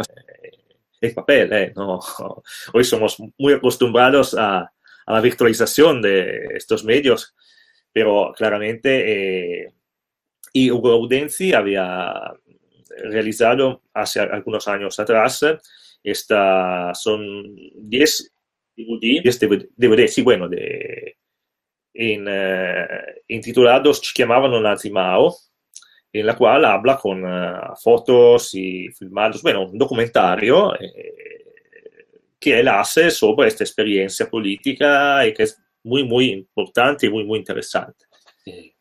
en 1.01 1.13
papel. 1.13 1.53
¿eh? 1.53 1.73
¿no? 1.75 1.99
Hoy 2.73 2.83
somos 2.83 3.17
muy 3.37 3.53
acostumbrados 3.53 4.33
a, 4.35 4.59
a, 5.05 5.13
la 5.13 5.21
virtualización 5.21 6.01
de 6.01 6.47
estos 6.55 6.83
medios, 6.83 7.35
pero 7.91 8.33
claramente, 8.35 9.63
eh, 9.63 9.73
y 10.53 10.71
Hugo 10.71 10.91
Audenzi 10.91 11.53
había 11.53 12.13
realizado 13.03 13.83
hace 13.93 14.19
algunos 14.19 14.67
años 14.67 14.99
atrás, 14.99 15.45
esta, 16.03 16.93
son 16.93 17.55
10 17.75 18.33
DVD, 18.75 19.21
10 19.21 19.39
DVD, 19.75 20.07
sí, 20.07 20.21
bueno, 20.21 20.47
de, 20.47 21.17
en, 21.93 22.25
eh, 22.27 23.21
intitulados 23.27 24.01
Ci 24.01 24.13
chiamavano 24.13 24.59
Nazimao, 24.61 25.35
en 26.11 26.25
la 26.25 26.35
cual 26.35 26.65
habla 26.65 26.97
con 26.97 27.23
uh, 27.23 27.75
fotos 27.75 28.53
y 28.55 28.89
filmados, 28.89 29.41
bueno, 29.41 29.65
un 29.65 29.77
documentario 29.77 30.73
eh, 30.79 31.19
que 32.39 32.59
hace 32.67 33.11
sobre 33.11 33.47
esta 33.47 33.63
experiencia 33.63 34.29
política 34.29 35.25
y 35.27 35.33
que 35.33 35.43
es 35.43 35.61
muy, 35.83 36.03
muy 36.03 36.31
importante 36.31 37.05
y 37.05 37.09
muy, 37.09 37.23
muy 37.25 37.39
interesante. 37.39 38.05
Eh, 38.45 38.73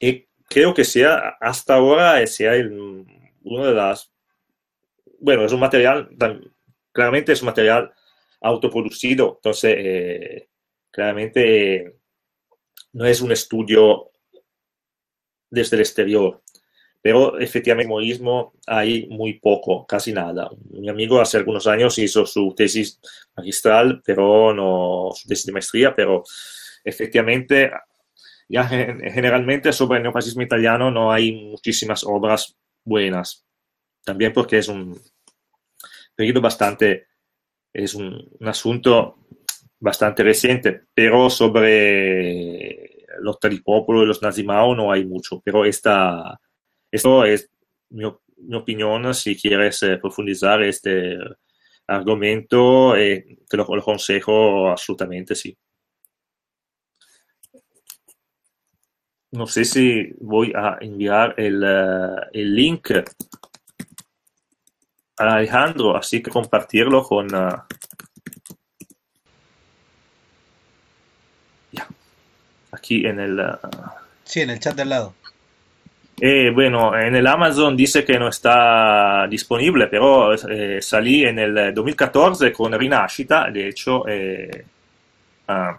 y 0.00 0.26
creo 0.48 0.72
que 0.72 0.84
sea, 0.84 1.36
hasta 1.40 1.74
ahora, 1.74 2.26
sea 2.26 2.54
el, 2.54 3.04
uno 3.42 3.66
de 3.66 3.74
las, 3.74 4.10
bueno, 5.20 5.44
es 5.44 5.52
un 5.52 5.60
material, 5.60 6.08
claramente 6.92 7.32
es 7.32 7.42
un 7.42 7.46
material 7.46 7.92
autoproducido, 8.40 9.34
entonces, 9.36 9.74
eh, 9.76 10.48
claramente 10.90 11.96
no 12.92 13.04
es 13.04 13.20
un 13.20 13.32
estudio 13.32 14.10
desde 15.54 15.76
el 15.76 15.82
exterior. 15.82 16.42
Pero 17.04 17.38
efectivamente, 17.38 17.90
egoísmo 17.90 18.54
hay 18.66 19.06
muy 19.08 19.34
poco, 19.34 19.86
casi 19.86 20.12
nada. 20.12 20.48
Mi 20.70 20.88
amigo 20.88 21.20
hace 21.20 21.36
algunos 21.36 21.66
años 21.66 21.98
hizo 21.98 22.24
su 22.24 22.54
tesis 22.56 22.98
magistral, 23.36 24.02
pero 24.02 24.54
no 24.54 25.10
su 25.14 25.28
tesis 25.28 25.44
de 25.44 25.52
maestría, 25.52 25.94
pero 25.94 26.24
efectivamente, 26.82 27.70
ya 28.48 28.64
generalmente 28.66 29.72
sobre 29.72 29.98
el 29.98 30.04
neofascismo 30.04 30.42
italiano 30.42 30.90
no 30.90 31.12
hay 31.12 31.32
muchísimas 31.32 32.04
obras 32.04 32.56
buenas. 32.84 33.44
También 34.02 34.32
porque 34.32 34.58
es 34.58 34.68
un 34.68 34.98
periodo 36.14 36.40
bastante, 36.40 37.08
es 37.72 37.94
un, 37.94 38.30
un 38.40 38.48
asunto 38.48 39.18
bastante 39.78 40.22
reciente, 40.22 40.84
pero 40.94 41.28
sobre 41.28 42.83
los 43.20 43.38
Popolo 43.64 44.02
y 44.02 44.06
los 44.06 44.22
Nazimao 44.22 44.74
no 44.74 44.90
hay 44.92 45.04
mucho, 45.04 45.40
pero 45.44 45.64
esta, 45.64 46.40
esto 46.90 47.24
es 47.24 47.50
mi, 47.90 48.04
mi 48.38 48.56
opinión. 48.56 49.14
Si 49.14 49.36
quieres 49.36 49.82
eh, 49.82 49.98
profundizar 49.98 50.62
este 50.62 51.18
argumento, 51.86 52.96
eh, 52.96 53.38
te 53.48 53.56
lo, 53.56 53.64
lo 53.64 53.80
aconsejo 53.80 54.68
absolutamente, 54.70 55.34
sí. 55.34 55.56
No 59.32 59.46
sé 59.48 59.64
si 59.64 60.12
voy 60.20 60.52
a 60.54 60.78
enviar 60.80 61.34
el, 61.36 61.62
uh, 61.62 62.20
el 62.32 62.54
link 62.54 62.92
a 65.16 65.34
Alejandro, 65.34 65.96
así 65.96 66.22
que 66.22 66.30
compartirlo 66.30 67.02
con, 67.02 67.34
uh, 67.34 67.48
aquí 72.84 73.06
en 73.06 73.18
el... 73.18 73.40
Uh, 73.40 73.56
sí, 74.24 74.40
en 74.42 74.50
el 74.50 74.60
chat 74.60 74.76
de 74.76 74.82
al 74.82 74.88
lado. 74.90 75.14
Eh, 76.20 76.50
bueno, 76.50 76.96
en 76.96 77.16
el 77.16 77.26
Amazon 77.26 77.76
dice 77.76 78.04
que 78.04 78.18
no 78.18 78.28
está 78.28 79.26
disponible, 79.28 79.88
pero 79.88 80.34
eh, 80.34 80.80
salí 80.80 81.24
en 81.24 81.38
el 81.38 81.74
2014 81.74 82.52
con 82.52 82.72
Rinascita, 82.72 83.50
de 83.50 83.68
hecho, 83.68 84.06
eh, 84.06 84.64
uh, 85.48 85.76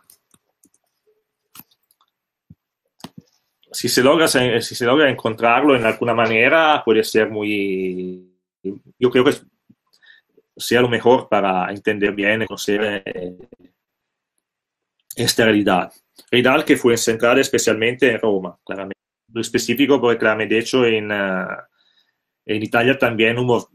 si, 3.72 3.88
se 3.88 4.03
logra, 4.03 4.27
si 4.27 4.76
se 4.76 4.86
logra 4.86 5.10
encontrarlo 5.10 5.76
en 5.76 5.86
alguna 5.86 6.14
manera, 6.14 6.82
puede 6.84 7.03
ser 7.03 7.30
muy... 7.30 8.32
Yo 8.99 9.11
creo 9.11 9.23
que 9.23 9.36
sea 10.57 10.82
lo 10.82 10.90
mejor 10.90 11.30
para 11.30 11.69
entender 11.69 12.11
bien, 12.14 12.45
conocer 12.45 13.03
esta 15.15 15.45
realidad. 15.45 15.91
Realidad 16.31 16.65
que 16.65 16.77
fue 16.77 16.97
centrada 16.97 17.39
especialmente 17.41 18.11
en 18.11 18.19
Roma, 18.19 18.57
claramente. 18.65 18.95
Lo 19.33 19.41
específico 19.41 19.99
porque 19.99 20.19
claramente, 20.19 20.55
de 20.55 20.61
hecho, 20.61 20.85
en, 20.85 21.11
uh, 21.11 21.47
en 22.45 22.63
Italia 22.63 22.97
también 22.97 23.37
hubo, 23.37 23.69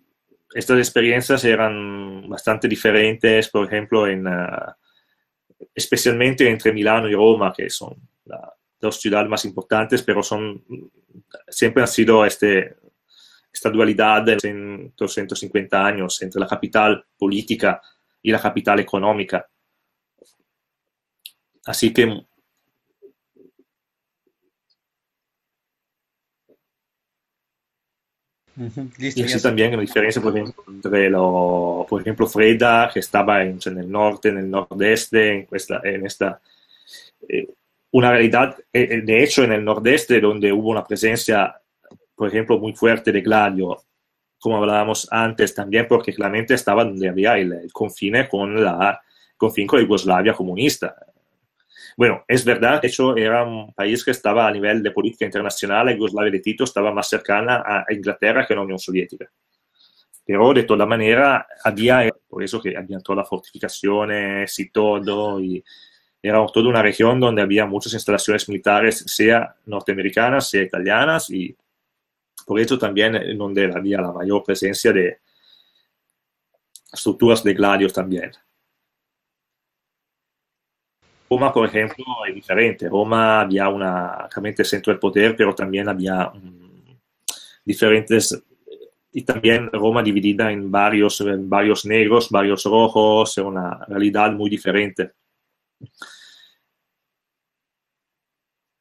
estas 0.54 0.78
experiencias 0.78 1.44
eran 1.44 2.28
bastante 2.28 2.68
diferentes, 2.68 3.48
por 3.48 3.66
ejemplo, 3.66 4.06
en, 4.06 4.26
uh, 4.26 4.72
especialmente 5.74 6.48
entre 6.48 6.72
Milano 6.72 7.08
y 7.08 7.14
Roma, 7.14 7.52
que 7.54 7.68
son 7.68 7.96
las 8.24 8.40
dos 8.80 9.00
ciudades 9.00 9.28
más 9.28 9.44
importantes, 9.44 10.02
pero 10.02 10.22
son, 10.22 10.64
siempre 11.48 11.82
han 11.82 11.88
sido 11.88 12.24
este, 12.24 12.76
esta 13.52 13.70
dualidad 13.70 14.26
en 14.44 14.92
250 14.96 15.84
años 15.84 16.22
entre 16.22 16.40
la 16.40 16.46
capital 16.46 17.04
política 17.18 17.80
y 18.22 18.30
la 18.30 18.40
capital 18.40 18.80
económica. 18.80 19.46
Así 21.64 21.92
que 21.92 22.24
Listo, 28.98 29.20
y 29.20 29.22
así 29.22 29.40
también 29.40 29.72
la 29.72 29.80
diferencia, 29.80 30.20
por 30.20 30.36
ejemplo, 30.36 30.62
entre 30.68 31.08
lo, 31.08 31.86
por 31.88 32.02
ejemplo, 32.02 32.26
Freda, 32.26 32.90
que 32.92 33.00
estaba 33.00 33.42
en, 33.42 33.58
en, 33.64 33.78
el 33.78 33.90
norte, 33.90 34.28
en 34.28 34.38
el 34.38 34.50
nordeste, 34.50 35.28
en 35.30 35.48
esta, 35.50 35.80
en 35.82 36.04
esta 36.04 36.40
eh, 37.26 37.48
una 37.92 38.10
realidad, 38.10 38.56
eh, 38.72 39.00
de 39.02 39.24
hecho, 39.24 39.44
en 39.44 39.52
el 39.52 39.64
nordeste, 39.64 40.20
donde 40.20 40.52
hubo 40.52 40.70
una 40.70 40.84
presencia, 40.84 41.56
por 42.14 42.28
ejemplo, 42.28 42.58
muy 42.58 42.74
fuerte 42.74 43.12
de 43.12 43.22
Gladio, 43.22 43.82
como 44.38 44.58
hablábamos 44.58 45.08
antes, 45.10 45.54
también 45.54 45.86
porque 45.88 46.12
claramente 46.12 46.54
estaba 46.54 46.84
donde 46.84 47.08
había 47.08 47.38
el, 47.38 47.52
el 47.52 47.72
confine 47.72 48.28
con 48.28 48.62
la 48.62 49.00
confine 49.36 49.66
con 49.66 49.78
la 49.78 49.84
Yugoslavia 49.84 50.34
comunista. 50.34 50.94
Bueno, 51.96 52.24
es 52.26 52.44
verdad, 52.44 52.80
de 52.80 52.88
hecho 52.88 53.16
era 53.16 53.44
un 53.44 53.72
país 53.72 54.04
que 54.04 54.10
estaba 54.10 54.46
a 54.46 54.50
nivel 54.50 54.82
de 54.82 54.90
política 54.90 55.24
internacional, 55.24 55.86
la 55.86 55.92
Yugoslavia 55.92 56.32
de 56.32 56.40
Tito 56.40 56.64
estaba 56.64 56.92
más 56.92 57.08
cercana 57.08 57.62
a 57.66 57.84
Inglaterra 57.92 58.46
que 58.46 58.52
a 58.52 58.56
la 58.56 58.62
Unión 58.62 58.78
Soviética. 58.78 59.30
Pero 60.24 60.52
de 60.54 60.62
toda 60.62 60.86
manera 60.86 61.46
había, 61.64 62.08
por 62.28 62.42
eso 62.42 62.60
que 62.60 62.76
había 62.76 63.00
todas 63.00 63.18
las 63.18 63.28
fortificaciones 63.28 64.58
y 64.58 64.70
todo, 64.70 65.40
y 65.40 65.62
era 66.22 66.44
toda 66.46 66.68
una 66.68 66.82
región 66.82 67.18
donde 67.18 67.42
había 67.42 67.66
muchas 67.66 67.94
instalaciones 67.94 68.48
militares, 68.48 69.04
sea 69.06 69.56
norteamericanas, 69.66 70.48
sea 70.48 70.62
italianas, 70.62 71.30
y 71.30 71.56
por 72.46 72.60
eso 72.60 72.78
también 72.78 73.36
donde 73.36 73.72
había 73.74 74.00
la 74.00 74.12
mayor 74.12 74.44
presencia 74.44 74.92
de 74.92 75.18
estructuras 76.92 77.42
de 77.42 77.54
gladios 77.54 77.92
también. 77.92 78.32
Roma, 81.30 81.52
por 81.52 81.68
ejemplo, 81.68 82.04
es 82.28 82.34
diferente. 82.34 82.88
Roma 82.88 83.42
había 83.42 83.68
una, 83.68 84.28
realmente 84.28 84.64
centro 84.64 84.92
del 84.92 84.98
poder, 84.98 85.36
pero 85.36 85.54
también 85.54 85.88
había 85.88 86.28
um, 86.28 86.98
diferentes, 87.64 88.42
y 89.12 89.22
también 89.22 89.70
Roma 89.72 90.02
dividida 90.02 90.50
en 90.50 90.70
varios, 90.72 91.20
en 91.20 91.48
varios 91.48 91.86
negros, 91.86 92.30
varios 92.30 92.64
rojos, 92.64 93.38
una 93.38 93.84
realidad 93.86 94.32
muy 94.32 94.50
diferente. 94.50 95.12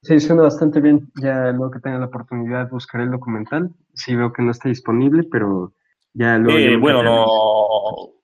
Sí, 0.02 0.20
suena 0.20 0.44
bastante 0.44 0.82
bien. 0.82 1.12
Ya 1.22 1.52
luego 1.52 1.72
que 1.72 1.80
tenga 1.80 2.00
la 2.00 2.06
oportunidad 2.08 2.70
buscaré 2.70 3.04
el 3.04 3.12
documental. 3.12 3.70
Sí 3.94 4.16
veo 4.16 4.34
que 4.34 4.42
no 4.42 4.52
está 4.52 4.70
disponible, 4.70 5.24
pero 5.24 5.74
ya 6.14 6.38
luego... 6.40 6.58
Eh, 6.58 6.78
bueno, 6.78 7.04
no... 7.04 7.26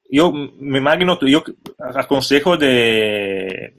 Yo 0.09 0.31
me 0.31 0.77
imagino, 0.77 1.19
yo 1.21 1.43
aconsejo 1.79 2.57
de 2.57 3.75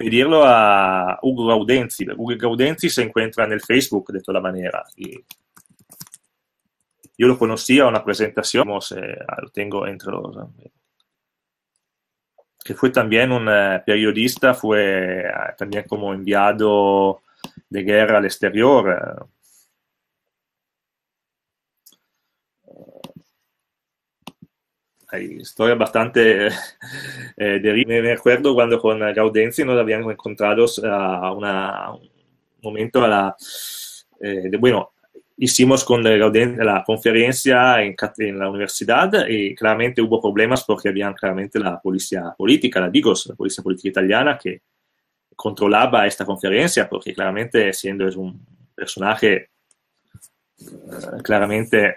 pedirlo 0.00 0.42
a 0.46 1.18
Hugo 1.20 1.48
Gaudenzi. 1.48 2.06
Hugo 2.16 2.34
Gaudenzi 2.38 2.88
se 2.88 3.02
encuentra 3.02 3.44
en 3.44 3.52
el 3.52 3.60
Facebook 3.60 4.10
de 4.10 4.22
toda 4.22 4.40
manera. 4.40 4.82
Y 4.96 5.22
yo 7.18 7.26
lo 7.26 7.38
conocí 7.38 7.78
a 7.80 7.86
una 7.86 8.02
presentación, 8.02 8.70
eh, 8.96 9.18
lo 9.42 9.50
tengo 9.50 9.86
entre 9.86 10.10
los... 10.10 10.34
que 12.64 12.74
fue 12.74 12.88
también 12.88 13.30
un 13.30 13.46
uh, 13.46 13.84
periodista, 13.84 14.54
fue 14.54 15.22
uh, 15.22 15.54
también 15.58 15.84
como 15.86 16.14
enviado 16.14 17.20
de 17.68 17.82
guerra 17.82 18.16
al 18.16 18.24
exterior. 18.24 19.28
Hay 25.12 25.38
historias 25.40 25.78
bastante 25.78 26.48
eh, 27.36 27.60
de 27.60 27.84
Me 28.02 28.12
acuerdo 28.12 28.54
cuando 28.54 28.78
con 28.78 29.00
Gaudenzi 29.00 29.64
nos 29.64 29.78
habíamos 29.78 30.12
encontrado 30.12 30.66
a 30.84 31.32
una, 31.32 31.92
un 31.92 32.10
momento 32.62 33.04
a 33.04 33.08
la... 33.08 33.36
Eh, 34.20 34.50
de, 34.50 34.56
bueno, 34.56 34.92
hicimos 35.36 35.84
con 35.84 36.02
Gaudenzi 36.02 36.62
la 36.62 36.84
conferencia 36.84 37.82
en, 37.82 37.96
en, 38.18 38.38
la 38.38 38.50
universidad 38.50 39.26
y 39.28 39.54
claramente 39.54 40.02
hubo 40.02 40.20
problemas 40.20 40.64
porque 40.64 40.90
había 40.90 41.12
claramente 41.14 41.58
la 41.58 41.80
policía 41.80 42.34
política, 42.36 42.80
la 42.80 42.90
DIGOS, 42.90 43.26
la 43.28 43.34
policía 43.34 43.64
política 43.64 43.88
italiana, 43.88 44.38
que 44.38 44.62
controlaba 45.34 46.06
esta 46.06 46.26
conferencia 46.26 46.88
porque 46.88 47.14
claramente 47.14 47.72
siendo 47.72 48.06
es 48.06 48.16
un 48.16 48.44
personaje 48.74 49.50
eh, 50.60 51.22
claramente 51.22 51.94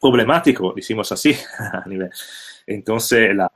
problemático, 0.00 0.72
decimos 0.74 1.10
así, 1.12 1.34
a 1.58 1.86
nivel. 1.86 2.10
Entonces, 2.66 3.34
la, 3.34 3.50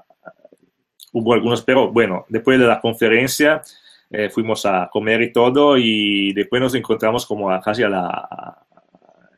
hubo 1.12 1.32
algunos, 1.34 1.62
pero 1.62 1.90
bueno, 1.90 2.26
después 2.28 2.58
de 2.58 2.66
la 2.66 2.80
conferencia 2.80 3.62
eh, 4.10 4.28
fuimos 4.28 4.66
a 4.66 4.88
comer 4.92 5.22
y 5.22 5.32
todo 5.32 5.76
y 5.78 6.32
después 6.32 6.60
nos 6.60 6.74
encontramos 6.74 7.26
como 7.26 7.50
a, 7.50 7.60
casi 7.60 7.82
a 7.82 7.88
la 7.88 8.58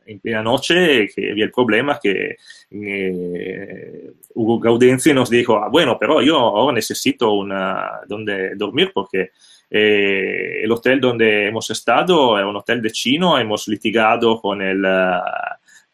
en 0.09 0.21
plena 0.21 0.43
noche 0.43 1.09
que 1.15 1.31
había 1.31 1.45
el 1.45 1.53
problema 1.53 2.01
que 2.03 2.37
eh, 2.71 4.11
Hugo 4.35 4.59
Gaudenzi 4.59 5.13
nos 5.13 5.29
dijo, 5.29 5.59
ah, 5.59 5.69
bueno, 5.69 5.99
pero 6.01 6.23
yo 6.23 6.39
ahora 6.39 6.75
necesito 6.75 7.33
una 7.33 8.01
donde 8.09 8.55
dormir 8.57 8.91
porque 8.93 9.33
eh, 9.71 10.63
el 10.63 10.73
hotel 10.73 10.99
donde 10.99 11.49
hemos 11.49 11.69
estado 11.71 12.39
es 12.39 12.45
un 12.45 12.57
hotel 12.57 12.81
de 12.81 12.91
chino, 12.91 13.39
hemos 13.39 13.69
litigado 13.69 14.41
con 14.41 14.63
el, 14.63 14.83
uh, 14.83 15.21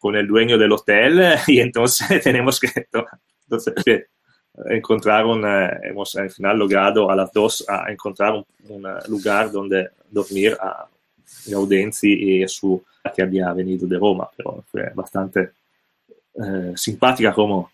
con 0.05 0.17
el 0.17 0.27
dueño 0.27 0.59
del 0.59 0.71
hotel 0.71 1.19
y 1.47 1.61
entonces 1.61 2.23
tenemos 2.23 2.61
que 2.61 2.87
encontrar 4.69 5.25
un, 5.25 5.43
hemos 5.83 6.15
al 6.17 6.31
final 6.31 6.59
logrado 6.59 7.11
a 7.11 7.17
las 7.17 7.33
dos 7.33 7.65
a 7.67 7.91
encontrar 7.91 8.35
un, 8.35 8.87
lugar 9.09 9.51
donde 9.51 9.89
dormir 10.11 10.59
a 10.61 10.87
Gaudenzi 11.47 12.43
y 12.43 12.47
su 12.47 12.85
que 13.17 13.23
había 13.23 13.51
venido 13.55 13.87
de 13.87 13.99
Roma, 13.99 14.29
pero 14.37 14.63
fue 14.71 14.93
bastante 14.95 15.53
eh, 16.35 16.75
simpática 16.77 17.33
como 17.33 17.73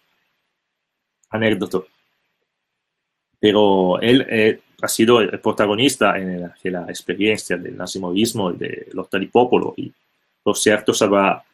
anécdota. 1.31 1.81
Pero 3.41 4.01
él 4.01 4.25
eh, 4.31 4.61
ha 4.81 4.89
sido 4.89 5.21
el 5.21 5.41
protagonista 5.41 6.17
en 6.17 6.43
la, 6.43 6.55
en 6.63 6.73
la 6.73 6.83
experiencia 6.85 7.57
del 7.57 7.77
nazismo 7.77 8.53
y 8.53 8.57
de 8.57 8.89
lotta 8.93 9.19
di 9.19 9.27
popolo 9.27 9.75
y 9.77 9.93
por 10.45 10.57
cierto 10.57 10.93
va 11.09 11.45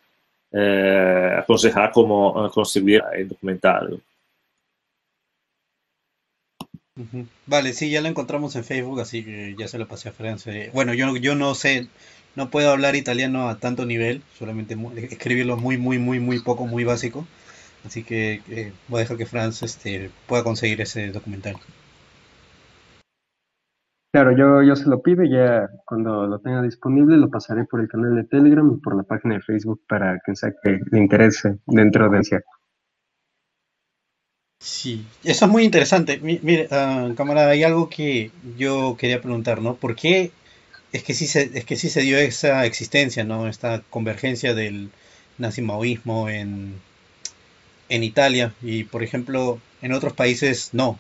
eh, 0.53 1.37
aconsejar 1.39 1.93
cómo 1.93 2.51
conseguir 2.51 3.03
el 3.15 3.29
documental. 3.29 4.03
Vale, 7.47 7.75
sí, 7.75 7.91
ya 7.91 8.01
lo 8.01 8.09
encontramos 8.09 8.57
en 8.57 8.65
Facebook, 8.65 9.01
así 9.01 9.23
que 9.23 9.55
ya 9.59 9.69
se 9.69 9.79
lo 9.79 9.87
pasé 9.87 10.09
a 10.09 10.13
Francia. 10.13 10.71
Bueno, 10.73 10.95
yo, 10.95 11.17
yo 11.17 11.35
no 11.35 11.55
sé, 11.55 11.89
no 12.37 12.51
puedo 12.51 12.71
hablar 12.71 12.97
italiano 12.97 13.49
a 13.49 13.59
tanto 13.59 13.85
nivel, 13.85 14.23
solamente 14.39 14.77
escribirlo 15.11 15.57
muy, 15.59 15.77
muy, 15.77 15.99
muy, 15.99 16.21
muy 16.21 16.41
poco, 16.41 16.67
muy 16.67 16.85
básico. 16.85 17.27
Así 17.85 18.03
que 18.03 18.43
eh, 18.49 18.73
voy 18.89 18.99
a 18.99 19.03
dejar 19.03 19.17
que 19.19 19.27
Franz 19.27 19.63
este, 19.63 20.11
pueda 20.27 20.43
conseguir 20.43 20.81
ese 20.81 21.09
documental. 21.09 21.57
Claro, 24.17 24.33
yo, 24.35 24.63
yo 24.63 24.75
se 24.77 24.89
lo 24.89 25.03
pido 25.03 25.25
ya 25.25 25.69
cuando 25.85 26.27
lo 26.27 26.39
tenga 26.39 26.63
disponible 26.63 27.19
lo 27.19 27.29
pasaré 27.29 27.67
por 27.67 27.83
el 27.83 27.89
canal 27.89 28.17
de 28.17 28.25
Telegram 28.25 28.67
y 28.75 28.81
por 28.81 28.97
la 28.97 29.03
página 29.03 29.35
de 29.35 29.43
Facebook 29.43 29.83
para 29.87 30.19
que 30.25 30.35
sea 30.35 30.55
que 30.63 30.81
le 30.91 30.99
interese 30.99 31.59
dentro 31.67 32.09
de 32.09 32.21
ese. 32.21 32.41
Sí, 34.59 35.05
eso 35.23 35.45
es 35.45 35.51
muy 35.51 35.65
interesante. 35.65 36.19
Mire, 36.23 36.67
uh, 36.71 37.15
camarada, 37.15 37.51
hay 37.51 37.63
algo 37.63 37.91
que 37.91 38.31
yo 38.57 38.97
quería 38.99 39.21
preguntar, 39.21 39.61
¿no? 39.61 39.75
¿Por 39.75 39.95
qué 39.95 40.31
es 40.93 41.03
que 41.03 41.13
sí 41.13 41.27
se, 41.27 41.51
es 41.53 41.67
que 41.67 41.77
sí 41.77 41.91
se 41.91 42.01
dio 42.01 42.17
esa 42.17 42.65
existencia, 42.65 43.23
¿no? 43.23 43.47
Esta 43.47 43.83
convergencia 43.91 44.55
del 44.55 44.93
nazimaoísmo 45.37 46.31
en, 46.31 46.81
en 47.91 48.03
Italia 48.03 48.55
y, 48.63 48.85
por 48.85 49.03
ejemplo, 49.03 49.61
en 49.83 49.93
otros 49.93 50.15
países 50.15 50.71
no. 50.73 50.99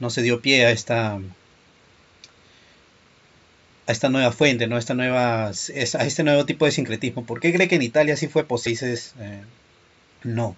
No 0.00 0.08
se 0.08 0.22
dio 0.22 0.40
pie 0.40 0.64
a 0.64 0.70
esta 0.70 1.20
a 3.86 3.92
esta 3.92 4.08
nueva 4.08 4.32
fuente, 4.32 4.66
¿no? 4.66 4.76
A, 4.76 4.78
esta 4.78 4.94
nueva, 4.94 5.46
a 5.48 5.50
este 5.50 6.22
nuevo 6.24 6.44
tipo 6.44 6.64
de 6.64 6.72
sincretismo. 6.72 7.24
¿Por 7.24 7.40
qué 7.40 7.52
cree 7.52 7.68
que 7.68 7.76
en 7.76 7.82
Italia 7.82 8.16
sí 8.16 8.28
fue 8.28 8.44
posible? 8.44 8.94
Eh, 9.18 9.42
no. 10.24 10.56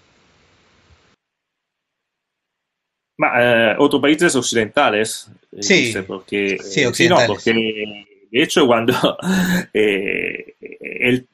Ma, 3.17 3.31
eh, 3.35 3.75
otros 3.77 4.01
países 4.01 4.35
occidentales. 4.35 5.29
eh, 5.51 5.63
sí, 5.63 5.93
porque, 6.07 6.57
sí, 6.59 6.85
occidentales. 6.85 7.27
no, 7.27 7.33
porque 7.33 8.05
de 8.31 8.43
hecho 8.43 8.65
cuando 8.65 8.93
eh, 9.73 10.55
él, 10.79 11.27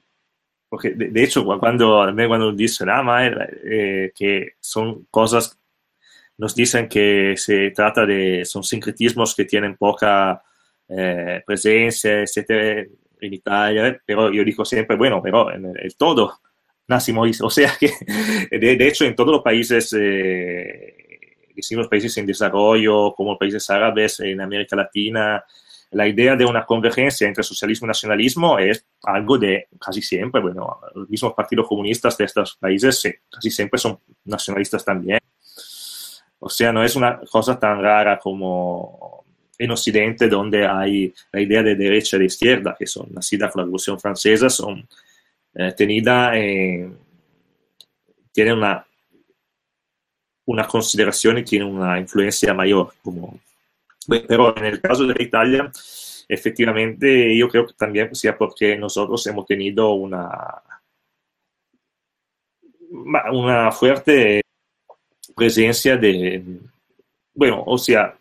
porque 0.68 0.92
de, 0.92 1.10
de, 1.10 1.24
hecho 1.24 1.46
cuando, 1.46 2.12
cuando 2.28 2.52
dice 2.52 2.86
ah, 2.88 3.30
eh, 3.64 4.12
que 4.16 4.54
son 4.60 5.06
cosas, 5.12 5.58
nos 6.38 6.56
dicen 6.56 6.90
que 6.90 7.36
se 7.38 7.72
trata 7.72 8.06
de, 8.06 8.44
son 8.46 8.64
sincretismos 8.64 9.36
que 9.36 9.46
tienen 9.46 9.78
poca 9.78 10.44
presencia, 10.88 12.22
etcétera, 12.22 12.86
en 13.20 13.34
Italia, 13.34 14.02
pero 14.06 14.32
yo 14.32 14.44
digo 14.44 14.66
siempre, 14.66 14.96
bueno, 14.96 15.22
pero 15.22 15.52
en 15.52 15.66
el, 15.66 15.80
el 15.80 15.96
todo 15.96 16.40
nacimos, 16.88 17.42
o 17.42 17.50
sea 17.50 17.74
que 17.80 17.92
de, 18.52 18.76
de, 18.76 18.88
hecho 18.88 19.06
en 19.06 19.16
todos 19.16 19.32
los 19.32 19.42
países 19.42 19.96
eh, 20.00 20.96
decimos 21.56 21.88
países 21.88 22.16
en 22.18 22.26
desarrollo, 22.26 23.14
como 23.16 23.38
países 23.38 23.70
árabes 23.70 24.20
en 24.20 24.42
América 24.42 24.76
Latina, 24.76 25.44
la 25.92 26.08
idea 26.08 26.36
de 26.36 26.46
una 26.46 26.66
convergencia 26.66 27.28
entre 27.28 27.44
socialismo 27.44 27.86
y 27.86 27.90
nacionalismo 27.90 28.60
es 28.60 28.86
algo 29.04 29.38
de 29.38 29.68
casi 29.80 30.02
siempre, 30.02 30.42
bueno, 30.42 30.80
los 30.94 31.10
mismos 31.10 31.34
partidos 31.34 31.68
comunistas 31.68 32.18
de 32.18 32.26
estos 32.26 32.58
países 32.58 33.02
casi 33.30 33.50
siempre 33.50 33.80
son 33.80 34.00
nacionalistas 34.26 34.84
también. 34.84 35.20
O 36.40 36.50
sea, 36.50 36.74
no 36.74 36.84
es 36.84 36.96
una 36.96 37.22
cosa 37.32 37.58
tan 37.58 37.82
rara 37.82 38.20
como 38.20 39.15
en 39.58 39.72
Occidente, 39.72 40.28
donde 40.28 40.66
hay 40.68 41.14
la 41.32 41.42
idea 41.42 41.64
de 41.64 41.76
derecha 41.76 42.18
y 42.18 42.20
de 42.20 42.26
izquierda, 42.26 42.76
que 42.78 42.88
son 42.88 43.08
nacidas 43.12 43.52
con 43.52 43.62
la 43.62 43.66
Revolución 43.66 44.00
Francesa, 44.00 44.50
son 44.50 44.88
eh, 45.54 45.74
tenidas 45.76 46.36
en, 46.36 46.98
tienen 48.34 48.58
una 48.58 48.86
una 50.46 50.68
consideración 50.68 51.40
y 51.40 51.44
tiene 51.44 51.66
una 51.66 52.00
influencia 52.00 52.54
mayor. 52.54 52.94
Como... 53.04 53.40
Pero 54.08 54.56
en 54.58 54.66
el 54.66 54.80
caso 54.80 55.06
de 55.06 55.22
Italia, 55.24 55.72
efectivamente, 56.28 57.36
yo 57.36 57.50
creo 57.50 57.66
que 57.66 57.74
también 57.74 58.14
sea 58.16 58.38
porque 58.38 58.78
nosotros 58.78 59.26
hemos 59.28 59.46
tenido 59.46 59.94
una, 59.94 60.62
una 63.32 63.72
fuerte 63.72 64.42
presencia 65.36 65.98
de, 65.98 66.44
bueno, 67.34 67.64
o 67.66 67.78
sea, 67.78 68.16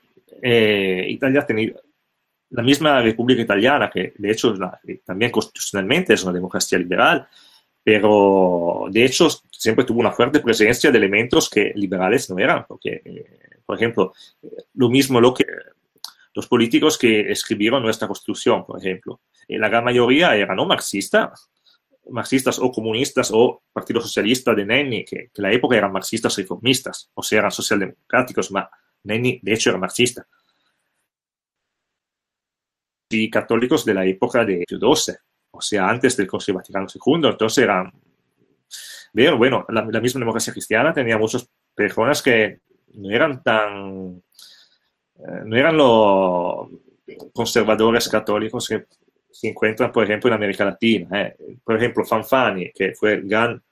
eh, 0.47 1.07
Italia 1.09 1.41
ha 1.41 1.47
tenido 1.47 1.81
la 2.51 2.63
misma 2.63 3.01
República 3.01 3.41
Italiana, 3.41 3.91
que 3.91 4.13
de 4.19 4.31
hecho 4.31 4.53
la, 4.55 4.79
también 5.03 5.31
constitucionalmente 5.31 6.13
es 6.13 6.23
una 6.23 6.35
democracia 6.35 6.77
liberal, 6.79 7.27
pero 7.83 8.85
de 8.91 9.07
hecho 9.07 9.29
siempre 9.51 9.87
tuvo 9.87 10.01
una 10.01 10.13
fuerte 10.13 10.41
presencia 10.41 10.91
de 10.91 10.99
elementos 10.99 11.49
que 11.49 11.73
liberales 11.75 12.29
no 12.29 12.39
eran, 12.39 12.67
porque, 12.69 13.01
eh, 13.03 13.25
por 13.65 13.77
ejemplo, 13.77 14.13
lo 14.75 14.91
mismo 14.91 15.19
lo 15.19 15.33
que 15.33 15.47
los 16.35 16.47
políticos 16.47 16.99
que 16.99 17.33
escribieron 17.33 17.83
nuestra 17.83 18.07
constitución, 18.07 18.67
por 18.67 18.79
ejemplo, 18.79 19.23
eh, 19.49 19.59
la 19.59 19.71
gran 19.71 19.83
mayoría 19.83 20.37
eran 20.37 20.57
no 20.57 20.67
marxistas, 20.67 21.51
marxistas 22.11 22.59
o 22.59 22.71
comunistas 22.71 23.31
o 23.33 23.63
Partido 23.73 24.03
Socialista 24.03 24.55
de 24.55 24.67
Nenni, 24.67 25.05
que, 25.07 25.31
que 25.33 25.41
en 25.41 25.43
la 25.43 25.53
época 25.53 25.75
eran 25.75 25.91
marxistas 25.91 26.37
reformistas, 26.37 27.11
o 27.15 27.23
sea, 27.23 27.39
eran 27.39 27.51
socialdemocráticos, 27.51 28.51
pero 28.51 28.69
Nenni 29.05 29.39
de 29.43 29.53
hecho 29.53 29.71
era 29.71 29.79
marxista. 29.79 30.27
Y 33.11 33.31
católicos 33.31 33.85
de 33.85 33.95
la 33.95 34.05
época 34.05 34.45
de 34.45 34.65
XII, 34.69 35.15
o 35.51 35.61
sea, 35.61 35.89
antes 35.89 36.17
del 36.17 36.27
Concilio 36.27 36.59
Vaticano 36.59 36.87
II. 36.93 37.29
Entonces 37.29 37.65
eran, 37.65 37.93
bueno, 39.13 39.39
bueno 39.39 39.67
la, 39.69 39.85
la, 39.85 40.01
misma 40.01 40.21
democracia 40.21 40.53
cristiana 40.53 40.93
tenía 40.93 41.17
muchas 41.17 41.49
personas 41.75 42.23
que 42.23 42.61
no 42.95 43.11
eran 43.11 43.43
tan, 43.43 44.23
eh, 45.17 45.43
no 45.45 45.57
eran 45.57 45.77
los 45.77 46.69
conservadores 47.33 48.09
católicos 48.09 48.69
que 48.69 48.87
se 49.31 49.49
encuentran, 49.49 49.93
por 49.93 50.05
ejemplo, 50.05 50.29
en 50.29 50.35
América 50.35 50.65
Latina. 50.65 51.23
Eh. 51.23 51.37
Por 51.63 51.77
ejemplo, 51.77 52.05
Fanfani, 52.05 52.71
que 52.73 52.95
fue 52.95 53.21
gran 53.23 53.63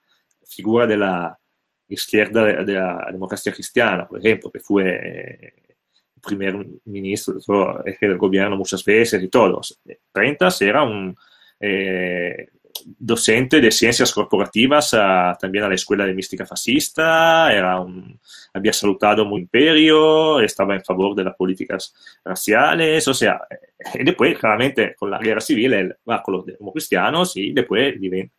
figura 0.45 0.85
de 0.85 0.97
la 0.97 1.39
izquierda 1.93 2.43
de, 2.43 2.65
de 2.65 2.73
la 2.73 3.07
democracia 3.11 3.51
cristiana, 3.51 4.07
por 4.07 4.19
ejemplo, 4.19 4.51
que 4.51 4.59
fue 4.59 4.83
eh, 4.87 5.53
primer 6.23 6.55
ministro 6.85 7.35
del 7.99 8.17
gobierno 8.17 8.55
muchas 8.55 8.83
veces 8.83 9.21
y 9.21 9.27
todos. 9.27 9.79
Rentas 10.13 10.61
era 10.61 10.83
un 10.83 11.15
eh, 11.59 12.47
docente 12.97 13.61
de 13.61 13.71
ciencias 13.71 14.11
corporativas 14.13 14.93
a, 14.93 15.37
también 15.39 15.65
a 15.65 15.69
la 15.69 15.75
Escuela 15.75 16.05
de 16.05 16.13
Mística 16.13 16.45
Fascista, 16.45 17.53
era 17.53 17.79
un, 17.79 18.19
había 18.53 18.73
salutado 18.73 19.25
muy 19.25 19.41
imperio, 19.41 20.39
estaba 20.39 20.75
en 20.75 20.83
favor 20.83 21.15
de 21.15 21.25
las 21.25 21.35
políticas 21.35 21.93
raciales, 22.23 23.07
o 23.07 23.13
sea, 23.13 23.41
y 23.93 24.03
después 24.03 24.37
claramente 24.39 24.95
con 24.95 25.11
la 25.11 25.19
guerra 25.19 25.41
civil 25.41 25.73
él 25.73 25.95
va 26.09 26.23
con 26.23 26.35
los 26.35 26.45
democristianos 26.45 27.35
y 27.37 27.51
después 27.51 27.99
vive 27.99 28.31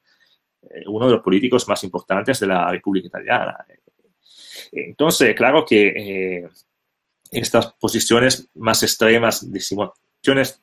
uno 0.86 1.06
de 1.06 1.12
los 1.12 1.22
políticos 1.22 1.68
más 1.68 1.82
importantes 1.84 2.40
de 2.40 2.46
la 2.46 2.70
República 2.70 3.08
Italiana. 3.08 3.56
Entonces, 4.72 5.34
claro 5.34 5.64
que 5.64 5.88
eh, 5.88 6.48
estas 7.30 7.72
posiciones 7.74 8.48
más 8.54 8.82
extremas, 8.82 9.44
posiciones 9.44 10.60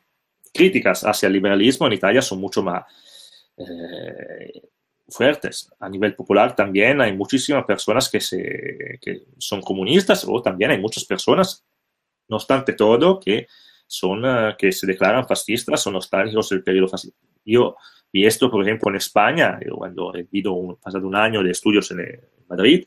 críticas 0.53 1.03
hacia 1.03 1.27
el 1.27 1.33
liberalismo 1.33 1.87
en 1.87 1.93
Italia 1.93 2.21
son 2.21 2.39
mucho 2.39 2.61
más 2.61 2.83
eh, 3.57 4.61
fuertes. 5.07 5.69
A 5.79 5.89
nivel 5.89 6.15
popular 6.15 6.55
también 6.55 7.01
hay 7.01 7.13
muchísimas 7.13 7.65
personas 7.65 8.09
que, 8.09 8.19
se, 8.19 8.99
que 9.01 9.23
son 9.37 9.61
comunistas 9.61 10.25
o 10.27 10.41
también 10.41 10.71
hay 10.71 10.79
muchas 10.79 11.05
personas, 11.05 11.63
no 12.27 12.37
obstante 12.37 12.73
todo, 12.73 13.19
que, 13.19 13.47
son, 13.87 14.23
que 14.57 14.71
se 14.71 14.87
declaran 14.87 15.27
fascistas 15.27 15.85
o 15.87 15.91
nostálgicos 15.91 16.49
del 16.49 16.63
periodo 16.63 16.87
fascista. 16.87 17.19
Yo 17.43 17.75
vi 18.11 18.25
esto, 18.25 18.49
por 18.49 18.63
ejemplo, 18.63 18.89
en 18.89 18.97
España, 18.97 19.59
yo 19.65 19.75
cuando 19.75 20.13
he 20.15 20.23
vivido 20.23 20.53
un, 20.53 20.75
pasado 20.77 21.07
un 21.07 21.15
año 21.15 21.43
de 21.43 21.51
estudios 21.51 21.89
en, 21.91 22.01
en 22.01 22.19
Madrid, 22.47 22.85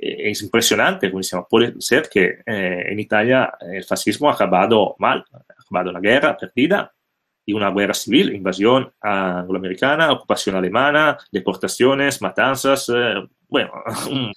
eh, 0.00 0.30
es 0.30 0.42
impresionante, 0.42 1.10
como 1.10 1.22
puede 1.48 1.74
ser 1.80 2.08
que 2.08 2.42
eh, 2.46 2.84
en 2.86 3.00
Italia 3.00 3.52
el 3.60 3.84
fascismo 3.84 4.30
ha 4.30 4.34
acabado 4.34 4.94
mal, 4.98 5.24
ha 5.32 5.60
acabado 5.60 5.90
una 5.90 6.00
guerra 6.00 6.36
perdida 6.36 6.92
y 7.44 7.52
una 7.52 7.70
guerra 7.70 7.94
civil, 7.94 8.32
invasión 8.34 8.92
angloamericana, 9.00 10.12
ocupación 10.12 10.54
alemana, 10.54 11.18
deportaciones, 11.32 12.22
matanzas, 12.22 12.88
eh, 12.94 13.14
bueno, 13.48 13.72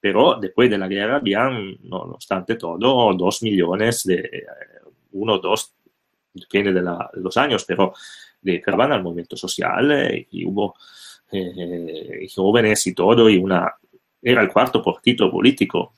pero 0.00 0.38
después 0.40 0.70
de 0.70 0.78
la 0.78 0.88
guerra 0.88 1.16
habían, 1.16 1.76
no, 1.82 1.98
obstante 1.98 2.56
todo, 2.56 2.78
dos 3.14 3.42
millones 3.42 4.04
de, 4.04 4.46
uno 5.12 5.34
o 5.34 5.38
dos, 5.38 5.74
depende 6.32 6.72
de, 6.72 6.80
la, 6.80 7.10
de, 7.12 7.20
los 7.20 7.36
años, 7.36 7.64
pero 7.66 7.92
de 8.42 8.62
van 8.76 8.92
al 8.92 9.02
movimiento 9.02 9.36
social 9.36 9.92
eh, 9.92 10.26
y 10.30 10.44
hubo 10.44 10.74
eh, 11.30 12.26
jóvenes 12.34 12.86
y 12.86 12.94
todo, 12.94 13.30
y 13.30 13.38
una 13.38 13.72
era 14.20 14.42
el 14.42 14.48
cuarto 14.48 14.82
partido 14.82 15.30
político. 15.30 15.94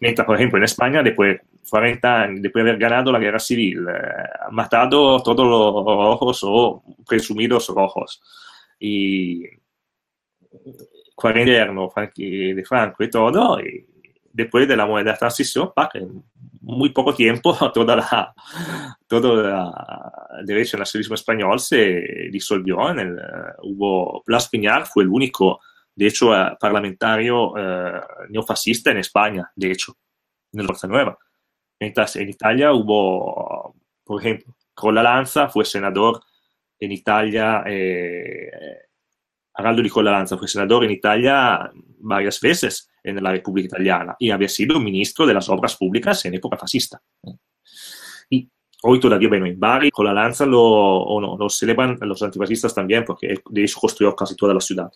Mientras, 0.00 0.26
por 0.26 0.36
ejemplo, 0.36 0.58
en 0.58 0.64
España, 0.64 1.02
después 1.02 1.34
de 1.34 1.42
40 1.68 2.22
años, 2.22 2.42
después 2.42 2.64
de 2.64 2.70
haber 2.70 2.80
ganado 2.80 3.12
la 3.12 3.18
guerra 3.18 3.38
civil, 3.38 3.86
eh, 3.88 3.92
han 4.46 4.54
matado 4.54 5.22
todos 5.22 5.46
los 5.46 5.84
rojos 5.84 6.40
o 6.44 6.82
presumidos 7.06 7.68
rojos. 7.68 8.22
Y 8.78 9.44
40 11.14 11.62
años 11.62 11.92
de 12.16 12.64
Franco 12.66 13.02
y 13.02 13.10
todo, 13.10 13.60
y 13.60 13.86
después 14.32 14.68
de 14.68 14.76
la 14.76 14.86
moneda 14.86 15.12
de 15.12 15.18
transición, 15.18 15.72
muy 16.66 16.90
poco 16.90 17.14
tiempo 17.14 17.56
toda 17.74 17.96
la, 17.96 18.34
todo 19.06 19.40
el 20.38 20.46
derecho 20.46 20.76
al 20.76 20.80
nacionalismo 20.80 21.14
español 21.14 21.60
se 21.60 22.28
disolvió. 22.30 22.90
En 22.90 22.98
el, 22.98 23.14
uh, 23.14 23.20
hubo 23.62 24.22
Blas 24.26 24.48
Piñar, 24.48 24.86
fue 24.86 25.04
el 25.04 25.10
único 25.10 25.60
de 25.94 26.06
hecho, 26.08 26.30
uh, 26.30 26.56
parlamentario 26.60 27.52
uh, 27.52 28.00
neofascista 28.28 28.90
en 28.90 28.98
España, 28.98 29.50
de 29.56 29.70
hecho, 29.70 29.94
en 30.52 30.60
el 30.60 30.66
Fuerza 30.66 30.86
Nueva. 30.86 31.18
Mientras 31.80 32.16
en 32.16 32.28
Italia 32.28 32.72
hubo, 32.72 33.74
por 34.04 34.20
ejemplo, 34.20 34.54
Cola 34.74 35.02
Lanza 35.02 35.48
fue 35.48 35.64
senador 35.64 36.20
en 36.78 36.92
Italia, 36.92 37.62
eh, 37.66 38.50
Araldo 39.56 39.82
di 39.82 39.88
Cola 39.88 40.10
Lanza 40.10 40.36
fue 40.36 40.48
senador 40.48 40.84
en 40.84 40.90
Italia 40.90 41.70
varias 41.98 42.40
veces 42.40 42.90
en 43.02 43.22
la 43.22 43.30
República 43.32 43.66
Italiana 43.68 44.14
y 44.18 44.30
había 44.30 44.48
sido 44.48 44.78
ministro 44.78 45.26
de 45.26 45.34
las 45.34 45.48
obras 45.48 45.76
públicas 45.76 46.24
en 46.26 46.34
época 46.34 46.58
fascista. 46.58 47.00
Y 48.28 48.48
hoy 48.82 49.00
todavía, 49.00 49.28
bueno, 49.28 49.46
en 49.46 49.58
Bari, 49.58 49.90
Cola 49.90 50.12
Lanza 50.12 50.44
lo, 50.44 50.62
o 50.62 51.20
no, 51.20 51.36
lo 51.38 51.48
celebran 51.48 51.98
los 52.02 52.22
antifascistas 52.22 52.74
también, 52.74 53.04
porque 53.04 53.34
de 53.48 53.64
hecho 53.64 53.80
construyó 53.80 54.14
casi 54.14 54.36
toda 54.36 54.52
la 54.52 54.60
ciudad. 54.60 54.90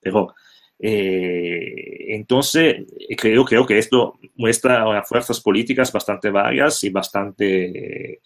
Pero 0.00 0.34
eh, 0.78 2.14
entonces 2.14 2.84
creo, 3.16 3.44
creo 3.44 3.64
que 3.64 3.78
esto 3.78 4.18
muestra 4.34 4.88
unas 4.88 5.08
fuerzas 5.08 5.40
políticas 5.40 5.92
bastante 5.92 6.30
varias 6.30 6.82
y 6.82 6.90
bastante... 6.90 8.20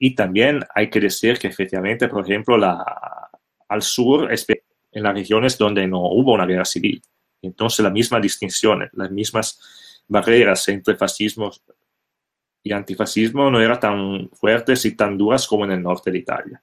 Y 0.00 0.14
también 0.14 0.60
hay 0.74 0.90
que 0.90 1.00
decir 1.00 1.38
que 1.38 1.48
efectivamente, 1.48 2.08
por 2.08 2.24
ejemplo, 2.24 2.56
la, 2.56 2.84
al 3.68 3.82
sur, 3.82 4.32
en 4.98 5.04
las 5.04 5.14
regiones 5.14 5.56
donde 5.56 5.86
no 5.86 6.00
hubo 6.00 6.32
una 6.32 6.46
guerra 6.46 6.64
civil, 6.64 7.00
entonces 7.40 7.82
la 7.82 7.90
misma 7.90 8.20
distinción, 8.20 8.88
las 8.92 9.10
mismas 9.10 9.58
barreras 10.08 10.68
entre 10.68 10.96
fascismo 10.96 11.50
y 12.62 12.72
antifascismo 12.72 13.50
no 13.50 13.60
eran 13.60 13.78
tan 13.78 14.28
fuertes 14.30 14.84
y 14.84 14.96
tan 14.96 15.16
duras 15.16 15.46
como 15.46 15.64
en 15.64 15.72
el 15.72 15.82
norte 15.82 16.10
de 16.10 16.18
Italia. 16.18 16.62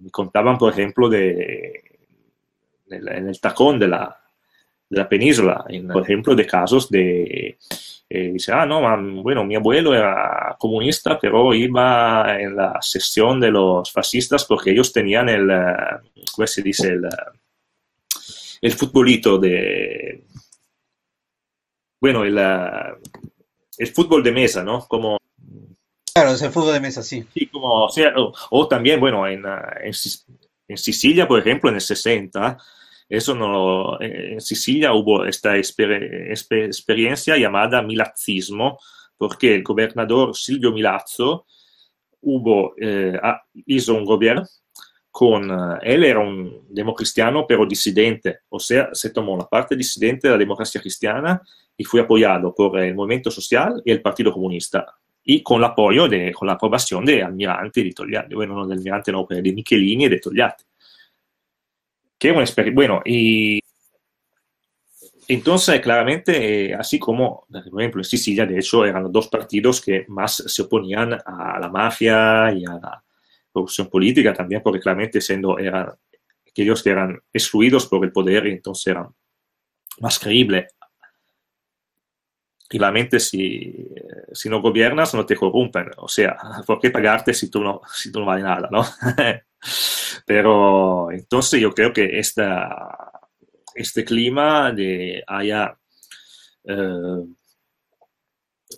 Me 0.00 0.10
contaban, 0.10 0.56
por 0.56 0.72
ejemplo, 0.72 1.08
de, 1.08 1.98
en 2.88 3.28
el 3.28 3.40
tacón 3.40 3.78
de 3.78 3.88
la, 3.88 4.18
de 4.88 4.98
la 4.98 5.08
península, 5.08 5.64
en, 5.68 5.88
por 5.88 6.02
ejemplo, 6.02 6.34
de 6.34 6.46
casos 6.46 6.88
de... 6.88 7.58
Eh, 8.12 8.32
dice, 8.32 8.50
ah, 8.52 8.66
no, 8.66 8.80
bueno, 9.22 9.44
mi 9.44 9.54
abuelo 9.54 9.94
era 9.94 10.56
comunista, 10.58 11.16
pero 11.16 11.54
iba 11.54 12.40
en 12.40 12.56
la 12.56 12.82
sesión 12.82 13.38
de 13.38 13.52
los 13.52 13.92
fascistas 13.92 14.44
porque 14.44 14.72
ellos 14.72 14.92
tenían 14.92 15.28
el, 15.28 15.48
eh, 15.48 16.22
¿cómo 16.34 16.44
se 16.48 16.60
dice? 16.60 16.88
El, 16.88 17.04
eh, 17.04 17.08
el 18.62 18.72
futbolito 18.72 19.38
de... 19.38 20.24
Bueno, 22.00 22.24
el, 22.24 22.36
el 23.78 23.86
fútbol 23.88 24.24
de 24.24 24.32
mesa, 24.32 24.64
¿no? 24.64 24.86
Como 24.88 25.16
Claro, 26.12 26.32
es 26.32 26.42
el 26.42 26.50
fútbol 26.50 26.72
de 26.72 26.80
mesa, 26.80 27.04
sí. 27.04 27.24
Sí, 27.32 27.46
como, 27.46 27.84
o, 27.84 27.90
sea, 27.90 28.12
o, 28.16 28.66
también, 28.66 28.98
bueno, 28.98 29.24
en, 29.28 29.44
en, 29.46 29.92
en, 30.68 30.76
Sicilia, 30.76 31.28
por 31.28 31.38
ejemplo, 31.38 31.70
en 31.70 31.76
el 31.76 31.80
60, 31.80 32.58
eso 33.10 33.34
no, 33.34 34.00
en 34.00 34.40
Sicilia 34.40 34.92
hubo 34.92 35.24
esta 35.24 35.56
exper 35.56 36.30
experiencia 36.32 37.36
llamada 37.36 37.82
milazismo, 37.82 38.78
porque 39.18 39.56
el 39.56 39.64
gobernador 39.64 40.36
Silvio 40.36 40.70
Milazzo 40.70 41.44
hubo, 42.20 42.74
eh, 42.80 43.18
hizo 43.66 43.94
un 43.94 44.04
gobierno 44.04 44.46
con, 45.10 45.50
uh, 45.50 45.78
él 45.82 46.04
era 46.04 46.20
un 46.20 46.68
democristiano 46.68 47.44
pero 47.48 47.66
disidente, 47.66 48.38
o 48.48 48.60
sea, 48.60 48.90
se 48.92 49.10
tomó 49.10 49.36
la 49.36 49.48
parte 49.48 49.74
disidente 49.74 50.28
de 50.28 50.34
la 50.34 50.38
democracia 50.38 50.80
cristiana 50.80 51.42
y 51.76 51.82
fue 51.82 52.02
apoyado 52.02 52.54
por 52.54 52.78
el 52.78 52.94
movimiento 52.94 53.28
social 53.32 53.82
y 53.84 53.90
el 53.90 54.02
Partido 54.02 54.32
Comunista, 54.32 54.86
y 55.24 55.42
con 55.42 55.64
apoyo, 55.64 56.06
de, 56.06 56.32
con 56.32 56.46
la 56.46 56.54
aprobación 56.54 57.04
de 57.04 57.24
Almirante 57.24 57.82
de 57.82 57.92
Togliatti, 57.92 58.36
bueno, 58.36 58.54
no 58.54 58.68
de 58.68 58.74
Almirante, 58.74 59.10
no, 59.10 59.26
de 59.28 59.52
Michelini 59.52 60.04
y 60.04 60.08
de 60.08 60.20
Togliatti 60.20 60.69
que 62.20 62.30
una 62.30 62.44
bueno, 62.74 63.02
y 63.04 63.60
entonces 65.26 65.80
claramente, 65.80 66.70
eh, 66.70 66.74
así 66.74 66.98
como, 66.98 67.46
por 67.48 67.80
ejemplo, 67.80 68.00
en 68.00 68.04
Sicilia, 68.04 68.44
de 68.44 68.58
hecho, 68.58 68.84
eran 68.84 69.04
los 69.04 69.12
dos 69.12 69.28
partidos 69.28 69.80
que 69.80 70.04
más 70.08 70.34
se 70.34 70.62
oponían 70.62 71.14
a 71.24 71.58
la 71.58 71.68
mafia 71.68 72.52
y 72.52 72.64
a 72.64 72.72
la 72.74 73.04
corrupción 73.50 73.88
política 73.88 74.34
también, 74.34 74.60
porque 74.62 74.80
claramente 74.80 75.20
siendo 75.20 75.58
eran 75.58 75.88
aquellos 76.48 76.82
que 76.82 76.90
eran 76.90 77.18
excluidos 77.32 77.86
por 77.86 78.04
el 78.04 78.12
poder 78.12 78.46
entonces 78.48 78.88
eran 78.88 79.08
más 80.00 80.18
creíbles. 80.18 80.74
Claramente 82.68 83.18
si, 83.18 83.88
si 84.32 84.48
no 84.48 84.60
gobiernas 84.60 85.14
no 85.14 85.24
te 85.24 85.36
corrompen, 85.36 85.90
o 85.96 86.08
sea, 86.08 86.36
¿por 86.66 86.80
qué 86.80 86.90
pagarte 86.90 87.34
si 87.34 87.50
tú 87.50 87.62
no, 87.62 87.80
si 87.92 88.12
tú 88.12 88.20
no 88.20 88.26
vales 88.26 88.44
nada, 88.44 88.68
no? 88.70 88.84
Pero 90.26 91.10
entonces 91.10 91.60
yo 91.60 91.72
creo 91.72 91.92
que 91.92 92.18
esta, 92.18 93.10
este 93.74 94.04
clima 94.04 94.72
de 94.72 95.22
haya, 95.26 95.76
eh, 96.64 97.24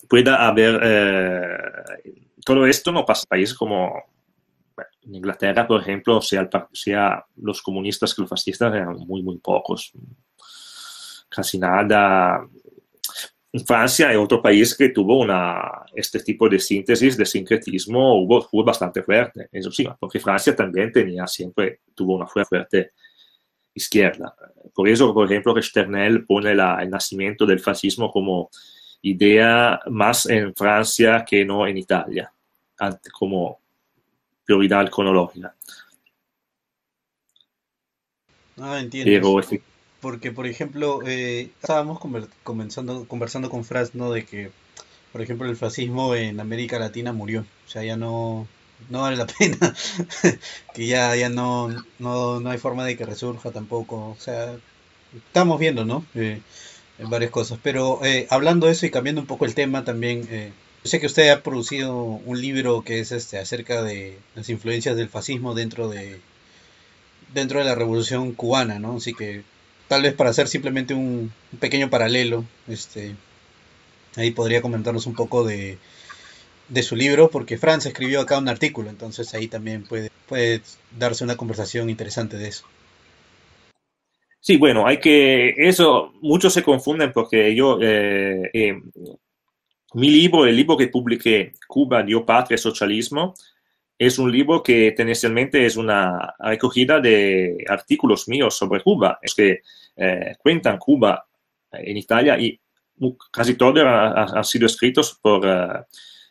pueda 0.08 0.46
haber, 0.46 0.80
eh, 0.82 2.28
todo 2.44 2.66
esto 2.66 2.92
no 2.92 3.04
pasa 3.04 3.24
en 3.24 3.28
países 3.28 3.54
como 3.54 3.92
en 5.02 5.14
Inglaterra, 5.14 5.66
por 5.66 5.80
ejemplo, 5.80 6.20
sea, 6.20 6.48
sea 6.72 7.24
los 7.36 7.62
comunistas 7.62 8.14
que 8.14 8.22
los 8.22 8.30
fascistas 8.30 8.74
eran 8.74 8.96
muy, 8.98 9.22
muy 9.22 9.38
pocos, 9.38 9.92
casi 11.28 11.58
nada. 11.58 12.46
Francia 13.66 14.10
es 14.10 14.16
otro 14.16 14.40
país 14.40 14.74
que 14.74 14.88
tuvo 14.88 15.20
una, 15.20 15.84
este 15.94 16.20
tipo 16.20 16.48
de 16.48 16.58
síntesis, 16.58 17.16
de 17.18 17.26
sincretismo, 17.26 18.22
hubo, 18.22 18.40
fue 18.40 18.64
bastante 18.64 19.02
fuerte, 19.02 19.48
eso 19.52 19.70
sí, 19.70 19.86
porque 20.00 20.20
Francia 20.20 20.56
también 20.56 20.90
tenía 20.90 21.26
siempre, 21.26 21.80
tuvo 21.94 22.16
una 22.16 22.26
fuerte 22.26 22.92
izquierda. 23.74 24.34
Por 24.74 24.88
eso, 24.88 25.12
por 25.12 25.26
ejemplo, 25.26 25.60
Sternel 25.60 26.24
pone 26.24 26.54
la, 26.54 26.82
el 26.82 26.88
nacimiento 26.88 27.44
del 27.44 27.60
fascismo 27.60 28.10
como 28.10 28.48
idea 29.02 29.80
más 29.86 30.26
en 30.26 30.54
Francia 30.54 31.24
que 31.28 31.44
no 31.44 31.66
en 31.66 31.76
Italia, 31.76 32.32
como 33.12 33.60
prioridad 34.44 34.88
cronológica. 34.90 35.54
Ah, 38.58 38.80
entiendo. 38.80 39.40
Pero, 39.40 39.62
porque, 40.02 40.32
por 40.32 40.46
ejemplo, 40.46 41.00
eh, 41.06 41.50
estábamos 41.62 42.00
conversando, 42.42 43.06
conversando 43.06 43.48
con 43.50 43.64
Franz, 43.64 43.94
¿no? 43.94 44.10
De 44.10 44.24
que, 44.26 44.50
por 45.12 45.22
ejemplo, 45.22 45.48
el 45.48 45.56
fascismo 45.56 46.14
en 46.16 46.40
América 46.40 46.78
Latina 46.80 47.12
murió. 47.12 47.46
O 47.66 47.70
sea, 47.70 47.84
ya 47.84 47.96
no, 47.96 48.48
no 48.90 49.02
vale 49.02 49.16
la 49.16 49.26
pena. 49.38 49.74
que 50.74 50.86
ya, 50.86 51.14
ya 51.16 51.28
no, 51.28 51.68
no, 52.00 52.40
no 52.40 52.50
hay 52.50 52.58
forma 52.58 52.84
de 52.84 52.96
que 52.96 53.06
resurja 53.06 53.52
tampoco. 53.52 54.10
O 54.10 54.16
sea, 54.18 54.56
estamos 55.14 55.60
viendo, 55.60 55.84
¿no? 55.84 56.04
Eh, 56.14 56.40
varias 56.98 57.30
cosas. 57.30 57.58
Pero 57.62 58.04
eh, 58.04 58.26
hablando 58.30 58.66
de 58.66 58.72
eso 58.72 58.86
y 58.86 58.90
cambiando 58.90 59.20
un 59.20 59.28
poco 59.28 59.44
el 59.44 59.54
tema 59.54 59.84
también, 59.84 60.26
eh, 60.30 60.52
yo 60.84 60.90
sé 60.90 61.00
que 61.00 61.06
usted 61.06 61.30
ha 61.30 61.44
producido 61.44 61.96
un 61.96 62.40
libro 62.40 62.82
que 62.82 63.00
es 63.00 63.12
este 63.12 63.38
acerca 63.38 63.82
de 63.82 64.18
las 64.34 64.48
influencias 64.48 64.96
del 64.96 65.08
fascismo 65.08 65.54
dentro 65.54 65.88
de 65.88 66.20
dentro 67.34 67.60
de 67.60 67.64
la 67.64 67.74
revolución 67.74 68.32
cubana, 68.32 68.78
¿no? 68.78 68.96
Así 68.96 69.14
que 69.14 69.44
tal 69.92 70.00
vez 70.00 70.14
para 70.14 70.30
hacer 70.30 70.48
simplemente 70.48 70.94
un, 70.94 71.30
pequeño 71.60 71.90
paralelo, 71.90 72.46
este, 72.66 73.14
ahí 74.16 74.30
podría 74.30 74.62
comentarnos 74.62 75.06
un 75.06 75.14
poco 75.14 75.44
de, 75.44 75.76
de 76.70 76.82
su 76.82 76.96
libro, 76.96 77.28
porque 77.28 77.58
Franz 77.58 77.84
escribió 77.84 78.22
acá 78.22 78.38
un 78.38 78.48
artículo, 78.48 78.88
entonces 78.88 79.34
ahí 79.34 79.48
también 79.48 79.84
puede, 79.84 80.10
puede 80.26 80.62
darse 80.98 81.24
una 81.24 81.36
conversación 81.36 81.90
interesante 81.90 82.38
de 82.38 82.48
eso. 82.48 82.64
Sí, 84.40 84.56
bueno, 84.56 84.86
hay 84.86 84.96
que, 84.96 85.50
eso, 85.58 86.14
muchos 86.22 86.54
se 86.54 86.62
confunden 86.62 87.12
porque 87.12 87.54
yo, 87.54 87.78
eh, 87.82 88.48
eh, 88.54 88.80
mi 89.92 90.10
libro, 90.10 90.46
el 90.46 90.56
libro 90.56 90.78
que 90.78 90.88
publiqué, 90.88 91.52
Cuba, 91.68 92.02
Dio 92.02 92.24
Patria 92.24 92.56
Socialismo, 92.56 93.34
es 94.06 94.18
un 94.18 94.32
libro 94.32 94.62
que 94.64 94.92
tendencialmente 94.92 95.64
es 95.64 95.76
una 95.76 96.34
recogida 96.40 97.00
de 97.00 97.64
artículos 97.68 98.28
míos 98.28 98.56
sobre 98.56 98.82
Cuba. 98.82 99.20
Es 99.22 99.32
que 99.32 99.60
eh, 99.96 100.36
cuentan 100.38 100.78
Cuba 100.78 101.26
en 101.70 101.96
Italia 101.96 102.38
y 102.38 102.58
casi 103.30 103.54
todos 103.54 103.84
han, 103.84 104.44
sido 104.44 104.66
escritos 104.66 105.18
por 105.20 105.46
eh, 105.46 105.84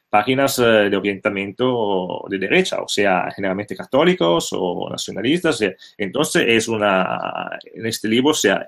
páginas 0.10 0.60
eh, 0.60 0.90
de 0.90 0.98
orientamiento 0.98 2.26
de 2.30 2.38
derecha, 2.38 2.82
o 2.82 2.88
sea, 2.88 3.30
generalmente 3.36 3.76
católicos 3.76 4.50
o 4.52 4.90
nacionalistas. 4.90 5.62
Entonces, 5.98 6.46
es 6.48 6.68
una, 6.68 7.60
en 7.74 7.86
este 7.86 8.08
libro 8.08 8.34
sea, 8.34 8.68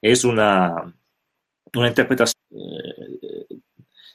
es 0.00 0.24
una, 0.24 0.94
una 1.74 1.88
interpretación 1.88 2.40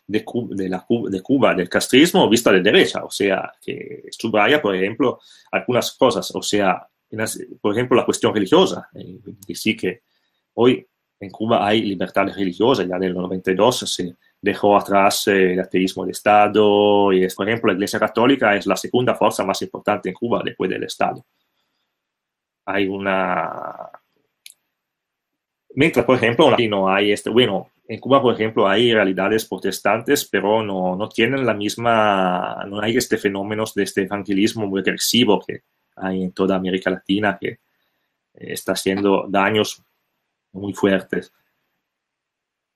de, 0.08 0.26
de, 0.50 0.70
la, 0.70 0.86
de 1.10 1.22
Cuba, 1.22 1.54
del 1.54 1.70
castrismo, 1.70 2.30
vista 2.30 2.52
de 2.52 2.62
derecha, 2.62 3.04
o 3.04 3.12
sea, 3.12 3.52
que 3.62 4.04
subraya, 4.12 4.62
por 4.62 4.76
ejemplo, 4.76 5.20
algunas 5.52 5.92
cosas, 5.92 6.34
o 6.34 6.42
sea, 6.42 6.88
por 7.62 7.74
ejemplo, 7.74 7.98
la 7.98 8.06
cuestión 8.06 8.34
religiosa, 8.34 8.90
eh, 8.94 9.20
que 9.46 9.56
sí 9.56 9.76
hoy 10.54 10.86
en 11.20 11.30
Cuba 11.32 11.68
hay 11.68 11.82
libertad 11.82 12.28
religiosa, 12.28 12.84
ya 12.84 12.98
del 12.98 13.14
92 13.14 13.80
se 13.80 14.16
dejó 14.42 14.78
atrás 14.78 15.28
eh, 15.28 15.54
el 15.54 15.60
ateísmo 15.60 16.06
de 16.06 16.12
Estado, 16.12 17.12
y 17.12 17.28
por 17.36 17.48
ejemplo, 17.48 17.68
la 17.68 17.74
Iglesia 17.74 18.00
Católica 18.00 18.56
es 18.56 18.66
la 18.66 18.78
segunda 18.78 19.16
fuerza 19.16 19.44
más 19.44 19.62
importante 19.62 20.10
en 20.10 20.16
Cuba 20.16 20.42
después 20.44 20.70
del 20.70 20.84
Estado. 20.84 21.26
Hay 22.66 22.88
una... 22.88 23.90
Mientras, 25.76 26.06
por 26.06 26.16
ejemplo, 26.16 26.54
aquí 26.54 26.68
no 26.68 26.90
hay 26.90 27.12
este, 27.12 27.30
bueno, 27.30 27.72
en 27.88 28.00
Cuba, 28.00 28.22
por 28.22 28.34
ejemplo, 28.34 28.68
hay 28.68 28.94
realidades 28.94 29.46
protestantes, 29.46 30.28
pero 30.30 30.64
no, 30.64 30.96
no 30.96 31.10
tienen 31.10 31.46
la 31.46 31.54
misma, 31.54 32.64
no 32.68 32.80
hay 32.82 32.98
este 32.98 33.18
fenómeno 33.18 33.64
de 33.76 33.84
este 33.84 34.04
evangelismo 34.04 34.68
muy 34.68 34.82
agresivo 34.82 35.40
que 35.46 35.64
hay 36.02 36.24
en 36.24 36.32
toda 36.32 36.56
América 36.56 36.90
Latina 36.90 37.38
que 37.40 37.48
eh, 37.48 37.60
está 38.34 38.74
haciendo 38.74 39.26
daños 39.28 39.84
muy 40.52 40.74
fuertes. 40.74 41.32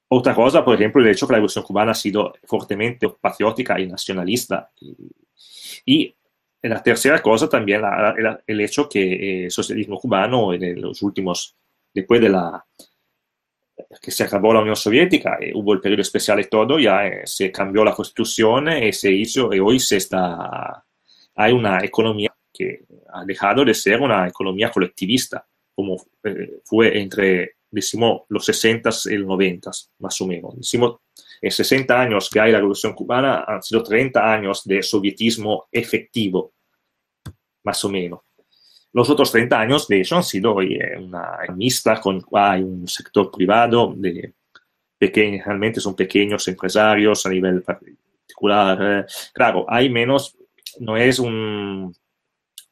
Otra 0.07 0.35
cosa, 0.35 0.63
por 0.63 0.75
ejemplo, 0.75 1.01
el 1.01 1.09
hecho 1.09 1.25
que 1.27 1.33
la 1.33 1.37
revolución 1.37 1.65
cubana 1.65 1.91
ha 1.91 1.95
sido 1.95 2.33
fuertemente 2.43 3.09
patriótica 3.09 3.79
y 3.79 3.87
nacionalista. 3.87 4.71
Y, 5.85 6.13
la 6.61 6.81
tercera 6.81 7.21
cosa 7.21 7.49
también, 7.49 7.81
el, 8.47 8.61
hecho 8.61 8.87
que 8.87 9.01
eh, 9.01 9.43
el 9.45 9.51
socialismo 9.51 9.99
cubano 9.99 10.53
en 10.53 10.79
los 10.79 11.01
últimos, 11.01 11.57
después 11.93 12.21
de 12.21 12.29
la, 12.29 12.65
que 14.01 14.11
se 14.11 14.23
acabó 14.23 14.53
la 14.53 14.61
Unión 14.61 14.75
Soviética, 14.75 15.37
y 15.41 15.53
hubo 15.53 15.73
el 15.73 15.81
periodo 15.81 16.01
especial 16.01 16.39
y 16.39 16.45
todo, 16.45 16.79
ya 16.79 17.07
eh, 17.07 17.21
se 17.25 17.51
cambió 17.51 17.83
la 17.83 17.93
constitución 17.93 18.71
y 18.71 18.93
se 18.93 19.11
hizo, 19.11 19.53
y 19.53 19.59
hoy 19.59 19.79
se 19.79 19.97
está, 19.97 20.85
hay 21.35 21.51
una 21.51 21.83
economía 21.83 22.32
que 22.53 22.85
ha 23.11 23.25
dejado 23.25 23.65
de 23.65 23.73
ser 23.73 23.99
una 23.99 24.27
economía 24.27 24.69
colectivista, 24.69 25.45
como 25.73 25.97
eh, 26.23 26.61
fue 26.63 26.99
entre 26.99 27.55
decimos 27.73 28.21
los 28.29 28.47
60s 28.47 29.11
y 29.11 29.17
los 29.17 29.27
90s, 29.27 29.89
más 29.99 30.21
o 30.21 30.27
menos. 30.27 30.55
Decimos, 30.55 30.97
en 31.41 31.51
60 31.51 31.99
años 31.99 32.29
que 32.29 32.39
hay 32.39 32.51
la 32.51 32.59
revolución 32.59 32.93
cubana, 32.93 33.43
han 33.47 33.63
sido 33.63 33.83
30 33.83 34.33
años 34.33 34.63
de 34.63 34.83
sovietismo 34.83 35.67
efectivo, 35.71 36.53
más 37.63 37.83
o 37.83 37.89
menos. 37.89 38.19
Los 38.93 39.09
otros 39.09 39.31
30 39.31 39.59
años, 39.59 39.87
de 39.87 40.01
hecho, 40.01 40.17
han 40.17 40.23
sido 40.23 40.53
una 40.53 41.39
mixta 41.55 41.99
con 41.99 42.23
hay 42.33 42.61
un 42.61 42.87
sector 42.87 43.31
privado 43.31 43.93
de 43.97 44.35
pequeños, 44.99 45.45
realmente 45.45 45.81
son 45.81 45.95
pequeños 45.95 46.47
empresarios 46.47 47.25
a 47.25 47.29
nivel 47.29 47.63
particular. 47.63 49.07
Claro, 49.33 49.65
hay 49.67 49.89
menos, 49.89 50.37
no 50.79 50.95
es 50.95 51.17
un, 51.17 51.93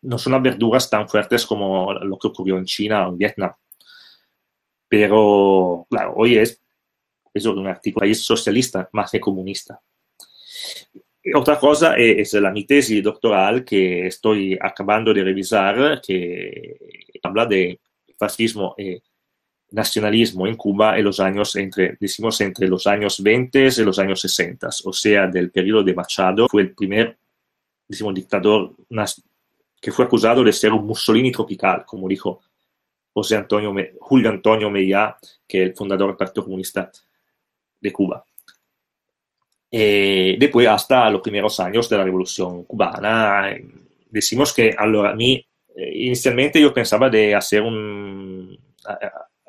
no 0.01 0.17
son 0.17 0.33
las 0.33 0.41
verduras 0.41 0.89
tan 0.89 1.07
fuertes 1.07 1.45
como 1.45 1.93
lo 1.93 2.17
que 2.17 2.27
ocurrió 2.27 2.57
en 2.57 2.65
China 2.65 3.07
o 3.07 3.11
en 3.11 3.17
Vietnam. 3.17 3.51
Pero, 4.87 5.87
claro, 5.89 6.13
hoy 6.15 6.37
es, 6.37 6.59
es 7.33 7.45
un 7.45 7.67
artículo 7.67 8.01
país 8.01 8.21
socialista 8.21 8.89
más 8.91 9.11
que 9.11 9.19
comunista. 9.19 9.79
Otra 11.35 11.59
cosa 11.59 11.95
es, 11.95 12.33
la 12.33 12.51
mi 12.51 12.65
tesis 12.65 13.03
doctoral 13.03 13.63
que 13.63 14.07
estoy 14.07 14.57
acabando 14.59 15.13
de 15.13 15.23
revisar, 15.23 16.01
que 16.01 16.77
habla 17.21 17.45
de 17.45 17.79
fascismo 18.17 18.73
y 18.77 19.01
nacionalismo 19.71 20.47
en 20.47 20.55
Cuba 20.55 20.97
en 20.97 21.05
los 21.05 21.19
años 21.19 21.55
entre, 21.55 21.97
decimos, 21.99 22.41
entre 22.41 22.67
los 22.67 22.87
años 22.87 23.21
20 23.21 23.67
y 23.77 23.83
los 23.83 23.99
años 23.99 24.19
60, 24.21 24.67
o 24.83 24.93
sea, 24.93 25.27
del 25.27 25.51
periodo 25.51 25.83
de 25.83 25.93
Machado, 25.93 26.47
fue 26.49 26.63
el 26.63 26.73
primer, 26.73 27.17
decimos, 27.87 28.13
dictador 28.13 28.75
que 29.81 29.91
fue 29.91 30.05
acusado 30.05 30.43
de 30.43 30.53
ser 30.53 30.71
un 30.71 30.85
Mussolini 30.85 31.31
tropical, 31.31 31.83
como 31.85 32.07
dijo 32.07 32.41
José 33.11 33.35
Antonio, 33.35 33.73
Julio 33.99 34.29
Antonio 34.29 34.69
Meillá, 34.69 35.17
que 35.47 35.63
es 35.63 35.69
el 35.69 35.75
fundador 35.75 36.09
del 36.09 36.17
Partido 36.17 36.43
Comunista 36.43 36.91
de 37.79 37.91
Cuba. 37.91 38.23
Eh, 39.71 40.35
después, 40.39 40.67
hasta 40.67 41.09
los 41.09 41.21
primeros 41.21 41.59
años 41.59 41.89
de 41.89 41.97
la 41.97 42.03
Revolución 42.03 42.63
Cubana, 42.65 43.55
decimos 44.09 44.53
que, 44.53 44.75
allora, 44.77 45.11
a 45.11 45.15
mí, 45.15 45.43
eh, 45.75 45.91
inicialmente 45.95 46.61
yo 46.61 46.73
pensaba 46.73 47.09
de 47.09 47.33
hacer 47.33 47.63
un... 47.63 48.57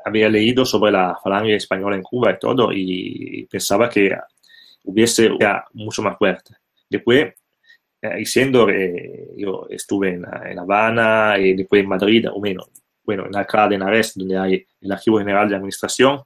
había 0.04 0.28
leído 0.28 0.64
sobre 0.64 0.92
la 0.92 1.18
falange 1.22 1.56
española 1.56 1.96
en 1.96 2.02
Cuba 2.02 2.32
y 2.32 2.38
todo, 2.38 2.72
y 2.72 3.46
pensaba 3.50 3.90
que 3.90 4.16
hubiese 4.84 5.30
mucho 5.74 6.02
más 6.02 6.16
fuerte. 6.16 6.54
Después, 6.88 7.34
eh, 8.02 8.26
siendo 8.26 8.68
eh, 8.68 9.30
yo 9.36 9.66
estuve 9.70 10.10
en, 10.10 10.26
en, 10.44 10.58
Habana 10.58 11.38
y 11.38 11.54
después 11.54 11.82
en 11.82 11.88
Madrid, 11.88 12.26
o 12.32 12.40
menos, 12.40 12.68
bueno, 13.04 13.26
en 13.26 13.36
Alcalá 13.36 13.68
de 13.68 13.76
Henares, 13.76 14.12
donde 14.14 14.36
hay 14.36 14.66
el 14.80 14.92
Archivo 14.92 15.18
General 15.18 15.48
de 15.48 15.56
Administración, 15.56 16.22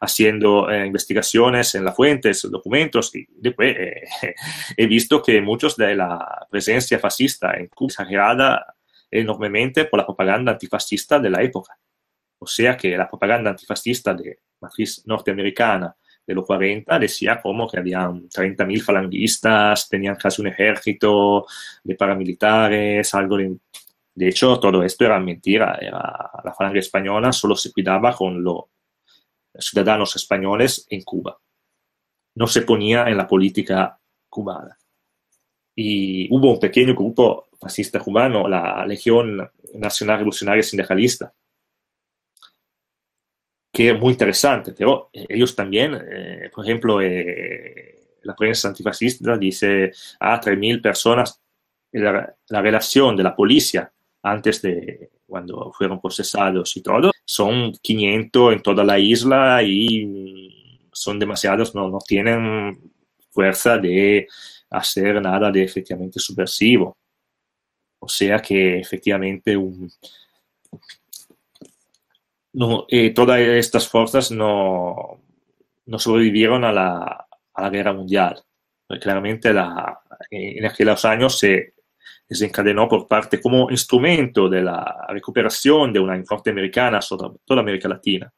haciendo 0.00 0.70
eh, 0.70 0.86
investigaciones 0.86 1.74
en 1.74 1.84
las 1.84 1.94
fuentes, 1.94 2.42
documentos, 2.50 3.14
y 3.14 3.26
después 3.30 3.76
eh, 3.78 4.02
he 4.76 4.86
visto 4.86 5.22
que 5.22 5.40
muchos 5.40 5.76
de 5.76 5.94
la 5.94 6.46
presencia 6.50 6.98
fascista 6.98 7.52
en 7.54 7.68
Cuba 7.68 7.88
exagerada 7.88 8.74
enormemente 9.10 9.84
por 9.84 9.98
la 9.98 10.06
propaganda 10.06 10.52
antifascista 10.52 11.18
de 11.18 11.30
la 11.30 11.42
época. 11.42 11.78
O 12.38 12.46
sea 12.46 12.76
que 12.76 12.96
la 12.96 13.08
propaganda 13.08 13.50
antifascista 13.50 14.14
de 14.14 14.38
matriz 14.60 15.02
norteamericana 15.06 15.94
de 16.30 16.34
los 16.36 16.46
40 16.46 16.96
decía 17.00 17.40
como 17.42 17.68
que 17.68 17.78
habían 17.78 18.28
30.000 18.28 18.82
falangistas, 18.82 19.88
tenían 19.88 20.14
casi 20.14 20.40
un 20.40 20.46
ejército 20.46 21.44
de 21.82 21.96
paramilitares, 21.96 23.12
algo 23.14 23.36
de... 23.36 23.56
De 24.14 24.28
hecho, 24.28 24.60
todo 24.60 24.84
esto 24.84 25.04
era 25.04 25.18
mentira. 25.18 25.76
Era, 25.80 26.30
la 26.44 26.54
falange 26.56 26.78
española 26.78 27.32
solo 27.32 27.56
se 27.56 27.72
cuidaba 27.72 28.14
con 28.14 28.44
los 28.44 28.64
ciudadanos 29.58 30.14
españoles 30.14 30.86
en 30.88 31.02
Cuba. 31.02 31.36
No 32.36 32.46
se 32.46 32.62
ponía 32.62 33.08
en 33.08 33.16
la 33.16 33.26
política 33.26 33.98
cubana. 34.28 34.78
Y 35.74 36.32
hubo 36.32 36.52
un 36.52 36.60
pequeño 36.60 36.94
grupo 36.94 37.48
fascista 37.60 37.98
cubano, 37.98 38.46
la 38.46 38.86
Legión 38.86 39.50
Nacional 39.74 40.18
Revolucionaria 40.18 40.62
Sindicalista, 40.62 41.32
que 43.80 43.92
es 43.92 43.98
muy 43.98 44.12
interesante, 44.12 44.74
pero 44.76 45.08
ellos 45.10 45.56
también, 45.56 45.94
eh, 45.94 46.50
por 46.54 46.66
ejemplo, 46.66 47.00
eh, 47.00 48.18
la 48.24 48.36
prensa 48.36 48.68
antifascista 48.68 49.38
dice 49.38 49.90
a 50.18 50.34
ah, 50.34 50.40
3.000 50.40 50.82
personas, 50.82 51.40
la, 51.92 52.30
la, 52.50 52.60
relación 52.60 53.16
de 53.16 53.22
la 53.22 53.34
policía 53.34 53.90
antes 54.22 54.60
de 54.60 55.08
cuando 55.26 55.72
fueron 55.72 55.98
procesados 55.98 56.76
y 56.76 56.82
todo, 56.82 57.10
son 57.24 57.72
500 57.72 58.52
en 58.52 58.60
toda 58.60 58.84
la 58.84 58.98
isla 58.98 59.62
y 59.62 60.86
son 60.92 61.18
demasiados, 61.18 61.74
no, 61.74 61.88
no 61.88 62.00
tienen 62.06 62.92
fuerza 63.30 63.78
de 63.78 64.28
hacer 64.68 65.22
nada 65.22 65.50
de 65.50 65.62
efectivamente 65.62 66.20
subversivo. 66.20 66.98
O 67.98 68.08
sea 68.10 68.40
que 68.40 68.78
efectivamente 68.78 69.56
un, 69.56 69.90
no, 72.52 72.86
eh, 72.88 73.10
todas 73.10 73.40
estas 73.40 73.88
fuerzas 73.88 74.30
no, 74.30 75.20
no 75.86 75.98
sobrevivieron 75.98 76.64
a 76.64 76.72
la, 76.72 77.26
a 77.54 77.62
la, 77.62 77.70
guerra 77.70 77.92
mundial. 77.92 78.42
Claramente 79.00 79.52
la, 79.52 80.00
en 80.30 80.64
aquellos 80.64 81.04
años 81.04 81.38
se 81.38 81.74
desencadenó 82.28 82.88
por 82.88 83.06
parte 83.06 83.40
como 83.40 83.70
instrumento 83.70 84.48
de 84.48 84.62
la 84.62 85.06
recuperación 85.08 85.92
de 85.92 86.00
una 86.00 86.16
norteamericana 86.16 87.00
sobre 87.00 87.38
toda 87.44 87.60
América 87.60 87.88
Latina. 87.88 88.32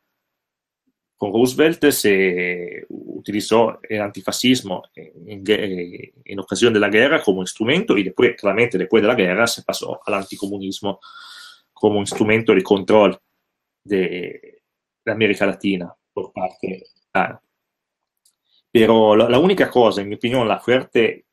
Con 1.16 1.32
Roosevelt 1.32 1.84
se 1.90 2.84
utilizó 2.88 3.78
el 3.88 4.02
antifascismo 4.02 4.82
en, 4.94 5.44
en, 5.46 6.12
en, 6.24 6.38
ocasión 6.40 6.74
de 6.74 6.80
la 6.80 6.88
guerra 6.88 7.22
como 7.22 7.42
instrumento 7.42 7.96
y 7.96 8.02
después, 8.02 8.34
claramente 8.36 8.76
después 8.76 9.02
de 9.02 9.08
la 9.08 9.14
guerra, 9.14 9.46
se 9.46 9.62
pasó 9.62 10.00
al 10.04 10.14
anticomunismo 10.14 10.98
como 11.72 12.00
instrumento 12.00 12.54
de 12.54 12.62
control 12.62 13.18
de, 13.84 14.62
de 15.04 15.12
América 15.12 15.46
Latina 15.46 15.94
por 16.12 16.32
parte 16.32 16.68
mexicana. 16.68 17.40
Pero 18.70 19.16
la, 19.16 19.28
la, 19.28 19.38
única 19.38 19.70
cosa, 19.70 20.00
en 20.00 20.08
mi 20.08 20.14
opinión, 20.14 20.48
la 20.48 20.58
fuerte, 20.58 21.26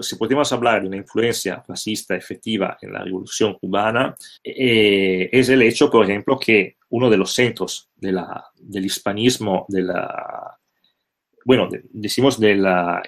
si 0.00 0.16
podemos 0.16 0.50
hablar 0.52 0.82
de 0.82 0.88
una 0.88 0.96
influencia 0.96 1.62
fascista 1.62 2.14
efectiva 2.14 2.78
en 2.80 2.92
la 2.92 3.02
revolución 3.02 3.54
cubana, 3.60 4.14
eh, 4.42 5.28
es 5.30 5.48
el 5.48 5.62
hecho, 5.62 5.90
por 5.90 6.04
ejemplo, 6.04 6.38
que 6.38 6.76
uno 6.90 7.10
de 7.10 7.16
los 7.16 7.32
centros 7.32 7.90
de 7.94 8.12
la, 8.12 8.44
del 8.56 8.86
hispanismo, 8.86 9.66
de 9.68 9.82
la, 9.82 10.58
bueno, 11.44 11.68
de, 11.68 11.82
decimos 11.90 12.38
de 12.40 12.54
la, 12.54 13.02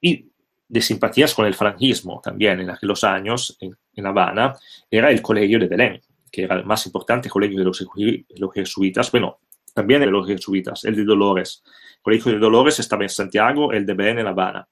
y 0.00 0.30
de 0.68 0.80
simpatías 0.80 1.34
con 1.34 1.46
el 1.46 1.54
franquismo 1.54 2.20
también 2.22 2.60
en 2.60 2.70
aquellos 2.70 3.02
años 3.02 3.56
en, 3.60 3.76
en 3.94 4.06
Habana, 4.06 4.54
era 4.90 5.10
el 5.10 5.22
Colegio 5.22 5.58
de 5.58 5.66
Belén 5.66 6.00
que 6.30 6.44
era 6.44 6.56
el 6.56 6.64
más 6.64 6.86
importante 6.86 7.28
colegio 7.28 7.58
de 7.58 7.64
los, 7.64 8.52
jesuitas, 8.54 9.10
bueno, 9.10 9.40
también 9.74 10.00
de 10.00 10.06
los 10.06 10.26
jesuitas, 10.26 10.84
el 10.84 10.96
de 10.96 11.04
Dolores. 11.04 11.62
El 11.96 12.02
colegio 12.02 12.32
de 12.32 12.38
Dolores 12.38 12.78
estaba 12.78 13.02
en 13.02 13.08
Santiago, 13.08 13.72
el 13.72 13.84
de 13.86 13.94
Belén 13.94 14.18
en 14.18 14.24
La 14.24 14.30
Habana. 14.30 14.68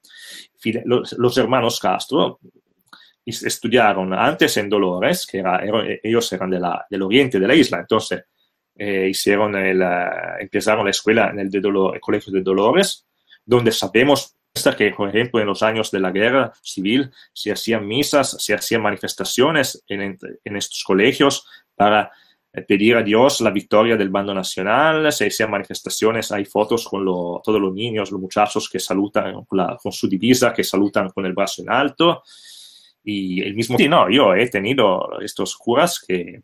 Los, 0.85 1.37
hermanos 1.37 1.79
Castro 1.79 2.39
estudiaron 3.25 4.13
antes 4.13 4.55
en 4.57 4.69
Dolores, 4.69 5.27
que 5.27 5.39
era, 5.39 5.61
ellos 6.01 6.31
eran 6.33 6.49
de 6.49 6.59
la, 6.59 6.85
del 6.89 7.01
oriente 7.01 7.39
de 7.39 7.47
la 7.47 7.55
isla, 7.55 7.79
entonces 7.79 8.23
eh, 8.77 9.07
hicieron 9.09 9.55
el, 9.55 9.81
uh, 9.81 10.39
empezaron 10.39 10.85
la 10.85 10.91
escuela 10.91 11.31
en 11.31 11.39
el, 11.39 11.49
el 11.53 11.99
colegio 11.99 12.31
de 12.31 12.41
Dolores, 12.41 13.07
donde 13.43 13.71
sabemos 13.71 14.36
que, 14.77 14.91
por 14.91 15.09
ejemplo, 15.09 15.39
en 15.39 15.47
los 15.47 15.63
años 15.63 15.91
de 15.91 15.99
la 15.99 16.11
guerra 16.11 16.53
civil 16.61 17.11
se 17.33 17.51
hacían 17.51 17.87
misas, 17.87 18.31
se 18.43 18.53
hacían 18.53 18.81
manifestaciones 18.81 19.83
en, 19.87 20.17
en 20.43 20.55
estos 20.55 20.83
colegios 20.83 21.45
para 21.75 22.11
eh, 22.57 22.61
pedir 22.63 22.95
a 22.95 23.03
Dios 23.03 23.41
la 23.41 23.51
victoria 23.51 23.95
del 23.95 24.09
bando 24.09 24.33
nacional, 24.33 25.11
se 25.11 25.27
hacían 25.27 25.51
manifestaciones, 25.51 26.31
hay 26.31 26.45
fotos 26.45 26.87
con 26.87 27.05
lo, 27.05 27.41
todos 27.43 27.61
los 27.61 27.73
niños, 27.73 28.11
los 28.11 28.19
muchachos 28.19 28.69
que 28.69 28.79
saludan 28.79 29.45
con, 29.45 29.57
la, 29.57 29.77
con, 29.81 29.91
su 29.91 30.07
divisa, 30.07 30.53
que 30.53 30.63
saludan 30.63 31.09
con 31.09 31.25
el 31.25 31.33
brazo 31.33 31.61
en 31.61 31.69
alto. 31.69 32.23
Y 33.03 33.41
el 33.41 33.53
mismo, 33.53 33.77
sí, 33.77 33.87
no, 33.87 34.09
yo 34.09 34.33
he 34.33 34.49
tenido 34.49 35.19
estos 35.21 35.55
curas 35.55 36.03
que 36.05 36.41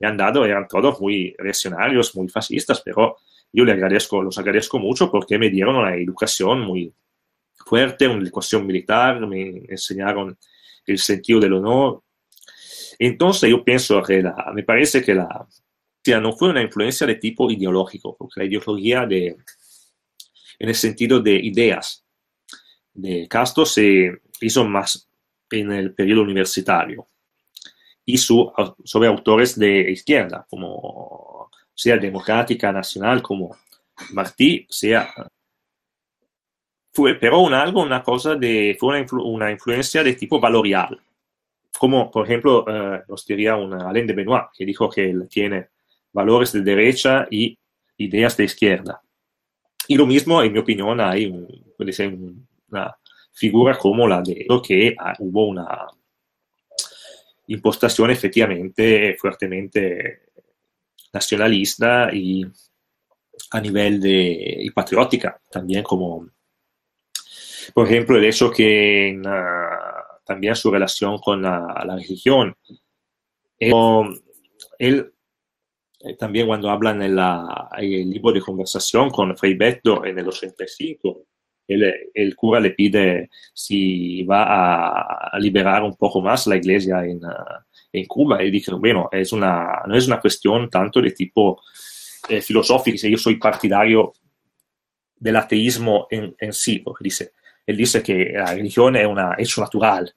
me 0.00 0.08
han 0.08 0.16
dado, 0.16 0.44
eran 0.44 0.66
todos 0.66 1.00
muy 1.00 1.34
reaccionarios, 1.38 2.16
muy 2.16 2.28
fascistas, 2.28 2.82
pero 2.84 3.18
yo 3.52 3.64
les 3.64 3.74
agradezco, 3.74 4.22
los 4.22 4.36
agradezco 4.38 4.78
mucho 4.78 5.10
porque 5.10 5.38
me 5.38 5.48
dieron 5.48 5.76
una 5.76 5.94
educación 5.94 6.60
muy, 6.62 6.92
fuerte, 7.66 8.08
una 8.08 8.22
educación 8.22 8.66
militar, 8.66 9.20
me 9.26 9.62
enseñaron 9.68 10.36
el 10.86 10.98
sentido 10.98 11.40
del 11.40 11.54
honor. 11.54 12.02
Entonces 12.98 13.50
yo 13.50 13.64
pienso 13.64 14.02
que 14.02 14.22
la, 14.22 14.52
me 14.54 14.62
parece 14.62 15.02
que 15.02 15.14
la 15.14 15.46
no 16.20 16.32
fue 16.32 16.50
una 16.50 16.62
influencia 16.62 17.06
de 17.06 17.14
tipo 17.14 17.50
ideológico, 17.50 18.16
porque 18.16 18.40
la 18.40 18.46
ideología 18.46 19.06
de, 19.06 19.36
en 20.58 20.68
el 20.68 20.74
sentido 20.74 21.20
de 21.20 21.34
ideas 21.34 22.04
de 22.92 23.26
Castro 23.28 23.64
se 23.64 24.20
hizo 24.40 24.64
más 24.64 25.08
en 25.50 25.72
el 25.72 25.94
periodo 25.94 26.22
universitario 26.22 27.08
y 28.04 28.18
su, 28.18 28.52
sobre 28.84 29.08
autores 29.08 29.58
de 29.58 29.92
izquierda, 29.92 30.46
como 30.48 31.50
sea 31.74 31.96
democrática, 31.96 32.72
nacional, 32.72 33.22
como 33.22 33.56
Martí, 34.10 34.66
sea 34.68 35.14
fue 36.92 37.14
pero 37.14 37.40
un 37.40 37.54
algo, 37.54 37.82
una 37.82 38.02
cosa 38.02 38.34
de, 38.34 38.76
fue 38.78 38.90
una, 38.90 38.98
influ, 39.00 39.24
una 39.24 39.50
influencia 39.50 40.04
de 40.04 40.14
tipo 40.14 40.38
valorial. 40.38 41.00
Como, 41.78 42.10
por 42.10 42.26
ejemplo, 42.26 42.64
eh, 42.68 43.02
nos 43.08 43.26
diría 43.26 43.56
un 43.56 43.72
Alain 43.72 44.06
de 44.06 44.12
Benoit, 44.12 44.44
que 44.56 44.66
dijo 44.66 44.90
que 44.90 45.10
él 45.10 45.26
tiene 45.28 45.68
valores 46.12 46.52
de 46.52 46.60
derecha 46.60 47.26
y 47.30 47.58
ideas 47.96 48.36
de 48.36 48.44
izquierda. 48.44 49.00
Y 49.88 49.96
lo 49.96 50.06
mismo, 50.06 50.42
en 50.42 50.52
mi 50.52 50.58
opinión, 50.58 51.00
hay 51.00 51.26
un, 51.26 51.48
puede 51.76 51.92
ser 51.92 52.14
una 52.70 52.94
figura 53.32 53.76
como 53.78 54.06
la 54.06 54.20
de 54.20 54.44
lo 54.48 54.60
que 54.60 54.94
ah, 54.98 55.14
hubo 55.18 55.46
una 55.46 55.86
impostación 57.46 58.10
efectivamente 58.10 59.16
fuertemente 59.18 60.22
nacionalista 61.12 62.10
y 62.12 62.46
a 63.50 63.60
nivel 63.60 64.00
de 64.00 64.58
y 64.60 64.70
patriótica 64.70 65.40
también 65.50 65.82
como 65.82 66.28
por 67.74 67.86
ejemplo, 67.86 68.16
el 68.16 68.24
hecho 68.24 68.50
que 68.50 69.18
uh, 69.18 70.22
también 70.24 70.54
su 70.56 70.70
relación 70.70 71.18
con 71.18 71.42
la, 71.42 71.82
la 71.86 71.96
religión. 71.96 72.56
Él, 73.58 73.72
él, 74.78 75.12
eh, 76.00 76.16
también 76.16 76.46
cuando 76.46 76.70
habla 76.70 76.90
en, 76.90 77.02
el 77.02 78.10
libro 78.10 78.32
de 78.32 78.40
conversación 78.40 79.10
con 79.10 79.36
Frei 79.36 79.54
Betto 79.54 80.04
en 80.04 80.18
el 80.18 80.28
85, 80.28 81.26
él, 81.68 81.94
el 82.12 82.34
cura 82.34 82.60
le 82.60 82.70
pide 82.70 83.30
si 83.54 84.24
va 84.24 84.42
a, 84.42 85.28
a, 85.32 85.38
liberar 85.38 85.84
un 85.84 85.96
poco 85.96 86.20
más 86.20 86.46
la 86.46 86.56
iglesia 86.56 87.04
en, 87.04 87.24
uh, 87.24 87.30
en 87.92 88.06
Cuba. 88.06 88.42
Y 88.42 88.50
dice, 88.50 88.74
bueno, 88.74 89.08
es 89.12 89.32
una, 89.32 89.82
no 89.86 89.96
es 89.96 90.06
una 90.06 90.20
cuestión 90.20 90.68
tanto 90.68 91.00
de 91.00 91.12
tipo 91.12 91.60
eh, 92.28 92.40
filosófico, 92.40 93.06
yo 93.06 93.18
soy 93.18 93.36
partidario 93.36 94.12
del 95.16 95.36
ateísmo 95.36 96.06
en, 96.10 96.34
en 96.38 96.52
sí, 96.52 96.78
porque 96.80 97.04
dice, 97.04 97.32
él 97.66 97.76
dice 97.76 98.02
que 98.02 98.32
la 98.34 98.54
religión 98.54 98.96
es 98.96 99.06
un 99.06 99.18
hecho 99.38 99.60
natural 99.60 100.12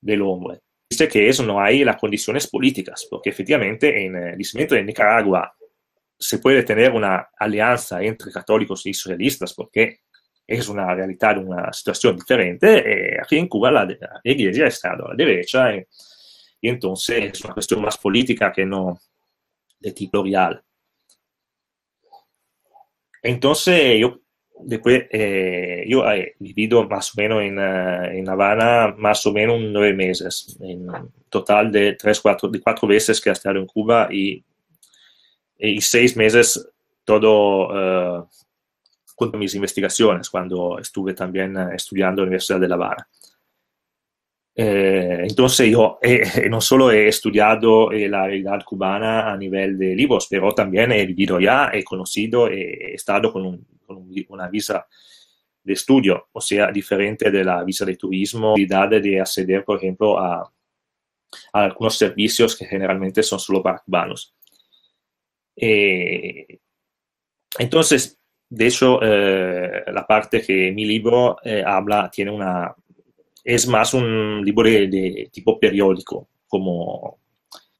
del 0.00 0.22
hombre. 0.22 0.60
Dice 0.90 1.08
que 1.08 1.28
eso 1.28 1.42
no 1.42 1.60
hay 1.60 1.84
las 1.84 1.96
condiciones 1.96 2.46
políticas, 2.46 3.06
porque 3.10 3.30
efectivamente 3.30 4.06
en 4.06 4.16
el 4.16 4.38
discernimiento 4.38 4.74
de 4.74 4.84
Nicaragua 4.84 5.54
se 6.18 6.38
puede 6.38 6.62
tener 6.62 6.92
una 6.92 7.28
alianza 7.38 8.02
entre 8.02 8.32
católicos 8.32 8.86
y 8.86 8.94
socialistas, 8.94 9.52
porque 9.54 10.00
es 10.46 10.68
una 10.68 10.94
realidad, 10.94 11.38
una 11.38 11.72
situación 11.72 12.16
diferente. 12.16 12.78
Eh, 12.78 13.18
aquí 13.22 13.36
en 13.36 13.48
Cuba 13.48 13.70
la, 13.70 13.84
la, 13.84 14.20
iglesia 14.24 14.66
estado 14.66 15.06
a 15.06 15.10
la 15.10 15.14
derecha 15.14 15.76
y, 15.76 15.84
y, 16.62 16.68
entonces 16.70 17.32
es 17.34 17.44
una 17.44 17.54
cuestión 17.54 17.82
más 17.82 17.98
política 17.98 18.50
que 18.50 18.64
no 18.64 18.98
de 19.78 19.92
tipo 19.92 20.22
real. 20.22 20.62
Entonces 23.22 24.00
yo 24.00 24.20
después 24.60 25.04
eh, 25.10 25.84
yo 25.88 26.08
he 26.10 26.34
vivido 26.38 26.86
más 26.88 27.10
o 27.14 27.20
menos 27.20 27.42
en, 27.42 27.58
uh, 27.58 28.04
en, 28.04 28.28
Habana 28.28 28.94
más 28.96 29.24
o 29.26 29.32
menos 29.32 29.60
nueve 29.60 29.94
meses, 29.94 30.56
en 30.60 30.88
total 31.28 31.70
de 31.72 31.94
tres, 31.94 32.20
cuatro, 32.20 32.48
de 32.48 32.60
cuatro 32.60 32.88
veces 32.88 33.20
que 33.20 33.30
he 33.30 33.32
estado 33.32 33.58
en 33.58 33.66
Cuba 33.66 34.08
y, 34.10 34.44
y 35.58 35.80
seis 35.80 36.16
meses 36.16 36.68
todo 37.04 38.20
uh, 38.20 38.28
con 39.14 39.38
mis 39.38 39.54
investigaciones 39.54 40.30
cuando 40.30 40.78
estuve 40.78 41.14
también 41.14 41.56
uh, 41.56 41.70
estudiando 41.72 42.22
en 42.22 42.26
la 42.26 42.28
Universidad 42.28 42.60
de 42.60 42.68
La. 42.68 43.08
Eh, 44.60 45.20
entonces 45.22 45.70
yo 45.70 46.00
eh, 46.02 46.48
no 46.50 46.60
solo 46.60 46.90
he 46.90 47.06
estudiado 47.06 47.92
eh, 47.92 48.08
la 48.08 48.26
realidad 48.26 48.64
cubana 48.64 49.32
a 49.32 49.36
nivel 49.36 49.78
de 49.78 49.94
libros, 49.94 50.26
pero 50.28 50.50
también 50.50 50.90
he 50.90 51.06
vivido 51.06 51.38
ya, 51.38 51.70
he 51.72 51.84
conocido, 51.84 52.48
he 52.48 52.92
estado 52.92 53.32
con, 53.32 53.46
un, 53.46 53.64
con 53.88 53.96
un, 53.96 54.26
una 54.28 54.48
visa 54.48 54.86
de 55.64 55.72
estudio, 55.72 56.28
o 56.32 56.40
sea, 56.40 56.70
diferente 56.70 57.30
de 57.30 57.44
la 57.44 57.64
visa 57.64 57.84
de 57.84 57.96
turismo, 57.96 58.54
de 58.56 59.20
acceder, 59.20 59.64
por 59.64 59.78
ejemplo, 59.78 60.18
a, 60.18 60.40
a 61.52 61.64
algunos 61.64 61.96
servicios 61.96 62.54
que 62.56 62.66
generalmente 62.66 63.22
son 63.22 63.40
solo 63.40 63.62
para 63.62 63.78
cubanos. 63.78 64.34
Eh, 65.56 66.58
entonces, 67.58 68.18
de 68.48 68.66
hecho, 68.66 69.00
eh, 69.02 69.84
la 69.92 70.06
parte 70.06 70.40
que 70.40 70.70
mi 70.72 70.84
libro 70.84 71.38
eh, 71.42 71.62
habla 71.66 72.10
tiene 72.10 72.30
una, 72.30 72.74
es 73.44 73.66
más 73.66 73.94
un 73.94 74.42
libro 74.44 74.68
de, 74.68 74.86
de 74.86 75.28
tipo 75.32 75.58
periódico, 75.58 76.28
como, 76.46 77.18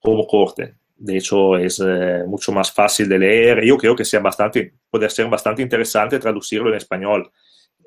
como 0.00 0.26
corte. 0.26 0.77
De 0.98 1.16
hecho, 1.16 1.56
es 1.56 1.80
eh, 1.80 2.24
mucho 2.26 2.50
más 2.50 2.72
fácil 2.72 3.08
de 3.08 3.18
leer. 3.18 3.64
Yo 3.64 3.76
creo 3.76 3.94
que 3.94 4.04
sea 4.04 4.20
bastante, 4.20 4.74
puede 4.90 5.08
ser 5.08 5.28
bastante 5.28 5.62
interesante 5.62 6.18
traducirlo 6.18 6.70
en 6.70 6.74
español. 6.74 7.30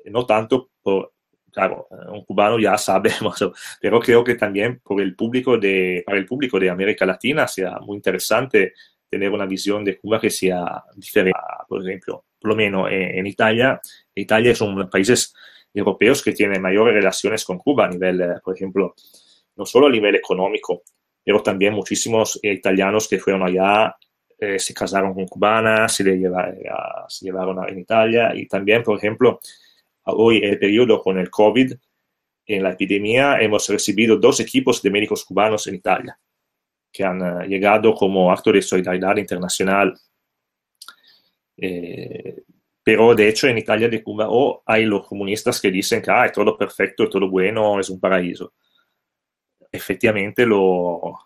No 0.06 0.24
tanto 0.24 0.70
por, 0.82 1.12
claro, 1.52 1.86
un 2.10 2.24
cubano 2.24 2.58
ya 2.58 2.76
sabe, 2.78 3.10
pero 3.80 4.00
creo 4.00 4.24
que 4.24 4.34
también 4.34 4.80
por 4.82 5.00
el 5.00 5.14
público 5.14 5.58
de, 5.58 6.02
para 6.06 6.18
el 6.18 6.26
público 6.26 6.58
de 6.58 6.70
América 6.70 7.04
Latina 7.04 7.46
sea 7.46 7.78
muy 7.80 7.96
interesante 7.96 8.72
tener 9.08 9.30
una 9.30 9.44
visión 9.44 9.84
de 9.84 9.98
Cuba 9.98 10.18
que 10.18 10.30
sea 10.30 10.82
diferente. 10.96 11.38
Por 11.68 11.86
ejemplo, 11.86 12.24
por 12.40 12.48
lo 12.48 12.56
menos 12.56 12.88
en, 12.90 13.26
Italia, 13.26 13.78
Italia 14.14 14.52
es 14.52 14.60
uno 14.62 14.72
de 14.72 14.82
los 14.84 14.90
países 14.90 15.34
europeos 15.74 16.22
que 16.22 16.32
tienen 16.32 16.62
mayores 16.62 16.94
relaciones 16.94 17.44
con 17.44 17.58
Cuba 17.58 17.84
a 17.84 17.88
nivel, 17.90 18.22
eh, 18.22 18.40
por 18.42 18.56
ejemplo, 18.56 18.94
no 19.56 19.66
solo 19.66 19.88
a 19.88 19.90
nivel 19.90 20.14
económico, 20.14 20.82
pero 21.24 21.42
también 21.42 21.74
muchísimos 21.74 22.38
italianos 22.42 23.08
que 23.08 23.18
fueron 23.18 23.42
allá, 23.42 23.96
eh, 24.38 24.58
se 24.58 24.74
casaron 24.74 25.14
con 25.14 25.26
cubanas, 25.26 25.94
se, 25.94 26.04
le 26.04 26.18
lleva, 26.18 26.50
eh, 26.50 26.64
se 27.08 27.26
llevaron 27.26 27.58
a, 27.58 27.68
en 27.68 27.78
Italia 27.78 28.32
y 28.34 28.46
también, 28.46 28.82
por 28.82 28.98
ejemplo, 28.98 29.40
hoy 30.04 30.38
el 30.42 30.58
periodo 30.58 31.00
con 31.00 31.18
el 31.18 31.30
COVID, 31.30 31.72
en 32.46 32.62
la 32.62 32.72
epidemia, 32.72 33.38
hemos 33.40 33.68
recibido 33.68 34.16
dos 34.16 34.40
equipos 34.40 34.82
de 34.82 34.90
médicos 34.90 35.24
cubanos 35.24 35.66
en 35.68 35.76
Italia 35.76 36.18
que 36.92 37.04
han 37.04 37.22
uh, 37.22 37.42
llegado 37.44 37.94
como 37.94 38.30
acto 38.30 38.52
de 38.52 38.60
solidaridad 38.60 39.16
internacional 39.16 39.94
eh, 41.56 42.42
pero 42.82 43.14
de 43.14 43.28
hecho 43.28 43.46
en 43.46 43.58
Italia 43.58 43.88
de 43.88 44.02
Cuba 44.02 44.26
o 44.28 44.62
hay 44.66 44.84
los 44.84 45.06
comunistas 45.06 45.60
que 45.60 45.70
dicen 45.70 46.02
que 46.02 46.10
ah, 46.10 46.26
es 46.26 46.32
todo 46.32 46.56
perfecto, 46.58 47.08
todo 47.08 47.30
bueno, 47.30 47.78
es 47.78 47.88
un 47.90 48.00
paraíso. 48.00 48.54
Efectivamente 49.72 50.44
lo, 50.44 51.18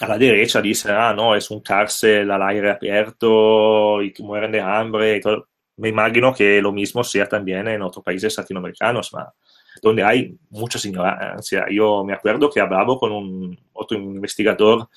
a 0.00 0.08
la 0.08 0.18
derecha 0.18 0.60
dice, 0.60 0.90
ah, 0.90 1.12
no, 1.14 1.36
es 1.36 1.50
un 1.50 1.60
cárcel 1.60 2.30
al 2.30 2.42
aire 2.42 2.70
abierto 2.72 4.02
y 4.02 4.12
mueren 4.20 4.52
de 4.52 4.60
hambre 4.60 5.16
y 5.16 5.20
todo. 5.20 5.48
Me 5.76 5.88
imagino 5.88 6.34
que 6.34 6.60
lo 6.60 6.72
mismo 6.72 7.04
sea 7.04 7.28
también 7.28 7.68
en 7.68 7.82
otros 7.82 8.04
países 8.04 8.36
latinoamericanos, 8.36 9.10
donde 9.82 10.02
hay 10.04 10.36
mucha 10.50 10.78
ignorancia. 10.86 11.66
Yo 11.70 12.04
me 12.04 12.12
acuerdo 12.14 12.50
que 12.50 12.60
hablaba 12.60 12.96
con 12.98 13.12
un 13.12 13.58
otro 13.72 13.96
investigador 13.98 14.88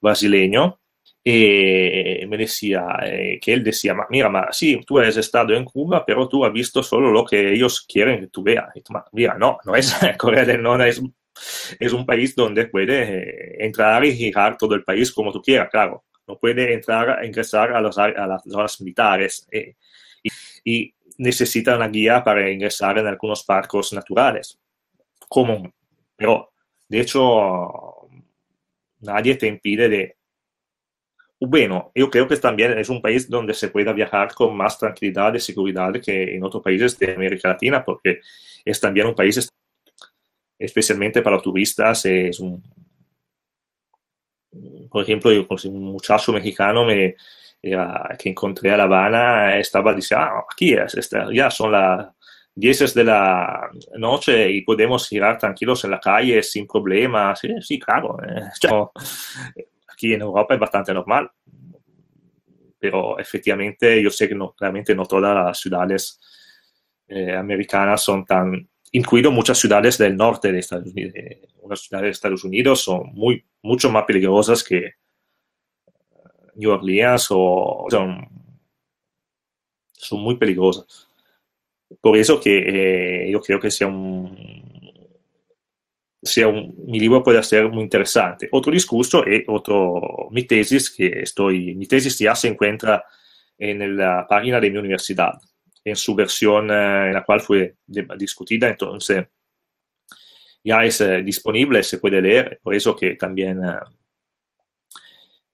brasileño 0.00 0.78
y 1.22 2.26
me 2.26 2.36
decía 2.36 2.86
eh, 3.02 3.38
que 3.40 3.54
él 3.54 3.64
decía, 3.64 3.96
mira, 4.10 4.28
ma, 4.28 4.48
sí, 4.52 4.80
tú 4.86 4.98
has 4.98 5.16
estado 5.16 5.54
en 5.54 5.64
Cuba, 5.64 6.04
pero 6.04 6.28
tú 6.28 6.44
has 6.44 6.52
visto 6.52 6.82
solo 6.82 7.10
lo 7.10 7.24
que 7.24 7.52
ellos 7.52 7.80
quieren 7.80 8.20
que 8.20 8.26
tú 8.28 8.42
veas. 8.42 8.72
Tú, 8.84 8.92
mira, 9.12 9.36
no, 9.38 9.58
no 9.64 9.74
es 9.74 9.96
Corea 10.18 10.44
del 10.44 10.62
Norte, 10.62 10.88
es, 10.88 11.02
es 11.78 11.92
un 11.92 12.06
país 12.06 12.34
donde 12.34 12.66
puedes 12.66 13.08
eh, 13.08 13.56
entrar 13.58 14.04
y 14.04 14.14
girar 14.14 14.56
todo 14.56 14.74
el 14.74 14.84
país 14.84 15.12
como 15.12 15.32
tú 15.32 15.40
quieras, 15.42 15.68
claro. 15.70 16.04
No 16.26 16.38
puede 16.38 16.72
entrar, 16.72 17.22
ingresar 17.24 17.72
a, 17.72 17.80
los, 17.80 17.98
a 17.98 18.08
las 18.08 18.42
zonas 18.44 18.80
militares 18.80 19.46
eh, 19.50 19.76
y, 20.22 20.30
y, 20.64 20.94
necesita 21.18 21.76
una 21.76 21.88
guía 21.88 22.24
para 22.24 22.50
ingresar 22.50 22.98
en 22.98 23.06
algunos 23.06 23.44
parques 23.44 23.92
naturales. 23.92 24.58
Común. 25.28 25.72
Pero, 26.16 26.52
de 26.88 27.00
hecho, 27.00 28.08
nadie 29.00 29.36
te 29.36 29.46
impide 29.46 29.88
de 29.88 30.16
bueno, 31.46 31.92
yo 31.94 32.10
creo 32.10 32.26
que 32.28 32.36
también 32.36 32.78
es 32.78 32.88
un 32.88 33.02
país 33.02 33.28
donde 33.28 33.54
se 33.54 33.68
puede 33.68 33.92
viajar 33.92 34.32
con 34.34 34.56
más 34.56 34.78
tranquilidad 34.78 35.34
y 35.34 35.40
seguridad 35.40 35.92
que 36.00 36.34
en 36.36 36.44
otros 36.44 36.62
países 36.62 36.98
de 36.98 37.14
América 37.14 37.48
Latina, 37.48 37.84
porque 37.84 38.20
es 38.64 38.80
también 38.80 39.06
un 39.06 39.14
país, 39.14 39.48
especialmente 40.58 41.22
para 41.22 41.40
turistas, 41.40 42.04
es 42.06 42.40
un, 42.40 42.62
por 44.90 45.02
ejemplo, 45.02 45.32
yo 45.32 45.46
con 45.46 45.58
un 45.64 45.84
muchacho 45.84 46.32
mexicano 46.32 46.84
me, 46.84 47.16
era, 47.60 48.16
que 48.18 48.28
encontré 48.28 48.70
a 48.70 48.76
La 48.76 48.84
Habana 48.84 49.58
estaba 49.58 49.94
diciendo, 49.94 50.26
ah, 50.26 50.44
aquí 50.50 50.74
es, 50.74 51.10
ya 51.32 51.50
son 51.50 51.72
las 51.72 52.08
10 52.54 52.94
de 52.94 53.04
la 53.04 53.70
noche 53.96 54.50
y 54.50 54.62
podemos 54.62 55.08
girar 55.08 55.38
tranquilos 55.38 55.84
en 55.84 55.90
la 55.90 56.00
calle 56.00 56.42
sin 56.42 56.66
problemas. 56.66 57.40
Sí, 57.40 57.48
sí 57.60 57.78
claro. 57.78 58.18
Eh, 58.22 58.42
aquí 59.88 60.14
en 60.14 60.20
Europa 60.20 60.54
es 60.54 60.60
bastante 60.60 60.94
normal, 60.94 61.30
pero 62.78 63.18
efectivamente 63.18 64.02
yo 64.02 64.10
sé 64.10 64.28
que 64.28 64.34
no, 64.34 64.54
realmente 64.58 64.94
no 64.94 65.06
todas 65.06 65.34
las 65.34 65.58
ciudades 65.58 66.20
eh, 67.08 67.34
americanas 67.34 68.02
son 68.02 68.24
tan, 68.24 68.68
incluido 68.94 69.30
muchas 69.30 69.58
ciudades 69.58 69.98
del 69.98 70.16
norte 70.16 70.50
de 70.50 70.58
Estados 70.58 70.88
Unidos, 70.88 71.14
unas 71.60 71.80
ciudades 71.80 72.06
de 72.06 72.10
Estados 72.10 72.44
Unidos 72.44 72.80
son 72.80 73.12
muy, 73.12 73.44
mucho 73.62 73.90
más 73.90 74.04
peligrosas 74.04 74.64
que, 74.64 74.94
New 76.56 76.70
Orleans 76.70 77.26
o 77.30 77.86
son, 77.90 78.28
son 79.92 80.20
muy 80.20 80.36
peligrosas. 80.36 81.08
Por 82.00 82.16
eso 82.16 82.40
que 82.40 83.26
eh, 83.26 83.30
yo 83.30 83.40
creo 83.40 83.60
que 83.60 83.70
sea 83.70 83.86
un, 83.86 84.36
sea 86.22 86.48
un, 86.48 86.74
mi 86.86 86.98
libro 86.98 87.22
puede 87.22 87.42
ser 87.42 87.68
muy 87.68 87.82
interesante. 87.82 88.48
Otro 88.52 88.72
discurso 88.72 89.24
es 89.24 89.44
otro, 89.46 90.28
mi 90.30 90.44
tesis, 90.44 90.90
que 90.90 91.20
estoy, 91.20 91.74
mi 91.74 91.86
tesis 91.86 92.18
ya 92.18 92.34
se 92.34 92.48
encuentra 92.48 93.04
en 93.58 93.96
la 93.96 94.26
página 94.28 94.60
de 94.60 94.70
mi 94.70 94.78
universidad, 94.78 95.34
en 95.84 95.96
su 95.96 96.14
versión 96.14 96.70
eh, 96.70 97.08
en 97.08 97.12
la 97.12 97.24
cual 97.24 97.40
fue 97.40 97.76
discutida, 97.86 98.68
entonces 98.68 99.26
ya 100.64 100.82
es 100.84 101.00
eh, 101.02 101.22
disponible, 101.22 101.82
se 101.82 101.98
puede 101.98 102.22
leer, 102.22 102.58
por 102.62 102.74
eso 102.74 102.96
que 102.96 103.14
también... 103.14 103.62
Eh, 103.62 103.78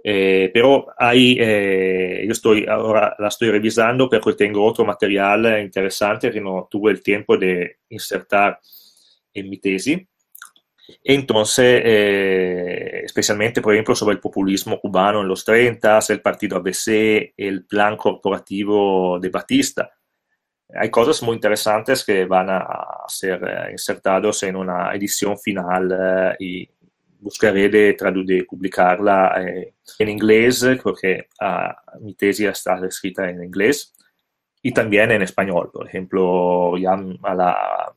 eh 0.03 0.51
pero 0.55 0.87
ahí 0.97 1.37
eh, 1.39 2.23
yo 2.25 2.33
estoy 2.33 2.65
ahora 2.67 3.15
la 3.19 3.29
estoy 3.29 3.51
revisando 3.51 4.09
porque 4.09 4.33
tengo 4.33 4.65
otro 4.65 4.85
material 4.85 5.61
interesante 5.61 6.31
que 6.31 6.41
no 6.41 6.69
tuve 6.71 6.93
el 6.93 7.03
tiempo 7.03 7.37
de 7.37 7.81
insertar 7.91 8.59
en 9.35 9.51
mi 9.51 9.59
tesis. 9.59 9.99
Entonces, 11.05 11.83
eh, 11.85 13.03
especialmente, 13.05 13.61
por 13.61 13.75
ejemplo, 13.75 13.95
sobre 13.95 14.15
el 14.15 14.21
populismo 14.21 14.81
cubano 14.81 15.21
en 15.21 15.29
los 15.29 15.45
30, 15.45 16.01
el 16.09 16.21
partido 16.21 16.57
ABC, 16.57 17.35
el 17.37 17.65
plan 17.67 17.97
corporativo 17.97 19.19
de 19.21 19.29
Batista 19.29 19.91
hay 20.75 20.91
cosas 20.91 21.23
muy 21.23 21.35
interesantes 21.35 22.05
que 22.05 22.25
van 22.25 22.51
a 22.51 22.65
ser 23.09 23.43
eh, 23.45 23.73
insertados 23.73 24.43
en 24.43 24.57
una 24.57 24.95
edición 24.95 25.39
final 25.39 25.93
eh, 25.93 26.37
y 26.39 26.69
buscaré 27.19 27.69
de, 27.69 27.97
de 28.25 28.45
publicarla 28.45 29.43
eh, 29.43 29.75
en 29.99 30.09
inglés, 30.09 30.67
porque 30.83 31.27
ah, 31.41 31.77
mi 32.01 32.15
tesis 32.15 32.47
está 32.47 32.79
escrita 32.87 33.29
en 33.29 33.43
inglés, 33.45 33.95
y 34.63 34.73
también 34.73 35.11
en 35.11 35.23
español. 35.23 35.71
Por 35.73 35.87
ejemplo, 35.87 36.77
ya 36.79 36.93
a 37.23 37.35
la, 37.35 37.93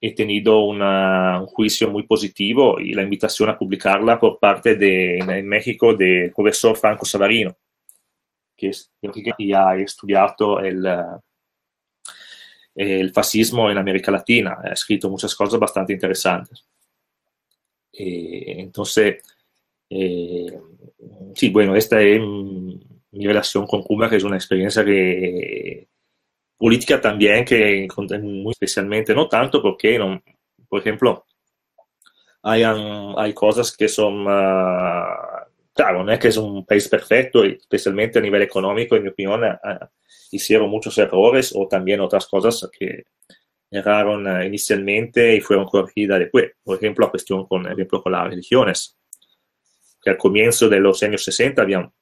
he 0.00 0.14
tenido 0.14 0.64
una, 0.64 1.40
un 1.40 1.46
juicio 1.46 1.90
muy 1.90 2.04
positivo 2.04 2.80
y 2.80 2.94
la 2.94 3.02
invitación 3.02 3.50
a 3.50 3.58
publicarla 3.58 4.18
por 4.18 4.38
parte 4.38 4.76
de, 4.76 5.18
en 5.18 5.48
México 5.48 5.94
del 5.94 6.32
profesor 6.32 6.76
Franco 6.76 7.04
Savarino 7.04 7.56
que, 8.60 8.70
que 9.36 9.54
ha 9.54 9.76
estudiado 9.76 10.60
el, 10.60 10.86
el 12.74 13.10
fascismo 13.12 13.70
en 13.70 13.78
América 13.78 14.12
Latina, 14.12 14.58
ha 14.62 14.72
escrito 14.72 15.08
muchas 15.08 15.34
cosas 15.34 15.58
bastante 15.58 15.92
interesantes. 15.92 16.66
Eh, 17.92 18.56
entonces, 18.58 19.22
eh, 19.88 20.60
sí, 21.34 21.50
bueno, 21.50 21.74
esta 21.74 22.00
es 22.00 22.20
mi 22.20 23.26
relación 23.26 23.66
con 23.66 23.82
Cuba, 23.82 24.08
que 24.08 24.16
es 24.16 24.24
una 24.24 24.36
experiencia 24.36 24.84
que 24.84 25.88
política 26.56 27.00
también 27.00 27.44
que 27.44 27.88
muy 28.22 28.52
especialmente, 28.52 29.14
no 29.14 29.26
tanto 29.28 29.62
porque, 29.62 29.98
no, 29.98 30.22
por 30.68 30.80
ejemplo, 30.80 31.24
hay, 32.42 32.62
hay 32.62 33.34
cosas 33.34 33.76
que 33.76 33.88
son 33.88 34.26
uh, 34.26 35.29
claro, 35.72 36.04
no 36.04 36.12
es 36.12 36.18
que 36.18 36.28
es 36.28 36.36
un 36.36 36.64
país 36.64 36.88
perfecto, 36.88 37.44
especialmente 37.44 38.18
a 38.18 38.22
nivel 38.22 38.42
económico, 38.42 38.96
en 38.96 39.02
mi 39.04 39.08
opinión, 39.08 39.42
hicieron 40.30 40.70
muchos 40.70 40.96
errores 40.98 41.52
o 41.54 41.66
también 41.66 42.00
otras 42.00 42.26
cosas 42.26 42.68
que 42.76 43.04
erraron 43.70 44.26
eh, 44.26 44.46
inicialmente 44.46 45.36
y 45.36 45.40
fueron 45.40 45.66
corregidas 45.66 46.18
después. 46.18 46.52
Por 46.62 46.76
ejemplo, 46.76 47.06
la 47.06 47.10
cuestión 47.10 47.46
con, 47.46 47.66
ejemplo, 47.70 48.02
con 48.02 48.12
las 48.12 48.28
religiones, 48.28 48.98
al 50.06 50.16
comienzo 50.16 50.68
de 50.68 50.80
los 50.80 51.02
años 51.02 51.22
60 51.24 51.62
habían, 51.62 51.92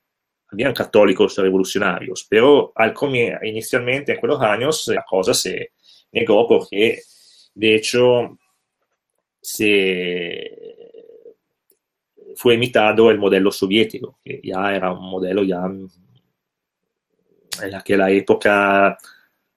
habían 0.51 0.73
católicos 0.73 1.36
revolucionarios, 1.36 2.27
pero 2.28 2.73
al 2.74 2.95
inicialmente 3.43 4.12
en 4.12 4.19
aquellos 4.19 4.40
años 4.40 4.89
la 4.89 5.05
cosa 5.07 5.35
se 5.35 5.73
negó 6.12 6.47
porque, 6.47 7.01
de 7.55 7.74
hecho, 7.74 8.39
se 9.40 10.78
fue 12.39 12.55
imitado 12.55 13.10
el 13.10 13.19
modelo 13.19 13.51
soviético, 13.51 14.20
que 14.24 14.40
ya 14.44 14.73
era 14.73 14.93
un 14.93 15.10
modelo 15.10 15.43
ya 15.43 15.66
en 15.66 15.90
aquella 17.74 18.09
época 18.10 18.97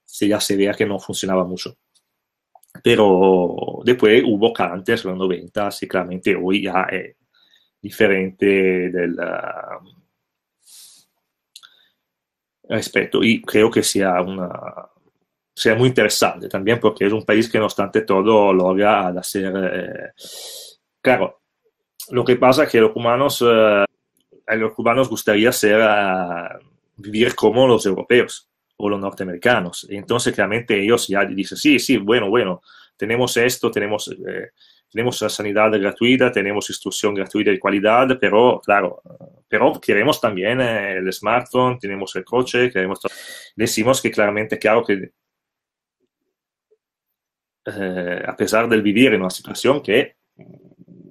se 0.04 0.26
ya 0.26 0.40
se 0.40 0.56
veía 0.56 0.74
que 0.74 0.84
no 0.84 0.98
funcionaba 0.98 1.44
mucho. 1.44 1.76
Pero 2.82 3.82
después 3.84 4.24
hubo 4.26 4.52
cambios 4.52 5.04
en 5.04 5.12
los 5.12 5.20
90, 5.20 5.68
y 5.80 5.86
claramente 5.86 6.34
hoy 6.34 6.64
ya 6.64 6.82
es 6.90 7.14
diferente 7.80 8.90
del 8.90 9.16
respecto. 12.64 13.22
Y 13.22 13.42
creo 13.42 13.70
que 13.70 13.84
sea 13.84 14.20
una 14.22 14.50
sea 15.54 15.76
muy 15.76 15.88
interesante 15.88 16.48
también 16.48 16.80
porque 16.80 17.06
es 17.06 17.12
un 17.12 17.24
país 17.24 17.48
que 17.48 17.58
no 17.58 17.66
obstante 17.66 18.00
todo 18.00 18.52
logra 18.52 19.08
hacer, 19.08 19.52
eh, 19.54 20.10
claro, 21.00 21.41
lo 22.12 22.24
que 22.24 22.36
pasa 22.36 22.64
es 22.64 22.70
que 22.70 22.80
los 22.80 22.92
cubanos, 22.92 23.42
eh, 23.42 23.84
a 24.46 24.54
los 24.56 24.74
cubanos 24.74 25.08
gustaría 25.08 25.50
ser, 25.50 25.80
eh, 25.80 26.58
vivir 26.96 27.34
como 27.34 27.66
los 27.66 27.86
europeos 27.86 28.50
o 28.76 28.90
los 28.90 29.00
norteamericanos. 29.00 29.86
Entonces, 29.88 30.34
claramente, 30.34 30.78
ellos 30.78 31.08
ya 31.08 31.24
dicen, 31.24 31.56
sí, 31.56 31.78
sí, 31.78 31.96
bueno, 31.96 32.28
bueno, 32.28 32.60
tenemos 32.98 33.34
esto, 33.38 33.70
tenemos, 33.70 34.08
eh, 34.08 34.50
tenemos 34.90 35.16
sanidad 35.20 35.70
gratuita, 35.72 36.30
tenemos 36.30 36.68
instrucción 36.68 37.14
gratuita 37.14 37.50
de 37.50 37.58
calidad, 37.58 38.18
pero, 38.20 38.60
claro, 38.62 39.00
pero 39.48 39.80
queremos 39.80 40.20
también 40.20 40.60
el 40.60 41.10
smartphone, 41.10 41.78
tenemos 41.78 42.14
el 42.16 42.24
coche, 42.24 42.70
queremos... 42.70 43.00
Decimos 43.56 44.02
que 44.02 44.10
claramente, 44.10 44.58
claro 44.58 44.84
que 44.84 45.12
a 48.26 48.36
pesar 48.36 48.68
de 48.68 48.82
vivir 48.82 49.14
en 49.14 49.20
una 49.20 49.30
situación 49.30 49.80
que 49.80 50.16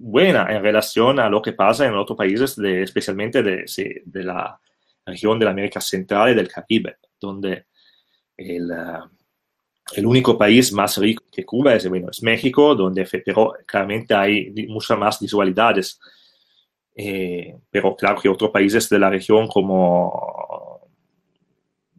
buena 0.01 0.47
en 0.49 0.63
relación 0.63 1.19
a 1.19 1.29
lo 1.29 1.41
que 1.41 1.53
pasa 1.53 1.85
en 1.85 1.93
otros 1.93 2.17
países, 2.17 2.55
de, 2.55 2.83
especialmente 2.83 3.43
de, 3.43 3.65
de, 4.05 4.23
la 4.23 4.59
región 5.05 5.37
de 5.37 5.45
la 5.45 5.51
América 5.51 5.79
Central 5.79 6.31
y 6.31 6.35
del 6.35 6.47
Caribe, 6.47 6.97
donde 7.19 7.65
el, 8.35 8.71
uh, 8.71 9.07
el 9.93 10.05
único 10.05 10.37
país 10.37 10.73
más 10.73 10.97
rico 10.97 11.23
que 11.31 11.45
Cuba 11.45 11.75
es, 11.75 11.87
bueno, 11.87 12.09
es 12.09 12.23
México, 12.23 12.75
donde 12.75 13.07
pero 13.23 13.53
claramente 13.65 14.15
hay 14.15 14.51
muchas 14.67 14.97
más 14.97 15.19
desigualdades. 15.19 15.99
Eh, 16.95 17.55
pero 17.69 17.95
claro 17.95 18.19
que 18.21 18.29
otros 18.29 18.51
países 18.51 18.89
de 18.89 18.99
la 18.99 19.09
región 19.09 19.47
como 19.47 20.89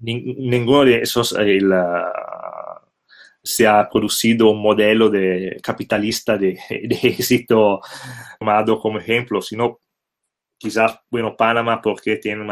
ninguno 0.00 0.84
de 0.84 1.00
esos 1.00 1.32
el, 1.32 1.72
se 3.42 3.66
ha 3.66 3.88
producido 3.88 4.50
un 4.50 4.62
modelo 4.62 5.10
de 5.10 5.58
capitalista 5.62 6.38
de, 6.38 6.58
éxito 6.70 7.80
tomado 8.38 8.78
como 8.80 8.98
ejemplo, 8.98 9.42
sino 9.42 9.80
quizás, 10.58 10.98
bueno, 11.10 11.36
Panamá 11.36 11.80
porque 11.82 12.16
tiene 12.16 12.46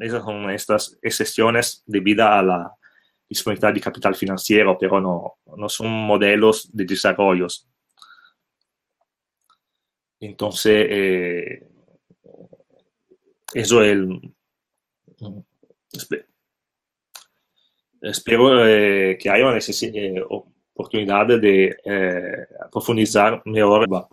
esas 0.00 0.24
son 0.24 0.50
estas 0.50 0.98
excepciones 1.00 1.84
debido 1.86 2.26
a 2.26 2.42
la 2.42 2.72
disponibilidad 3.28 3.72
de 3.72 3.80
capital 3.80 4.14
financiero, 4.14 4.76
pero 4.78 5.00
no, 5.00 5.34
no 5.56 5.68
son 5.68 5.88
modelos 5.88 6.68
de 6.72 6.84
desarrollo. 6.84 7.46
Entonces, 10.20 10.86
eh, 10.90 11.68
eso 13.54 13.82
es 13.82 13.92
el, 13.92 14.34
espero 18.02 18.66
eh, 18.66 19.16
que 19.18 19.30
haya 19.30 19.46
una 19.46 19.58
eh, 19.58 20.22
oportunidad 20.74 21.26
de 21.40 21.76
eh, 21.84 22.46
profundizar 22.70 23.40
mejor. 23.44 24.08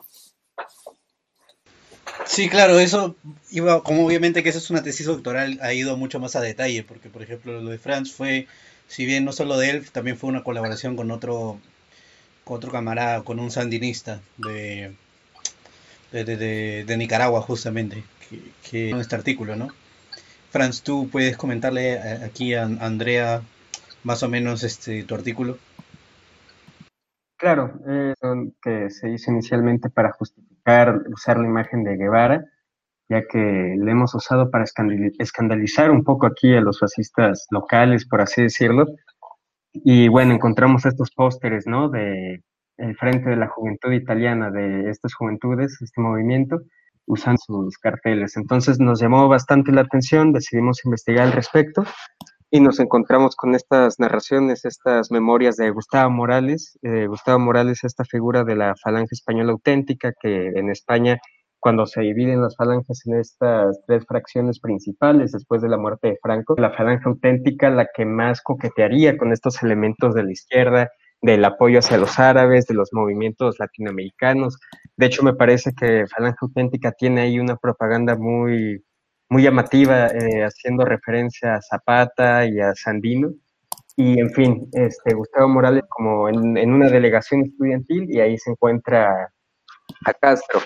Sí, 2.26 2.48
claro, 2.48 2.80
eso 2.80 3.16
iba, 3.50 3.82
como 3.82 4.06
obviamente 4.06 4.44
que 4.44 4.50
esa 4.50 4.60
es 4.60 4.70
una 4.70 4.84
tesis 4.84 5.08
doctoral, 5.08 5.58
ha 5.62 5.74
ido 5.74 5.98
mucho 5.98 6.20
más 6.20 6.36
a 6.36 6.42
detalle, 6.42 6.84
porque 6.84 7.10
por 7.10 7.24
ejemplo 7.24 7.60
lo 7.60 7.70
de 7.72 7.80
Franz 7.80 8.12
fue, 8.12 8.48
si 8.88 9.06
bien 9.06 9.26
no 9.26 9.32
solo 9.32 9.58
de 9.58 9.72
él, 9.72 9.90
también 9.90 10.18
fue 10.18 10.30
una 10.30 10.44
colaboración 10.44 10.96
con 10.96 11.10
otro, 11.10 11.60
con 12.44 12.58
otro 12.58 12.72
camarada, 12.72 13.24
con 13.24 13.40
un 13.40 13.50
sandinista 13.50 14.22
de, 14.38 14.94
de, 16.12 16.96
Nicaragua 16.98 17.42
justamente, 17.42 18.04
que, 18.30 18.42
que 18.70 18.90
en 18.92 19.00
este 19.00 19.16
artículo, 19.16 19.56
¿no? 19.56 19.70
Franz, 20.52 20.82
tú 20.84 21.10
puedes 21.12 21.36
comentarle 21.38 21.98
aquí 22.00 22.54
a 22.54 22.64
Andrea 22.64 23.42
más 24.04 24.24
o 24.24 24.30
menos 24.30 24.64
este 24.64 25.04
tu 25.04 25.16
artículo? 25.16 25.58
Claro, 27.38 27.80
eh, 27.88 28.14
que 28.62 28.90
se 28.90 29.10
hizo 29.10 29.32
inicialmente 29.32 29.90
para 29.90 30.12
justificar 30.12 31.04
usar 31.10 31.38
la 31.38 31.48
imagen 31.48 31.84
de 31.86 31.96
Guevara, 31.96 32.46
ya 33.08 33.26
que 33.28 33.76
le 33.78 33.92
hemos 33.92 34.14
usado 34.14 34.52
para 34.52 34.66
escandalizar 35.20 35.90
un 35.90 36.04
poco 36.04 36.28
aquí 36.28 36.54
a 36.54 36.62
los 36.62 36.80
fascistas 36.80 37.48
locales, 37.50 38.06
por 38.06 38.22
así 38.22 38.42
decirlo. 38.42 38.88
Y 39.72 40.10
bueno, 40.10 40.34
encontramos 40.34 40.86
estos 40.86 41.12
pósteres, 41.12 41.66
¿no? 41.66 41.90
De 41.90 42.44
el 42.78 42.96
Frente 42.98 43.30
de 43.30 43.36
la 43.36 43.48
Juventud 43.48 43.92
Italiana, 43.92 44.52
de 44.52 44.90
estas 44.90 45.14
juventudes, 45.14 45.82
este 45.82 46.02
movimiento, 46.02 46.62
usando 47.06 47.38
sus 47.38 47.78
carteles. 47.78 48.36
Entonces 48.38 48.80
nos 48.80 49.00
llamó 49.00 49.28
bastante 49.28 49.72
la 49.72 49.82
atención, 49.82 50.34
decidimos 50.34 50.84
investigar 50.86 51.26
al 51.26 51.34
respecto 51.34 51.84
y 52.52 52.60
nos 52.62 52.80
encontramos 52.80 53.36
con 53.36 53.54
estas 53.54 54.00
narraciones, 54.00 54.66
estas 54.66 55.12
memorias 55.12 55.56
de 55.56 55.70
Gustavo 55.70 56.10
Morales. 56.10 56.80
Eh, 56.82 57.06
Gustavo 57.08 57.40
Morales, 57.40 57.84
esta 57.84 58.04
figura 58.06 58.44
de 58.44 58.56
la 58.56 58.76
falange 58.76 59.10
española 59.12 59.52
auténtica 59.52 60.14
que 60.20 60.48
en 60.56 60.70
España, 60.70 61.20
cuando 61.60 61.86
se 61.86 62.02
dividen 62.02 62.42
las 62.42 62.56
falanges 62.56 63.04
en 63.06 63.20
estas 63.20 63.80
tres 63.86 64.04
fracciones 64.08 64.60
principales 64.60 65.32
después 65.32 65.62
de 65.62 65.70
la 65.70 65.78
muerte 65.78 66.10
de 66.10 66.18
Franco, 66.22 66.56
la 66.58 66.72
falange 66.72 67.04
auténtica 67.06 67.70
la 67.70 67.88
que 67.94 68.06
más 68.06 68.42
coquetearía 68.42 69.18
con 69.18 69.32
estos 69.32 69.62
elementos 69.62 70.16
de 70.16 70.24
la 70.24 70.32
izquierda, 70.32 70.90
del 71.22 71.46
apoyo 71.46 71.80
hacia 71.80 71.98
los 71.98 72.18
árabes, 72.18 72.66
de 72.66 72.74
los 72.74 72.90
movimientos 72.94 73.60
latinoamericanos. 73.60 74.58
De 74.98 75.06
hecho, 75.06 75.22
me 75.24 75.34
parece 75.34 75.74
que 75.74 76.06
Falange 76.08 76.38
Auténtica 76.42 76.94
tiene 76.94 77.22
ahí 77.22 77.40
una 77.40 77.58
propaganda 77.58 78.16
muy, 78.16 78.82
muy 79.30 79.44
llamativa, 79.44 80.08
eh, 80.08 80.44
haciendo 80.44 80.86
referencia 80.86 81.56
a 81.56 81.62
Zapata 81.62 82.46
y 82.46 82.60
a 82.60 82.74
Sandino. 82.76 83.32
Y 83.96 84.20
en 84.20 84.32
fin, 84.32 84.70
este, 84.74 85.14
Gustavo 85.14 85.50
Morales 85.50 85.84
como 85.90 86.30
en, 86.30 86.58
en 86.58 86.74
una 86.74 86.90
delegación 86.90 87.44
estudiantil 87.46 88.10
y 88.10 88.20
ahí 88.20 88.38
se 88.38 88.52
encuentra 88.52 89.32
a 90.06 90.14
Castro. 90.14 90.62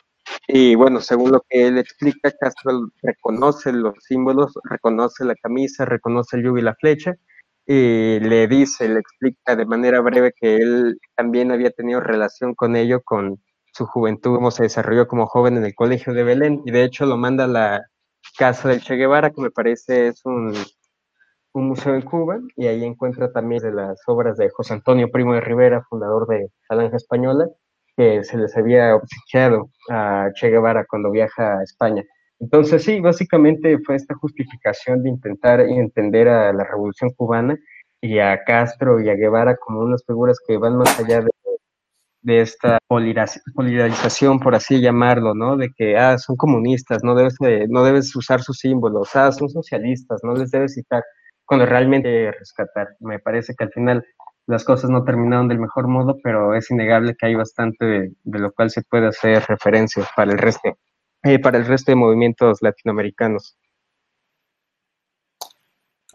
Y 0.48 0.76
bueno, 0.76 1.00
según 1.02 1.32
lo 1.32 1.42
que 1.50 1.68
él 1.68 1.78
explica, 1.78 2.32
Castro 2.40 2.90
reconoce 3.02 3.72
los 3.72 3.96
símbolos, 4.00 4.54
reconoce 4.64 5.26
la 5.26 5.36
camisa, 5.36 5.86
reconoce 5.86 6.38
el 6.38 6.44
yugo 6.44 6.58
y 6.58 6.62
la 6.62 6.76
flecha, 6.76 7.14
y 7.66 8.20
le 8.20 8.48
dice, 8.48 8.90
le 8.90 9.00
explica 9.00 9.56
de 9.56 9.66
manera 9.66 10.02
breve 10.02 10.34
que 10.36 10.58
él 10.58 11.00
también 11.16 11.52
había 11.52 11.72
tenido 11.72 12.02
relación 12.02 12.56
con 12.56 12.76
ello, 12.76 13.02
con 13.04 13.42
su 13.74 13.86
juventud, 13.86 14.36
cómo 14.36 14.52
se 14.52 14.64
desarrolló 14.64 15.08
como 15.08 15.28
joven 15.28 15.58
en 15.58 15.66
el 15.66 15.76
colegio 15.76 16.14
de 16.14 16.24
Belén, 16.24 16.62
y 16.66 16.72
de 16.72 16.84
hecho 16.84 17.06
lo 17.06 17.18
manda 17.18 17.46
a 17.46 17.48
la 17.48 17.88
casa 18.38 18.70
del 18.70 18.82
Che 18.82 18.96
Guevara, 18.96 19.32
que 19.32 19.42
me 19.42 19.52
parece 19.52 20.08
es 20.08 20.26
un, 20.26 20.54
museo 21.54 21.96
en 21.96 22.02
Cuba, 22.02 22.40
y 22.56 22.68
ahí 22.68 22.84
encuentra 22.84 23.32
también 23.32 23.62
de 23.62 23.72
las 23.72 24.02
obras 24.08 24.38
de 24.38 24.50
José 24.50 24.74
Antonio 24.74 25.12
Primo 25.12 25.34
de 25.34 25.42
Rivera, 25.42 25.84
fundador 25.90 26.28
de 26.28 26.50
Falange 26.68 26.98
Española, 26.98 27.48
que 27.96 28.24
se 28.24 28.38
les 28.38 28.56
había 28.58 28.96
obsequiado 28.96 29.70
a 29.90 30.30
Che 30.34 30.50
Guevara 30.50 30.86
cuando 30.86 31.12
viaja 31.12 31.60
a 31.60 31.64
España. 31.64 32.04
Entonces, 32.40 32.84
sí, 32.84 33.00
básicamente 33.00 33.78
fue 33.86 33.96
esta 33.96 34.16
justificación 34.16 35.04
de 35.04 35.10
intentar 35.10 35.62
entender 35.62 36.28
a 36.28 36.52
la 36.52 36.64
revolución 36.64 37.12
cubana 37.12 37.58
y 38.02 38.20
a 38.20 38.44
Castro 38.44 39.00
y 39.00 39.10
a 39.10 39.16
Guevara 39.16 39.56
como 39.58 39.80
unas 39.82 40.04
figuras 40.06 40.40
que 40.46 40.58
van 40.58 40.78
más 40.78 41.00
allá 41.00 41.22
de, 41.22 41.30
de 42.24 42.42
esta 42.42 42.80
polarización, 42.88 44.40
por 44.40 44.56
así 44.56 44.82
llamarlo, 44.82 45.36
¿no? 45.36 45.58
De 45.58 45.70
que, 45.76 45.98
ah, 45.98 46.18
son 46.18 46.36
comunistas, 46.38 47.04
no 47.04 47.16
debes, 47.16 47.36
no 47.70 47.84
debes 47.84 48.16
usar 48.16 48.42
sus 48.42 48.60
símbolos, 48.60 49.16
ah, 49.16 49.32
son 49.32 49.50
socialistas, 49.50 50.22
no 50.24 50.34
les 50.34 50.52
debes 50.52 50.74
citar, 50.74 51.04
cuando 51.46 51.66
realmente 51.66 52.32
rescatar. 52.32 52.88
Me 53.00 53.20
parece 53.20 53.54
que 53.56 53.66
al 53.66 53.72
final 53.72 54.06
las 54.48 54.64
cosas 54.66 54.90
no 54.90 55.04
terminaron 55.04 55.48
del 55.48 55.60
mejor 55.60 55.88
modo, 55.88 56.18
pero 56.24 56.56
es 56.56 56.70
innegable 56.72 57.16
que 57.18 57.28
hay 57.28 57.36
bastante 57.36 57.86
de, 57.86 58.12
de 58.24 58.40
lo 58.40 58.52
cual 58.54 58.70
se 58.70 58.82
puede 58.84 59.08
hacer 59.08 59.44
referencia 59.48 60.04
para 60.16 60.32
el 60.32 60.38
resto 60.38 60.78
eh, 61.24 61.40
para 61.40 61.58
el 61.58 61.66
resto 61.66 61.92
de 61.92 61.96
movimientos 61.96 62.58
latinoamericanos. 62.62 63.58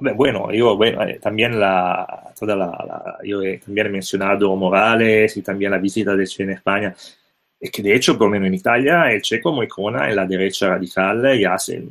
Bueno, 0.01 0.53
yo 0.53 0.77
bueno, 0.77 1.03
eh, 1.03 1.19
también 1.21 1.59
la, 1.59 2.33
toda 2.39 2.55
la, 2.55 3.19
yo 3.25 3.43
he 3.43 3.59
también 3.59 3.91
mencionado 3.91 4.55
Morales 4.55 5.37
y 5.37 5.43
también 5.43 5.73
la 5.73 5.79
visita 5.79 6.15
de 6.15 6.25
Che 6.25 6.45
en 6.45 6.51
España. 6.51 6.95
Es 7.59 7.71
que 7.73 7.83
de 7.83 7.95
hecho, 7.95 8.17
por 8.17 8.29
lo 8.29 8.33
menos 8.33 8.47
en 8.47 8.55
Italia, 8.55 9.11
el 9.11 9.21
Che 9.23 9.41
como 9.41 9.63
icona 9.65 10.09
en 10.09 10.15
la 10.15 10.25
derecha 10.25 10.69
radical 10.69 11.37
ya, 11.41 11.55
hace, 11.55 11.83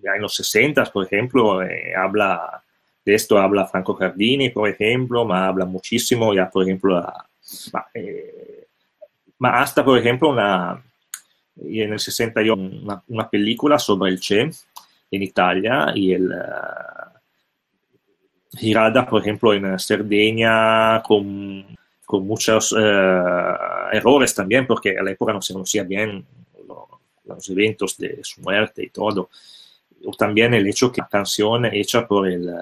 ya 0.00 0.12
en 0.14 0.22
los 0.22 0.34
60, 0.36 0.84
por 0.92 1.04
ejemplo, 1.04 1.62
eh, 1.62 1.92
habla 1.96 2.62
de 3.04 3.14
esto, 3.14 3.38
habla 3.38 3.66
Franco 3.66 3.96
Cardini, 3.96 4.50
por 4.50 4.68
ejemplo, 4.68 5.24
ma 5.24 5.48
habla 5.48 5.64
muchísimo 5.64 6.32
ya, 6.32 6.48
por 6.48 6.62
ejemplo, 6.62 6.94
la, 7.00 7.26
ma, 7.72 7.86
eh, 7.92 8.68
ma 9.38 9.60
hasta, 9.60 9.84
por 9.84 9.98
ejemplo, 9.98 10.30
una, 10.30 10.80
en 11.56 11.92
el 11.92 11.98
61 11.98 12.82
una, 12.84 13.02
una 13.08 13.28
película 13.28 13.80
sobre 13.80 14.12
el 14.12 14.20
Che 14.20 14.48
en 15.10 15.22
Italia 15.22 15.92
y 15.94 16.12
el 16.12 16.30
uh, 16.30 17.11
girada 18.56 19.06
por 19.06 19.20
ejemplo 19.20 19.54
en 19.54 19.78
Cerdeña 19.78 21.02
con, 21.02 21.76
muchos 22.24 22.72
uh, 22.72 23.90
errores 23.90 24.34
también 24.34 24.66
porque 24.66 24.98
a 24.98 25.02
la 25.02 25.12
época 25.12 25.32
no 25.32 25.40
se 25.40 25.54
conocía 25.54 25.82
bien 25.82 26.22
lo, 26.68 27.00
los 27.24 27.48
eventos 27.48 27.96
de 27.96 28.18
su 28.22 28.42
muerte 28.42 28.82
y 28.84 28.90
todo 28.90 29.30
o 30.04 30.12
también 30.12 30.52
el 30.52 30.66
hecho 30.66 30.92
que 30.92 31.00
la 31.00 31.08
canción 31.08 31.64
hecha 31.64 32.06
por 32.06 32.28
el 32.28 32.48
uh, 32.48 32.58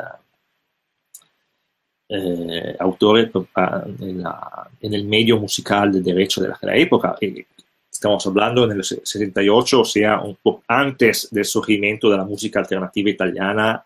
eh, 2.12 2.77
autor 2.81 3.31
la, 3.55 4.69
en, 4.81 4.95
el 4.95 5.05
medio 5.05 5.39
musical 5.39 5.93
de 5.93 6.01
derecho 6.01 6.43
de 6.43 6.49
la, 6.61 6.77
época, 6.77 7.17
eh, 7.21 7.47
Estamos 7.89 8.27
hablando 8.27 8.65
en 8.65 8.73
el 8.73 8.83
78, 8.83 9.81
o 9.81 9.85
sea, 9.85 10.21
un 10.21 10.37
poco 10.37 10.65
antes 10.67 11.29
del 11.31 11.45
surgimiento 11.45 12.09
de 12.09 12.17
la 12.17 12.25
música 12.25 12.59
alternativa 12.59 13.11
italiana 13.11 13.85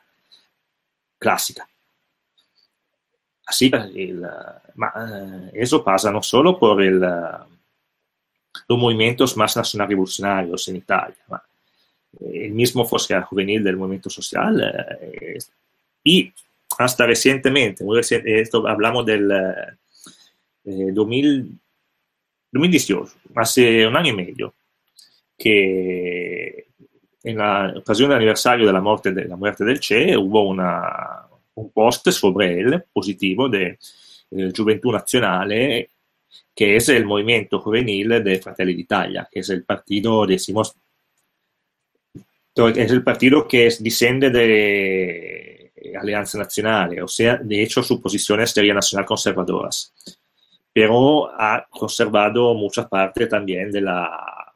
clásica. 1.19 1.69
Así 3.47 3.71
el, 3.73 4.27
ma, 4.75 4.93
eh, 4.97 5.51
eso 5.55 5.85
pasa 5.85 6.11
no 6.11 6.23
solo 6.23 6.59
por 6.59 6.83
el, 6.83 6.99
los 7.01 8.79
movimientos 8.79 9.37
más 9.37 9.57
nacional 9.57 9.89
revolucionarios 9.89 10.69
en 10.69 10.77
Italia, 10.77 11.17
ma, 11.29 11.43
el 12.21 12.53
mismo 12.53 12.85
Fosca 12.85 13.23
juvenil 13.23 13.63
del 13.63 13.77
movimiento 13.77 14.09
social 14.09 14.97
eh, 15.01 15.39
y 16.03 16.33
hasta 16.79 17.07
recientemente, 17.07 17.85
muy 17.85 17.97
reciente, 17.97 18.43
hablamos 18.67 19.05
del 19.07 19.31
eh, 20.65 20.91
2000, 20.93 21.59
2018, 22.51 23.13
hace 23.37 23.87
un 23.87 23.97
año 23.97 24.13
y 24.13 24.17
medio, 24.17 24.55
que 25.37 26.67
en 27.23 27.39
la 27.39 27.75
ocasión 27.77 28.09
del 28.09 28.19
aniversario 28.19 28.67
de 28.67 28.73
la 28.73 28.81
muerte, 28.81 29.13
de 29.13 29.25
la 29.27 29.37
muerte 29.37 29.65
del 29.65 29.81
Che 29.81 30.17
hubo 30.17 30.49
una, 30.49 31.27
un 31.55 31.71
post 31.71 32.11
sobre 32.11 32.61
él 32.61 32.85
positivo 32.93 33.49
de 33.49 33.79
eh, 34.31 34.53
Gioventù 34.53 34.91
Nazionale, 34.91 35.91
que 36.55 36.77
es 36.77 36.89
el 36.89 37.05
movimiento 37.05 37.61
juvenil 37.61 38.23
de 38.23 38.41
Fratelli 38.41 38.75
d'Italia, 38.75 39.29
que 39.31 39.41
es 39.41 39.51
el 39.51 39.65
partido, 39.65 40.27
decimos, 40.27 40.77
es 42.55 42.91
el 42.91 43.03
partido 43.03 43.49
que 43.49 43.67
es, 43.67 43.83
descende 43.83 44.31
de 44.31 45.73
Alianza 46.01 46.39
Nacional, 46.39 46.97
o 47.03 47.07
hecho 47.51 47.83
su 47.83 48.01
posición 48.01 48.47
sería 48.47 48.75
nacional 48.75 49.05
conservadoras. 49.05 49.93
Pero 50.73 51.29
ha 51.29 51.67
conservado 51.71 52.55
muchas 52.55 52.87
partes 52.89 53.29
también 53.29 53.71
de 53.71 53.81
la, 53.81 54.55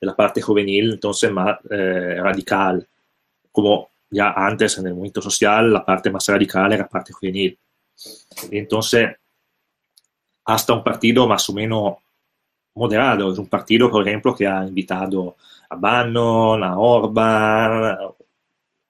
de 0.00 0.06
la 0.06 0.16
parte 0.16 0.40
juvenil, 0.40 0.92
entonces 0.92 1.30
más 1.30 1.58
eh, 1.70 2.16
radical, 2.20 2.86
como 3.52 3.90
ya 4.14 4.32
antes 4.32 4.78
en 4.78 4.86
el 4.86 4.92
movimiento 4.92 5.20
social, 5.20 5.72
la 5.72 5.84
parte 5.84 6.10
más 6.10 6.26
radical 6.28 6.72
era 6.72 6.84
la 6.84 6.88
parte 6.88 7.12
juvenil. 7.12 7.58
Entonces, 8.50 9.10
hasta 10.44 10.72
un 10.72 10.84
partido 10.84 11.26
más 11.26 11.48
o 11.48 11.52
menos 11.52 11.96
moderado, 12.74 13.32
es 13.32 13.38
un 13.38 13.48
partido, 13.48 13.90
por 13.90 14.06
ejemplo, 14.06 14.34
que 14.34 14.46
ha 14.46 14.64
invitado 14.64 15.36
a 15.68 15.76
Bannon, 15.76 16.62
a 16.62 16.78
Orban, 16.78 17.98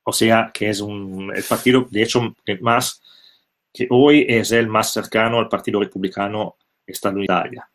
o 0.05 0.13
sea, 0.13 0.51
que 0.53 0.71
es 0.71 0.81
un, 0.81 1.33
el 1.35 1.45
partido, 1.45 1.87
de 1.91 2.03
hecho, 2.03 2.35
más 2.61 3.03
que 3.73 3.89
hoy 3.91 4.27
es 4.29 4.53
el 4.53 4.69
más 4.69 4.93
cercano 4.93 5.39
al 5.39 5.49
Partido 5.49 5.81
Republicano 5.81 6.57
estando 6.87 7.19
en 7.19 7.25
Italia. 7.25 7.69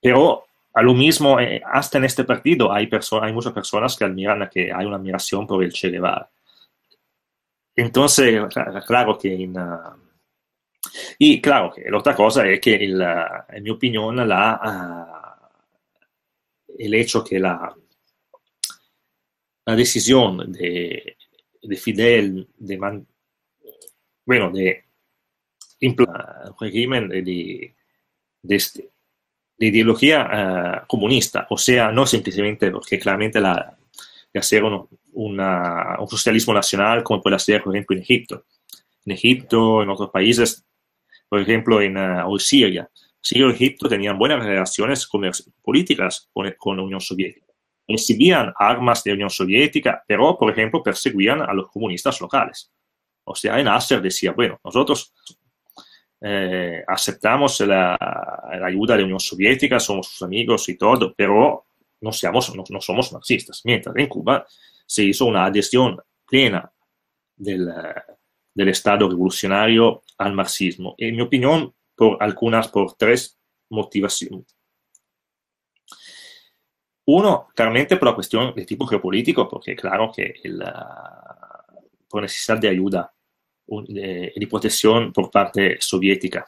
Pero 0.00 0.45
a 0.76 0.82
lo 0.82 0.92
mismo, 0.92 1.40
eh, 1.40 1.62
hasta 1.64 1.96
en 1.96 2.04
este 2.04 2.24
partido 2.24 2.70
hay, 2.70 2.90
hay 3.22 3.32
muchas 3.32 3.54
personas 3.54 3.96
que 3.96 4.04
admiran, 4.04 4.46
que 4.52 4.70
hay 4.70 4.84
una 4.84 4.96
admiración 4.96 5.46
por 5.46 5.64
el 5.64 5.72
Che. 5.72 5.90
Entonces, 7.74 8.42
claro 8.86 9.16
que 9.16 9.42
en, 9.42 9.58
uh, 9.58 9.96
y 11.18 11.40
claro 11.40 11.72
que 11.72 11.90
la 11.90 11.96
otra 11.96 12.14
cosa 12.14 12.46
es 12.46 12.60
que, 12.60 12.74
uh, 12.94 13.54
en 13.54 13.62
mi 13.62 13.70
opinión, 13.70 14.16
la, 14.28 15.48
uh, 15.48 16.74
el 16.78 16.92
hecho 16.92 17.24
que 17.24 17.38
la, 17.38 17.74
la 19.64 19.76
decisión 19.76 20.52
de, 20.52 21.16
de 21.62 21.76
Fidel 21.78 22.50
de, 22.54 22.76
man, 22.76 23.06
bueno, 24.26 24.50
de 24.50 24.84
un 25.80 25.96
régimen 26.60 27.08
de, 27.08 27.74
de, 28.42 28.56
este, 28.56 28.90
de 29.58 29.66
ideología 29.66 30.82
uh, 30.82 30.86
comunista, 30.86 31.46
o 31.50 31.56
sea, 31.56 31.90
no 31.90 32.06
simplemente 32.06 32.70
porque 32.70 32.98
claramente 32.98 33.40
la, 33.40 33.76
de 34.32 34.40
hacer 34.40 34.64
un, 34.64 34.86
una, 35.12 35.96
un 35.98 36.08
socialismo 36.08 36.52
nacional 36.52 37.02
como 37.02 37.22
puede 37.22 37.36
hacer, 37.36 37.62
por 37.62 37.74
ejemplo, 37.74 37.96
en 37.96 38.02
Egipto. 38.02 38.44
En 39.04 39.12
Egipto, 39.12 39.82
en 39.82 39.88
otros 39.88 40.10
países, 40.10 40.64
por 41.28 41.40
ejemplo, 41.40 41.80
en 41.80 41.96
uh, 41.96 42.38
Siria, 42.38 42.88
Siria 43.20 43.48
y 43.48 43.50
Egipto 43.50 43.88
tenían 43.88 44.18
buenas 44.18 44.44
relaciones 44.44 45.08
políticas 45.60 46.28
con, 46.32 46.54
con 46.56 46.76
la 46.76 46.84
Unión 46.84 47.00
Soviética. 47.00 47.46
Recibían 47.88 48.52
armas 48.56 49.02
de 49.02 49.10
la 49.10 49.14
Unión 49.14 49.30
Soviética, 49.30 50.04
pero, 50.06 50.38
por 50.38 50.50
ejemplo, 50.50 50.82
perseguían 50.82 51.40
a 51.40 51.52
los 51.52 51.68
comunistas 51.70 52.20
locales. 52.20 52.70
O 53.24 53.34
sea, 53.34 53.60
Nasser 53.62 54.00
decía, 54.00 54.30
bueno, 54.30 54.60
nosotros 54.64 55.12
eh, 56.20 56.82
aceptamos 56.86 57.60
la, 57.60 57.96
la, 57.98 58.66
ayuda 58.66 58.96
de 58.96 59.04
Unión 59.04 59.20
Soviética, 59.20 59.78
somos 59.78 60.08
sus 60.08 60.22
amigos 60.22 60.68
y 60.68 60.76
todo, 60.76 61.14
pero 61.14 61.66
no, 62.00 62.12
seamos, 62.12 62.52
no, 62.70 62.80
somos 62.80 63.12
marxistas. 63.12 63.62
Mientras 63.64 63.94
en 63.96 64.06
Cuba 64.06 64.46
se 64.86 65.04
hizo 65.04 65.26
una 65.26 65.44
adhesión 65.44 65.98
plena 66.26 66.70
del, 67.36 67.70
del 68.54 68.68
Estado 68.68 69.08
revolucionario 69.08 70.02
al 70.18 70.32
marxismo. 70.32 70.94
En 70.98 71.16
mi 71.16 71.22
opinión, 71.22 71.74
por 71.94 72.22
algunas, 72.22 72.68
por 72.68 72.94
tres 72.94 73.38
motivaciones. 73.70 74.56
Uno, 77.08 77.48
claramente 77.54 77.96
por 77.96 78.08
la 78.08 78.14
cuestión 78.14 78.52
de 78.54 78.64
tipo 78.64 78.86
geopolítico, 78.86 79.48
porque 79.48 79.76
claro 79.76 80.10
que 80.14 80.34
el, 80.42 80.62
por 82.08 82.22
necesidad 82.22 82.58
de 82.58 82.68
ayuda 82.68 83.12
de, 83.66 84.32
de 84.34 84.46
protección 84.46 85.12
por 85.12 85.30
parte 85.30 85.76
soviética. 85.80 86.46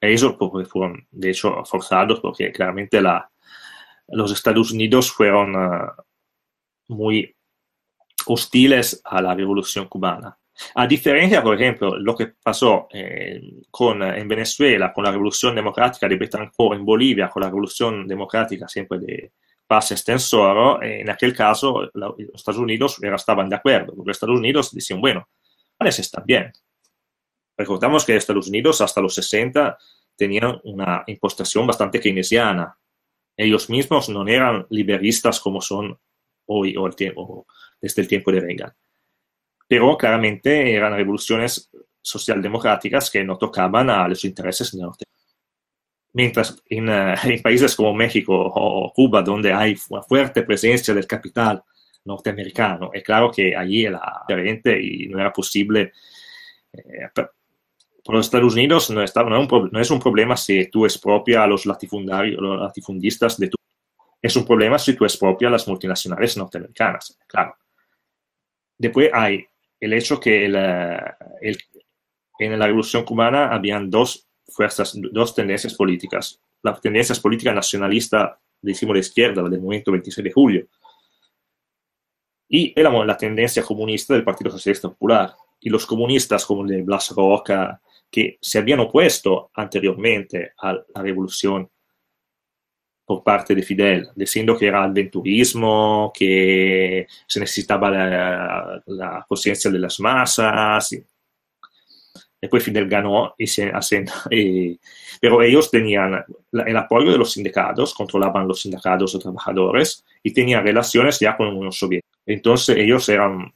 Ellos 0.00 0.36
fueron, 0.70 1.06
de 1.10 1.30
hecho, 1.30 1.64
forzados 1.64 2.20
porque 2.20 2.52
claramente 2.52 3.00
la, 3.00 3.30
los 4.08 4.32
Estados 4.32 4.70
Unidos 4.70 5.10
fueron 5.10 5.56
uh, 5.56 5.90
muy 6.88 7.34
hostiles 8.26 9.00
a 9.04 9.22
la 9.22 9.34
revolución 9.34 9.88
cubana. 9.88 10.36
A 10.74 10.86
diferencia, 10.86 11.42
por 11.42 11.54
ejemplo, 11.54 11.98
lo 11.98 12.16
que 12.16 12.28
pasó 12.42 12.88
eh, 12.92 13.40
en 13.40 14.28
Venezuela 14.28 14.92
con 14.92 15.04
la 15.04 15.10
revolución 15.10 15.54
democrática 15.54 16.08
de 16.08 16.16
Betancourt, 16.16 16.78
en 16.78 16.84
Bolivia 16.84 17.28
con 17.28 17.42
la 17.42 17.48
revolución 17.48 18.06
democrática 18.06 18.66
siempre 18.66 18.98
de 18.98 19.32
Paz 19.66 19.92
Extensoro, 19.92 20.80
eh, 20.80 21.00
en 21.00 21.10
aquel 21.10 21.34
caso 21.34 21.90
la, 21.94 22.06
los 22.06 22.34
Estados 22.34 22.60
Unidos 22.60 22.98
estaban 23.02 23.48
de 23.48 23.56
acuerdo, 23.56 23.94
porque 23.94 24.08
los 24.08 24.16
Estados 24.16 24.38
Unidos 24.38 24.72
decían, 24.72 25.00
bueno, 25.00 25.28
estar 25.84 26.24
bien. 26.24 26.52
Recordamos 27.56 28.04
que 28.04 28.16
Estados 28.16 28.48
Unidos 28.48 28.80
hasta 28.80 29.00
los 29.00 29.14
60 29.14 29.78
tenían 30.16 30.60
una 30.64 31.04
impostación 31.06 31.66
bastante 31.66 32.00
keynesiana. 32.00 32.78
Ellos 33.36 33.68
mismos 33.70 34.08
no 34.08 34.26
eran 34.26 34.66
liberistas 34.70 35.40
como 35.40 35.60
son 35.60 35.98
hoy 36.46 36.76
o, 36.76 36.86
el 36.86 36.96
tiempo, 36.96 37.46
desde 37.80 38.02
el 38.02 38.08
tiempo 38.08 38.32
de 38.32 38.40
Reagan. 38.40 38.74
Pero 39.68 39.96
claramente 39.96 40.72
eran 40.72 40.94
revoluciones 40.94 41.70
socialdemocráticas 42.00 43.10
que 43.10 43.24
no 43.24 43.36
tocaban 43.36 43.90
a 43.90 44.06
los 44.06 44.24
intereses 44.24 44.74
norte. 44.74 45.04
Mientras 46.12 46.62
en, 46.66 46.88
uh, 46.88 47.14
en, 47.24 47.42
países 47.42 47.74
como 47.74 47.92
México 47.92 48.32
o 48.34 48.92
Cuba, 48.94 49.22
donde 49.22 49.52
hay 49.52 49.76
una 49.90 50.02
fuerte 50.02 50.42
presencia 50.42 50.94
del 50.94 51.06
capital 51.06 51.62
norteamericano, 52.06 52.90
es 52.92 53.02
claro 53.02 53.30
que 53.30 53.54
allí 53.54 53.84
era 53.84 54.22
diferente 54.26 54.80
y 54.80 55.08
no 55.08 55.20
era 55.20 55.32
posible. 55.32 55.92
Eh, 56.72 57.08
por 58.04 58.14
los 58.14 58.26
Estados 58.26 58.52
Unidos 58.52 58.90
no, 58.90 59.02
está, 59.02 59.24
no, 59.24 59.42
es 59.42 59.52
un, 59.52 59.70
no, 59.72 59.80
es 59.80 59.90
un, 59.90 59.98
problema 59.98 60.36
si 60.36 60.70
tú 60.70 60.84
expropias 60.84 61.42
a 61.42 61.46
los, 61.46 61.66
los 61.66 62.60
latifundistas 62.60 63.36
de 63.36 63.48
tu 63.48 63.56
es 64.22 64.36
un 64.36 64.44
problema 64.44 64.78
si 64.78 64.94
tú 64.94 65.04
expropias 65.04 65.48
a 65.48 65.52
las 65.52 65.68
multinacionales 65.68 66.36
norteamericanas, 66.36 67.18
claro. 67.26 67.56
Después 68.78 69.10
hay 69.12 69.46
el 69.78 69.92
hecho 69.92 70.18
que 70.18 70.46
el, 70.46 70.56
el, 71.40 71.58
en 72.38 72.58
la 72.58 72.66
Revolución 72.66 73.04
Cubana 73.04 73.48
habían 73.48 73.90
dos 73.90 74.26
fuerzas, 74.48 74.98
dos 75.12 75.34
tendencias 75.34 75.74
políticas. 75.74 76.40
La 76.62 76.78
tendencia 76.78 77.14
política 77.22 77.52
nacionalista, 77.52 78.38
decimos 78.60 78.94
de 78.94 79.00
izquierda, 79.00 79.42
la 79.42 79.48
del 79.48 79.60
movimiento 79.60 79.92
26 79.92 80.24
de 80.24 80.32
julio, 80.32 80.66
y 82.48 82.72
era 82.78 82.90
la 83.04 83.16
tendencia 83.16 83.62
comunista 83.62 84.14
del 84.14 84.24
Partido 84.24 84.50
Socialista 84.50 84.88
Popular. 84.88 85.34
Y 85.60 85.70
los 85.70 85.86
comunistas 85.86 86.44
como 86.44 86.62
el 86.62 86.68
de 86.68 86.82
Blas 86.82 87.10
Roca, 87.10 87.80
que 88.10 88.38
se 88.40 88.58
habían 88.58 88.80
opuesto 88.80 89.50
anteriormente 89.54 90.52
a 90.58 90.72
la 90.72 91.02
revolución 91.02 91.68
por 93.04 93.22
parte 93.22 93.54
de 93.54 93.62
Fidel, 93.62 94.08
diciendo 94.14 94.56
que 94.56 94.66
era 94.66 94.82
aventurismo, 94.82 96.12
que 96.14 97.06
se 97.26 97.40
necesitaba 97.40 97.90
la, 97.90 98.82
la 98.86 99.24
conciencia 99.28 99.70
de 99.70 99.78
las 99.78 100.00
masas. 100.00 100.90
Después 102.40 102.62
Fidel 102.62 102.88
ganó, 102.88 103.34
y 103.38 103.46
se, 103.46 103.72
y, 104.30 104.78
pero 105.20 105.42
ellos 105.42 105.70
tenían 105.70 106.24
el 106.52 106.76
apoyo 106.76 107.12
de 107.12 107.18
los 107.18 107.32
sindicatos, 107.32 107.94
controlaban 107.94 108.46
los 108.46 108.62
sindicatos 108.62 109.12
de 109.12 109.18
trabajadores 109.18 110.04
y 110.22 110.32
tenían 110.32 110.64
relaciones 110.64 111.18
ya 111.18 111.36
con 111.36 111.46
la 111.46 111.54
Unión 111.54 111.72
Soviética. 111.72 112.18
Entonces 112.26 112.76
ellos 112.76 113.08
eran 113.08 113.52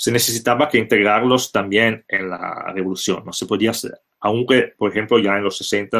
se 0.00 0.10
necesitaba 0.10 0.66
que 0.70 0.78
integrarlos 0.78 1.52
también 1.52 2.06
en 2.08 2.30
la 2.30 2.72
revolución. 2.74 3.22
No 3.22 3.34
se 3.34 3.44
podía 3.44 3.72
hacer, 3.72 4.00
aunque, 4.20 4.72
por 4.78 4.90
ejemplo, 4.90 5.18
ya 5.18 5.36
en 5.36 5.44
los 5.44 5.58
60 5.58 5.98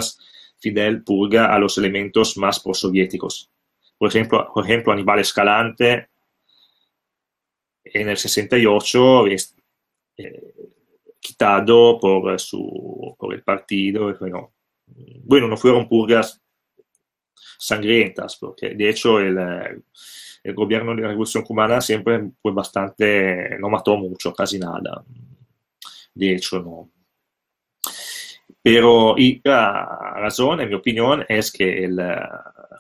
Fidel 0.58 1.02
purga 1.02 1.54
a 1.54 1.58
los 1.58 1.76
elementos 1.76 2.38
más 2.38 2.60
prosoviéticos. 2.60 3.50
Por 3.98 4.08
ejemplo, 4.08 4.50
por 4.54 4.64
ejemplo, 4.64 4.94
Aníbal 4.94 5.20
Escalante 5.20 6.08
en 7.84 8.08
el 8.08 8.16
68 8.16 9.26
es 9.26 9.54
eh, 10.16 10.54
quitado 11.31 11.98
por, 11.98 12.39
su, 12.40 13.15
por 13.19 13.35
el 13.35 13.43
partido. 13.43 14.15
Bueno, 14.19 14.52
bueno, 15.24 15.48
no 15.48 15.57
fueron 15.57 15.89
purgas 15.89 16.40
sangrientas, 17.59 18.36
porque 18.36 18.70
de 18.70 18.89
hecho 18.89 19.20
el, 19.20 19.39
el 20.43 20.55
gobierno 20.55 20.94
de 20.94 21.02
la 21.02 21.09
Revolución 21.09 21.44
Cubana 21.44 21.81
siempre 21.81 22.31
fue 22.40 22.52
bastante, 22.52 23.59
no 23.59 23.69
mató 23.69 23.97
mucho, 23.97 24.32
casi 24.32 24.59
nada. 24.59 25.05
De 26.15 26.35
hecho, 26.35 26.61
no. 26.61 26.90
Pero 28.62 29.15
y 29.16 29.40
la 29.44 30.12
razón, 30.16 30.61
en 30.61 30.69
mi 30.69 30.74
opinión, 30.74 31.24
es 31.28 31.51
que 31.51 31.85
el, 31.85 31.98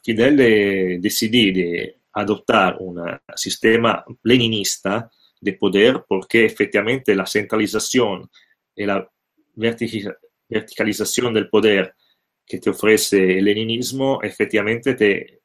Fidel 0.02 0.36
de, 0.36 0.98
decidió 1.00 1.52
de 1.54 1.96
adoptar 2.12 2.76
un 2.80 3.02
sistema 3.34 4.04
leninista 4.22 5.10
de 5.40 5.52
poder 5.54 6.04
porque 6.06 6.44
efectivamente 6.44 7.14
la 7.14 7.26
centralización 7.26 8.30
y 8.74 8.84
la 8.84 9.10
verticalización 9.54 11.34
del 11.34 11.48
poder 11.48 11.94
que 12.46 12.58
te 12.58 12.70
ofrece 12.70 13.38
el 13.38 13.44
leninismo 13.44 14.20
efectivamente 14.22 14.94
te, 14.94 15.40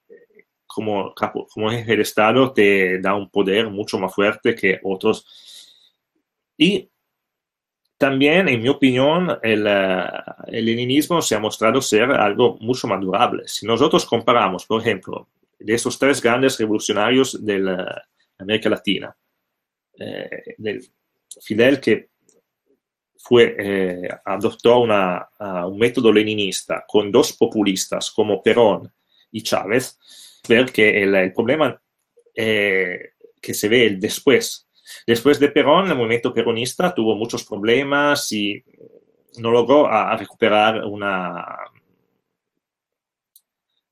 como, 0.66 1.14
como 1.14 1.72
jefe 1.72 1.96
de 1.96 2.02
Estado 2.02 2.52
te 2.52 3.00
da 3.00 3.16
un 3.16 3.30
poder 3.30 3.70
mucho 3.70 3.98
más 3.98 4.14
fuerte 4.14 4.54
que 4.56 4.80
otros. 4.84 5.26
Y 6.58 6.90
también, 7.98 8.50
en 8.50 8.62
mi 8.62 8.68
opinión, 8.68 9.38
el, 9.42 9.66
uh, 9.66 10.10
el, 10.48 10.66
leninismo 10.66 11.22
se 11.22 11.36
ha 11.36 11.40
mostrado 11.40 11.82
ser 11.82 12.12
algo 12.12 12.58
mucho 12.60 12.88
más 12.88 13.00
durable. 13.00 13.44
Si 13.48 13.66
nosotros 13.66 14.06
comparamos, 14.06 14.66
por 14.66 14.82
ejemplo, 14.82 15.30
de 15.58 15.74
esos 15.74 15.98
tres 15.98 16.22
grandes 16.22 16.60
revolucionarios 16.60 17.44
de 17.46 17.60
la 17.60 18.04
América 18.38 18.70
Latina, 18.70 19.16
eh, 20.00 20.56
del 20.58 20.86
Fidel 21.42 21.80
que 21.80 22.10
fue, 23.18 23.56
eh, 23.58 24.10
adoptó 24.24 24.80
una, 24.80 25.28
uh, 25.40 25.68
un 25.68 25.80
método 25.80 26.14
leninista 26.14 26.86
con 26.88 27.12
dos 27.12 27.34
populistas 27.34 28.12
como 28.12 28.42
Perón 28.44 28.94
y 29.32 29.42
Chávez, 29.42 29.98
que 30.72 31.02
el, 31.02 31.16
el 31.16 31.34
problema 31.34 31.82
eh, 32.36 33.14
que 33.42 33.54
se 33.54 33.68
ve 33.68 33.88
el 33.88 34.00
después. 34.00 34.68
Después 35.08 35.40
de 35.40 35.50
Perón, 35.50 35.90
el 35.90 35.98
movimiento 35.98 36.32
peronista 36.32 36.94
tuvo 36.94 37.16
muchos 37.16 37.44
problemas 37.44 38.32
y 38.32 38.64
no 39.40 39.50
logró 39.50 39.88
a, 39.88 40.12
a 40.12 40.18
recuperar 40.18 40.86
una, 40.86 41.44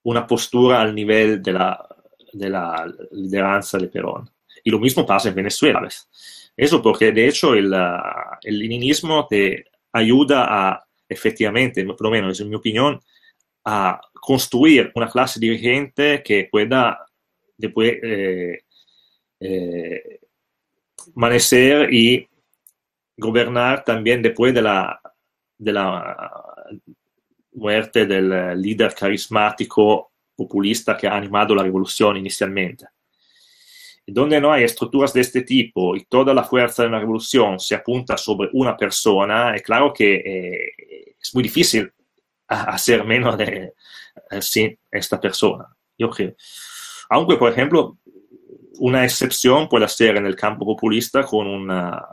una 0.03 0.27
postura 0.27 0.81
al 0.81 0.93
nivel 0.93 1.41
de 1.41 1.53
la, 1.53 1.87
de 2.33 2.49
la 2.49 2.93
lideranza 3.11 3.79
de 3.79 3.87
Perón. 3.87 4.29
Y 4.63 4.71
lo 4.71 4.79
mismo 4.79 5.05
pasa 5.05 5.29
en 5.29 5.35
Venezuela. 5.35 5.87
Eso 6.55 6.81
porque, 6.81 7.11
de 7.11 7.27
hecho, 7.27 7.53
el, 7.53 7.73
el 8.43 8.59
leninismo 8.59 9.27
te 9.27 9.65
ayuda 9.91 10.45
a, 10.49 10.85
efectivamente, 11.07 11.83
por 11.85 12.03
lo 12.03 12.11
menos 12.11 12.39
en 12.39 12.49
mi 12.49 12.55
opinión, 12.55 12.99
a 13.65 13.99
construir 14.13 14.91
una 14.95 15.09
clase 15.09 15.39
dirigente 15.39 16.21
que 16.23 16.47
pueda 16.51 17.05
después 17.57 17.93
eh, 18.01 18.63
eh, 19.39 20.19
manecer 21.15 21.93
y 21.93 22.27
gobernar 23.17 23.83
también 23.83 24.21
después 24.21 24.53
de 24.53 24.61
la, 24.61 24.99
de 25.57 25.71
la 25.71 26.39
muerte 27.53 28.05
del 28.05 28.61
líder 28.61 28.93
carismático 28.95 30.11
populista 30.35 30.97
que 30.97 31.07
ha 31.07 31.15
animado 31.15 31.53
la 31.53 31.63
revolución 31.63 32.17
inicialmente. 32.17 32.87
Donde 34.05 34.41
no 34.41 34.51
hay 34.51 34.63
estructuras 34.63 35.13
de 35.13 35.21
este 35.21 35.43
tipo 35.43 35.95
y 35.95 36.05
toda 36.05 36.33
la 36.33 36.43
fuerza 36.43 36.83
de 36.83 36.89
una 36.89 36.99
revolución 36.99 37.59
se 37.59 37.75
apunta 37.75 38.17
sobre 38.17 38.49
una 38.53 38.75
persona, 38.75 39.55
es 39.55 39.61
claro 39.61 39.93
que 39.93 40.15
eh, 40.15 41.15
es 41.21 41.33
muy 41.33 41.43
difícil 41.43 41.91
hacer 42.47 43.03
menos 43.05 43.37
de 43.37 43.73
sí, 44.41 44.77
esta 44.91 45.19
persona. 45.19 45.65
Yo 45.97 46.09
creo. 46.09 46.35
Aunque, 47.09 47.37
por 47.37 47.51
ejemplo, 47.51 47.97
una 48.79 49.03
excepción 49.03 49.69
puede 49.69 49.87
ser 49.87 50.17
en 50.17 50.25
el 50.25 50.35
campo 50.35 50.65
populista 50.65 51.23
con 51.23 51.47
una, 51.47 52.03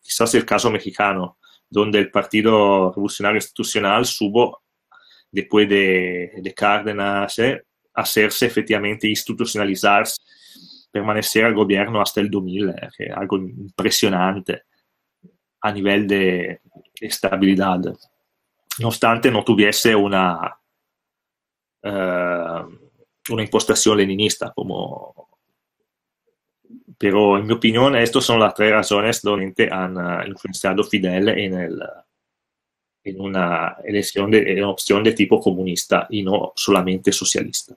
quizás 0.00 0.34
el 0.34 0.44
caso 0.44 0.70
mexicano, 0.70 1.38
donde 1.68 1.98
el 1.98 2.10
Partido 2.10 2.90
Revolucionario 2.90 3.38
Institucional 3.38 4.04
supo, 4.04 4.62
después 5.30 5.68
de, 5.68 6.32
de 6.36 6.54
Cárdenas, 6.54 7.38
eh, 7.38 7.62
hacerse 7.94 8.46
efectivamente 8.46 9.08
institucionalizarse, 9.08 10.20
permanecer 10.90 11.44
al 11.44 11.54
gobierno 11.54 12.00
hasta 12.00 12.20
el 12.20 12.30
2000, 12.30 12.68
eh, 12.68 12.74
que 12.96 13.04
es 13.04 13.12
algo 13.12 13.36
impresionante 13.36 14.62
a 15.62 15.72
nivel 15.72 16.06
de 16.06 16.60
estabilidad. 17.00 17.80
No 18.78 18.88
obstante, 18.88 19.30
no 19.30 19.44
tuviese 19.44 19.94
una, 19.94 20.58
uh, 21.82 23.32
una 23.32 23.42
impostación 23.42 23.98
leninista 23.98 24.52
como 24.54 25.30
pero 27.00 27.38
en 27.38 27.46
mi 27.46 27.54
opinión 27.54 27.96
estas 27.96 28.24
son 28.24 28.40
las 28.40 28.54
tres 28.54 28.72
razones 28.72 29.22
donde 29.22 29.70
han 29.72 29.96
influenciado 30.28 30.84
Fidel 30.84 31.30
en, 31.30 31.54
el, 31.54 31.82
en 33.04 33.20
una 33.20 33.76
elección 33.82 34.30
de 34.30 34.42
de 34.44 35.12
tipo 35.12 35.40
comunista 35.40 36.06
y 36.10 36.22
no 36.22 36.52
solamente 36.54 37.10
socialista. 37.10 37.74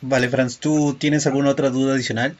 Vale, 0.00 0.28
Franz, 0.28 0.58
¿tú 0.58 0.94
tienes 0.98 1.26
alguna 1.26 1.50
otra 1.50 1.70
duda 1.70 1.94
adicional? 1.94 2.36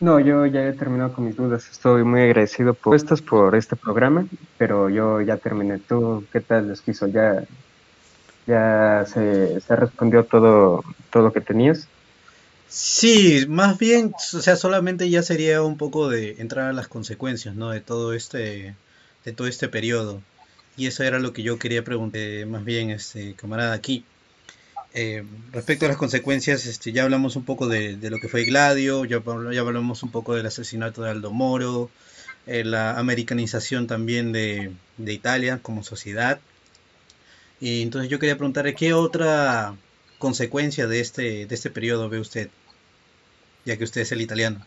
No, 0.00 0.18
yo 0.18 0.46
ya 0.46 0.66
he 0.66 0.72
terminado 0.72 1.12
con 1.12 1.26
mis 1.26 1.36
dudas. 1.36 1.68
Estoy 1.70 2.02
muy 2.02 2.22
agradecido 2.22 2.74
por 2.74 2.96
estas, 2.96 3.22
por 3.22 3.54
este 3.54 3.76
programa, 3.76 4.26
pero 4.58 4.88
yo 4.88 5.20
ya 5.20 5.36
terminé. 5.36 5.78
¿Tú 5.78 6.24
qué 6.32 6.40
tal, 6.40 6.70
Esquizo? 6.70 7.06
¿Ya, 7.06 7.44
ya 8.46 9.04
se, 9.06 9.60
se 9.60 9.76
respondió 9.76 10.24
todo, 10.24 10.82
todo 11.10 11.22
lo 11.22 11.32
que 11.32 11.40
tenías? 11.40 11.86
Sí, 12.68 13.44
más 13.48 13.78
bien, 13.78 14.12
o 14.16 14.40
sea, 14.40 14.56
solamente 14.56 15.10
ya 15.10 15.22
sería 15.22 15.62
un 15.62 15.76
poco 15.76 16.08
de 16.08 16.40
entrar 16.40 16.70
a 16.70 16.72
las 16.72 16.88
consecuencias, 16.88 17.54
¿no? 17.54 17.70
De 17.70 17.80
todo 17.80 18.14
este, 18.14 18.74
de 19.24 19.32
todo 19.32 19.46
este 19.46 19.68
periodo. 19.68 20.22
Y 20.76 20.86
eso 20.86 21.04
era 21.04 21.18
lo 21.18 21.32
que 21.32 21.42
yo 21.42 21.58
quería 21.58 21.84
preguntar, 21.84 22.46
más 22.46 22.64
bien, 22.64 22.90
este, 22.90 23.34
camarada, 23.34 23.74
aquí. 23.74 24.04
Eh, 24.94 25.24
respecto 25.52 25.86
a 25.86 25.88
las 25.88 25.96
consecuencias, 25.96 26.66
este, 26.66 26.92
ya 26.92 27.04
hablamos 27.04 27.36
un 27.36 27.44
poco 27.44 27.68
de, 27.68 27.96
lo 28.10 28.18
que 28.18 28.28
fue 28.28 28.44
Gladio, 28.44 29.04
ya, 29.04 29.22
ya, 29.52 29.60
hablamos 29.60 30.02
un 30.02 30.10
poco 30.10 30.34
del 30.34 30.46
asesinato 30.46 31.02
de 31.02 31.10
Aldo 31.10 31.30
Moro, 31.30 31.90
eh, 32.46 32.64
la 32.64 32.98
americanización 32.98 33.86
también 33.86 34.32
de, 34.32 34.72
de, 34.98 35.12
Italia 35.12 35.60
como 35.62 35.82
sociedad. 35.82 36.40
Y 37.60 37.82
entonces 37.82 38.10
yo 38.10 38.18
quería 38.18 38.36
preguntarle 38.36 38.74
qué 38.74 38.92
otra 38.92 39.76
consecuencia 40.18 40.86
de 40.86 41.00
este, 41.00 41.46
de 41.46 41.54
este 41.54 41.70
periodo 41.70 42.08
ve 42.08 42.20
usted, 42.20 42.50
ya 43.64 43.76
que 43.76 43.84
usted 43.84 44.02
es 44.02 44.12
el 44.12 44.20
italiano. 44.20 44.66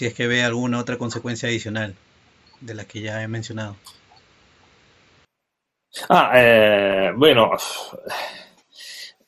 Si 0.00 0.06
es 0.06 0.14
que 0.14 0.26
ve 0.26 0.42
alguna 0.42 0.78
otra 0.80 0.96
consecuencia 0.96 1.50
adicional 1.50 1.94
de 2.58 2.74
la 2.74 2.86
que 2.86 3.02
ya 3.02 3.22
he 3.22 3.28
mencionado. 3.28 3.76
Ah, 6.08 6.32
eh, 6.36 7.12
bueno, 7.14 7.50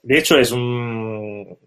de 0.03 0.19
hecho 0.19 0.39
es 0.39 0.51
un... 0.51 1.59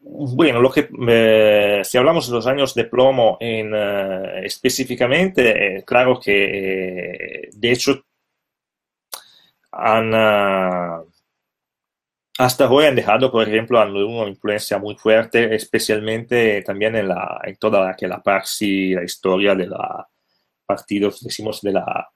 Bueno, 0.00 0.62
lo 0.62 0.70
que, 0.70 0.88
eh, 1.06 1.82
si 1.84 1.98
hablamos 1.98 2.28
de 2.28 2.34
los 2.34 2.46
años 2.46 2.74
de 2.74 2.84
plomo 2.84 3.36
en, 3.40 3.74
eh, 3.74 4.46
específicamente, 4.46 5.84
claro 5.86 6.18
que 6.18 7.50
de 7.52 7.70
hecho 7.70 8.02
han, 9.72 10.14
hasta 12.40 12.70
hoy 12.70 12.86
han 12.86 12.94
dejado, 12.94 13.30
por 13.30 13.46
ejemplo, 13.46 13.78
una 13.82 14.26
influencia 14.26 14.78
muy 14.78 14.94
fuerte, 14.96 15.54
especialmente 15.54 16.62
también 16.62 16.96
en, 16.96 17.08
la, 17.08 17.38
en 17.44 17.56
toda 17.56 17.84
la, 17.84 17.94
que 17.94 18.08
la 18.08 18.22
la 18.24 19.04
historia 19.04 19.54
de 19.54 19.66
los 19.66 19.78
partidos, 20.64 21.22
decimos, 21.22 21.60
de 21.60 21.72
la, 21.72 22.08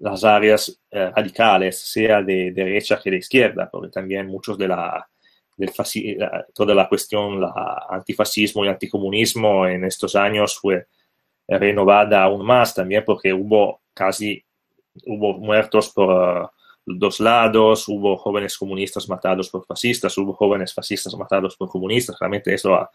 las 0.00 0.24
áreas 0.24 0.80
eh, 0.90 1.12
radicales, 1.14 1.78
sea 1.78 2.22
de 2.22 2.50
derecha 2.50 2.98
que 3.00 3.12
de 3.12 3.18
izquierda, 3.18 3.68
porque 3.70 3.90
también 3.90 4.26
muchos 4.26 4.58
de 4.58 4.66
la, 4.66 5.08
del 5.56 5.70
toda 6.52 6.74
la 6.74 6.88
cuestión, 6.88 7.40
la 7.40 7.86
antifascismo 7.88 8.64
y 8.64 8.68
anticomunismo 8.68 9.64
en 9.64 9.84
estos 9.84 10.16
años 10.16 10.58
fue 10.58 10.88
renovada 11.46 12.24
aún 12.24 12.44
más 12.44 12.74
también 12.74 13.04
porque 13.06 13.32
hubo 13.32 13.82
casi, 13.94 14.44
hubo 15.06 15.38
muertos 15.38 15.90
por 15.90 16.50
dos 16.96 17.20
lados, 17.20 17.88
hubo 17.88 18.16
jóvenes 18.16 18.56
comunistas 18.56 19.08
matados 19.08 19.50
por 19.50 19.66
fascistas, 19.66 20.16
hubo 20.18 20.32
jóvenes 20.34 20.72
fascistas 20.72 21.14
matados 21.14 21.56
por 21.56 21.68
comunistas, 21.68 22.16
realmente 22.18 22.54
eso 22.54 22.74
ha, 22.74 22.90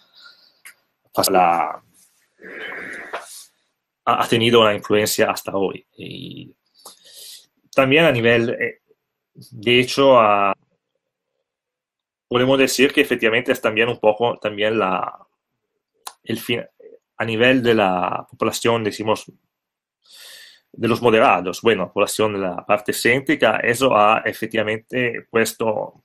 ha 4.06 4.28
tenido 4.28 4.62
una 4.62 4.74
influencia 4.74 5.30
hasta 5.30 5.56
hoy. 5.56 5.86
Y 5.98 6.54
también 7.74 8.06
a 8.06 8.12
nivel, 8.12 8.50
eh, 8.50 8.82
de 9.34 9.80
hecho, 9.80 10.18
podemos 12.28 12.58
decir 12.58 12.94
que 12.94 13.02
efectivamente 13.02 13.52
es 13.52 13.62
también 13.62 13.90
un 13.90 14.00
poco 14.00 14.38
también 14.40 14.80
la, 14.80 15.26
el 16.24 16.40
fin, 16.40 16.64
a 17.18 17.26
nivel 17.26 17.64
de 17.64 17.76
la 17.76 18.28
población, 18.38 18.84
decimos, 18.84 19.32
de 20.76 20.88
los 20.88 21.02
moderados, 21.02 21.62
bueno, 21.62 21.92
población 21.94 22.34
de 22.34 22.40
la 22.40 22.66
parte 22.66 22.94
céntrica, 22.94 23.58
eso 23.58 23.96
ha 23.96 24.24
efectivamente 24.26 25.28
puesto, 25.30 26.02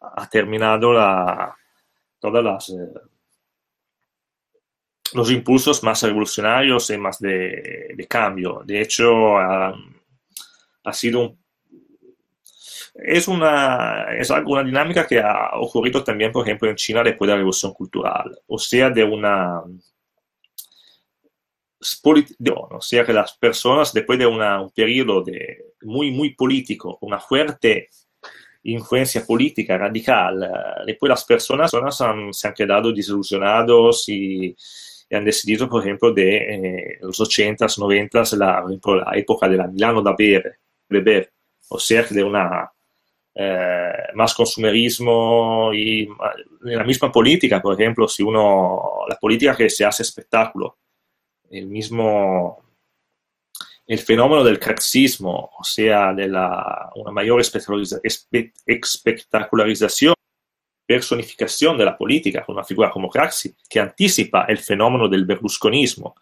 ha 0.00 0.28
terminado 0.28 0.92
la, 0.92 1.56
todas 2.20 2.44
las, 2.44 2.70
eh, 2.70 3.00
los 5.14 5.30
impulsos 5.30 5.82
más 5.82 6.02
revolucionarios 6.02 6.88
y 6.90 6.98
más 6.98 7.18
de, 7.18 7.94
de 7.96 8.06
cambio. 8.06 8.62
De 8.64 8.80
hecho, 8.80 9.36
ha, 9.38 9.74
ha 10.84 10.92
sido 10.92 11.20
un, 11.20 11.42
es 12.94 13.26
una, 13.26 14.14
es 14.16 14.30
una 14.30 14.62
dinámica 14.62 15.06
que 15.06 15.18
ha 15.18 15.50
ocurrido 15.54 16.04
también, 16.04 16.30
por 16.30 16.46
ejemplo, 16.46 16.68
en 16.68 16.76
China 16.76 17.02
después 17.02 17.26
de 17.26 17.32
la 17.32 17.38
revolución 17.38 17.72
cultural, 17.72 18.38
o 18.46 18.58
sea, 18.58 18.90
de 18.90 19.02
una 19.02 19.62
o 22.70 22.80
sea 22.80 23.04
que 23.04 23.12
las 23.12 23.36
personas 23.36 23.92
después 23.92 24.18
de 24.18 24.26
un 24.26 24.70
periodo 24.70 25.22
de, 25.22 25.72
muy, 25.82 26.10
muy 26.10 26.34
político, 26.34 26.98
una 27.00 27.18
fuerte 27.18 27.88
influencia 28.64 29.24
política 29.26 29.76
radical, 29.76 30.42
eh, 30.44 30.48
después 30.86 31.10
las 31.10 31.24
personas, 31.24 31.72
se 32.30 32.48
han 32.48 32.54
quedado 32.54 32.92
desilusionados 32.92 34.08
y, 34.08 34.54
han 35.10 35.26
decidido, 35.26 35.68
por 35.68 35.82
ejemplo, 35.82 36.10
de 36.10 36.36
eh, 36.36 36.98
los 37.02 37.20
80s, 37.20 37.76
90s, 37.76 38.34
la, 38.34 38.64
la 38.64 39.18
época 39.18 39.46
de 39.46 39.58
la 39.58 39.66
Milano 39.66 40.00
da 40.00 40.14
bere, 40.16 40.60
beber, 40.88 41.30
o 41.68 41.78
sea, 41.78 42.02
de 42.04 42.24
una 42.24 42.72
eh, 43.34 43.92
más 44.14 44.34
consumerismo 44.34 45.70
y 45.72 46.02
en 46.02 46.76
la 46.76 46.84
misma 46.84 47.12
política, 47.12 47.60
por 47.60 47.78
ejemplo, 47.78 48.08
si 48.08 48.22
uno, 48.22 49.04
la 49.08 49.16
política 49.16 49.56
que 49.56 49.70
se 49.70 49.84
hace 49.84 50.02
espectáculo, 50.02 50.78
el 51.52 51.66
mismo, 51.66 52.64
el 53.86 53.98
fenómeno 53.98 54.42
del 54.42 54.58
craxismo, 54.58 55.50
o 55.58 55.62
sea, 55.62 56.14
de 56.14 56.28
la, 56.28 56.90
una 56.96 57.12
mayor 57.12 57.40
espectacularización, 57.40 60.14
personificación 60.86 61.76
de 61.78 61.84
la 61.84 61.96
política 61.96 62.44
con 62.44 62.56
una 62.56 62.64
figura 62.64 62.90
como 62.90 63.08
Craxi, 63.08 63.54
que 63.68 63.78
anticipa 63.80 64.46
el 64.48 64.58
fenómeno 64.58 65.08
del 65.08 65.26
berlusconismo, 65.26 66.16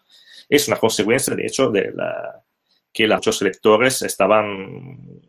es 0.47 0.67
una 0.67 0.77
consecuencia, 0.77 1.33
de 1.33 1.45
hecho, 1.45 1.71
de 1.71 1.91
la, 1.93 2.43
que 2.91 3.07
muchos 3.07 3.41
electores 3.41 4.01
estaban, 4.01 5.21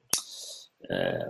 eh, 0.90 1.26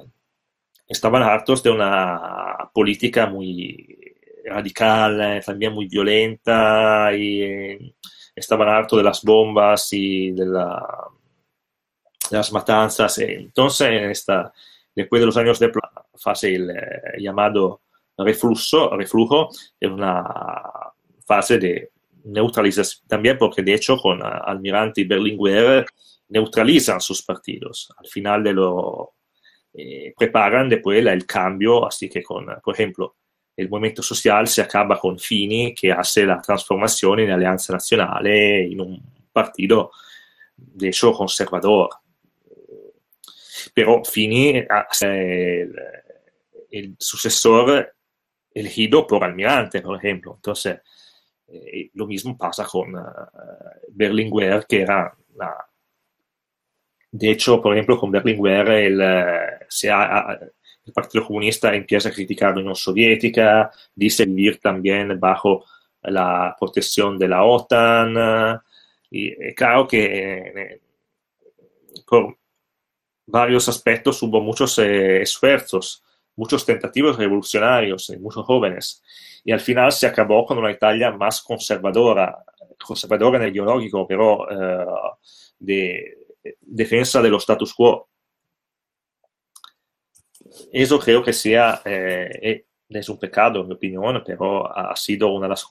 estaban 0.88 1.22
hartos 1.22 1.62
de 1.62 1.70
una 1.70 2.70
política 2.72 3.26
muy 3.26 3.98
radical, 4.46 5.20
eh, 5.20 5.42
también 5.44 5.74
muy 5.74 5.88
violenta 5.88 7.10
y 7.14 7.94
estaban 8.34 8.68
hartos 8.68 8.98
de 8.98 9.04
las 9.04 9.22
bombas 9.22 9.92
y 9.92 10.32
de, 10.32 10.46
la, 10.46 11.08
de 12.30 12.36
las 12.36 12.52
matanzas. 12.52 13.18
Entonces, 13.18 14.24
después 14.94 15.20
de 15.20 15.26
los 15.26 15.36
años 15.36 15.58
de 15.58 15.72
fase 16.14 16.54
el 16.54 16.70
eh, 16.70 17.02
llamado 17.18 17.82
reflujo, 18.16 18.96
reflujo, 18.96 19.48
es 19.78 19.90
una 19.90 20.24
fase 21.26 21.58
de 21.58 21.90
neutralización 22.24 23.06
también 23.08 23.36
porque 23.36 23.62
de 23.62 23.74
hecho 23.74 23.96
con 23.96 24.20
Almirante 24.22 25.04
Berlinguer 25.04 25.86
neutralizan 26.28 27.00
sus 27.00 27.22
partidos. 27.22 27.92
Al 27.96 28.06
final 28.06 28.42
de 28.44 28.52
lo 28.52 29.14
eh, 29.74 30.12
preparan 30.16 30.68
después 30.68 31.04
el 31.04 31.26
cambio, 31.26 31.86
así 31.86 32.08
que 32.08 32.22
con, 32.22 32.46
por 32.62 32.74
ejemplo, 32.74 33.16
el 33.56 33.68
movimiento 33.68 34.02
social 34.02 34.46
se 34.46 34.62
acaba 34.62 34.98
con 34.98 35.18
Fini 35.18 35.74
que 35.74 35.92
hace 35.92 36.24
la 36.24 36.40
transformación 36.40 37.20
en 37.20 37.30
Alianza 37.30 37.72
Nacional 37.72 38.26
en 38.26 38.80
un 38.80 39.02
partido 39.32 39.90
de 40.56 40.88
hecho 40.88 41.12
conservador. 41.12 41.90
Pero 43.74 44.02
Fini 44.04 44.58
es 44.58 45.02
el, 45.02 45.74
el 46.70 46.96
sucesor 46.98 47.94
elegido 48.54 49.06
por 49.06 49.24
Almirante, 49.24 49.80
por 49.80 49.96
ejemplo. 49.96 50.34
Entonces, 50.36 50.80
eh, 51.48 51.90
lo 51.94 52.06
mismo 52.06 52.36
pasa 52.36 52.64
con 52.64 52.94
uh, 52.94 53.02
Berlinguer, 53.90 54.66
que 54.66 54.82
era 54.82 55.14
la... 55.34 55.66
De 57.10 57.30
hecho, 57.30 57.60
por 57.60 57.74
ejemplo, 57.74 57.98
con 57.98 58.10
Berlinguer 58.10 58.68
el, 58.68 59.00
uh, 59.00 59.64
se 59.68 59.90
ha, 59.90 60.38
el 60.84 60.92
Partido 60.92 61.26
Comunista 61.26 61.74
empieza 61.74 62.08
a 62.08 62.12
criticar 62.12 62.54
la 62.54 62.60
Unión 62.60 62.76
Soviética, 62.76 63.70
dice 63.94 64.26
vivir 64.26 64.58
también 64.58 65.18
bajo 65.18 65.64
la 66.02 66.56
protección 66.58 67.18
de 67.18 67.28
la 67.28 67.44
OTAN. 67.44 68.60
Y 69.10 69.54
claro 69.54 69.86
que 69.86 70.80
por 72.06 72.36
varios 73.26 73.68
aspectos 73.68 74.22
hubo 74.22 74.40
muchos 74.40 74.78
eh, 74.78 75.22
esfuerzos, 75.22 76.02
muchos 76.36 76.64
tentativos 76.66 77.16
revolucionarios 77.16 78.10
en 78.10 78.22
muchos 78.22 78.44
jóvenes. 78.44 79.02
Y 79.44 79.52
al 79.52 79.60
final 79.60 79.92
se 79.92 80.06
acabó 80.06 80.44
con 80.44 80.58
una 80.58 80.70
Italia 80.70 81.12
más 81.12 81.42
conservadora, 81.42 82.44
conservadora 82.84 83.38
en 83.38 83.44
el 83.44 83.50
ideológico, 83.50 84.06
pero 84.06 84.50
eh, 84.50 84.86
de 85.58 86.18
defensa 86.60 87.22
de 87.22 87.30
los 87.30 87.42
status 87.42 87.72
quo 87.74 88.08
eso 90.72 90.98
creo 90.98 91.22
que 91.22 91.32
sea, 91.32 91.82
eh, 91.84 92.66
es 92.88 93.08
un 93.08 93.18
pecado 93.18 93.60
en 93.60 93.68
mi 93.68 93.74
opinión, 93.74 94.22
pero 94.24 94.70
ha 94.76 94.94
sido 94.96 95.28
una 95.28 95.46
de 95.46 95.50
las 95.50 95.66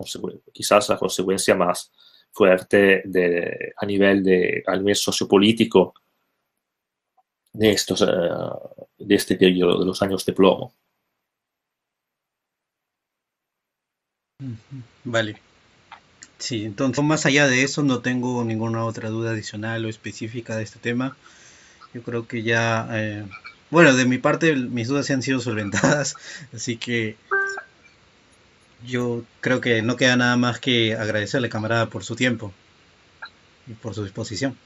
quizás 0.51 0.89
la 0.89 0.97
consecuencia 0.97 1.55
más 1.55 1.91
fuerte 2.31 3.03
de, 3.05 3.73
a 3.77 3.85
nivel 3.85 4.23
de, 4.23 4.63
a 4.65 4.75
nivel 4.75 4.95
sociopolítico 4.95 5.93
de, 7.53 7.71
estos, 7.71 8.01
uh, 8.01 8.87
de 8.97 9.15
este 9.15 9.35
periodo, 9.35 9.79
de 9.79 9.85
los 9.85 10.01
años 10.01 10.25
de 10.25 10.33
plomo. 10.33 10.73
Vale. 15.03 15.37
Sí, 16.39 16.65
entonces 16.65 17.03
más 17.03 17.27
allá 17.27 17.47
de 17.47 17.61
eso 17.63 17.83
no 17.83 18.01
tengo 18.01 18.43
ninguna 18.43 18.83
otra 18.85 19.09
duda 19.09 19.31
adicional 19.31 19.85
o 19.85 19.89
específica 19.89 20.55
de 20.55 20.63
este 20.63 20.79
tema. 20.79 21.15
Yo 21.93 22.01
creo 22.01 22.27
que 22.27 22.41
ya 22.41 22.87
eh, 22.93 23.25
bueno, 23.71 23.95
de 23.95 24.05
mi 24.05 24.17
parte 24.17 24.53
mis 24.55 24.89
dudas 24.89 25.05
se 25.05 25.13
han 25.13 25.21
sido 25.21 25.39
solventadas, 25.39 26.15
así 26.53 26.77
que 26.77 27.15
yo 28.85 29.23
creo 29.39 29.61
que 29.61 29.81
no 29.81 29.95
queda 29.95 30.15
nada 30.15 30.37
más 30.37 30.59
que 30.59 30.95
agradecerle, 30.95 31.49
camarada, 31.49 31.87
por 31.87 32.03
su 32.03 32.15
tiempo 32.15 32.51
y 33.67 33.73
por 33.73 33.95
su 33.95 34.03
disposición. 34.03 34.57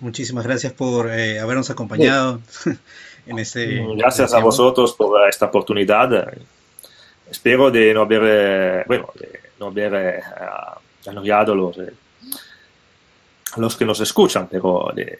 Muchísimas 0.00 0.44
gracias 0.44 0.72
por 0.72 1.10
eh, 1.10 1.40
habernos 1.40 1.70
acompañado 1.70 2.40
en 3.26 3.38
este. 3.38 3.84
Gracias 3.96 4.32
a 4.32 4.38
vosotros 4.38 4.94
por 4.94 5.28
esta 5.28 5.46
oportunidad. 5.46 6.32
Espero 7.28 7.70
de 7.70 7.92
no 7.92 8.02
haber, 8.02 8.22
eh, 8.24 8.84
bueno, 8.86 9.10
de 9.18 9.40
no 9.58 9.66
haber 9.66 9.94
eh, 9.94 10.20
annoyado 11.06 11.54
los 11.54 11.76
los 13.56 13.76
que 13.76 13.84
nos 13.84 14.00
escuchan, 14.00 14.48
pero... 14.48 14.90
De... 14.94 15.18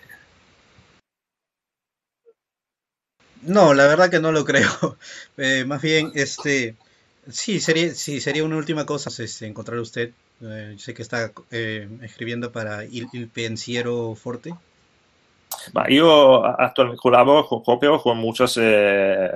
No, 3.42 3.74
la 3.74 3.86
verdad 3.86 4.10
que 4.10 4.20
no 4.20 4.32
lo 4.32 4.44
creo. 4.44 4.96
Eh, 5.36 5.64
más 5.64 5.80
bien, 5.80 6.10
este... 6.14 6.74
Sí, 7.30 7.60
sería, 7.60 7.94
sí, 7.94 8.20
sería 8.20 8.42
una 8.42 8.56
última 8.56 8.86
cosa 8.86 9.10
este, 9.22 9.46
encontrar 9.46 9.78
usted. 9.78 10.12
Eh, 10.40 10.76
sé 10.78 10.94
que 10.94 11.02
está 11.02 11.32
eh, 11.50 11.88
escribiendo 12.02 12.50
para 12.50 12.84
Il, 12.84 13.08
Il 13.12 13.28
Pensiero 13.28 14.14
Forte. 14.14 14.54
Ma 15.72 15.86
io 15.88 16.44
attualmente 16.44 17.00
collaboro 17.00 18.00
con, 18.02 18.18
muchas 18.18 18.56
eh, 18.58 19.30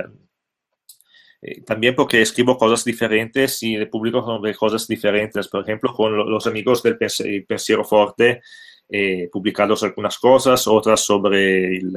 también 1.67 1.95
porque 1.95 2.23
escribo 2.23 2.57
cosas 2.57 2.85
diferentes 2.85 3.63
y 3.63 3.85
publico 3.87 4.25
sobre 4.25 4.55
cosas 4.55 4.87
diferentes. 4.87 5.49
Por 5.49 5.63
ejemplo, 5.63 5.93
con 5.93 6.31
los 6.31 6.47
amigos 6.47 6.83
del 6.83 6.97
Pensiero 6.97 7.85
Forte 7.85 8.43
eh, 8.95 9.31
publicados 9.33 9.83
algunas 9.83 10.19
cosas, 10.19 10.69
otras 10.69 11.01
sobre 11.01 11.79
el, 11.79 11.97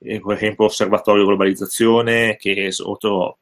eh, 0.00 0.18
por 0.20 0.34
ejemplo, 0.34 0.64
Observatorio 0.64 1.26
Globalizazione, 1.26 2.38
que 2.40 2.68
es 2.68 2.80
otro 2.80 3.38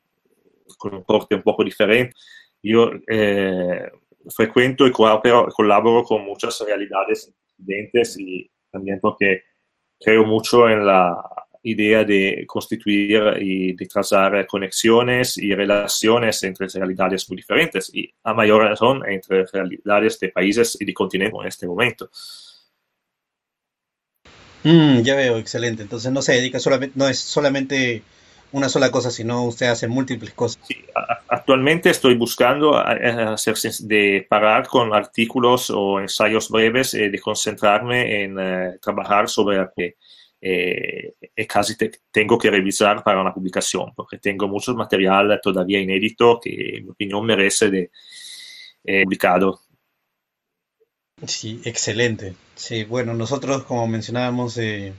con 0.76 0.94
un 0.94 1.04
corte 1.04 1.36
un 1.36 1.42
poco 1.42 1.62
diferente. 1.62 2.16
Yo 2.62 2.90
eh, 3.08 3.90
frecuento 4.28 4.86
y 4.88 4.90
colaboro 4.90 6.02
con 6.02 6.24
muchas 6.24 6.60
realidades 6.66 7.32
diferentes 7.56 8.18
y 8.18 8.50
también 8.70 8.98
porque 9.00 9.44
creo 9.98 10.24
mucho 10.24 10.68
en 10.68 10.84
idea 11.62 12.04
de 12.04 12.44
constituir 12.46 13.22
y 13.40 13.74
de 13.74 13.86
trazar 13.86 14.46
conexiones 14.46 15.36
y 15.36 15.54
relaciones 15.54 16.42
entre 16.42 16.68
realidades 16.68 17.28
muy 17.28 17.36
diferentes 17.36 17.90
y 17.94 18.12
a 18.24 18.32
mayor 18.32 18.62
razón 18.64 19.02
entre 19.08 19.44
realidades 19.46 20.18
de 20.20 20.28
países 20.30 20.76
y 20.80 20.84
de 20.84 20.94
continentes 20.94 21.40
en 21.40 21.46
este 21.46 21.66
momento. 21.66 22.10
Mm, 24.62 25.00
ya 25.02 25.16
veo, 25.16 25.38
excelente. 25.38 25.82
Entonces 25.82 26.12
no 26.12 26.22
se 26.22 26.32
dedica 26.34 26.58
solamente, 26.58 26.98
no 26.98 27.08
es 27.08 27.18
solamente 27.18 28.02
una 28.52 28.68
sola 28.68 28.90
cosa, 28.90 29.10
sino 29.10 29.44
usted 29.44 29.66
hace 29.66 29.86
múltiples 29.86 30.32
cosas. 30.32 30.62
Sí, 30.66 30.84
actualmente 31.28 31.90
estoy 31.90 32.14
buscando 32.14 32.76
hacer 32.76 33.54
de 33.80 34.26
parar 34.28 34.66
con 34.66 34.92
artículos 34.92 35.70
o 35.70 36.00
ensayos 36.00 36.48
breves, 36.48 36.94
eh, 36.94 37.10
de 37.10 37.18
concentrarme 37.20 38.24
en 38.24 38.38
eh, 38.38 38.78
trabajar 38.82 39.28
sobre 39.28 39.60
eh, 40.40 41.14
casi 41.46 41.76
te, 41.76 41.90
tengo 42.10 42.38
que 42.38 42.50
revisar 42.50 43.02
para 43.04 43.20
una 43.20 43.34
publicación, 43.34 43.92
porque 43.94 44.18
tengo 44.18 44.48
mucho 44.48 44.74
material 44.74 45.40
todavía 45.42 45.80
inédito 45.80 46.40
que 46.40 46.78
en 46.78 46.84
mi 46.84 46.90
opinión 46.90 47.24
merece 47.24 47.70
de 47.70 47.90
eh, 48.84 49.04
publicado. 49.04 49.60
Sí, 51.26 51.60
excelente. 51.64 52.34
Sí, 52.54 52.84
bueno, 52.84 53.12
nosotros 53.14 53.64
como 53.64 53.86
mencionábamos, 53.86 54.56
eh, 54.56 54.94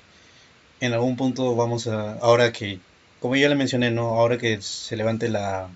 en 0.79 0.93
algún 0.93 1.15
punto 1.15 1.55
vamos 1.55 1.87
a, 1.87 2.13
ahora 2.19 2.51
que, 2.51 2.79
como 3.19 3.35
ya 3.35 3.49
le 3.49 3.55
mencioné, 3.55 3.91
¿no? 3.91 4.09
ahora 4.09 4.37
que 4.37 4.61
se 4.61 4.95
levante 4.95 5.29
la, 5.29 5.69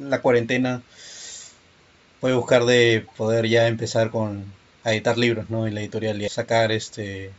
la 0.00 0.20
cuarentena, 0.20 0.82
voy 2.20 2.32
a 2.32 2.36
buscar 2.36 2.64
de 2.64 3.06
poder 3.16 3.46
ya 3.48 3.68
empezar 3.68 4.10
con 4.10 4.44
a 4.84 4.92
editar 4.92 5.18
libros, 5.18 5.50
¿no? 5.50 5.66
En 5.66 5.74
la 5.74 5.80
editorial 5.80 6.20
y 6.20 6.28
sacar 6.28 6.72
este 6.72 7.30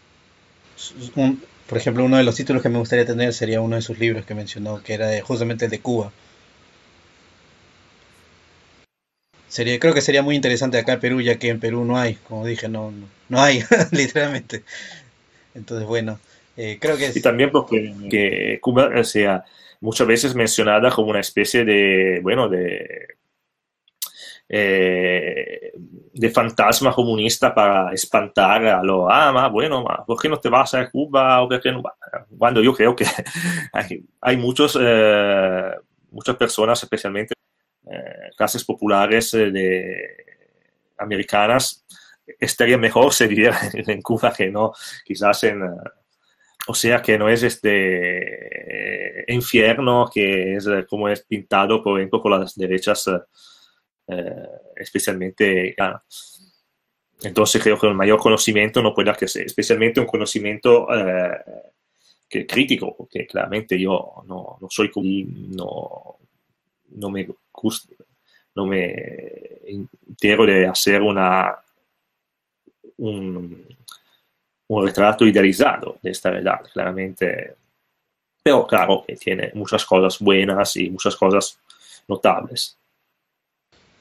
por 1.67 1.77
ejemplo, 1.77 2.03
uno 2.03 2.17
de 2.17 2.23
los 2.23 2.35
títulos 2.35 2.61
que 2.61 2.69
me 2.69 2.79
gustaría 2.79 3.05
tener 3.05 3.33
sería 3.33 3.61
uno 3.61 3.75
de 3.75 3.81
sus 3.81 3.99
libros 3.99 4.25
que 4.25 4.35
mencionó, 4.35 4.81
que 4.83 4.93
era 4.93 5.09
justamente 5.21 5.65
el 5.65 5.71
de 5.71 5.79
Cuba. 5.79 6.11
Sería, 9.47 9.79
creo 9.79 9.93
que 9.93 10.01
sería 10.01 10.23
muy 10.23 10.35
interesante 10.35 10.77
acá 10.79 10.93
en 10.93 10.99
Perú, 10.99 11.21
ya 11.21 11.37
que 11.37 11.49
en 11.49 11.59
Perú 11.59 11.85
no 11.85 11.97
hay, 11.97 12.15
como 12.15 12.45
dije, 12.45 12.67
no, 12.67 12.91
no, 13.29 13.41
hay, 13.41 13.63
literalmente. 13.91 14.63
Entonces, 15.53 15.87
bueno, 15.87 16.19
eh, 16.57 16.79
creo 16.81 16.97
que... 16.97 17.11
Y 17.13 17.21
también 17.21 17.51
porque 17.51 17.93
que 18.09 18.59
Cuba 18.61 19.03
sea 19.03 19.45
muchas 19.79 20.07
veces 20.07 20.33
mencionada 20.33 20.89
como 20.89 21.11
una 21.11 21.19
especie 21.19 21.65
de, 21.65 22.19
bueno, 22.23 22.49
de 22.49 23.15
eh, 24.55 25.71
de 26.13 26.29
fantasma 26.29 26.93
comunista 26.93 27.55
para 27.55 27.91
espantar 27.91 28.63
a 28.67 28.83
lo, 28.83 29.09
ah, 29.09 29.31
ma, 29.31 29.47
bueno, 29.47 29.83
ma, 29.83 30.05
¿por 30.05 30.21
qué 30.21 30.29
no 30.29 30.39
te 30.39 30.47
vas 30.47 30.75
a 30.75 30.87
Cuba? 30.91 31.41
¿O 31.41 31.49
qué 31.49 31.71
no 31.71 31.81
Cuando 32.37 32.61
yo 32.61 32.71
creo 32.71 32.95
que 32.95 33.03
hay, 33.73 34.05
hay 34.21 34.37
muchos, 34.37 34.77
eh, 34.79 35.71
muchas 36.11 36.35
personas, 36.35 36.83
especialmente 36.83 37.33
eh, 37.89 38.29
clases 38.37 38.63
populares 38.63 39.33
eh, 39.33 39.49
de, 39.49 39.95
americanas, 40.99 41.83
estaría 42.39 42.77
mejor 42.77 43.11
seguir 43.11 43.51
en 43.73 44.01
Cuba 44.03 44.31
que 44.31 44.51
no, 44.51 44.71
quizás 45.03 45.45
en... 45.45 45.63
O 46.67 46.75
sea 46.75 47.01
que 47.01 47.17
no 47.17 47.27
es 47.27 47.41
este 47.41 49.25
infierno 49.27 50.09
que 50.13 50.55
es 50.55 50.69
como 50.87 51.09
es 51.09 51.23
pintado, 51.23 51.83
por 51.83 51.99
ejemplo, 51.99 52.21
por 52.21 52.39
las 52.39 52.55
derechas 52.55 53.07
eh, 53.07 53.19
especialmente 54.75 55.75
entonces 57.23 57.63
creo 57.63 57.79
que 57.79 57.87
el 57.87 57.93
mayor 57.93 58.19
conocimiento 58.19 58.81
no 58.81 58.93
puede 58.93 59.27
ser, 59.27 59.45
especialmente 59.45 59.99
un 59.99 60.05
conocimiento 60.05 60.87
que, 62.29 62.45
crítico, 62.45 62.95
porque 62.97 63.25
claramente 63.25 63.79
yo 63.79 64.23
no, 64.27 64.57
no 64.59 64.67
soy 64.69 64.91
no, 64.95 66.17
no 66.89 67.09
me 67.09 67.27
gusta, 67.51 67.93
no 68.55 68.65
me 68.65 68.93
entero 69.65 70.45
de 70.45 70.67
hacer 70.67 71.01
una 71.01 71.55
un, 72.97 73.65
un 74.67 74.85
retrato 74.85 75.25
idealizado 75.25 75.97
de 76.01 76.11
esta 76.11 76.29
verdad, 76.29 76.61
claramente. 76.71 77.55
Pero 78.43 78.67
claro, 78.67 79.03
que 79.07 79.15
tiene 79.15 79.51
muchas 79.53 79.85
cosas 79.85 80.19
buenas 80.19 80.75
y 80.75 80.89
muchas 80.89 81.15
cosas 81.15 81.57
notables. 82.07 82.77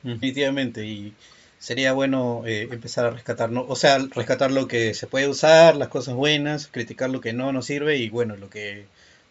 Definitivamente, 0.02 0.84
y 0.84 1.14
sería 1.58 1.92
bueno 1.92 2.42
eh, 2.44 2.68
empezar 2.70 3.06
a 3.06 3.10
rescatar, 3.10 3.50
o 3.55 3.76
sea, 3.76 3.98
rescatar 3.98 4.50
lo 4.50 4.66
que 4.66 4.94
se 4.94 5.06
puede 5.06 5.28
usar, 5.28 5.76
las 5.76 5.89
cosas 5.89 6.14
buenas, 6.14 6.66
criticar 6.66 7.10
lo 7.10 7.20
que 7.20 7.32
no 7.32 7.52
nos 7.52 7.66
sirve 7.66 7.97
y 7.98 8.10
bueno, 8.10 8.36
lo 8.36 8.50
que 8.50 8.86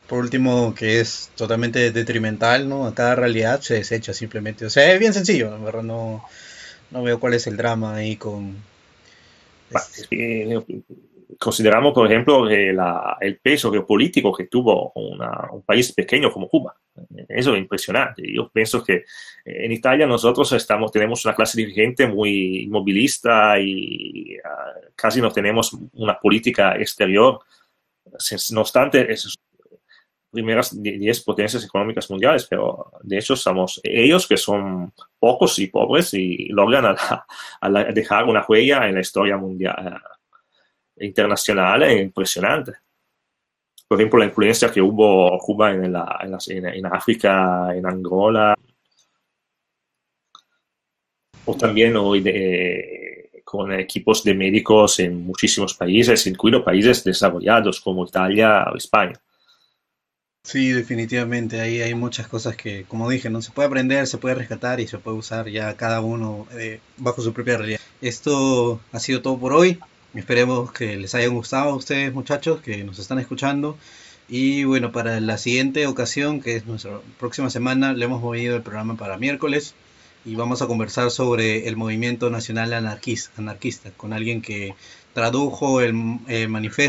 por 0.08 0.20
último 0.20 0.74
que 0.74 1.00
es 1.00 1.30
totalmente 1.36 1.92
detrimental, 1.92 2.68
¿no? 2.68 2.86
A 2.86 2.96
cada 2.96 3.16
realidad 3.16 3.62
se 3.62 3.76
desecha 3.76 4.14
simplemente. 4.14 4.66
O 4.66 4.70
sea, 4.70 4.92
es 4.92 5.00
bien 5.00 5.14
sencillo, 5.14 5.56
en 5.56 5.64
verdad 5.64 5.84
no, 5.84 6.26
no 6.92 7.04
veo 7.04 7.20
cuál 7.20 7.34
es 7.34 7.48
el 7.48 7.58
drama 7.58 7.96
ahí 7.96 8.16
con... 8.16 8.58
Este 9.70 10.62
consideramos, 11.40 11.94
por 11.94 12.08
ejemplo, 12.08 12.50
el 12.50 13.40
peso 13.42 13.72
geopolítico 13.72 14.32
que 14.34 14.48
tuvo 14.48 14.92
un 14.94 15.64
país 15.64 15.92
pequeño 15.94 16.32
como 16.32 16.48
Cuba. 16.48 16.76
Eso 17.28 17.54
es 17.54 17.60
impresionante. 17.60 18.24
Yo 18.34 18.50
pienso 18.50 18.84
que 18.84 18.94
eh, 18.94 19.04
en 19.46 19.72
Italia 19.72 20.06
nosotros 20.06 20.52
estamos, 20.52 20.92
tenemos 20.92 21.24
una 21.26 21.36
clase 21.36 21.58
dirigente 21.58 22.08
muy 22.08 22.64
inmovilista 22.64 23.60
y 23.60 24.38
uh, 24.38 24.92
casi 24.96 25.22
no 25.22 25.32
tenemos 25.32 25.76
una 25.94 26.20
política 26.20 26.76
exterior. 26.76 27.40
No 28.52 28.62
obstante, 28.62 29.12
esas 29.12 29.36
primeras 30.30 30.82
10 30.82 31.24
potencias 31.24 31.64
económicas 31.64 32.10
mundiales, 32.10 32.46
pero 32.50 32.92
de 33.02 33.18
hecho 33.18 33.36
somos 33.36 33.80
ellos 33.84 34.28
que 34.28 34.38
son 34.38 34.94
pocos 35.20 35.60
y 35.60 35.68
pobres 35.68 36.14
y 36.14 36.48
logran 36.50 36.96
a 37.62 37.70
dejar 37.94 38.26
una 38.26 38.46
huella 38.48 38.88
en 38.88 38.96
la 38.96 39.02
historia 39.02 39.38
mundial 39.38 40.02
internacional 41.02 41.84
es 41.84 42.02
impresionante. 42.02 42.74
Por 43.88 44.00
ejemplo, 44.00 44.20
la 44.20 44.26
influencia 44.26 44.72
que 44.72 44.82
hubo 44.82 45.38
Cuba 45.40 45.72
en, 45.72 45.96
África, 46.86 47.76
en 47.76 47.86
Angola, 47.86 48.56
o 51.46 51.58
también 51.58 51.98
hoy 51.98 52.24
con 53.44 53.74
equipos 53.74 54.24
de 54.24 54.34
médicos 54.34 55.00
en 55.00 55.26
muchísimos 55.26 55.74
países, 55.74 56.26
incluidos 56.26 56.64
países 56.64 57.04
desarrollados 57.04 57.82
como 57.82 58.06
Italia 58.06 58.64
o 58.72 58.78
España. 58.78 59.20
Sí, 60.44 60.72
definitivamente, 60.72 61.60
ahí 61.60 61.82
hay 61.82 61.94
muchas 61.94 62.28
cosas 62.28 62.56
que, 62.56 62.86
como 62.86 63.10
dije, 63.10 63.30
no 63.30 63.42
se 63.42 63.52
puede 63.52 63.68
aprender, 63.68 64.08
se 64.08 64.18
puede 64.18 64.36
rescatar 64.36 64.80
y 64.80 64.88
se 64.88 64.98
puede 64.98 65.18
usar 65.18 65.50
ya 65.50 65.76
cada 65.76 66.02
uno 66.02 66.48
eh, 66.54 66.80
bajo 66.98 67.22
su 67.22 67.34
propia 67.34 67.58
realidad. 67.58 67.80
Esto 68.02 68.80
ha 68.92 69.00
sido 69.00 69.22
todo 69.22 69.38
por 69.38 69.54
hoy. 69.54 69.80
Esperemos 70.14 70.72
que 70.74 70.98
les 70.98 71.16
haya 71.16 71.28
gustado 71.28 71.70
a 71.70 71.76
ustedes 71.76 72.14
muchachos 72.14 72.62
que 72.62 72.84
nos 72.84 73.00
están 73.00 73.20
escuchando. 73.20 73.78
Y 74.28 74.66
bueno, 74.66 74.92
para 74.92 75.20
la 75.22 75.38
siguiente 75.38 75.88
ocasión, 75.88 76.42
que 76.42 76.58
es 76.58 76.66
nuestra 76.66 77.00
próxima 77.20 77.50
semana, 77.50 77.94
le 77.94 78.06
hemos 78.06 78.22
movido 78.22 78.56
el 78.56 78.62
programa 78.62 78.96
para 78.96 79.18
miércoles 79.18 79.74
y 80.26 80.36
vamos 80.36 80.62
a 80.62 80.68
conversar 80.68 81.12
sobre 81.12 81.68
el 81.68 81.78
movimiento 81.78 82.30
nacional 82.30 82.74
anarquista, 82.74 83.32
anarquista 83.38 83.92
con 83.92 84.14
alguien 84.14 84.42
que 84.42 84.76
tradujo 85.14 85.82
el, 85.82 86.20
el 86.28 86.50
manifiesto 86.50 86.82